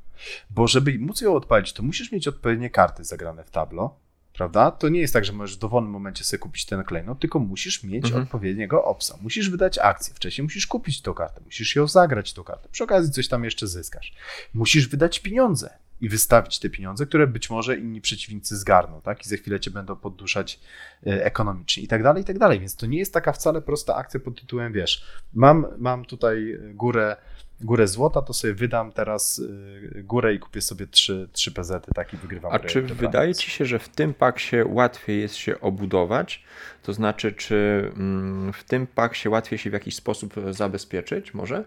Bo 0.50 0.68
żeby 0.68 1.00
móc 1.00 1.22
ją 1.22 1.36
odpalić, 1.36 1.74
to 1.74 1.84
musisz 1.84 2.12
mieć 2.12 2.28
odpowiednie 2.28 2.70
karty 2.70 3.04
zagrane 3.04 3.44
w 3.44 3.52
tablo, 3.52 3.96
prawda? 4.38 4.72
To 4.72 4.90
nie 4.90 5.00
jest 5.00 5.14
tak, 5.14 5.26
że 5.26 5.34
możesz 5.34 5.56
w 5.56 5.60
dowolnym 5.60 5.92
momencie 5.92 6.24
sobie 6.24 6.40
kupić 6.40 6.66
ten 6.66 6.84
klejnot, 6.84 7.20
tylko 7.20 7.40
musisz 7.40 7.84
mieć 7.84 8.06
mhm. 8.06 8.24
odpowiedniego 8.24 8.86
opsa. 8.86 9.18
Musisz 9.22 9.50
wydać 9.50 9.78
akcję, 9.78 10.14
wcześniej 10.16 10.44
musisz 10.44 10.68
kupić 10.68 11.02
tą 11.02 11.14
kartę, 11.14 11.42
musisz 11.46 11.76
ją 11.76 11.88
zagrać, 11.88 12.34
tą 12.34 12.44
kartę. 12.44 12.70
Przy 12.72 12.84
okazji 12.84 13.12
coś 13.12 13.28
tam 13.28 13.44
jeszcze 13.44 13.68
zyskasz. 13.68 14.14
Musisz 14.54 14.88
wydać 14.88 15.20
pieniądze 15.20 15.70
i 16.02 16.10
wystawić 16.10 16.60
te 16.60 16.70
pieniądze, 16.70 17.06
które 17.06 17.28
być 17.28 17.50
może 17.50 17.78
inni 17.78 18.02
przeciwnicy 18.02 18.58
zgarną, 18.58 19.02
tak? 19.02 19.26
I 19.26 19.30
za 19.30 19.38
chwilę 19.38 19.60
cię 19.60 19.72
będą 19.72 19.96
podduszać 19.96 20.60
e, 21.08 21.26
ekonomicznie 21.26 21.84
i 21.84 21.88
tak 21.88 22.04
dalej, 22.04 22.24
i 22.24 22.26
tak 22.26 22.40
dalej. 22.40 22.60
Więc 22.60 22.76
to 22.76 22.86
nie 22.86 22.98
jest 22.98 23.14
taka 23.14 23.34
wcale 23.34 23.62
prosta 23.62 23.96
akcja 23.96 24.20
pod 24.20 24.42
tytułem, 24.42 24.74
wiesz, 24.74 25.06
mam, 25.34 25.66
mam 25.78 26.06
tutaj 26.06 26.60
górę 26.74 27.16
górę 27.62 27.88
złota, 27.88 28.22
to 28.22 28.34
sobie 28.34 28.54
wydam 28.54 28.92
teraz 28.92 29.40
y, 29.40 30.04
górę 30.04 30.34
i 30.34 30.40
kupię 30.40 30.62
sobie 30.62 30.88
trzy, 30.88 31.30
trzy 31.32 31.52
PZ, 31.52 31.72
tak 31.96 32.14
i 32.14 32.18
wygrywam. 32.18 32.52
A 32.54 32.60
czy 32.60 32.82
wydaje 32.82 33.36
ci 33.36 33.52
się, 33.52 33.66
że 33.66 33.80
w 33.80 33.90
tym 33.90 34.14
paksie 34.14 34.56
łatwiej 34.66 35.22
jest 35.22 35.36
się 35.36 35.60
obudować? 35.60 36.44
To 36.84 36.94
znaczy, 36.94 37.32
czy 37.32 37.92
mm, 37.96 38.54
w 38.54 38.64
tym 38.64 38.88
paksie 38.88 39.30
łatwiej 39.30 39.60
się 39.60 39.70
w 39.70 39.74
jakiś 39.74 39.96
sposób 39.96 40.34
zabezpieczyć 40.52 41.34
może? 41.34 41.64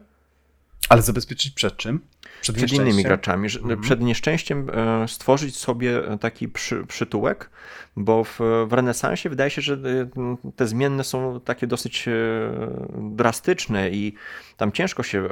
Ale 0.89 1.03
zabezpieczyć 1.03 1.55
przed 1.55 1.77
czym? 1.77 2.01
Przed, 2.41 2.57
przed 2.57 2.73
innymi 2.73 3.03
graczami. 3.03 3.49
Mhm. 3.57 3.81
Przed 3.81 4.01
nieszczęściem 4.01 4.71
e, 4.71 5.09
stworzyć 5.09 5.57
sobie 5.57 6.03
taki 6.21 6.49
przy, 6.49 6.87
przytułek, 6.87 7.51
bo 7.97 8.25
w, 8.25 8.41
w 8.67 8.73
renesansie 8.73 9.29
wydaje 9.29 9.51
się, 9.51 9.63
że 9.63 9.75
e, 9.75 10.37
te 10.57 10.67
zmienne 10.67 11.05
są 11.05 11.41
takie 11.41 11.67
dosyć 11.67 12.09
e, 12.09 12.13
drastyczne 12.99 13.91
i 13.91 14.15
tam 14.57 14.73
ciężko 14.73 15.03
się 15.03 15.29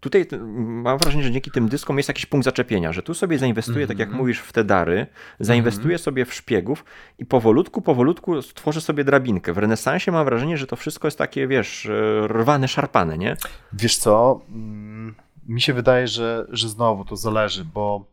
tutaj 0.00 0.26
mam 0.56 0.98
wrażenie, 0.98 1.24
że 1.24 1.30
dzięki 1.30 1.50
tym 1.50 1.68
dyskom 1.68 1.96
jest 1.96 2.08
jakiś 2.08 2.26
punkt 2.26 2.44
zaczepienia, 2.44 2.92
że 2.92 3.02
tu 3.02 3.14
sobie 3.14 3.38
zainwestuję, 3.38 3.76
mm 3.76 3.86
-hmm. 3.86 3.88
tak 3.88 3.98
jak 3.98 4.08
mhm. 4.08 4.22
mówisz, 4.22 4.38
w 4.40 4.52
te 4.52 4.64
dary, 4.64 5.06
zainwestuję 5.40 5.94
mm 5.94 5.98
-hmm. 5.98 6.04
sobie 6.04 6.24
w 6.24 6.34
szpiegów 6.34 6.84
i 7.18 7.26
powolutku, 7.26 7.82
powolutku 7.82 8.42
stworzę 8.42 8.80
sobie 8.80 9.04
drabinkę. 9.04 9.52
W 9.52 9.58
renesansie 9.58 10.12
mam 10.12 10.24
wrażenie, 10.24 10.58
że 10.58 10.66
to 10.66 10.76
wszystko 10.76 11.06
jest 11.06 11.18
takie, 11.18 11.46
wiesz, 11.46 11.88
rwane, 12.26 12.68
szarpane, 12.68 13.18
nie? 13.18 13.36
Wiesz 13.72 13.96
co, 13.96 14.40
mm, 14.48 15.14
mi 15.50 15.60
się 15.60 15.72
wydaje, 15.74 16.08
że, 16.08 16.46
że 16.48 16.68
znowu 16.68 17.04
to 17.04 17.16
zależy, 17.16 17.64
bo 17.64 18.12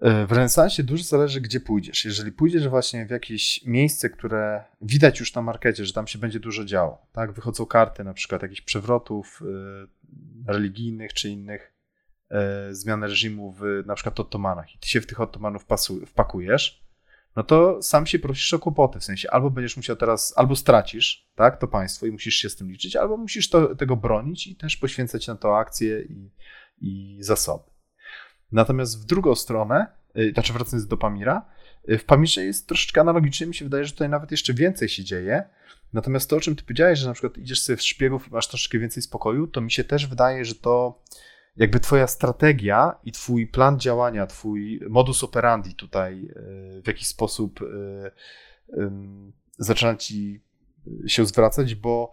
e, 0.00 0.26
w 0.26 0.32
renesansie 0.32 0.82
dużo 0.82 1.04
zależy, 1.04 1.40
gdzie 1.40 1.60
pójdziesz. 1.60 2.04
Jeżeli 2.04 2.32
pójdziesz 2.32 2.68
właśnie 2.68 3.06
w 3.06 3.10
jakieś 3.10 3.64
miejsce, 3.64 4.10
które 4.10 4.64
widać 4.82 5.20
już 5.20 5.34
na 5.34 5.42
markecie, 5.42 5.84
że 5.84 5.92
tam 5.92 6.06
się 6.06 6.18
będzie 6.18 6.40
dużo 6.40 6.64
działo, 6.64 7.06
tak? 7.12 7.32
Wychodzą 7.32 7.66
karty 7.66 8.04
na 8.04 8.14
przykład 8.14 8.42
jakichś 8.42 8.60
przewrotów, 8.60 9.42
e, 9.42 10.52
religijnych 10.52 11.14
czy 11.14 11.28
innych 11.28 11.72
e, 12.30 12.74
zmian 12.74 13.04
reżimu 13.04 13.52
w 13.52 13.62
na 13.86 13.94
przykład 13.94 14.20
Ottomanach 14.20 14.74
i 14.74 14.78
ty 14.78 14.88
się 14.88 15.00
w 15.00 15.06
tych 15.06 15.20
Ottomanów 15.20 15.66
wpakujesz, 16.06 16.89
no 17.36 17.42
to 17.42 17.82
sam 17.82 18.06
się 18.06 18.18
prosisz 18.18 18.54
o 18.54 18.58
kłopoty, 18.58 19.00
w 19.00 19.04
sensie 19.04 19.30
albo 19.30 19.50
będziesz 19.50 19.76
musiał 19.76 19.96
teraz, 19.96 20.34
albo 20.36 20.56
stracisz, 20.56 21.30
tak, 21.34 21.60
to 21.60 21.68
państwo 21.68 22.06
i 22.06 22.12
musisz 22.12 22.34
się 22.34 22.48
z 22.48 22.56
tym 22.56 22.70
liczyć, 22.70 22.96
albo 22.96 23.16
musisz 23.16 23.48
to, 23.48 23.74
tego 23.74 23.96
bronić 23.96 24.46
i 24.46 24.56
też 24.56 24.76
poświęcać 24.76 25.26
na 25.26 25.36
to 25.36 25.58
akcje 25.58 26.02
i, 26.02 26.30
i 26.80 27.18
zasoby. 27.20 27.64
Natomiast 28.52 29.02
w 29.02 29.04
drugą 29.04 29.34
stronę, 29.34 29.86
e, 30.14 30.30
znaczy 30.30 30.52
wracając 30.52 30.86
do 30.86 30.96
Pamira, 30.96 31.46
e, 31.88 31.98
w 31.98 32.04
Pamirze 32.04 32.44
jest 32.44 32.66
troszeczkę 32.66 33.00
analogicznie, 33.00 33.46
mi 33.46 33.54
się 33.54 33.64
wydaje, 33.64 33.84
że 33.84 33.92
tutaj 33.92 34.08
nawet 34.08 34.30
jeszcze 34.30 34.54
więcej 34.54 34.88
się 34.88 35.04
dzieje, 35.04 35.44
Natomiast 35.92 36.30
to, 36.30 36.36
o 36.36 36.40
czym 36.40 36.56
ty 36.56 36.62
powiedziałeś, 36.62 36.98
że 36.98 37.06
na 37.06 37.12
przykład 37.12 37.38
idziesz 37.38 37.62
sobie 37.62 37.76
w 37.76 37.82
szpiegów 37.82 38.28
i 38.28 38.30
masz 38.30 38.48
troszeczkę 38.48 38.78
więcej 38.78 39.02
spokoju, 39.02 39.46
to 39.46 39.60
mi 39.60 39.70
się 39.70 39.84
też 39.84 40.06
wydaje, 40.06 40.44
że 40.44 40.54
to 40.54 41.02
jakby 41.56 41.80
twoja 41.80 42.06
strategia 42.06 42.96
i 43.04 43.12
twój 43.12 43.46
plan 43.46 43.80
działania, 43.80 44.26
twój 44.26 44.80
modus 44.88 45.24
operandi 45.24 45.74
tutaj 45.74 46.28
e, 46.36 46.82
w 46.82 46.86
jakiś 46.86 47.06
sposób 47.06 47.60
e, 47.62 48.90
zaczyna 49.58 49.96
ci 49.96 50.40
się 51.06 51.26
zwracać, 51.26 51.74
bo 51.74 52.10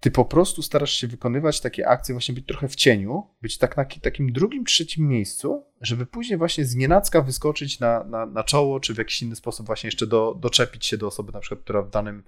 ty 0.00 0.10
po 0.10 0.24
prostu 0.24 0.62
starasz 0.62 0.92
się 0.92 1.06
wykonywać 1.06 1.60
takie 1.60 1.88
akcje, 1.88 2.14
właśnie 2.14 2.34
być 2.34 2.46
trochę 2.46 2.68
w 2.68 2.74
cieniu, 2.74 3.26
być 3.42 3.58
tak 3.58 3.76
na 3.76 3.84
takim 3.84 4.32
drugim, 4.32 4.64
trzecim 4.64 5.08
miejscu, 5.08 5.64
żeby 5.80 6.06
później 6.06 6.38
właśnie 6.38 6.64
z 6.64 6.74
nienacka 6.74 7.22
wyskoczyć 7.22 7.80
na, 7.80 8.04
na, 8.04 8.26
na 8.26 8.44
czoło, 8.44 8.80
czy 8.80 8.94
w 8.94 8.98
jakiś 8.98 9.22
inny 9.22 9.36
sposób 9.36 9.66
właśnie 9.66 9.88
jeszcze 9.88 10.06
do, 10.06 10.34
doczepić 10.40 10.86
się 10.86 10.96
do 10.96 11.06
osoby, 11.06 11.32
na 11.32 11.40
przykład, 11.40 11.60
która 11.60 11.82
w 11.82 11.90
danym, 11.90 12.22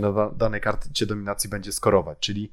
na 0.00 0.30
danej 0.30 0.60
karcie 0.60 1.06
dominacji 1.06 1.50
będzie 1.50 1.72
skorować. 1.72 2.18
Czyli 2.20 2.52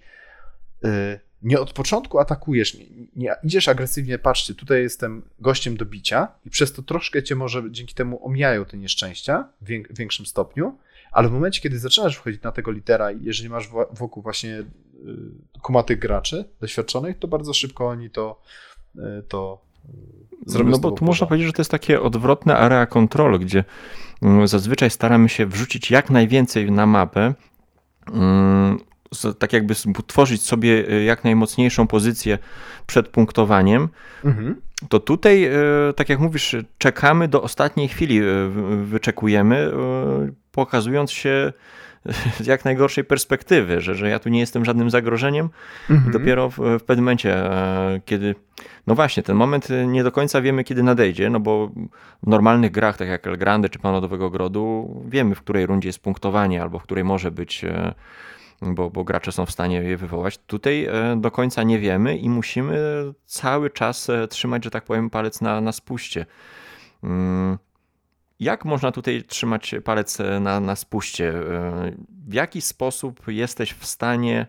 nie 1.46 1.60
od 1.60 1.74
początku 1.74 2.20
atakujesz, 2.20 2.74
nie, 2.74 2.86
nie, 3.16 3.36
idziesz 3.44 3.68
agresywnie, 3.68 4.20
patrzcie, 4.20 4.56
tutaj 4.56 4.82
jestem 4.82 5.22
gościem 5.40 5.78
do 5.78 5.86
bicia 5.86 6.28
i 6.46 6.50
przez 6.50 6.74
to 6.74 6.82
troszkę 6.82 7.24
cię 7.24 7.36
może 7.36 7.64
dzięki 7.72 7.94
temu 7.94 8.26
omijają 8.26 8.66
te 8.66 8.78
nieszczęścia 8.78 9.48
w 9.62 9.98
większym 9.98 10.26
stopniu, 10.26 10.78
ale 11.12 11.30
w 11.30 11.32
momencie, 11.32 11.62
kiedy 11.62 11.80
zaczynasz 11.80 12.16
wchodzić 12.16 12.42
na 12.42 12.52
tego 12.52 12.72
litera 12.72 13.12
i 13.12 13.24
jeżeli 13.24 13.50
masz 13.50 13.70
wokół 13.92 14.24
właśnie 14.24 14.60
y, 14.60 14.66
kumatych 15.62 16.00
graczy, 16.00 16.46
doświadczonych, 16.62 17.20
to 17.20 17.28
bardzo 17.28 17.54
szybko 17.54 17.88
oni 17.88 18.10
to, 18.10 18.42
y, 18.96 19.02
to 19.28 19.62
y, 19.86 20.50
zrobią. 20.50 20.72
No 20.72 20.80
bo 20.80 20.92
tu 20.92 21.06
można 21.06 21.28
powiedzieć, 21.28 21.48
że 21.48 21.54
to 21.54 21.62
jest 21.62 21.72
takie 21.72 22.02
odwrotne 22.02 22.58
area 22.58 22.86
control, 22.86 23.40
gdzie 23.40 23.64
mm, 24.22 24.48
zazwyczaj 24.48 24.90
staramy 24.90 25.30
się 25.30 25.46
wrzucić 25.46 25.92
jak 25.92 26.10
najwięcej 26.10 26.72
na 26.72 26.86
mapę, 26.86 27.34
mm, 28.14 28.80
tak 29.40 29.54
jakby 29.54 29.76
tworzyć 30.08 30.42
sobie 30.42 30.82
jak 31.06 31.24
najmocniejszą 31.24 31.88
pozycję 31.88 32.38
przed 32.88 33.08
punktowaniem, 33.08 33.90
mhm. 34.26 34.62
to 34.90 35.00
tutaj, 35.00 35.50
tak 35.96 36.10
jak 36.10 36.20
mówisz, 36.20 36.56
czekamy 36.78 37.28
do 37.28 37.42
ostatniej 37.42 37.88
chwili, 37.88 38.22
wyczekujemy, 38.84 39.72
pokazując 40.52 41.12
się 41.12 41.54
z 42.40 42.48
jak 42.48 42.66
najgorszej 42.66 43.04
perspektywy, 43.04 43.82
że, 43.82 43.96
że 43.96 44.10
ja 44.10 44.20
tu 44.20 44.30
nie 44.30 44.40
jestem 44.40 44.66
żadnym 44.66 44.90
zagrożeniem. 44.90 45.50
Mhm. 45.90 46.10
I 46.10 46.14
dopiero 46.14 46.50
w, 46.50 46.58
w 46.58 46.84
pewnym 46.84 47.06
momencie, 47.06 47.36
e, 47.36 48.02
kiedy. 48.06 48.36
No 48.88 48.96
właśnie, 48.96 49.24
ten 49.24 49.36
moment 49.36 49.68
nie 49.88 50.04
do 50.04 50.12
końca 50.12 50.42
wiemy, 50.42 50.64
kiedy 50.64 50.84
nadejdzie, 50.84 51.30
no 51.30 51.40
bo 51.40 51.72
w 52.24 52.28
normalnych 52.28 52.72
grach, 52.72 52.98
tak 52.98 53.08
jak 53.08 53.28
El 53.28 53.38
Grande 53.38 53.70
czy 53.70 53.80
Pan 53.80 53.94
Lodowego 53.94 54.30
Grodu, 54.30 54.96
wiemy, 55.10 55.36
w 55.36 55.42
której 55.42 55.66
rundzie 55.66 55.90
jest 55.90 56.00
punktowanie, 56.00 56.62
albo 56.62 56.80
w 56.80 56.84
której 56.84 57.04
może 57.04 57.32
być, 57.32 57.64
e, 57.64 57.94
bo, 58.62 58.90
bo 58.90 59.04
gracze 59.04 59.32
są 59.32 59.46
w 59.46 59.52
stanie 59.52 59.76
je 59.76 59.98
wywołać. 59.98 60.38
Tutaj 60.38 60.86
e, 60.86 61.18
do 61.18 61.32
końca 61.32 61.64
nie 61.64 61.80
wiemy 61.80 62.18
i 62.18 62.30
musimy 62.30 62.78
cały 63.26 63.70
czas 63.70 64.08
trzymać, 64.30 64.64
że 64.64 64.72
tak 64.72 64.84
powiem, 64.84 65.10
palec 65.10 65.42
na, 65.42 65.62
na 65.62 65.72
spuście. 65.72 66.26
Mm, 67.04 67.58
jak 68.40 68.66
można 68.66 68.92
tutaj 68.92 69.24
trzymać 69.24 69.76
palec 69.84 70.18
na, 70.42 70.60
na 70.60 70.76
spuście? 70.76 71.34
W 72.28 72.34
jaki 72.34 72.62
sposób 72.62 73.22
jesteś 73.28 73.74
w 73.74 73.86
stanie 73.86 74.48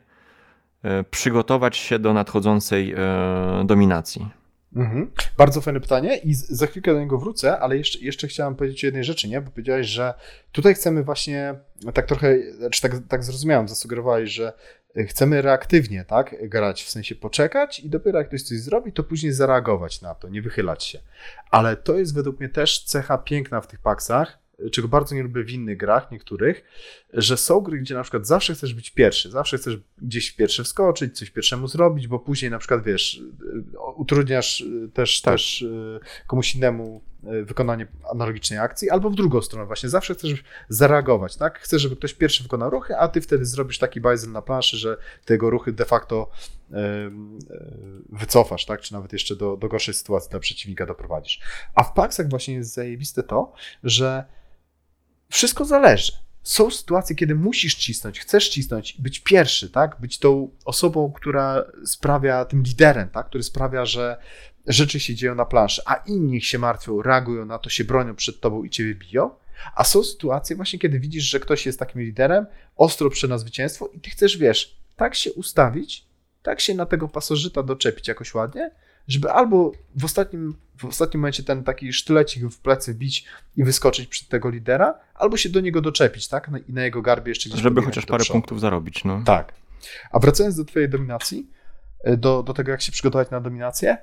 e, 0.83 1.05
przygotować 1.05 1.77
się 1.77 1.99
do 1.99 2.12
nadchodzącej 2.12 2.93
e, 2.93 3.65
dominacji? 3.65 4.28
Mhm. 4.77 5.11
Bardzo 5.39 5.61
fajne 5.61 5.81
pytanie 5.81 6.16
i 6.16 6.35
za 6.35 6.66
chwilkę 6.66 6.94
do 6.94 7.01
niego 7.01 7.19
wrócę, 7.19 7.59
ale 7.59 7.77
jeszcze, 7.77 7.98
jeszcze 7.98 8.28
chciałem 8.28 8.57
powiedzieć 8.57 8.85
o 8.85 8.86
jednej 8.86 9.05
rzeczy, 9.05 9.28
nie? 9.28 9.40
Bo 9.40 9.51
powiedziałeś, 9.51 9.86
że 9.86 10.15
tutaj 10.53 10.74
chcemy 10.74 11.05
właśnie, 11.05 11.55
tak 11.94 12.07
trochę, 12.07 12.53
znaczy 12.53 12.82
tak, 12.82 12.93
tak 13.09 13.24
zrozumiałem, 13.24 13.69
zasugerowałeś, 13.69 14.31
że 14.31 14.53
chcemy 15.09 15.43
reaktywnie, 15.43 16.05
tak, 16.05 16.48
grać, 16.48 16.85
w 16.85 16.90
sensie 16.90 17.15
poczekać 17.15 17.81
i 17.81 17.90
dopiero 17.90 18.19
jak 18.19 18.28
ktoś 18.28 18.43
coś 18.43 18.59
zrobi, 18.59 18.93
to 18.93 19.05
później 19.05 19.32
zareagować 19.32 20.03
na 20.03 20.15
to, 20.15 20.28
nie 20.28 20.43
wychylać 20.43 20.85
się. 20.85 20.98
Ale 21.51 21.77
to 21.77 21.98
jest 21.98 22.15
według 22.15 22.40
mnie 22.40 22.48
też 22.48 22.85
cecha 22.85 23.19
piękna 23.19 23.61
w 23.61 23.66
tych 23.66 23.81
paksach, 23.81 24.39
czego 24.73 24.89
bardzo 24.89 25.15
nie 25.15 25.23
lubię 25.23 25.45
w 25.45 25.51
innych 25.51 25.77
grach, 25.77 26.11
niektórych, 26.11 26.65
że 27.12 27.37
są 27.37 27.61
gry, 27.61 27.78
gdzie 27.78 27.95
na 27.95 28.03
przykład 28.03 28.27
zawsze 28.27 28.55
chcesz 28.55 28.74
być 28.74 28.91
pierwszy, 28.91 29.31
zawsze 29.31 29.59
chcesz 29.59 29.78
gdzieś 30.03 30.33
pierwszy 30.33 30.65
wskoczyć, 30.65 31.19
coś 31.19 31.31
pierwszemu 31.31 31.69
zrobić, 31.69 32.09
bo 32.09 32.19
później 32.19 32.51
na 32.51 32.59
przykład, 32.59 32.85
wiesz, 32.85 33.23
utrudniasz 33.97 34.65
też, 34.95 35.20
tak. 35.20 35.35
też 35.35 35.65
komuś 36.27 36.55
innemu 36.55 37.01
e, 37.24 37.43
wykonanie 37.43 37.87
analogicznej 38.12 38.59
akcji, 38.59 38.91
albo 38.91 39.11
w 39.11 39.15
drugą 39.15 39.43
stronę 39.43 39.66
właśnie. 39.66 39.89
Zawsze 39.89 40.15
chcesz 40.15 40.45
zareagować, 40.69 41.37
tak? 41.37 41.59
Chcesz, 41.59 41.83
żeby 41.83 41.97
ktoś 41.97 42.15
pierwszy 42.15 42.43
wykonał 42.43 42.70
ruchy, 42.70 42.97
a 42.97 43.09
ty 43.09 43.20
wtedy 43.20 43.45
zrobisz 43.45 43.78
taki 43.78 44.01
bajzel 44.01 44.33
na 44.33 44.43
planszy, 44.43 44.77
że 44.77 44.97
tego 45.24 45.51
ruchy 45.51 45.73
de 45.73 45.85
facto 45.85 46.31
wycofasz, 48.09 48.66
tak? 48.66 48.81
Czy 48.81 48.93
nawet 48.93 49.12
jeszcze 49.12 49.37
do, 49.37 49.57
do 49.57 49.69
gorszej 49.69 49.95
sytuacji 49.95 50.31
dla 50.31 50.41
przeciwnika 50.41 50.87
doprowadzisz. 50.87 51.41
A 51.74 51.83
w 51.83 51.93
paksach 51.93 52.28
właśnie 52.28 52.55
jest 52.55 52.74
zajebiste 52.74 53.23
to, 53.23 53.53
że 53.85 54.24
wszystko 55.31 55.65
zależy 55.65 56.12
są 56.47 56.70
sytuacje, 56.70 57.16
kiedy 57.16 57.35
musisz 57.35 57.74
cisnąć, 57.74 58.20
chcesz 58.20 58.48
cisnąć, 58.48 58.97
być 58.98 59.20
pierwszy, 59.20 59.70
tak? 59.70 59.97
Być 60.01 60.19
tą 60.19 60.51
osobą, 60.65 61.12
która 61.12 61.65
sprawia, 61.85 62.44
tym 62.44 62.62
liderem, 62.62 63.09
tak? 63.09 63.27
Który 63.27 63.44
sprawia, 63.44 63.85
że 63.85 64.16
rzeczy 64.66 65.01
się 65.01 65.15
dzieją 65.15 65.35
na 65.35 65.44
planszy, 65.44 65.82
a 65.86 65.94
inni 65.94 66.43
się 66.43 66.59
martwią, 66.59 67.03
reagują 67.03 67.44
na 67.44 67.59
to, 67.59 67.70
się 67.70 67.85
bronią 67.85 68.15
przed 68.15 68.40
tobą 68.40 68.65
i 68.65 68.70
ciebie 68.70 68.94
biją. 68.94 69.31
A 69.74 69.85
są 69.85 70.05
sytuacje 70.05 70.57
właśnie, 70.57 70.78
kiedy 70.78 71.01
widzisz, 71.01 71.24
że 71.24 71.40
ktoś 71.40 71.66
jest 71.66 71.78
takim 71.78 72.03
liderem, 72.03 72.47
ostro 72.77 73.11
prze 73.11 73.28
na 73.28 73.39
zwycięstwo 73.39 73.89
i 73.93 74.01
ty 74.01 74.11
chcesz, 74.11 74.36
wiesz, 74.36 74.77
tak 74.97 75.15
się 75.15 75.32
ustawić, 75.32 76.07
tak 76.43 76.61
się 76.61 76.74
na 76.74 76.86
tego 76.86 77.09
pasożyta 77.09 77.62
doczepić 77.62 78.09
jakoś 78.09 78.35
ładnie, 78.35 78.70
żeby 79.09 79.31
albo 79.31 79.73
w 79.97 80.05
ostatnim, 80.05 80.55
w 80.78 80.85
ostatnim 80.85 81.20
momencie 81.20 81.43
ten 81.43 81.65
taki 81.65 81.93
sztylecik 81.93 82.45
w 82.45 82.59
plecy 82.59 82.95
bić 82.95 83.24
i 83.57 83.65
wyskoczyć 83.65 84.07
przed 84.07 84.28
tego 84.28 84.51
lidera, 84.51 84.95
albo 85.15 85.37
się 85.37 85.49
do 85.49 85.61
niego 85.61 85.81
doczepić, 85.81 86.28
tak? 86.28 86.51
I 86.69 86.73
na 86.73 86.85
jego 86.85 87.03
garbie 87.03 87.31
jeszcze 87.31 87.49
gdzieś 87.49 87.62
Żeby 87.62 87.83
chociaż 87.83 88.07
parę 88.07 88.24
punktów 88.24 88.61
zarobić, 88.61 89.05
no. 89.05 89.23
Tak. 89.24 89.55
A 90.12 90.19
wracając 90.19 90.57
do 90.57 90.65
twojej 90.65 90.89
dominacji, 90.89 91.51
e, 92.05 92.16
do, 92.16 92.43
do 92.43 92.55
tego, 92.55 92.70
jak 92.70 92.83
się 92.83 92.93
przygotować 92.93 93.31
na 93.31 93.41
dominację, 93.41 93.97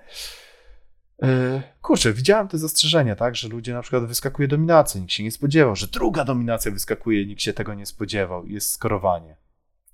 e, 1.23 1.63
Kurczę, 1.81 2.13
widziałem 2.13 2.47
te 2.47 2.57
zastrzeżenia, 2.57 3.15
tak, 3.15 3.35
że 3.35 3.47
ludzie 3.47 3.73
na 3.73 3.81
przykład 3.81 4.05
wyskakuje 4.05 4.47
dominacja, 4.47 5.01
nikt 5.01 5.13
się 5.13 5.23
nie 5.23 5.31
spodziewał, 5.31 5.75
że 5.75 5.87
druga 5.87 6.25
dominacja 6.25 6.71
wyskakuje, 6.71 7.25
nikt 7.25 7.41
się 7.41 7.53
tego 7.53 7.73
nie 7.73 7.85
spodziewał, 7.85 8.47
jest 8.47 8.69
skorowanie. 8.69 9.35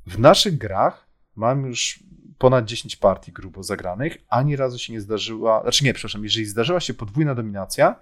W 0.07 0.19
naszych 0.19 0.57
grach 0.57 1.07
mam 1.35 1.65
już 1.65 1.99
ponad 2.39 2.65
10 2.65 2.95
partii 2.95 3.31
grubo 3.31 3.63
zagranych, 3.63 4.17
ani 4.29 4.55
razu 4.55 4.79
się 4.79 4.93
nie 4.93 5.01
zdarzyła, 5.01 5.61
znaczy 5.61 5.83
nie, 5.83 5.93
przepraszam, 5.93 6.23
jeżeli 6.23 6.45
zdarzyła 6.45 6.79
się 6.79 6.93
podwójna 6.93 7.35
dominacja, 7.35 7.95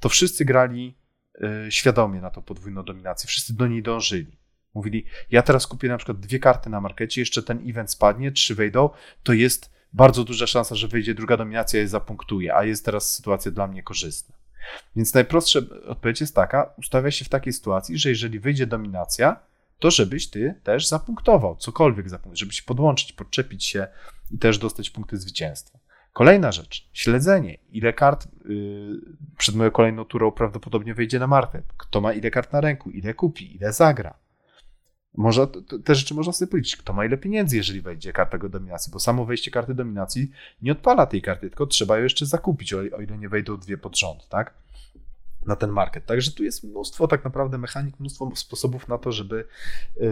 to 0.00 0.08
wszyscy 0.08 0.44
grali 0.44 0.94
y, 1.66 1.72
świadomie 1.72 2.20
na 2.20 2.30
tą 2.30 2.42
podwójną 2.42 2.82
dominację, 2.82 3.28
wszyscy 3.28 3.56
do 3.56 3.66
niej 3.66 3.82
dążyli. 3.82 4.38
Mówili, 4.74 5.04
ja 5.30 5.42
teraz 5.42 5.66
kupię 5.66 5.88
na 5.88 5.96
przykład 5.96 6.20
dwie 6.20 6.38
karty 6.38 6.70
na 6.70 6.80
markecie, 6.80 7.20
jeszcze 7.20 7.42
ten 7.42 7.70
event 7.70 7.90
spadnie, 7.90 8.32
trzy 8.32 8.54
wejdą, 8.54 8.90
to 9.22 9.32
jest 9.32 9.70
bardzo 9.92 10.24
duża 10.24 10.46
szansa, 10.46 10.74
że 10.74 10.88
wyjdzie 10.88 11.14
druga 11.14 11.36
dominacja 11.36 11.82
i 11.82 11.86
zapunktuje, 11.86 12.54
a 12.54 12.64
jest 12.64 12.84
teraz 12.84 13.14
sytuacja 13.14 13.50
dla 13.50 13.66
mnie 13.66 13.82
korzystna. 13.82 14.34
Więc 14.96 15.14
najprostsza 15.14 15.60
odpowiedź 15.86 16.20
jest 16.20 16.34
taka, 16.34 16.74
ustawia 16.78 17.10
się 17.10 17.24
w 17.24 17.28
takiej 17.28 17.52
sytuacji, 17.52 17.98
że 17.98 18.08
jeżeli 18.08 18.40
wyjdzie 18.40 18.66
dominacja, 18.66 19.40
to 19.78 19.90
żebyś 19.90 20.30
ty 20.30 20.60
też 20.62 20.88
zapunktował, 20.88 21.56
cokolwiek 21.56 22.08
zapunktował, 22.08 22.36
żeby 22.36 22.52
się 22.52 22.62
podłączyć, 22.62 23.12
podczepić 23.12 23.64
się 23.64 23.86
i 24.30 24.38
też 24.38 24.58
dostać 24.58 24.90
punkty 24.90 25.16
zwycięstwa. 25.16 25.78
Kolejna 26.12 26.52
rzecz, 26.52 26.88
śledzenie. 26.92 27.58
Ile 27.72 27.92
kart 27.92 28.28
yy, 28.44 29.00
przed 29.38 29.54
moją 29.54 29.70
kolejną 29.70 30.04
turą 30.04 30.32
prawdopodobnie 30.32 30.94
wejdzie 30.94 31.18
na 31.18 31.26
markę. 31.26 31.62
Kto 31.76 32.00
ma 32.00 32.12
ile 32.12 32.30
kart 32.30 32.52
na 32.52 32.60
ręku, 32.60 32.90
ile 32.90 33.14
kupi, 33.14 33.56
ile 33.56 33.72
zagra. 33.72 34.14
Może, 35.16 35.46
te 35.84 35.94
rzeczy 35.94 36.14
można 36.14 36.32
sobie 36.32 36.50
policzyć. 36.50 36.76
Kto 36.76 36.92
ma 36.92 37.04
ile 37.04 37.18
pieniędzy, 37.18 37.56
jeżeli 37.56 37.80
wejdzie 37.80 38.12
karta 38.12 38.38
dominacji, 38.38 38.92
bo 38.92 39.00
samo 39.00 39.24
wejście 39.24 39.50
karty 39.50 39.74
dominacji 39.74 40.30
nie 40.62 40.72
odpala 40.72 41.06
tej 41.06 41.22
karty, 41.22 41.48
tylko 41.50 41.66
trzeba 41.66 41.96
ją 41.96 42.02
jeszcze 42.02 42.26
zakupić, 42.26 42.72
o 42.72 42.82
ile 42.82 43.18
nie 43.18 43.28
wejdą 43.28 43.56
dwie 43.56 43.78
pod 43.78 43.98
rząd, 43.98 44.28
tak? 44.28 44.54
Na 45.46 45.56
ten 45.56 45.70
market. 45.70 46.06
Także 46.06 46.32
tu 46.32 46.44
jest 46.44 46.64
mnóstwo 46.64 47.08
tak 47.08 47.24
naprawdę 47.24 47.58
mechanik, 47.58 48.00
mnóstwo 48.00 48.32
sposobów 48.34 48.88
na 48.88 48.98
to, 48.98 49.12
żeby 49.12 49.44
yy, 49.96 50.08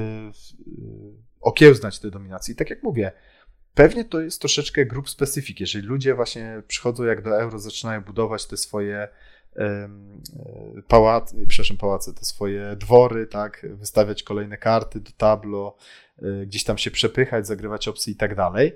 okiełznać 1.40 1.98
te 1.98 2.10
dominacje. 2.10 2.52
I 2.52 2.56
tak 2.56 2.70
jak 2.70 2.82
mówię, 2.82 3.12
pewnie 3.74 4.04
to 4.04 4.20
jest 4.20 4.40
troszeczkę 4.40 4.86
grup 4.86 5.10
specyfik. 5.10 5.60
Jeżeli 5.60 5.86
ludzie 5.86 6.14
właśnie 6.14 6.62
przychodzą 6.68 7.04
jak 7.04 7.22
do 7.22 7.40
euro, 7.40 7.58
zaczynają 7.58 8.00
budować 8.00 8.46
te 8.46 8.56
swoje 8.56 9.08
yy, 9.56 9.62
pałace, 10.88 11.36
przepraszam, 11.48 11.76
pałace, 11.76 12.12
te 12.14 12.24
swoje 12.24 12.76
dwory, 12.76 13.26
tak, 13.26 13.66
wystawiać 13.70 14.22
kolejne 14.22 14.58
karty 14.58 15.00
do 15.00 15.10
tablo, 15.16 15.76
yy, 16.22 16.46
gdzieś 16.46 16.64
tam 16.64 16.78
się 16.78 16.90
przepychać, 16.90 17.46
zagrywać 17.46 17.88
opcje 17.88 18.12
i 18.12 18.16
tak 18.16 18.34
dalej, 18.34 18.72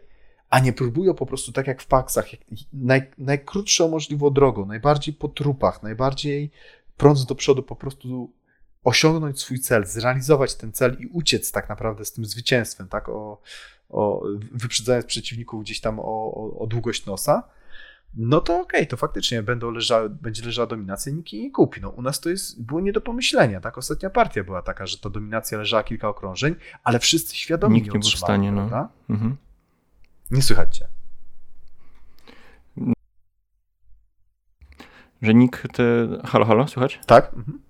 a 0.51 0.60
nie 0.60 0.73
próbują 0.73 1.14
po 1.14 1.27
prostu 1.27 1.52
tak 1.52 1.66
jak 1.66 1.82
w 1.82 1.86
paksach, 1.86 2.27
naj, 2.73 3.10
najkrótszą 3.18 3.89
możliwą 3.89 4.31
drogą, 4.31 4.66
najbardziej 4.66 5.14
po 5.14 5.28
trupach, 5.28 5.82
najbardziej 5.82 6.51
prąd 6.97 7.27
do 7.27 7.35
przodu, 7.35 7.62
po 7.62 7.77
prostu 7.77 8.32
osiągnąć 8.85 9.40
swój 9.40 9.60
cel, 9.60 9.86
zrealizować 9.86 10.55
ten 10.55 10.73
cel 10.73 10.97
i 11.01 11.06
uciec 11.06 11.52
tak 11.52 11.68
naprawdę 11.68 12.05
z 12.05 12.12
tym 12.12 12.24
zwycięstwem, 12.24 12.89
tak, 12.89 13.09
o, 13.09 13.40
o, 13.89 14.23
wyprzedzając 14.52 15.06
przeciwników 15.06 15.62
gdzieś 15.62 15.81
tam 15.81 16.01
o, 16.01 16.02
o, 16.02 16.59
o 16.59 16.66
długość 16.66 17.06
nosa, 17.06 17.43
no 18.16 18.40
to 18.40 18.60
okej, 18.60 18.81
okay, 18.81 18.86
to 18.86 18.97
faktycznie 18.97 19.43
będą 19.43 19.70
leżały, 19.70 20.10
będzie 20.10 20.44
leżała 20.44 20.66
dominacja 20.66 21.12
i 21.12 21.14
nikt 21.14 21.32
jej 21.32 21.43
nie 21.43 21.51
kupi. 21.51 21.81
No, 21.81 21.89
u 21.89 22.02
nas 22.02 22.20
to 22.20 22.28
jest, 22.28 22.62
było 22.62 22.81
nie 22.81 22.93
do 22.93 23.01
pomyślenia, 23.01 23.60
tak? 23.60 23.78
Ostatnia 23.78 24.10
partia 24.10 24.44
była 24.44 24.62
taka, 24.62 24.86
że 24.86 24.98
ta 24.98 25.10
dominacja 25.10 25.59
leżała 25.59 25.82
kilka 25.82 26.09
okrążeń, 26.09 26.55
ale 26.85 26.98
wszyscy 26.98 27.36
świadomi 27.36 27.74
nikt 27.74 27.94
nie 27.94 28.01
był 28.01 28.10
w 28.10 28.18
stanie, 28.18 28.52
no. 28.52 28.89
Mhm. 29.10 29.36
Nie 30.31 30.43
słychać 30.43 30.78
cię. 30.78 30.89
Że 35.23 35.35
nikt. 35.35 35.77
Halo, 36.24 36.44
halo, 36.44 36.69
słychać? 36.69 37.01
Tak. 37.07 37.35
Mhm. 37.35 37.61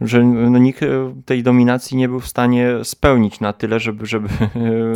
Że 0.00 0.24
no, 0.24 0.58
nikt 0.58 0.80
tej 1.26 1.42
dominacji 1.42 1.96
nie 1.96 2.08
był 2.08 2.20
w 2.20 2.28
stanie 2.28 2.84
spełnić 2.84 3.40
na 3.40 3.52
tyle, 3.52 3.80
żeby, 3.80 4.06
żeby 4.06 4.28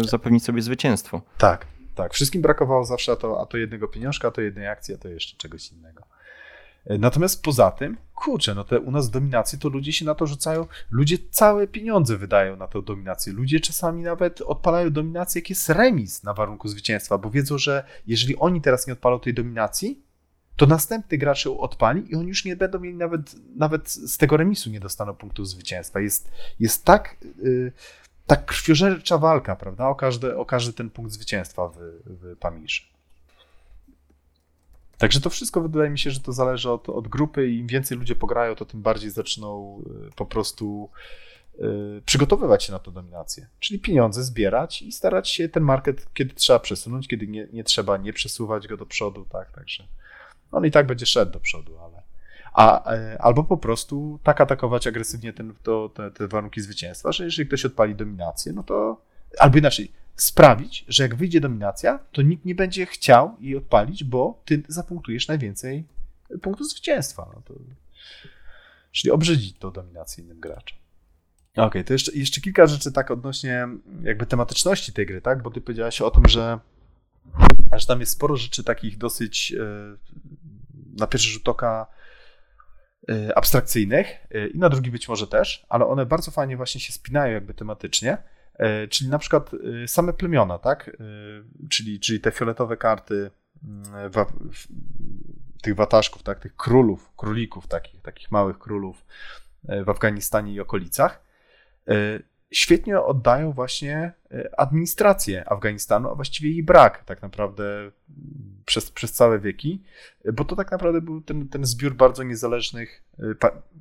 zapewnić 0.05 0.45
sobie 0.45 0.63
zwycięstwo. 0.63 1.23
Tak, 1.39 1.67
tak. 1.95 2.15
Wszystkim 2.15 2.43
brakowało 2.43 2.85
zawsze 2.85 3.13
a 3.13 3.17
to, 3.17 3.41
a 3.41 3.47
to 3.47 3.57
jednego 3.57 3.89
pieniążka, 3.89 4.29
a 4.29 4.31
to 4.31 4.41
jednej 4.41 4.69
akcji, 4.69 4.95
a 4.95 4.99
to 4.99 5.09
jeszcze 5.09 5.37
czegoś 5.37 5.73
innego. 5.73 6.03
Natomiast 6.87 7.43
poza 7.43 7.71
tym, 7.71 7.97
kurczę, 8.15 8.55
no 8.55 8.65
te 8.65 8.81
u 8.81 8.91
nas 8.91 9.11
dominacje, 9.11 9.59
to 9.59 9.69
ludzie 9.69 9.93
się 9.93 10.05
na 10.05 10.15
to 10.15 10.27
rzucają, 10.27 10.67
ludzie 10.91 11.19
całe 11.31 11.67
pieniądze 11.67 12.17
wydają 12.17 12.57
na 12.57 12.69
tę 12.69 12.83
dominację. 12.83 13.33
Ludzie 13.33 13.61
czasami 13.61 14.03
nawet 14.03 14.41
odpalają 14.41 14.91
dominację, 14.91 15.41
jak 15.41 15.51
jest 15.51 15.69
remis 15.69 16.23
na 16.23 16.35
warunku 16.35 16.69
zwycięstwa, 16.69 17.19
bo 17.19 17.31
wiedzą, 17.31 17.59
że 17.59 17.85
jeżeli 18.07 18.37
oni 18.37 18.61
teraz 18.61 18.87
nie 18.87 18.93
odpalą 18.93 19.21
tej 19.21 19.35
dominacji, 19.35 20.05
to 20.57 20.67
następny 20.67 21.19
gracz 21.19 21.45
ją 21.45 21.59
odpali 21.59 22.13
i 22.13 22.15
oni 22.15 22.29
już 22.29 22.45
nie 22.45 22.57
będą 22.57 22.79
mieli 22.79 22.97
nawet, 22.97 23.35
nawet 23.57 23.91
z 23.91 24.19
tego 24.19 24.37
remisu 24.37 24.71
nie 24.71 24.81
dostaną 24.81 25.15
punktów 25.15 25.49
zwycięstwa. 25.49 26.01
Jest, 26.01 26.31
jest 26.61 26.85
tak, 26.85 27.17
yy, 27.43 27.73
tak 28.27 28.45
krwiożercza 28.45 29.19
walka, 29.19 29.57
prawda, 29.57 29.89
o 29.89 29.95
każdy, 29.95 30.37
o 30.37 30.45
każdy 30.45 30.73
ten 30.73 30.91
punkt 30.91 31.13
zwycięstwa 31.13 31.69
w, 31.69 31.77
w 32.07 32.37
Pamirze. 32.37 32.94
Także 34.99 35.21
to 35.21 35.31
wszystko 35.31 35.61
wydaje 35.61 35.91
mi 35.91 35.99
się, 35.99 36.11
że 36.11 36.21
to 36.21 36.33
zależy 36.33 36.71
od, 36.71 36.89
od 36.89 37.09
grupy 37.09 37.49
i 37.49 37.59
im 37.59 37.67
więcej 37.67 37.99
ludzie 37.99 38.17
pograją, 38.17 38.55
to 38.55 38.65
tym 38.65 38.83
bardziej 38.83 39.11
zaczną 39.11 39.81
y, 40.09 40.11
po 40.17 40.27
prostu 40.27 40.91
y, 41.55 42.03
przygotowywać 42.07 42.65
się 42.65 42.73
na 42.73 42.79
tę 42.79 42.91
dominację. 42.91 43.47
Czyli 43.61 43.81
pieniądze 43.81 44.25
zbierać 44.25 44.83
i 44.83 44.93
starać 44.93 45.29
się 45.29 45.49
ten 45.49 45.63
market, 45.63 46.07
kiedy 46.15 46.35
trzeba 46.35 46.59
przesunąć, 46.59 47.09
kiedy 47.09 47.27
nie, 47.27 47.49
nie 47.53 47.65
trzeba 47.65 47.97
nie 47.97 48.13
przesuwać 48.13 48.69
go 48.69 48.77
do 48.77 48.87
przodu, 48.87 49.27
tak, 49.31 49.53
także 49.53 49.85
on 50.53 50.67
i 50.67 50.71
tak 50.71 50.87
będzie 50.87 51.07
szedł 51.07 51.33
do 51.33 51.41
przodu, 51.41 51.79
ale 51.79 52.03
a, 52.55 52.93
e, 52.93 53.23
albo 53.23 53.45
po 53.45 53.57
prostu 53.57 54.19
tak 54.23 54.41
atakować 54.41 54.87
agresywnie 54.87 55.33
ten, 55.33 55.55
to, 55.63 55.89
te, 55.89 56.11
te 56.11 56.29
warunki 56.29 56.61
zwycięstwa, 56.61 57.13
że 57.13 57.25
jeżeli 57.25 57.49
ktoś 57.49 57.65
odpali 57.65 57.95
dominację, 57.95 58.53
no 58.53 58.63
to 58.63 59.01
albo 59.39 59.59
inaczej, 59.59 59.93
sprawić, 60.17 60.85
że 60.89 61.03
jak 61.03 61.15
wyjdzie 61.15 61.41
dominacja, 61.41 61.99
to 62.13 62.23
nikt 62.23 62.45
nie 62.45 62.55
będzie 62.55 62.87
chciał 62.87 63.37
jej 63.41 63.57
odpalić, 63.57 64.05
bo 64.05 64.43
ty 64.45 64.63
zapunktujesz 64.69 65.29
najwięcej 65.29 65.85
punktów 66.43 66.71
zwycięstwa. 66.71 67.31
No 67.35 67.43
to... 67.45 67.55
Czyli 68.93 69.13
obrzydzić 69.13 69.59
tą 69.59 69.71
dominację 69.71 70.25
innym 70.25 70.41
graczom. 70.41 70.79
Okej, 71.53 71.65
okay, 71.65 71.85
to 71.85 71.93
jeszcze, 71.93 72.13
jeszcze 72.13 72.41
kilka 72.41 72.67
rzeczy 72.67 72.93
tak 72.93 73.11
odnośnie 73.11 73.69
jakby 74.03 74.27
tematyczności 74.27 74.93
tej 74.93 75.07
gry, 75.07 75.21
tak? 75.21 75.43
Bo 75.43 75.51
ty 75.51 75.61
powiedziałaś 75.61 76.01
o 76.01 76.11
tym, 76.11 76.29
że, 76.29 76.59
że 77.73 77.87
tam 77.87 78.01
jest 78.01 78.13
sporo 78.13 78.37
rzeczy 78.37 78.65
takich 78.65 78.99
dosyć 78.99 79.53
e, 79.53 79.97
na 80.99 81.07
pierwszy 81.07 81.31
rzut 81.31 81.49
oka 81.49 81.87
e, 83.09 83.39
abstrakcyjnych 83.39 84.07
e, 84.31 84.47
i 84.47 84.59
na 84.59 84.69
drugi 84.69 84.91
być 84.91 85.09
może 85.09 85.27
też, 85.27 85.67
ale 85.69 85.87
one 85.87 86.07
bardzo 86.07 86.31
fajnie 86.31 86.57
właśnie 86.57 86.81
się 86.81 86.93
spinają 86.93 87.35
jakby 87.35 87.55
tematycznie 87.55 88.19
czyli 88.91 89.11
na 89.11 89.19
przykład 89.19 89.51
e, 89.85 89.89
same 89.89 90.13
plemiona, 90.13 90.59
tak? 90.59 90.89
E, 90.89 90.95
czyli, 91.69 92.01
czyli 92.01 92.21
te 92.21 92.31
fioletowe 92.31 92.77
karty 92.77 93.31
mm, 93.65 94.11
wa, 94.11 94.27
tych 95.63 95.75
wataszków, 95.75 96.23
tak? 96.23 96.41
Tych 96.41 96.57
królów, 96.57 97.13
królików, 97.17 97.67
takich, 97.67 98.03
takich 98.03 98.31
małych 98.31 98.59
królów 98.59 99.05
w 99.85 99.89
Afganistanie 99.89 100.53
i 100.53 100.61
okolicach. 100.61 101.25
Świetnie 102.55 103.01
oddają 103.01 103.53
właśnie 103.53 104.13
e, 104.31 104.61
administrację 104.61 105.49
Afganistanu, 105.49 106.11
a 106.11 106.15
właściwie 106.15 106.51
jej 106.51 106.63
brak 106.63 107.05
tak 107.05 107.23
naprawdę 107.23 107.91
przez, 108.65 108.91
przez 108.91 109.13
całe 109.13 109.39
wieki, 109.39 109.83
bo 110.33 110.45
to 110.45 110.57
tak 110.57 110.71
naprawdę 110.71 111.01
był 111.01 111.21
ten, 111.21 111.49
ten 111.49 111.65
zbiór 111.65 111.95
bardzo 111.95 112.23
niezależnych 112.23 113.03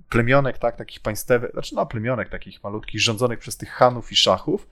plemionek, 0.09 0.57
tak, 0.57 0.75
takich 0.75 0.99
państwowych, 0.99 1.51
znaczy 1.51 1.75
no 1.75 1.85
plemionek 1.85 2.29
takich 2.29 2.63
malutkich, 2.63 3.01
rządzonych 3.01 3.39
przez 3.39 3.57
tych 3.57 3.69
hanów 3.69 4.11
i 4.11 4.15
szachów, 4.15 4.67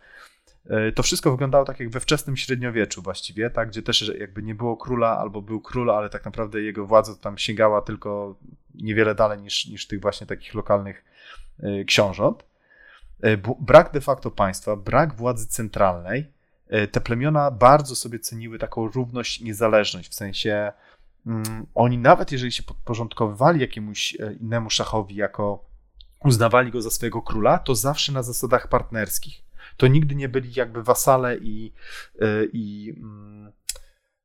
E, 0.70 0.92
to 0.92 1.04
wszystko 1.04 1.32
wyglądało 1.32 1.66
tak 1.66 1.80
jak 1.80 1.90
we 1.90 2.00
wczesnym 2.00 2.38
średniowieczu 2.38 3.02
właściwie, 3.02 3.50
tak, 3.50 3.70
gdzie 3.70 3.82
też 3.82 4.14
jakby 4.20 4.44
nie 4.44 4.56
było 4.56 4.78
króla 4.78 5.18
albo 5.18 5.42
był 5.42 5.62
król, 5.62 5.92
ale 5.92 6.10
tak 6.10 6.26
naprawdę 6.26 6.62
jego 6.62 6.86
władza 6.86 7.16
tam 7.16 7.38
sięgała 7.38 7.82
tylko 7.82 8.36
niewiele 8.76 9.16
dalej 9.16 9.42
niż, 9.42 9.68
niż 9.68 9.88
tych 9.88 10.02
właśnie 10.02 10.28
takich 10.28 10.54
lokalnych 10.54 11.06
e, 11.60 11.84
książąt. 11.84 12.44
E, 13.22 13.38
brak 13.60 13.92
de 13.92 14.02
facto 14.02 14.32
państwa, 14.32 14.76
brak 14.76 15.16
władzy 15.16 15.48
centralnej, 15.48 16.42
te 16.92 17.02
plemiona 17.02 17.52
bardzo 17.52 17.96
sobie 17.96 18.20
ceniły 18.20 18.60
taką 18.60 18.88
równość 18.88 19.42
i 19.42 19.46
niezależność, 19.46 20.10
w 20.10 20.14
sensie 20.14 20.72
mm, 21.28 21.66
oni 21.76 21.98
nawet 21.98 22.32
jeżeli 22.32 22.52
się 22.52 22.64
podporządkowywali 22.64 23.62
jakiemuś 23.62 24.18
innemu 24.40 24.70
szachowi 24.70 25.16
jako 25.16 25.66
uznawali 26.24 26.72
go 26.72 26.82
za 26.82 26.90
swojego 26.90 27.22
króla, 27.22 27.58
to 27.60 27.76
zawsze 27.76 28.12
na 28.12 28.24
zasadach 28.24 28.68
partnerskich 28.68 29.44
to 29.78 29.88
nigdy 29.88 30.16
nie 30.16 30.30
byli 30.30 30.54
jakby 30.54 30.84
wasale 30.84 31.38
i, 31.38 31.74
e, 32.22 32.46
i, 32.54 32.94
mm, 32.98 33.52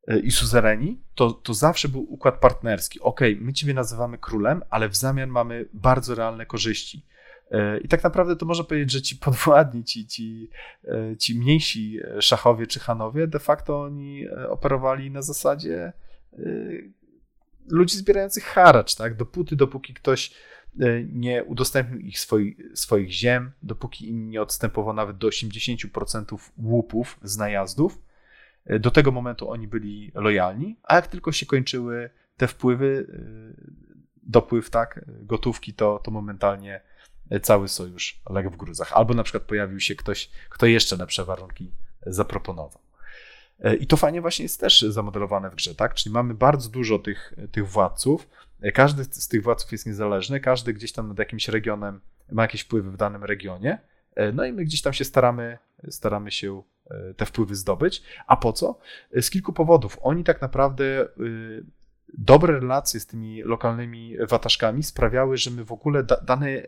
e, 0.09 0.19
i 0.19 0.31
suzereni, 0.31 1.01
to, 1.15 1.33
to 1.33 1.55
zawsze 1.55 1.89
był 1.89 2.13
układ 2.13 2.41
partnerski. 2.41 3.01
Ok, 3.01 3.21
my 3.41 3.53
ciebie 3.53 3.75
nazywamy 3.75 4.19
królem, 4.19 4.63
ale 4.71 4.89
w 4.89 4.97
zamian 4.97 5.31
mamy 5.31 5.69
bardzo 5.73 6.15
realne 6.15 6.47
korzyści. 6.47 7.07
E, 7.51 7.79
I 7.79 7.89
tak 7.89 8.05
naprawdę 8.05 8.37
to 8.37 8.47
można 8.47 8.65
powiedzieć, 8.65 8.93
że 8.93 9.03
ci 9.03 9.17
podwładni, 9.17 9.85
ci, 9.85 10.07
ci, 10.07 10.51
ci 11.19 11.39
mniejsi 11.39 12.01
szachowie 12.21 12.67
czy 12.67 12.81
hanowie, 12.81 13.27
de 13.27 13.39
facto 13.39 13.81
oni 13.81 14.29
operowali 14.49 15.11
na 15.11 15.23
zasadzie 15.23 15.93
ludzi 17.69 17.97
zbierających 17.97 18.45
haracz, 18.45 18.95
tak? 18.95 19.17
Dopóty, 19.17 19.57
dopóki 19.57 19.95
ktoś 19.95 20.33
E, 20.81 21.05
nie 21.05 21.45
udostępnił 21.45 22.01
ich 22.01 22.21
swoi, 22.21 22.57
swoich 22.75 23.13
ziem, 23.13 23.53
dopóki 23.63 24.09
im 24.09 24.31
nie 24.31 24.43
odstępował 24.43 24.95
nawet 24.95 25.19
do 25.19 25.29
80% 25.29 26.51
łupów 26.59 27.19
z 27.23 27.37
najazdów. 27.37 28.03
E, 28.67 28.79
do 28.79 28.91
tego 28.91 29.11
momentu 29.11 29.51
oni 29.51 29.69
byli 29.69 30.13
lojalni, 30.15 30.77
a 30.83 30.95
jak 30.95 31.07
tylko 31.07 31.33
się 31.33 31.47
kończyły 31.47 32.11
te 32.37 32.49
wpływy, 32.49 33.07
e, 33.13 33.77
dopływ 34.23 34.71
tak, 34.71 35.05
gotówki, 35.23 35.75
to, 35.75 36.01
to 36.05 36.11
momentalnie 36.11 36.81
cały 37.43 37.69
sojusz 37.69 38.21
legł 38.31 38.51
w 38.51 38.57
gruzach. 38.57 38.93
Albo 38.93 39.15
na 39.15 39.23
przykład 39.23 39.43
pojawił 39.43 39.81
się 39.81 39.95
ktoś, 39.95 40.31
kto 40.49 40.67
jeszcze 40.67 40.97
lepsze 40.97 41.25
warunki 41.25 41.71
zaproponował. 42.07 42.83
I 43.81 43.87
to 43.87 43.97
fajnie 43.97 44.21
właśnie 44.21 44.43
jest 44.43 44.61
też 44.61 44.81
zamodelowane 44.81 45.51
w 45.51 45.55
grze, 45.55 45.75
tak? 45.75 45.95
Czyli 45.95 46.13
mamy 46.13 46.35
bardzo 46.35 46.69
dużo 46.69 46.99
tych, 46.99 47.35
tych 47.53 47.69
władców, 47.69 48.29
każdy 48.75 49.05
z 49.05 49.29
tych 49.29 49.43
władców 49.43 49.73
jest 49.73 49.87
niezależny, 49.87 50.41
każdy 50.41 50.75
gdzieś 50.75 50.93
tam 50.93 51.09
nad 51.09 51.19
jakimś 51.19 51.49
regionem 51.49 52.01
ma 52.33 52.43
jakieś 52.43 52.61
wpływy 52.61 52.91
w 52.91 52.97
danym 52.97 53.25
regionie. 53.25 53.79
E, 54.15 54.33
no 54.33 54.45
i 54.45 54.53
my 54.53 54.65
gdzieś 54.65 54.83
tam 54.83 54.93
się 54.93 55.05
staramy, 55.05 55.59
staramy 55.91 56.31
się 56.31 56.63
e, 56.91 57.15
te 57.15 57.27
wpływy 57.27 57.55
zdobyć. 57.55 58.03
A 58.27 58.37
po 58.37 58.53
co? 58.53 58.79
E, 59.13 59.23
z 59.23 59.31
kilku 59.31 59.53
powodów. 59.53 59.99
Oni 60.03 60.25
tak 60.25 60.43
naprawdę 60.43 61.09
dobre 62.19 62.61
relacje 62.61 63.01
z 63.01 63.07
tymi 63.07 63.43
lokalnymi 63.43 64.17
wataszkami 64.29 64.83
sprawiały, 64.83 65.37
że 65.37 65.51
my 65.51 65.65
w 65.65 65.73
ogóle 65.73 66.05
dane 66.23 66.63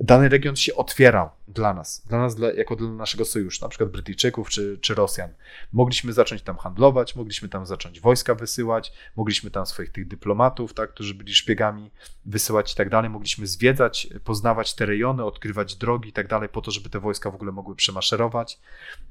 dany 0.00 0.28
region 0.28 0.56
się 0.56 0.74
otwierał 0.74 1.30
dla 1.48 1.74
nas, 1.74 2.02
dla 2.06 2.18
nas 2.18 2.34
dla, 2.34 2.52
jako 2.52 2.76
dla 2.76 2.88
naszego 2.88 3.24
sojuszu, 3.24 3.64
na 3.64 3.68
przykład 3.68 3.90
Brytyjczyków 3.90 4.48
czy, 4.48 4.78
czy 4.80 4.94
Rosjan. 4.94 5.30
Mogliśmy 5.72 6.12
zacząć 6.12 6.42
tam 6.42 6.56
handlować, 6.56 7.16
mogliśmy 7.16 7.48
tam 7.48 7.66
zacząć 7.66 8.00
wojska 8.00 8.34
wysyłać, 8.34 8.92
mogliśmy 9.16 9.50
tam 9.50 9.66
swoich 9.66 9.92
tych 9.92 10.08
dyplomatów, 10.08 10.74
tak, 10.74 10.90
którzy 10.90 11.14
byli 11.14 11.34
szpiegami, 11.34 11.90
wysyłać 12.24 12.72
i 12.72 12.76
tak 12.76 12.88
dalej, 12.88 13.10
mogliśmy 13.10 13.46
zwiedzać, 13.46 14.08
poznawać 14.24 14.74
te 14.74 14.86
rejony, 14.86 15.24
odkrywać 15.24 15.76
drogi 15.76 16.08
i 16.08 16.12
tak 16.12 16.26
dalej, 16.26 16.48
po 16.48 16.60
to, 16.62 16.70
żeby 16.70 16.90
te 16.90 17.00
wojska 17.00 17.30
w 17.30 17.34
ogóle 17.34 17.52
mogły 17.52 17.76
przemaszerować, 17.76 18.60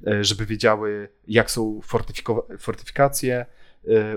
e, 0.08 0.24
żeby 0.24 0.46
wiedziały, 0.46 1.10
jak 1.28 1.52
są 1.52 1.82
fortyfikacje, 2.60 3.46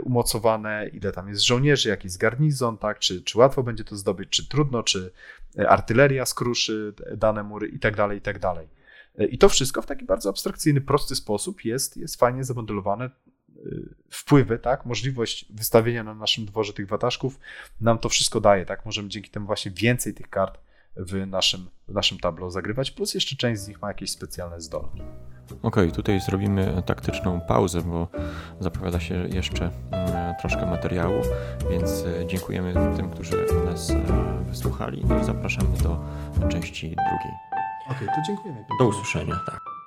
umocowane, 0.02 0.88
ile 0.92 1.12
tam 1.12 1.28
jest 1.28 1.42
żołnierzy, 1.42 1.88
jaki 1.88 2.06
jest 2.06 2.18
garnizon, 2.18 2.78
tak, 2.78 2.98
czy, 2.98 3.22
czy 3.22 3.38
łatwo 3.38 3.62
będzie 3.62 3.84
to 3.84 3.96
zdobyć, 3.96 4.28
czy 4.28 4.48
trudno, 4.48 4.82
czy, 4.82 5.12
artyleria 5.68 6.26
skruszy 6.26 6.94
dane 7.16 7.42
mury 7.42 7.68
i 7.68 7.78
tak 7.78 7.96
dalej, 7.96 8.18
i 8.18 8.20
tak 8.20 8.38
dalej. 8.38 8.68
I 9.30 9.38
to 9.38 9.48
wszystko 9.48 9.82
w 9.82 9.86
taki 9.86 10.04
bardzo 10.04 10.30
abstrakcyjny, 10.30 10.80
prosty 10.80 11.14
sposób 11.14 11.64
jest, 11.64 11.96
jest 11.96 12.16
fajnie 12.16 12.44
zamodelowane. 12.44 13.10
Wpływy, 14.10 14.58
tak, 14.58 14.86
możliwość 14.86 15.52
wystawienia 15.52 16.04
na 16.04 16.14
naszym 16.14 16.46
dworze 16.46 16.72
tych 16.72 16.88
wataszków 16.88 17.38
nam 17.80 17.98
to 17.98 18.08
wszystko 18.08 18.40
daje, 18.40 18.66
tak, 18.66 18.86
możemy 18.86 19.08
dzięki 19.08 19.30
temu 19.30 19.46
właśnie 19.46 19.70
więcej 19.70 20.14
tych 20.14 20.30
kart 20.30 20.58
w 20.96 21.26
naszym, 21.26 21.68
w 21.88 21.92
naszym 21.92 22.18
tableau 22.18 22.50
zagrywać, 22.50 22.90
plus 22.90 23.14
jeszcze 23.14 23.36
część 23.36 23.60
z 23.60 23.68
nich 23.68 23.82
ma 23.82 23.88
jakieś 23.88 24.10
specjalne 24.10 24.60
zdolności. 24.60 25.27
Okej, 25.52 25.84
okay, 25.84 25.92
tutaj 25.92 26.20
zrobimy 26.20 26.82
taktyczną 26.86 27.40
pauzę, 27.40 27.82
bo 27.82 28.08
zapowiada 28.60 29.00
się 29.00 29.14
jeszcze 29.14 29.70
mm, 29.90 30.34
troszkę 30.40 30.66
materiału, 30.66 31.22
więc 31.70 32.04
e, 32.22 32.26
dziękujemy 32.26 32.74
tym, 32.96 33.10
którzy 33.10 33.36
nas 33.64 33.90
e, 33.90 33.96
wysłuchali 34.48 35.02
i 35.20 35.24
zapraszamy 35.24 35.78
do 35.82 35.98
części 36.48 36.88
drugiej. 36.88 37.32
Okej, 37.86 38.08
okay, 38.08 38.16
to 38.16 38.26
dziękujemy. 38.26 38.64
Do 38.78 38.86
usłyszenia, 38.86 39.34
tak. 39.46 39.77